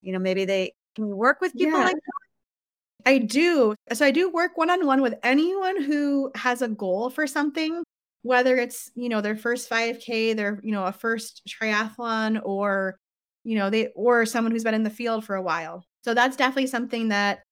You 0.01 0.13
know, 0.13 0.19
maybe 0.19 0.45
they 0.45 0.73
can 0.95 1.07
work 1.07 1.41
with 1.41 1.53
people 1.53 1.79
yeah. 1.79 1.85
like 1.85 1.95
that? 1.95 2.23
I 3.05 3.17
do. 3.17 3.75
So 3.91 4.05
I 4.05 4.11
do 4.11 4.29
work 4.29 4.57
one 4.57 4.69
on 4.69 4.85
one 4.85 5.01
with 5.01 5.15
anyone 5.23 5.81
who 5.81 6.31
has 6.35 6.61
a 6.61 6.67
goal 6.67 7.09
for 7.09 7.27
something, 7.27 7.83
whether 8.23 8.57
it's, 8.57 8.89
you 8.95 9.09
know, 9.09 9.21
their 9.21 9.35
first 9.35 9.69
5K, 9.69 10.35
their, 10.35 10.59
you 10.63 10.71
know, 10.71 10.85
a 10.85 10.91
first 10.93 11.43
triathlon 11.47 12.41
or, 12.43 12.97
you 13.43 13.55
know, 13.57 13.69
they 13.69 13.89
or 13.95 14.25
someone 14.25 14.51
who's 14.51 14.63
been 14.63 14.73
in 14.73 14.83
the 14.83 14.89
field 14.89 15.23
for 15.23 15.35
a 15.35 15.41
while. 15.41 15.85
So 16.03 16.13
that's 16.13 16.35
definitely 16.35 16.67
something 16.67 17.09
that 17.09 17.43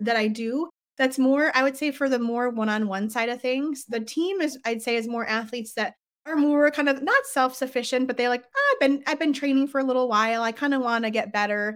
that 0.00 0.16
I 0.16 0.28
do. 0.28 0.68
That's 0.98 1.18
more, 1.18 1.50
I 1.54 1.62
would 1.62 1.76
say, 1.76 1.90
for 1.90 2.08
the 2.08 2.18
more 2.18 2.50
one-on-one 2.50 3.08
side 3.10 3.30
of 3.30 3.40
things. 3.40 3.86
The 3.86 4.00
team 4.00 4.40
is, 4.42 4.58
I'd 4.66 4.82
say, 4.82 4.96
is 4.96 5.08
more 5.08 5.26
athletes 5.26 5.72
that 5.74 5.94
are 6.26 6.36
more 6.36 6.70
kind 6.70 6.88
of 6.90 7.02
not 7.02 7.24
self-sufficient, 7.26 8.06
but 8.06 8.18
they 8.18 8.28
like, 8.28 8.44
oh, 8.44 8.74
I've 8.74 8.80
been 8.80 9.02
I've 9.06 9.18
been 9.18 9.32
training 9.32 9.68
for 9.68 9.80
a 9.80 9.84
little 9.84 10.08
while. 10.08 10.42
I 10.42 10.52
kind 10.52 10.74
of 10.74 10.82
want 10.82 11.04
to 11.04 11.10
get 11.10 11.32
better. 11.32 11.74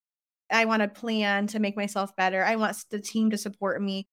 I 0.50 0.66
want 0.66 0.82
to 0.82 0.88
plan 0.88 1.46
to 1.48 1.58
make 1.58 1.76
myself 1.76 2.14
better. 2.16 2.44
I 2.44 2.56
want 2.56 2.76
the 2.90 3.00
team 3.00 3.30
to 3.30 3.38
support 3.38 3.80
me. 3.80 4.06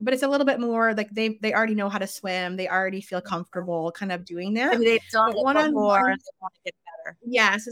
But 0.00 0.12
it's 0.12 0.22
a 0.22 0.28
little 0.28 0.46
bit 0.46 0.60
more 0.60 0.94
like 0.94 1.10
they 1.10 1.38
they 1.40 1.54
already 1.54 1.74
know 1.74 1.88
how 1.88 1.98
to 1.98 2.06
swim. 2.06 2.56
They 2.56 2.68
already 2.68 3.00
feel 3.00 3.20
comfortable 3.20 3.92
kind 3.92 4.12
of 4.12 4.24
doing 4.24 4.54
that. 4.54 4.74
I 4.74 4.76
mean, 4.76 4.88
they've 4.88 5.00
done 5.10 5.32
one 5.32 5.56
on 5.56 5.72
one. 5.72 6.16
want 6.40 6.54
to 6.54 6.60
get 6.64 6.74
better. 6.84 7.16
Yeah. 7.24 7.56
So 7.56 7.70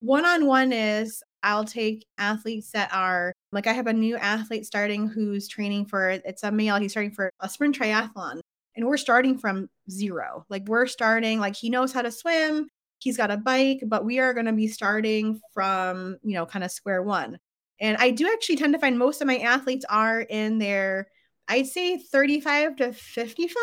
one 0.00 0.24
on 0.24 0.46
one 0.46 0.72
is 0.72 1.22
I'll 1.42 1.64
take 1.64 2.06
athletes 2.18 2.72
that 2.72 2.92
are 2.92 3.32
like 3.52 3.66
I 3.66 3.72
have 3.72 3.86
a 3.86 3.92
new 3.92 4.16
athlete 4.16 4.66
starting 4.66 5.06
who's 5.06 5.46
training 5.46 5.86
for 5.86 6.10
it's 6.10 6.42
a 6.42 6.50
male. 6.50 6.76
He's 6.76 6.92
starting 6.92 7.12
for 7.12 7.30
a 7.40 7.48
sprint 7.48 7.78
triathlon. 7.78 8.40
And 8.76 8.86
we're 8.86 8.96
starting 8.96 9.36
from 9.36 9.68
zero. 9.90 10.46
Like 10.48 10.66
we're 10.66 10.86
starting, 10.86 11.40
like 11.40 11.56
he 11.56 11.70
knows 11.70 11.92
how 11.92 12.02
to 12.02 12.10
swim 12.10 12.68
he's 13.00 13.16
got 13.16 13.30
a 13.30 13.36
bike, 13.36 13.82
but 13.86 14.04
we 14.04 14.18
are 14.20 14.32
going 14.32 14.46
to 14.46 14.52
be 14.52 14.68
starting 14.68 15.40
from, 15.52 16.18
you 16.22 16.34
know, 16.34 16.46
kind 16.46 16.64
of 16.64 16.70
square 16.70 17.02
one. 17.02 17.38
And 17.80 17.96
I 17.96 18.10
do 18.10 18.30
actually 18.30 18.56
tend 18.56 18.74
to 18.74 18.78
find 18.78 18.98
most 18.98 19.20
of 19.20 19.26
my 19.26 19.38
athletes 19.38 19.86
are 19.88 20.20
in 20.20 20.58
their, 20.58 21.08
I'd 21.50 21.66
say 21.66 21.98
35 21.98 22.76
to 22.76 22.92
55. 22.92 23.56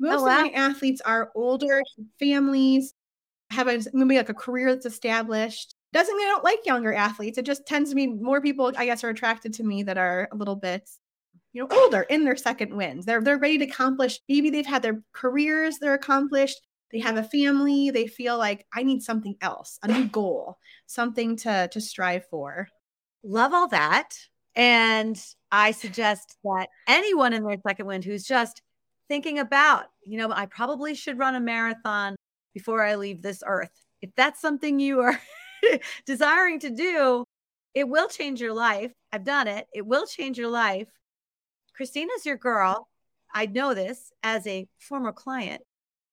Most 0.00 0.20
oh, 0.20 0.24
wow. 0.24 0.44
of 0.44 0.46
my 0.46 0.50
athletes 0.50 1.00
are 1.00 1.30
older 1.34 1.80
families, 2.18 2.92
have 3.50 3.68
a, 3.68 3.80
maybe 3.92 4.16
like 4.16 4.28
a 4.28 4.34
career 4.34 4.74
that's 4.74 4.84
established. 4.84 5.74
Doesn't 5.92 6.16
mean 6.16 6.26
I 6.26 6.32
don't 6.32 6.44
like 6.44 6.66
younger 6.66 6.92
athletes. 6.92 7.38
It 7.38 7.46
just 7.46 7.66
tends 7.66 7.90
to 7.90 7.96
be 7.96 8.08
more 8.08 8.40
people, 8.40 8.72
I 8.76 8.86
guess, 8.86 9.04
are 9.04 9.10
attracted 9.10 9.54
to 9.54 9.62
me 9.62 9.84
that 9.84 9.96
are 9.96 10.28
a 10.32 10.36
little 10.36 10.56
bit 10.56 10.90
you 11.54 11.62
know 11.62 11.68
older 11.70 12.02
in 12.02 12.24
their 12.24 12.36
second 12.36 12.74
wins 12.74 13.06
they're 13.06 13.22
they're 13.22 13.38
ready 13.38 13.58
to 13.58 13.64
accomplish 13.64 14.20
maybe 14.28 14.50
they've 14.50 14.66
had 14.66 14.82
their 14.82 15.00
careers 15.12 15.78
they're 15.78 15.94
accomplished 15.94 16.60
they 16.92 16.98
have 16.98 17.16
a 17.16 17.22
family 17.22 17.90
they 17.90 18.06
feel 18.06 18.36
like 18.36 18.66
i 18.74 18.82
need 18.82 19.00
something 19.00 19.36
else 19.40 19.78
a 19.82 19.88
new 19.88 20.06
goal 20.08 20.58
something 20.86 21.36
to 21.36 21.68
to 21.70 21.80
strive 21.80 22.26
for 22.28 22.68
love 23.22 23.54
all 23.54 23.68
that 23.68 24.10
and 24.56 25.20
i 25.50 25.70
suggest 25.70 26.36
that 26.44 26.68
anyone 26.86 27.32
in 27.32 27.44
their 27.44 27.58
second 27.66 27.86
wind 27.86 28.04
who's 28.04 28.24
just 28.24 28.62
thinking 29.08 29.38
about 29.38 29.86
you 30.04 30.16
know 30.18 30.30
i 30.32 30.46
probably 30.46 30.94
should 30.94 31.18
run 31.18 31.34
a 31.34 31.40
marathon 31.40 32.16
before 32.54 32.82
I 32.82 32.94
leave 32.94 33.20
this 33.20 33.42
earth. 33.44 33.72
If 34.00 34.10
that's 34.16 34.40
something 34.40 34.78
you 34.78 35.00
are 35.00 35.20
desiring 36.06 36.60
to 36.60 36.70
do, 36.70 37.24
it 37.74 37.88
will 37.88 38.08
change 38.08 38.40
your 38.40 38.54
life. 38.54 38.92
I've 39.12 39.24
done 39.24 39.48
it. 39.48 39.66
It 39.74 39.84
will 39.84 40.06
change 40.06 40.38
your 40.38 40.48
life. 40.48 40.88
Christina's 41.74 42.24
your 42.24 42.36
girl. 42.36 42.88
I 43.34 43.46
know 43.46 43.74
this 43.74 44.12
as 44.22 44.46
a 44.46 44.68
former 44.78 45.12
client 45.12 45.62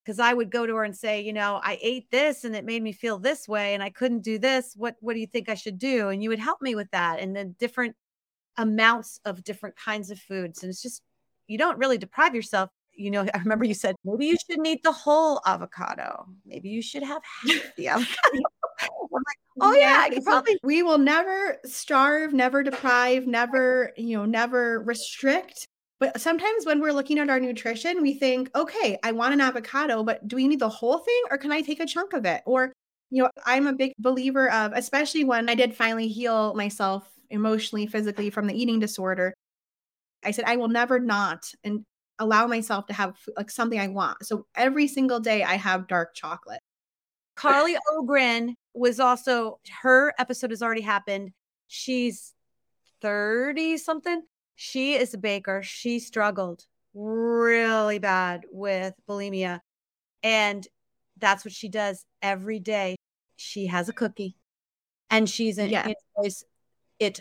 because 0.04 0.18
I 0.18 0.34
would 0.34 0.50
go 0.50 0.66
to 0.66 0.74
her 0.74 0.82
and 0.82 0.96
say, 0.96 1.20
you 1.20 1.32
know, 1.32 1.60
I 1.62 1.78
ate 1.80 2.10
this 2.10 2.42
and 2.42 2.56
it 2.56 2.64
made 2.64 2.82
me 2.82 2.90
feel 2.92 3.20
this 3.20 3.46
way 3.46 3.74
and 3.74 3.82
I 3.82 3.90
couldn't 3.90 4.24
do 4.24 4.40
this. 4.40 4.74
What 4.76 4.96
what 5.00 5.14
do 5.14 5.20
you 5.20 5.28
think 5.28 5.48
I 5.48 5.54
should 5.54 5.78
do? 5.78 6.08
And 6.08 6.20
you 6.20 6.30
would 6.30 6.40
help 6.40 6.60
me 6.60 6.74
with 6.74 6.90
that 6.90 7.20
and 7.20 7.36
the 7.36 7.44
different 7.44 7.94
amounts 8.56 9.20
of 9.24 9.44
different 9.44 9.76
kinds 9.76 10.10
of 10.10 10.18
foods. 10.18 10.62
And 10.62 10.70
it's 10.70 10.82
just 10.82 11.02
you 11.46 11.58
don't 11.58 11.78
really 11.78 11.98
deprive 11.98 12.34
yourself. 12.34 12.70
You 12.94 13.10
know, 13.10 13.26
I 13.34 13.38
remember 13.38 13.64
you 13.64 13.74
said 13.74 13.96
maybe 14.04 14.26
you 14.26 14.36
shouldn't 14.36 14.66
eat 14.66 14.82
the 14.82 14.92
whole 14.92 15.40
avocado. 15.46 16.26
Maybe 16.44 16.68
you 16.68 16.82
should 16.82 17.02
have 17.02 17.22
half 17.46 17.72
the 17.76 17.88
avocado. 17.88 18.42
I'm 18.80 18.88
like, 19.12 19.38
oh 19.60 19.72
yeah, 19.74 20.06
yeah 20.10 20.18
probably. 20.24 20.58
We 20.62 20.82
will 20.82 20.98
never 20.98 21.58
starve, 21.64 22.32
never 22.32 22.62
deprive, 22.62 23.26
never, 23.26 23.92
you 23.96 24.16
know, 24.16 24.24
never 24.24 24.80
restrict 24.80 25.68
but 26.02 26.20
sometimes 26.20 26.66
when 26.66 26.80
we're 26.80 26.92
looking 26.92 27.20
at 27.20 27.30
our 27.30 27.38
nutrition, 27.38 28.02
we 28.02 28.14
think, 28.14 28.50
okay, 28.56 28.98
I 29.04 29.12
want 29.12 29.34
an 29.34 29.40
avocado, 29.40 30.02
but 30.02 30.26
do 30.26 30.34
we 30.34 30.48
need 30.48 30.58
the 30.58 30.68
whole 30.68 30.98
thing 30.98 31.22
or 31.30 31.38
can 31.38 31.52
I 31.52 31.60
take 31.60 31.78
a 31.78 31.86
chunk 31.86 32.12
of 32.12 32.24
it? 32.24 32.42
Or, 32.44 32.72
you 33.10 33.22
know, 33.22 33.30
I'm 33.46 33.68
a 33.68 33.72
big 33.72 33.92
believer 34.00 34.50
of, 34.50 34.72
especially 34.74 35.22
when 35.22 35.48
I 35.48 35.54
did 35.54 35.76
finally 35.76 36.08
heal 36.08 36.54
myself 36.54 37.08
emotionally, 37.32 37.86
physically 37.86 38.30
from 38.30 38.46
the 38.46 38.60
eating 38.60 38.78
disorder. 38.78 39.34
I 40.24 40.30
said, 40.30 40.44
I 40.46 40.56
will 40.56 40.68
never 40.68 41.00
not 41.00 41.46
and 41.64 41.84
allow 42.18 42.46
myself 42.46 42.86
to 42.86 42.92
have 42.92 43.16
like 43.36 43.50
something 43.50 43.80
I 43.80 43.88
want. 43.88 44.24
So 44.24 44.46
every 44.54 44.86
single 44.86 45.18
day 45.18 45.42
I 45.42 45.56
have 45.56 45.88
dark 45.88 46.14
chocolate. 46.14 46.60
Carly 47.34 47.76
Ogren 47.92 48.54
was 48.74 49.00
also 49.00 49.58
her 49.82 50.12
episode 50.18 50.50
has 50.50 50.62
already 50.62 50.82
happened. 50.82 51.30
She's 51.66 52.34
30 53.00 53.78
something 53.78 54.22
she 54.54 54.94
is 54.94 55.14
a 55.14 55.18
baker. 55.18 55.62
She 55.62 55.98
struggled 55.98 56.66
really 56.94 57.98
bad 57.98 58.44
with 58.50 58.94
bulimia. 59.08 59.60
And 60.22 60.66
that's 61.18 61.44
what 61.44 61.52
she 61.52 61.68
does 61.68 62.04
every 62.20 62.60
day. 62.60 62.96
She 63.36 63.66
has 63.66 63.88
a 63.88 63.92
cookie 63.92 64.36
and 65.10 65.28
she's 65.28 65.58
in, 65.58 65.70
yeah. 65.70 65.88
enjoys 66.16 66.44
it 67.02 67.20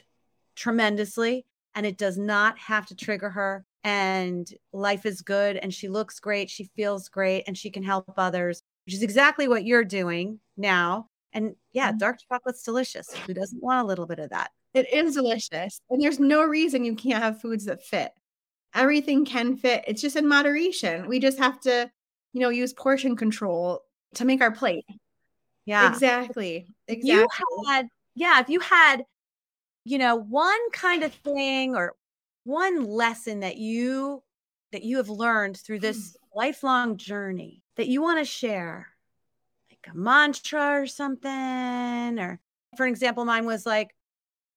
tremendously. 0.55 1.45
And 1.73 1.85
it 1.85 1.97
does 1.97 2.17
not 2.17 2.59
have 2.59 2.85
to 2.87 2.95
trigger 2.95 3.29
her. 3.29 3.65
And 3.83 4.47
life 4.73 5.05
is 5.05 5.21
good. 5.21 5.57
And 5.57 5.73
she 5.73 5.87
looks 5.87 6.19
great. 6.19 6.49
She 6.49 6.69
feels 6.75 7.09
great. 7.09 7.45
And 7.47 7.57
she 7.57 7.71
can 7.71 7.83
help 7.83 8.11
others, 8.17 8.61
which 8.85 8.93
is 8.93 9.03
exactly 9.03 9.47
what 9.47 9.65
you're 9.65 9.85
doing 9.85 10.39
now. 10.57 11.07
And 11.33 11.55
yeah, 11.71 11.89
mm-hmm. 11.89 11.97
dark 11.97 12.19
chocolate's 12.29 12.63
delicious. 12.63 13.09
Who 13.25 13.33
doesn't 13.33 13.63
want 13.63 13.83
a 13.83 13.87
little 13.87 14.05
bit 14.05 14.19
of 14.19 14.31
that? 14.31 14.51
It 14.73 14.91
is 14.93 15.15
delicious. 15.15 15.81
And 15.89 16.01
there's 16.01 16.19
no 16.19 16.43
reason 16.43 16.83
you 16.83 16.95
can't 16.95 17.23
have 17.23 17.41
foods 17.41 17.65
that 17.65 17.83
fit. 17.83 18.11
Everything 18.75 19.25
can 19.25 19.55
fit. 19.55 19.85
It's 19.87 20.01
just 20.01 20.15
in 20.15 20.27
moderation. 20.27 21.07
We 21.07 21.19
just 21.19 21.39
have 21.39 21.59
to, 21.61 21.89
you 22.33 22.41
know, 22.41 22.49
use 22.49 22.73
portion 22.73 23.15
control 23.15 23.81
to 24.15 24.25
make 24.25 24.41
our 24.41 24.51
plate. 24.51 24.85
Yeah. 25.65 25.89
Exactly. 25.89 26.67
Exactly. 26.87 27.11
You 27.11 27.27
had, 27.67 27.87
yeah, 28.15 28.41
if 28.41 28.49
you 28.49 28.59
had, 28.59 29.03
you 29.83 29.97
know, 29.97 30.15
one 30.15 30.71
kind 30.71 31.03
of 31.03 31.13
thing 31.13 31.75
or 31.75 31.95
one 32.43 32.85
lesson 32.85 33.41
that 33.41 33.57
you 33.57 34.23
that 34.71 34.83
you 34.83 34.97
have 34.97 35.09
learned 35.09 35.57
through 35.57 35.79
this 35.79 36.11
mm. 36.11 36.15
lifelong 36.35 36.97
journey 36.97 37.61
that 37.75 37.87
you 37.87 38.01
want 38.01 38.19
to 38.19 38.25
share, 38.25 38.87
like 39.69 39.93
a 39.93 39.97
mantra 39.97 40.81
or 40.81 40.87
something, 40.87 42.19
or 42.19 42.39
for 42.77 42.87
example, 42.87 43.25
mine 43.25 43.45
was 43.45 43.65
like, 43.65 43.93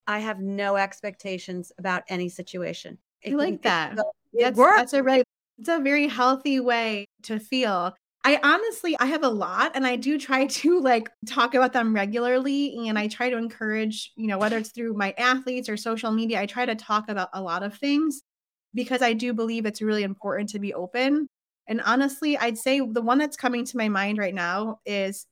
I 0.06 0.20
have 0.20 0.38
no 0.38 0.76
expectations 0.76 1.72
about 1.78 2.04
any 2.08 2.28
situation. 2.28 2.98
It 3.22 3.32
I 3.32 3.36
like 3.36 3.62
that. 3.62 3.98
It 4.32 4.54
that's, 4.54 4.58
that's 4.58 4.92
a 4.92 5.02
right. 5.02 5.24
It's 5.58 5.68
a 5.68 5.78
very 5.78 6.08
healthy 6.08 6.60
way 6.60 7.06
to 7.22 7.38
feel. 7.38 7.94
I 8.26 8.40
honestly, 8.42 8.96
I 8.98 9.06
have 9.06 9.22
a 9.22 9.28
lot 9.28 9.72
and 9.74 9.86
I 9.86 9.96
do 9.96 10.18
try 10.18 10.46
to 10.62 10.80
like 10.80 11.10
talk 11.26 11.54
about 11.54 11.72
them 11.72 11.94
regularly. 11.94 12.88
And 12.88 12.98
I 12.98 13.08
try 13.08 13.30
to 13.30 13.36
encourage, 13.36 14.12
you 14.16 14.26
know, 14.26 14.38
whether 14.38 14.58
it's 14.58 14.70
through 14.70 14.94
my 14.94 15.14
athletes 15.18 15.68
or 15.68 15.76
social 15.76 16.10
media, 16.10 16.40
I 16.40 16.46
try 16.46 16.66
to 16.66 16.74
talk 16.74 17.08
about 17.08 17.28
a 17.34 17.42
lot 17.42 17.62
of 17.62 17.76
things 17.76 18.22
because 18.72 19.02
I 19.02 19.12
do 19.12 19.32
believe 19.34 19.66
it's 19.66 19.82
really 19.82 20.02
important 20.02 20.48
to 20.50 20.58
be 20.58 20.74
open. 20.74 21.28
And 21.68 21.80
honestly, 21.82 22.36
I'd 22.36 22.58
say 22.58 22.80
the 22.80 23.02
one 23.02 23.18
that's 23.18 23.36
coming 23.36 23.64
to 23.66 23.76
my 23.76 23.88
mind 23.88 24.18
right 24.18 24.34
now 24.34 24.80
is 24.84 25.26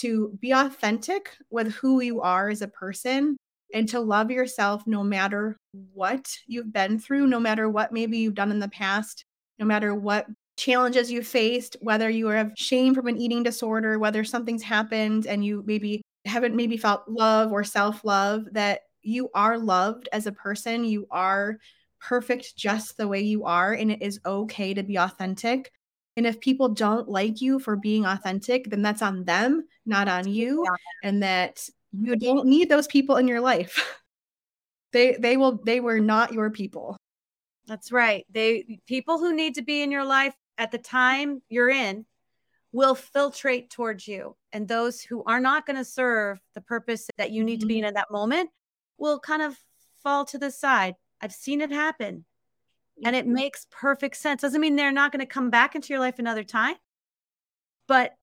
to 0.00 0.36
be 0.40 0.52
authentic 0.52 1.30
with 1.50 1.72
who 1.72 2.00
you 2.00 2.20
are 2.20 2.48
as 2.48 2.62
a 2.62 2.68
person 2.68 3.36
and 3.74 3.88
to 3.88 4.00
love 4.00 4.30
yourself 4.30 4.86
no 4.86 5.02
matter 5.02 5.56
what 5.94 6.28
you've 6.46 6.72
been 6.72 6.98
through, 6.98 7.26
no 7.26 7.40
matter 7.40 7.68
what 7.68 7.92
maybe 7.92 8.18
you've 8.18 8.34
done 8.34 8.50
in 8.50 8.58
the 8.58 8.68
past, 8.68 9.24
no 9.58 9.66
matter 9.66 9.94
what 9.94 10.26
challenges 10.56 11.10
you 11.10 11.22
faced, 11.22 11.76
whether 11.80 12.08
you 12.10 12.28
have 12.28 12.52
shame 12.56 12.94
from 12.94 13.08
an 13.08 13.18
eating 13.18 13.42
disorder, 13.42 13.98
whether 13.98 14.24
something's 14.24 14.62
happened 14.62 15.26
and 15.26 15.44
you 15.44 15.62
maybe 15.66 16.02
haven't 16.24 16.54
maybe 16.54 16.76
felt 16.76 17.08
love 17.08 17.52
or 17.52 17.64
self 17.64 18.04
love, 18.04 18.46
that 18.52 18.82
you 19.02 19.30
are 19.34 19.58
loved 19.58 20.08
as 20.12 20.26
a 20.26 20.32
person. 20.32 20.84
You 20.84 21.06
are 21.10 21.58
perfect 22.00 22.56
just 22.56 22.96
the 22.96 23.08
way 23.08 23.20
you 23.20 23.44
are, 23.44 23.72
and 23.72 23.90
it 23.90 24.02
is 24.02 24.20
okay 24.24 24.74
to 24.74 24.82
be 24.82 24.96
authentic. 24.96 25.72
And 26.16 26.26
if 26.26 26.40
people 26.40 26.68
don't 26.68 27.08
like 27.08 27.40
you 27.40 27.58
for 27.58 27.76
being 27.76 28.04
authentic, 28.04 28.68
then 28.68 28.82
that's 28.82 29.02
on 29.02 29.24
them, 29.24 29.66
not 29.86 30.08
on 30.08 30.28
you. 30.28 30.64
Yeah. 30.64 31.08
And 31.08 31.22
that 31.22 31.68
you 31.98 32.16
don't 32.16 32.46
need 32.46 32.68
those 32.68 32.86
people 32.86 33.16
in 33.16 33.26
your 33.26 33.40
life. 33.40 33.82
they 34.92 35.16
they 35.18 35.36
will 35.36 35.60
they 35.64 35.80
were 35.80 36.00
not 36.00 36.32
your 36.32 36.50
people. 36.50 36.96
That's 37.66 37.92
right. 37.92 38.26
They 38.30 38.80
people 38.86 39.18
who 39.18 39.34
need 39.34 39.54
to 39.54 39.62
be 39.62 39.82
in 39.82 39.90
your 39.90 40.04
life 40.04 40.34
at 40.58 40.70
the 40.70 40.78
time 40.78 41.42
you're 41.48 41.70
in 41.70 42.06
will 42.72 42.94
filtrate 42.94 43.70
towards 43.70 44.08
you. 44.08 44.36
And 44.52 44.66
those 44.66 45.00
who 45.00 45.22
are 45.24 45.40
not 45.40 45.66
going 45.66 45.76
to 45.76 45.84
serve 45.84 46.40
the 46.54 46.60
purpose 46.60 47.08
that 47.18 47.30
you 47.30 47.44
need 47.44 47.56
mm-hmm. 47.56 47.60
to 47.60 47.66
be 47.66 47.78
in 47.78 47.84
mm-hmm. 47.84 47.88
at 47.88 47.94
that 47.94 48.10
moment 48.10 48.50
will 48.98 49.18
kind 49.18 49.42
of 49.42 49.56
fall 50.02 50.24
to 50.26 50.38
the 50.38 50.50
side. 50.50 50.94
I've 51.20 51.32
seen 51.32 51.60
it 51.60 51.70
happen. 51.70 52.24
And 53.04 53.16
it 53.16 53.26
makes 53.26 53.66
perfect 53.70 54.16
sense. 54.16 54.42
Doesn't 54.42 54.60
mean 54.60 54.76
they're 54.76 54.92
not 54.92 55.12
going 55.12 55.20
to 55.20 55.26
come 55.26 55.50
back 55.50 55.74
into 55.74 55.92
your 55.92 56.00
life 56.00 56.18
another 56.18 56.44
time, 56.44 56.76
but 57.88 58.14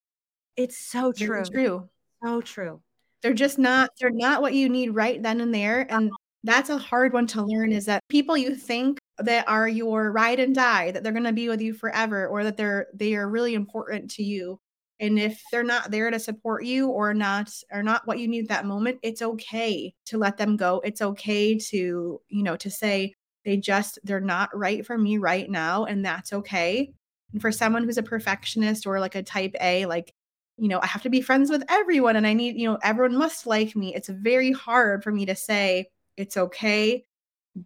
it's 0.56 0.78
so 0.78 1.12
true. 1.12 1.40
It's 1.40 1.50
true. 1.50 1.90
So 2.24 2.42
true. 2.42 2.82
They're 3.22 3.34
just 3.34 3.58
not 3.58 3.90
they're 4.00 4.10
not 4.10 4.42
what 4.42 4.54
you 4.54 4.70
need 4.70 4.90
right 4.90 5.22
then 5.22 5.42
and 5.42 5.54
there 5.54 5.86
and 5.92 6.12
that's 6.44 6.70
a 6.70 6.78
hard 6.78 7.12
one 7.12 7.28
to 7.28 7.44
learn 7.44 7.74
is 7.74 7.86
that 7.86 8.02
people 8.08 8.38
you 8.38 8.56
think 8.56 9.00
that 9.20 9.48
are 9.48 9.68
your 9.68 10.12
ride 10.12 10.40
and 10.40 10.56
die 10.56 10.92
that 10.92 11.04
they're 11.04 11.12
going 11.12 11.24
to 11.24 11.34
be 11.34 11.50
with 11.50 11.62
you 11.62 11.74
forever 11.74 12.28
or 12.28 12.44
that 12.44 12.58
they're 12.58 12.88
they 12.94 13.16
are 13.16 13.30
really 13.30 13.54
important 13.54 14.12
to 14.12 14.24
you 14.24 14.60
and 15.00 15.18
if 15.18 15.42
they're 15.52 15.64
not 15.64 15.92
there 15.92 16.12
to 16.12 16.20
support 16.20 16.66
you 16.66 16.90
or 16.90 17.14
not 17.14 17.52
or 17.72 17.84
not 17.84 18.06
what 18.06 18.20
you 18.20 18.28
need 18.28 18.48
that 18.48 18.66
moment 18.66 19.00
it's 19.02 19.22
okay 19.22 19.94
to 20.06 20.18
let 20.18 20.38
them 20.38 20.58
go 20.58 20.82
it's 20.84 21.02
okay 21.02 21.58
to 21.58 22.22
you 22.28 22.44
know 22.44 22.56
to 22.56 22.70
say 22.70 23.14
they 23.46 23.58
just 23.58 24.00
they're 24.04 24.20
not 24.20 24.56
right 24.56 24.86
for 24.86 24.98
me 24.98 25.18
right 25.18 25.50
now 25.50 25.86
and 25.86 26.06
that's 26.06 26.34
okay 26.34 26.92
and 27.34 27.42
for 27.42 27.52
someone 27.52 27.84
who's 27.84 27.98
a 27.98 28.04
perfectionist 28.04 28.88
or 28.88 29.00
like 29.00 29.16
a 29.16 29.24
type 29.24 29.56
a 29.62 29.86
like 29.86 30.14
you 30.60 30.68
know, 30.68 30.80
I 30.82 30.88
have 30.88 31.04
to 31.04 31.10
be 31.10 31.22
friends 31.22 31.50
with 31.50 31.64
everyone 31.70 32.16
and 32.16 32.28
I 32.28 32.34
need, 32.34 32.58
you 32.58 32.70
know, 32.70 32.78
everyone 32.84 33.18
must 33.18 33.48
like 33.48 33.76
me. 33.76 33.96
It's 33.96 34.10
very 34.10 34.52
hard 34.52 35.04
for 35.04 35.12
me 35.12 35.26
to 35.28 35.36
say, 35.36 35.88
it's 36.18 36.36
okay. 36.36 37.06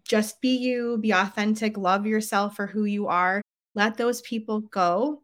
Just 0.06 0.40
be 0.40 0.56
you, 0.56 0.98
be 0.98 1.12
authentic, 1.12 1.76
love 1.76 2.06
yourself 2.06 2.56
for 2.56 2.66
who 2.66 2.84
you 2.84 3.06
are. 3.06 3.42
Let 3.74 3.96
those 3.96 4.20
people 4.22 4.60
go. 4.60 5.22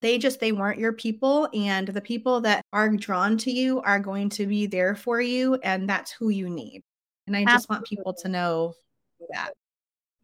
They 0.00 0.16
just, 0.18 0.40
they 0.40 0.52
weren't 0.52 0.78
your 0.78 0.92
people. 0.92 1.48
And 1.52 1.88
the 1.88 2.00
people 2.00 2.40
that 2.42 2.62
are 2.72 2.88
drawn 2.88 3.36
to 3.38 3.50
you 3.50 3.80
are 3.82 4.00
going 4.00 4.30
to 4.30 4.46
be 4.46 4.66
there 4.66 4.94
for 4.94 5.20
you. 5.20 5.56
And 5.56 5.88
that's 5.88 6.10
who 6.10 6.30
you 6.30 6.48
need. 6.48 6.82
And 7.26 7.36
I 7.36 7.44
just 7.44 7.68
want 7.68 7.84
people 7.84 8.14
to 8.14 8.28
know 8.28 8.74
that. 9.32 9.52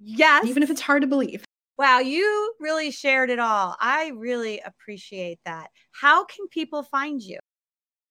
Yes. 0.01 0.47
Even 0.47 0.63
if 0.63 0.71
it's 0.71 0.81
hard 0.81 1.03
to 1.03 1.07
believe. 1.07 1.45
Wow, 1.79 1.99
you 1.99 2.55
really 2.59 2.91
shared 2.91 3.29
it 3.29 3.39
all. 3.39 3.77
I 3.79 4.13
really 4.17 4.61
appreciate 4.61 5.39
that. 5.45 5.69
How 5.93 6.25
can 6.25 6.49
people 6.49 6.83
find 6.83 7.23
you? 7.23 7.39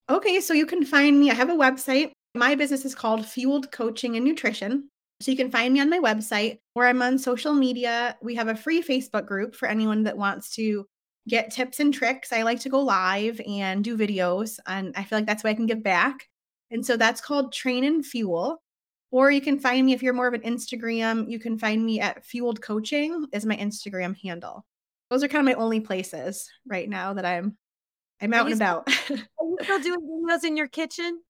Okay, 0.08 0.40
so 0.40 0.54
you 0.54 0.68
can 0.68 0.86
find 0.86 1.20
me. 1.20 1.32
I 1.32 1.34
have 1.34 1.50
a 1.50 1.56
website. 1.56 2.12
My 2.36 2.54
business 2.54 2.86
is 2.86 2.94
called 2.94 3.26
Fueled 3.26 3.72
Coaching 3.72 4.16
and 4.16 4.24
Nutrition. 4.24 4.90
So 5.22 5.32
you 5.32 5.38
can 5.38 5.52
find 5.52 5.74
me 5.74 5.80
on 5.80 5.90
my 5.90 6.00
website 6.00 6.60
where 6.74 6.88
I'm 6.88 7.02
on 7.02 7.18
social 7.18 7.54
media. 7.54 8.18
We 8.22 8.36
have 8.36 8.50
a 8.50 8.56
free 8.56 8.84
Facebook 8.84 9.26
group 9.26 9.56
for 9.56 9.68
anyone 9.68 10.04
that 10.04 10.18
wants 10.18 10.54
to 10.56 10.86
get 11.28 11.52
tips 11.52 11.80
and 11.80 11.94
tricks. 11.94 12.34
I 12.34 12.44
like 12.44 12.60
to 12.62 12.70
go 12.70 12.80
live 12.80 13.40
and 13.48 13.84
do 13.84 13.98
videos, 13.98 14.60
and 14.68 14.94
I 14.96 15.04
feel 15.04 15.18
like 15.18 15.26
that's 15.26 15.44
way 15.44 15.52
I 15.52 15.56
can 15.56 15.66
give 15.66 15.84
back. 15.84 16.28
And 16.72 16.86
so 16.86 16.98
that's 16.98 17.22
called 17.22 17.54
Train 17.54 17.84
and 17.84 18.06
Fuel. 18.06 18.62
Or 19.12 19.32
you 19.32 19.40
can 19.40 19.60
find 19.60 19.86
me 19.86 19.94
if 19.94 20.04
you're 20.04 20.14
more 20.14 20.28
of 20.28 20.34
an 20.34 20.42
Instagram, 20.42 21.30
you 21.30 21.40
can 21.40 21.58
find 21.58 21.86
me 21.86 22.02
at 22.02 22.26
Fueled 22.26 22.62
Coaching 22.62 23.28
is 23.32 23.46
my 23.46 23.56
Instagram 23.56 24.18
handle. 24.22 24.66
Those 25.10 25.24
are 25.24 25.28
kind 25.28 25.48
of 25.48 25.56
my 25.56 25.62
only 25.62 25.80
places 25.80 26.50
right 26.68 26.90
now 26.90 27.14
that 27.14 27.26
I'm 27.26 27.58
I'm 28.22 28.34
out 28.34 28.48
and 28.48 28.56
about. 28.56 28.88
are 29.10 29.16
you 29.46 29.58
still 29.62 29.80
doing 29.80 30.00
videos 30.02 30.44
in 30.44 30.58
your 30.58 30.68
kitchen 30.68 31.22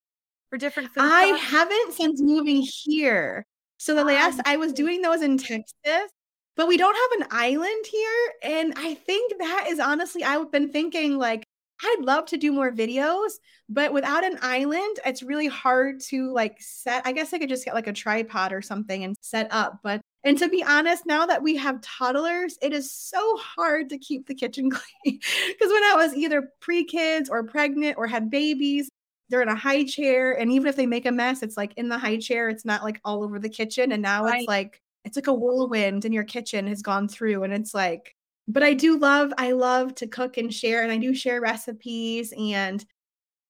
for 0.49 0.57
different 0.57 0.89
foods? 0.89 1.07
I 1.07 1.25
haven't 1.25 1.93
since 1.93 2.21
moving 2.21 2.65
here. 2.65 3.45
So 3.85 3.93
the 3.93 4.03
last 4.03 4.39
um, 4.39 4.43
I 4.47 4.57
was 4.57 4.73
doing 4.73 5.03
those 5.03 5.21
in 5.21 5.37
Texas, 5.37 6.09
but 6.55 6.67
we 6.67 6.75
don't 6.75 6.95
have 6.95 7.21
an 7.21 7.27
island 7.29 7.85
here. 7.85 8.33
And 8.41 8.73
I 8.77 8.95
think 8.95 9.37
that 9.37 9.67
is 9.69 9.79
honestly, 9.79 10.23
I've 10.23 10.51
been 10.51 10.71
thinking 10.71 11.19
like, 11.19 11.43
I'd 11.83 12.01
love 12.01 12.25
to 12.27 12.37
do 12.37 12.51
more 12.51 12.71
videos, 12.71 13.33
but 13.69 13.93
without 13.93 14.23
an 14.23 14.39
island, 14.41 14.97
it's 15.05 15.21
really 15.21 15.45
hard 15.45 15.99
to 16.07 16.33
like 16.33 16.57
set. 16.61 17.05
I 17.05 17.11
guess 17.11 17.31
I 17.31 17.37
could 17.37 17.47
just 17.47 17.63
get 17.63 17.75
like 17.75 17.85
a 17.85 17.93
tripod 17.93 18.53
or 18.53 18.63
something 18.63 19.03
and 19.03 19.15
set 19.21 19.49
up. 19.51 19.81
But 19.83 20.01
and 20.23 20.35
to 20.39 20.49
be 20.49 20.63
honest, 20.63 21.05
now 21.05 21.27
that 21.27 21.43
we 21.43 21.55
have 21.57 21.79
toddlers, 21.81 22.57
it 22.63 22.73
is 22.73 22.91
so 22.91 23.37
hard 23.37 23.89
to 23.89 23.99
keep 23.99 24.25
the 24.25 24.33
kitchen 24.33 24.71
clean. 25.03 25.19
Because 25.19 25.71
when 25.71 25.83
I 25.83 25.93
was 25.95 26.15
either 26.15 26.49
pre 26.59 26.85
kids 26.85 27.29
or 27.29 27.43
pregnant 27.43 27.99
or 27.99 28.07
had 28.07 28.31
babies, 28.31 28.89
they're 29.29 29.41
in 29.41 29.49
a 29.49 29.55
high 29.55 29.83
chair. 29.83 30.33
And 30.33 30.51
even 30.51 30.67
if 30.67 30.75
they 30.75 30.85
make 30.85 31.05
a 31.05 31.11
mess, 31.11 31.41
it's 31.41 31.57
like 31.57 31.73
in 31.77 31.89
the 31.89 31.97
high 31.97 32.17
chair, 32.17 32.49
it's 32.49 32.65
not 32.65 32.83
like 32.83 32.99
all 33.03 33.23
over 33.23 33.39
the 33.39 33.49
kitchen. 33.49 33.91
And 33.91 34.01
now 34.01 34.23
right. 34.23 34.39
it's 34.39 34.47
like, 34.47 34.81
it's 35.03 35.15
like 35.15 35.27
a 35.27 35.33
whirlwind 35.33 36.05
in 36.05 36.13
your 36.13 36.23
kitchen 36.23 36.67
has 36.67 36.81
gone 36.81 37.07
through. 37.07 37.43
And 37.43 37.53
it's 37.53 37.73
like, 37.73 38.15
but 38.47 38.63
I 38.63 38.73
do 38.73 38.97
love, 38.97 39.33
I 39.37 39.51
love 39.53 39.95
to 39.95 40.07
cook 40.07 40.37
and 40.37 40.53
share. 40.53 40.83
And 40.83 40.91
I 40.91 40.97
do 40.97 41.13
share 41.13 41.41
recipes. 41.41 42.33
And 42.37 42.85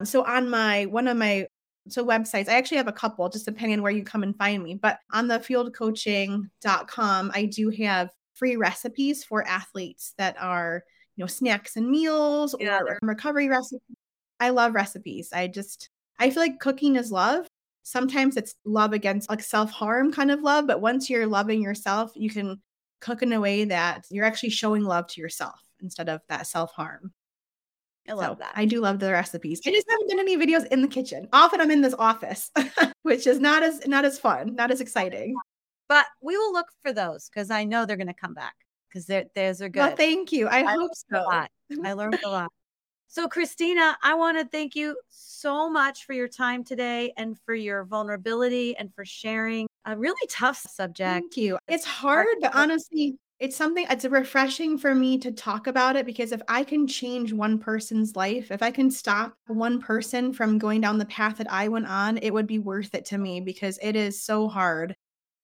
so 0.04 0.24
on 0.24 0.50
my, 0.50 0.86
one 0.86 1.08
of 1.08 1.18
my 1.18 1.48
so 1.90 2.06
websites. 2.06 2.50
I 2.50 2.54
actually 2.56 2.78
have 2.78 2.88
a 2.88 2.94
couple, 2.94 3.30
just 3.30 3.46
depending 3.46 3.78
on 3.78 3.84
where 3.84 3.92
you 3.92 4.04
come 4.04 4.24
and 4.24 4.36
find 4.36 4.64
me. 4.64 4.76
But 4.76 5.00
on 5.12 5.28
the 5.28 5.40
fueledcoaching.com, 5.40 7.32
I 7.34 7.46
do 7.46 7.70
have 7.70 8.10
free 8.34 8.56
recipes 8.56 9.24
for 9.24 9.48
athletes 9.48 10.14
that 10.18 10.36
are, 10.40 10.84
you 11.16 11.24
know, 11.24 11.28
snacks 11.28 11.76
and 11.76 11.90
meals 11.90 12.56
yeah. 12.60 12.80
or 12.80 13.00
recovery 13.02 13.50
recipes. 13.50 13.95
I 14.40 14.50
love 14.50 14.74
recipes. 14.76 15.30
I 15.34 15.48
just 15.48 15.90
I 16.20 16.30
feel 16.30 16.44
like 16.44 16.60
cooking 16.60 16.96
is 16.96 17.12
love. 17.12 17.48
Sometimes 17.84 18.38
it's 18.38 18.56
love 18.66 18.94
against 18.94 19.30
like 19.30 19.42
self-harm 19.42 20.12
kind 20.12 20.32
of 20.32 20.42
love, 20.42 20.66
but 20.68 20.82
once 20.82 21.10
you're 21.10 21.28
loving 21.28 21.62
yourself, 21.62 22.12
you 22.16 22.30
can 22.30 22.62
cook 23.00 23.22
in 23.22 23.32
a 23.34 23.40
way 23.40 23.66
that 23.66 24.06
you're 24.10 24.26
actually 24.26 24.50
showing 24.50 24.84
love 24.84 25.08
to 25.08 25.22
yourself 25.22 25.60
instead 25.82 26.10
of 26.10 26.22
that 26.30 26.48
self-harm. 26.48 27.12
I 28.08 28.14
love 28.14 28.38
so 28.38 28.40
that. 28.40 28.54
I 28.56 28.66
do 28.66 28.82
love 28.82 29.00
the 29.00 29.12
recipes. 29.12 29.62
I 29.66 29.72
just 29.72 29.88
haven't 29.90 30.10
done 30.10 30.20
any 30.20 30.38
videos 30.38 30.66
in 30.68 30.82
the 30.82 30.88
kitchen. 30.88 31.28
Often 31.34 31.62
I'm 31.62 31.72
in 31.72 31.82
this 31.82 31.96
office, 31.98 32.52
which 33.04 33.26
is 33.28 33.40
not 33.40 33.64
as 33.64 33.86
not 33.88 34.06
as 34.06 34.20
fun, 34.20 34.56
not 34.56 34.72
as 34.72 34.82
exciting. 34.82 35.36
But 35.88 36.06
we 36.22 36.38
will 36.38 36.54
look 36.54 36.68
for 36.84 36.94
those 36.94 37.30
because 37.30 37.52
I 37.52 37.64
know 37.64 37.86
they're 37.86 37.98
going 37.98 38.08
to 38.08 38.14
come 38.14 38.34
back 38.34 38.56
because 38.90 39.06
they're 39.06 39.26
those 39.36 39.62
are 39.62 39.70
good. 39.70 39.80
Well, 39.80 39.96
thank 39.96 40.32
you. 40.32 40.48
I, 40.48 40.64
I 40.64 40.74
hope 40.74 40.92
so. 40.94 41.20
A 41.20 41.24
lot. 41.24 41.52
I 41.84 41.94
learned 41.94 42.20
a 42.24 42.30
lot. 42.30 42.52
So, 43.08 43.28
Christina, 43.28 43.98
I 44.04 44.16
want 44.16 44.38
to 44.38 44.46
thank 44.46 44.76
you 44.76 44.98
so 45.10 45.70
much 45.70 46.06
for 46.06 46.14
your 46.14 46.28
time 46.28 46.64
today 46.64 47.14
and 47.18 47.38
for 47.46 47.56
your 47.56 47.86
vulnerability 47.86 48.76
and 48.78 48.94
for 48.94 49.06
sharing 49.06 49.68
a 49.86 49.98
really 49.98 50.28
tough 50.30 50.58
subject. 50.58 51.10
Thank 51.22 51.38
you. 51.38 51.58
It's 51.68 51.86
hard, 51.86 52.28
but 52.42 52.54
honestly, 52.54 53.18
it's 53.40 53.56
something 53.56 53.86
it's 53.90 54.06
refreshing 54.06 54.78
for 54.78 54.96
me 54.96 55.18
to 55.20 55.32
talk 55.32 55.68
about 55.68 55.96
it 55.96 56.06
because 56.06 56.32
if 56.32 56.42
I 56.48 56.64
can 56.64 56.88
change 56.88 57.34
one 57.34 57.60
person's 57.60 58.16
life, 58.16 58.50
if 58.50 58.64
I 58.64 58.72
can 58.72 58.90
stop 58.90 59.34
one 59.48 59.80
person 59.80 60.34
from 60.34 60.58
going 60.58 60.82
down 60.82 60.98
the 60.98 61.06
path 61.06 61.38
that 61.38 61.52
I 61.52 61.68
went 61.68 61.88
on, 61.88 62.18
it 62.18 62.34
would 62.34 62.48
be 62.48 62.60
worth 62.60 62.96
it 62.96 63.06
to 63.06 63.18
me 63.18 63.42
because 63.42 63.78
it 63.82 63.96
is 63.96 64.22
so 64.22 64.48
hard. 64.48 64.96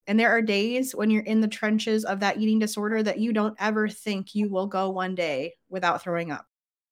And 0.07 0.19
there 0.19 0.31
are 0.31 0.41
days 0.41 0.95
when 0.95 1.11
you're 1.11 1.23
in 1.23 1.41
the 1.41 1.47
trenches 1.47 2.05
of 2.05 2.21
that 2.21 2.37
eating 2.37 2.59
disorder 2.59 3.03
that 3.03 3.19
you 3.19 3.33
don't 3.33 3.55
ever 3.59 3.87
think 3.87 4.35
you 4.35 4.49
will 4.49 4.67
go 4.67 4.89
one 4.89 5.15
day 5.15 5.53
without 5.69 6.01
throwing 6.01 6.31
up. 6.31 6.45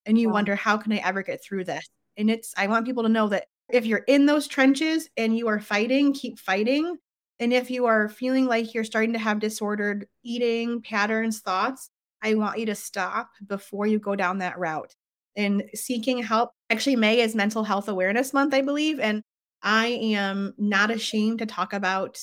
And 0.05 0.17
you 0.17 0.30
wonder, 0.30 0.55
how 0.55 0.77
can 0.77 0.91
I 0.91 0.97
ever 0.97 1.23
get 1.23 1.43
through 1.43 1.65
this? 1.65 1.88
And 2.17 2.30
it's, 2.30 2.53
I 2.57 2.67
want 2.67 2.85
people 2.85 3.03
to 3.03 3.09
know 3.09 3.27
that 3.30 3.45
if 3.69 3.85
you're 3.85 4.03
in 4.07 4.26
those 4.26 4.47
trenches 4.47 5.09
and 5.15 5.38
you 5.38 5.47
are 5.47 5.59
fighting, 5.59 6.13
keep 6.13 6.39
fighting 6.39 6.97
and 7.39 7.53
if 7.53 7.71
you 7.71 7.85
are 7.85 8.09
feeling 8.09 8.45
like 8.45 8.73
you're 8.73 8.84
starting 8.84 9.13
to 9.13 9.19
have 9.19 9.39
disordered 9.39 10.07
eating 10.23 10.81
patterns, 10.81 11.39
thoughts, 11.39 11.89
I 12.21 12.35
want 12.35 12.59
you 12.59 12.65
to 12.65 12.76
stop 12.76 13.30
before 13.47 13.88
you 13.88 13.97
go 13.97 14.15
down 14.15 14.39
that 14.39 14.59
route 14.59 14.93
and 15.38 15.63
seeking 15.73 16.21
help. 16.21 16.51
Actually, 16.69 16.97
May 16.97 17.21
is 17.21 17.35
Mental 17.35 17.63
Health 17.63 17.88
Awareness 17.88 18.34
Month, 18.34 18.53
I 18.53 18.61
believe. 18.61 18.99
And 18.99 19.23
I 19.63 19.88
am 19.88 20.53
not 20.57 20.91
ashamed 20.91 21.39
to 21.39 21.45
talk 21.45 21.71
about, 21.71 22.19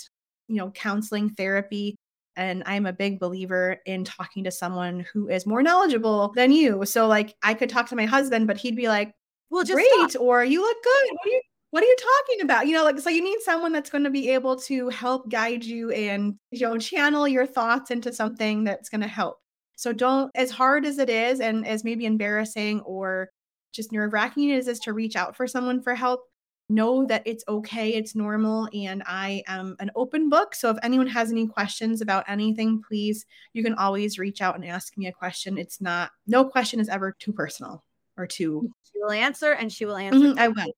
you 0.48 0.56
know, 0.56 0.70
counseling, 0.70 1.30
therapy. 1.30 1.96
And 2.36 2.62
I'm 2.66 2.86
a 2.86 2.92
big 2.92 3.18
believer 3.18 3.78
in 3.86 4.04
talking 4.04 4.44
to 4.44 4.50
someone 4.50 5.06
who 5.12 5.28
is 5.28 5.46
more 5.46 5.62
knowledgeable 5.62 6.32
than 6.34 6.52
you. 6.52 6.84
So, 6.84 7.06
like, 7.06 7.34
I 7.42 7.54
could 7.54 7.70
talk 7.70 7.88
to 7.88 7.96
my 7.96 8.04
husband, 8.04 8.46
but 8.46 8.58
he'd 8.58 8.76
be 8.76 8.88
like, 8.88 9.14
well, 9.50 9.64
just 9.64 9.74
great, 9.74 10.10
stop. 10.10 10.20
or 10.20 10.44
you 10.44 10.60
look 10.60 10.76
good. 10.82 11.10
What 11.12 11.26
are 11.26 11.30
you 11.30 11.40
what 11.70 11.82
are 11.82 11.86
you 11.86 11.96
talking 11.96 12.42
about? 12.42 12.66
You 12.66 12.74
know, 12.74 12.84
like, 12.84 12.98
so 13.00 13.10
you 13.10 13.22
need 13.22 13.40
someone 13.40 13.72
that's 13.72 13.90
going 13.90 14.04
to 14.04 14.10
be 14.10 14.30
able 14.30 14.56
to 14.60 14.88
help 14.88 15.30
guide 15.30 15.64
you 15.64 15.90
and, 15.90 16.36
you 16.50 16.66
know, 16.66 16.78
channel 16.78 17.28
your 17.28 17.44
thoughts 17.44 17.90
into 17.90 18.12
something 18.12 18.64
that's 18.64 18.88
going 18.88 19.02
to 19.02 19.06
help. 19.08 19.40
So 19.74 19.92
don't, 19.92 20.30
as 20.34 20.50
hard 20.50 20.86
as 20.86 20.98
it 20.98 21.10
is 21.10 21.40
and 21.40 21.66
as 21.66 21.84
maybe 21.84 22.06
embarrassing 22.06 22.80
or 22.80 23.30
just 23.74 23.92
nerve 23.92 24.14
wracking 24.14 24.52
as 24.52 24.68
is 24.68 24.80
to 24.80 24.94
reach 24.94 25.16
out 25.16 25.36
for 25.36 25.46
someone 25.46 25.82
for 25.82 25.94
help, 25.94 26.22
know 26.68 27.06
that 27.06 27.22
it's 27.24 27.44
okay, 27.46 27.90
it's 27.90 28.14
normal, 28.16 28.68
and 28.74 29.02
I 29.06 29.42
am 29.46 29.76
an 29.78 29.90
open 29.94 30.28
book. 30.28 30.54
So 30.54 30.70
if 30.70 30.78
anyone 30.82 31.06
has 31.06 31.30
any 31.30 31.46
questions 31.46 32.00
about 32.00 32.24
anything, 32.26 32.82
please, 32.82 33.24
you 33.52 33.62
can 33.62 33.74
always 33.74 34.18
reach 34.18 34.42
out 34.42 34.56
and 34.56 34.64
ask 34.64 34.96
me 34.96 35.06
a 35.06 35.12
question. 35.12 35.58
It's 35.58 35.80
not, 35.80 36.10
no 36.26 36.44
question 36.44 36.80
is 36.80 36.88
ever 36.88 37.14
too 37.18 37.32
personal 37.32 37.84
or 38.16 38.26
too. 38.26 38.70
She 38.92 39.00
will 39.00 39.12
answer 39.12 39.52
and 39.52 39.72
she 39.72 39.84
will 39.84 39.96
answer. 39.96 40.18
Mm-hmm, 40.18 40.38
I 40.38 40.48
will 40.48 40.72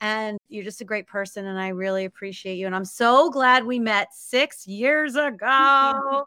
and 0.00 0.38
you're 0.48 0.64
just 0.64 0.80
a 0.80 0.84
great 0.84 1.06
person 1.06 1.46
and 1.46 1.60
I 1.60 1.68
really 1.68 2.04
appreciate 2.06 2.56
you 2.56 2.66
and 2.66 2.74
I'm 2.74 2.84
so 2.84 3.30
glad 3.30 3.64
we 3.64 3.78
met 3.78 4.08
6 4.12 4.66
years 4.66 5.14
ago. 5.14 6.26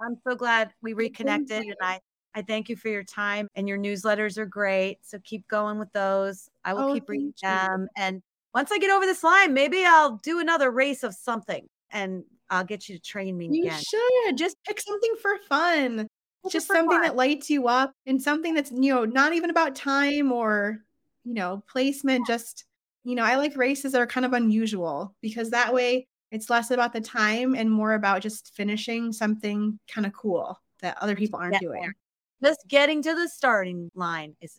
I'm 0.00 0.16
so 0.24 0.36
glad 0.36 0.70
we 0.80 0.92
reconnected 0.92 1.62
and 1.62 1.74
I 1.82 1.98
I 2.34 2.42
thank 2.42 2.68
you 2.68 2.76
for 2.76 2.88
your 2.88 3.02
time 3.02 3.48
and 3.54 3.68
your 3.68 3.78
newsletters 3.78 4.38
are 4.38 4.46
great. 4.46 4.98
So 5.02 5.18
keep 5.24 5.46
going 5.48 5.78
with 5.78 5.92
those. 5.92 6.48
I 6.64 6.74
will 6.74 6.90
oh, 6.90 6.94
keep 6.94 7.08
reading 7.08 7.34
them 7.42 7.88
and 7.96 8.22
once 8.54 8.72
I 8.72 8.78
get 8.78 8.90
over 8.90 9.06
this 9.06 9.22
line, 9.22 9.54
maybe 9.54 9.84
I'll 9.84 10.16
do 10.16 10.40
another 10.40 10.70
race 10.70 11.04
of 11.04 11.14
something 11.14 11.68
and 11.92 12.24
I'll 12.48 12.64
get 12.64 12.88
you 12.88 12.96
to 12.96 13.02
train 13.02 13.36
me 13.36 13.48
you 13.52 13.64
again. 13.66 13.80
should 13.80 14.36
just 14.36 14.56
pick 14.66 14.80
something 14.80 15.14
for 15.22 15.36
fun. 15.48 16.08
just 16.50 16.66
something 16.66 16.90
fun. 16.90 17.02
that 17.02 17.14
lights 17.14 17.48
you 17.48 17.68
up 17.68 17.92
and 18.06 18.20
something 18.20 18.54
that's, 18.54 18.72
you 18.72 18.92
know, 18.92 19.04
not 19.04 19.34
even 19.34 19.50
about 19.50 19.76
time 19.76 20.32
or, 20.32 20.78
you 21.24 21.34
know, 21.34 21.62
placement, 21.68 22.26
just 22.26 22.64
you 23.04 23.14
know, 23.14 23.24
I 23.24 23.36
like 23.36 23.56
races 23.56 23.92
that 23.92 24.00
are 24.00 24.06
kind 24.06 24.26
of 24.26 24.32
unusual 24.32 25.14
because 25.22 25.50
that 25.50 25.72
way 25.72 26.06
it's 26.30 26.50
less 26.50 26.70
about 26.70 26.92
the 26.92 27.00
time 27.00 27.54
and 27.54 27.70
more 27.70 27.94
about 27.94 28.20
just 28.20 28.54
finishing 28.54 29.12
something 29.12 29.78
kind 29.88 30.06
of 30.06 30.12
cool 30.12 30.60
that 30.80 30.98
other 31.00 31.16
people 31.16 31.40
aren't 31.40 31.54
yeah. 31.54 31.60
doing. 31.60 31.92
Just 32.42 32.60
getting 32.68 33.02
to 33.02 33.14
the 33.14 33.28
starting 33.28 33.90
line 33.94 34.34
is 34.40 34.58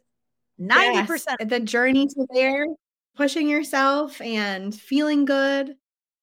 90% 0.59 1.07
yes, 1.07 1.25
the 1.39 1.59
journey 1.59 2.07
to 2.07 2.27
there, 2.33 2.65
pushing 3.15 3.49
yourself 3.49 4.21
and 4.21 4.73
feeling 4.73 5.25
good. 5.25 5.75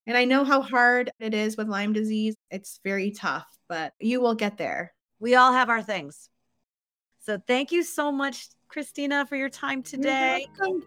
And 0.06 0.16
I 0.16 0.24
know 0.24 0.44
how 0.44 0.62
hard 0.62 1.10
it 1.18 1.35
is 1.35 1.56
with 1.56 1.68
Lyme 1.68 1.93
disease. 1.93 2.36
It's 2.51 2.80
very 2.85 3.10
tough, 3.10 3.47
but 3.68 3.93
you 3.98 4.20
will 4.20 4.35
get 4.35 4.56
there. 4.56 4.93
We 5.20 5.35
all 5.35 5.52
have 5.52 5.68
our 5.68 5.82
things. 5.82 6.30
So 7.20 7.39
thank 7.47 7.72
you 7.72 7.82
so 7.82 8.12
much 8.12 8.48
Christina, 8.68 9.24
for 9.26 9.36
your 9.36 9.48
time 9.48 9.82
today. 9.82 10.47
Thank 10.59 10.85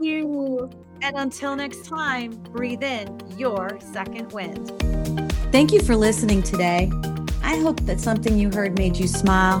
you. 0.00 0.70
And 1.02 1.16
until 1.16 1.56
next 1.56 1.84
time, 1.86 2.30
breathe 2.30 2.82
in 2.82 3.20
your 3.36 3.78
second 3.80 4.32
wind. 4.32 4.70
Thank 5.50 5.72
you 5.72 5.80
for 5.82 5.96
listening 5.96 6.42
today. 6.42 6.90
I 7.42 7.56
hope 7.56 7.80
that 7.82 8.00
something 8.00 8.38
you 8.38 8.50
heard 8.50 8.78
made 8.78 8.96
you 8.96 9.08
smile, 9.08 9.60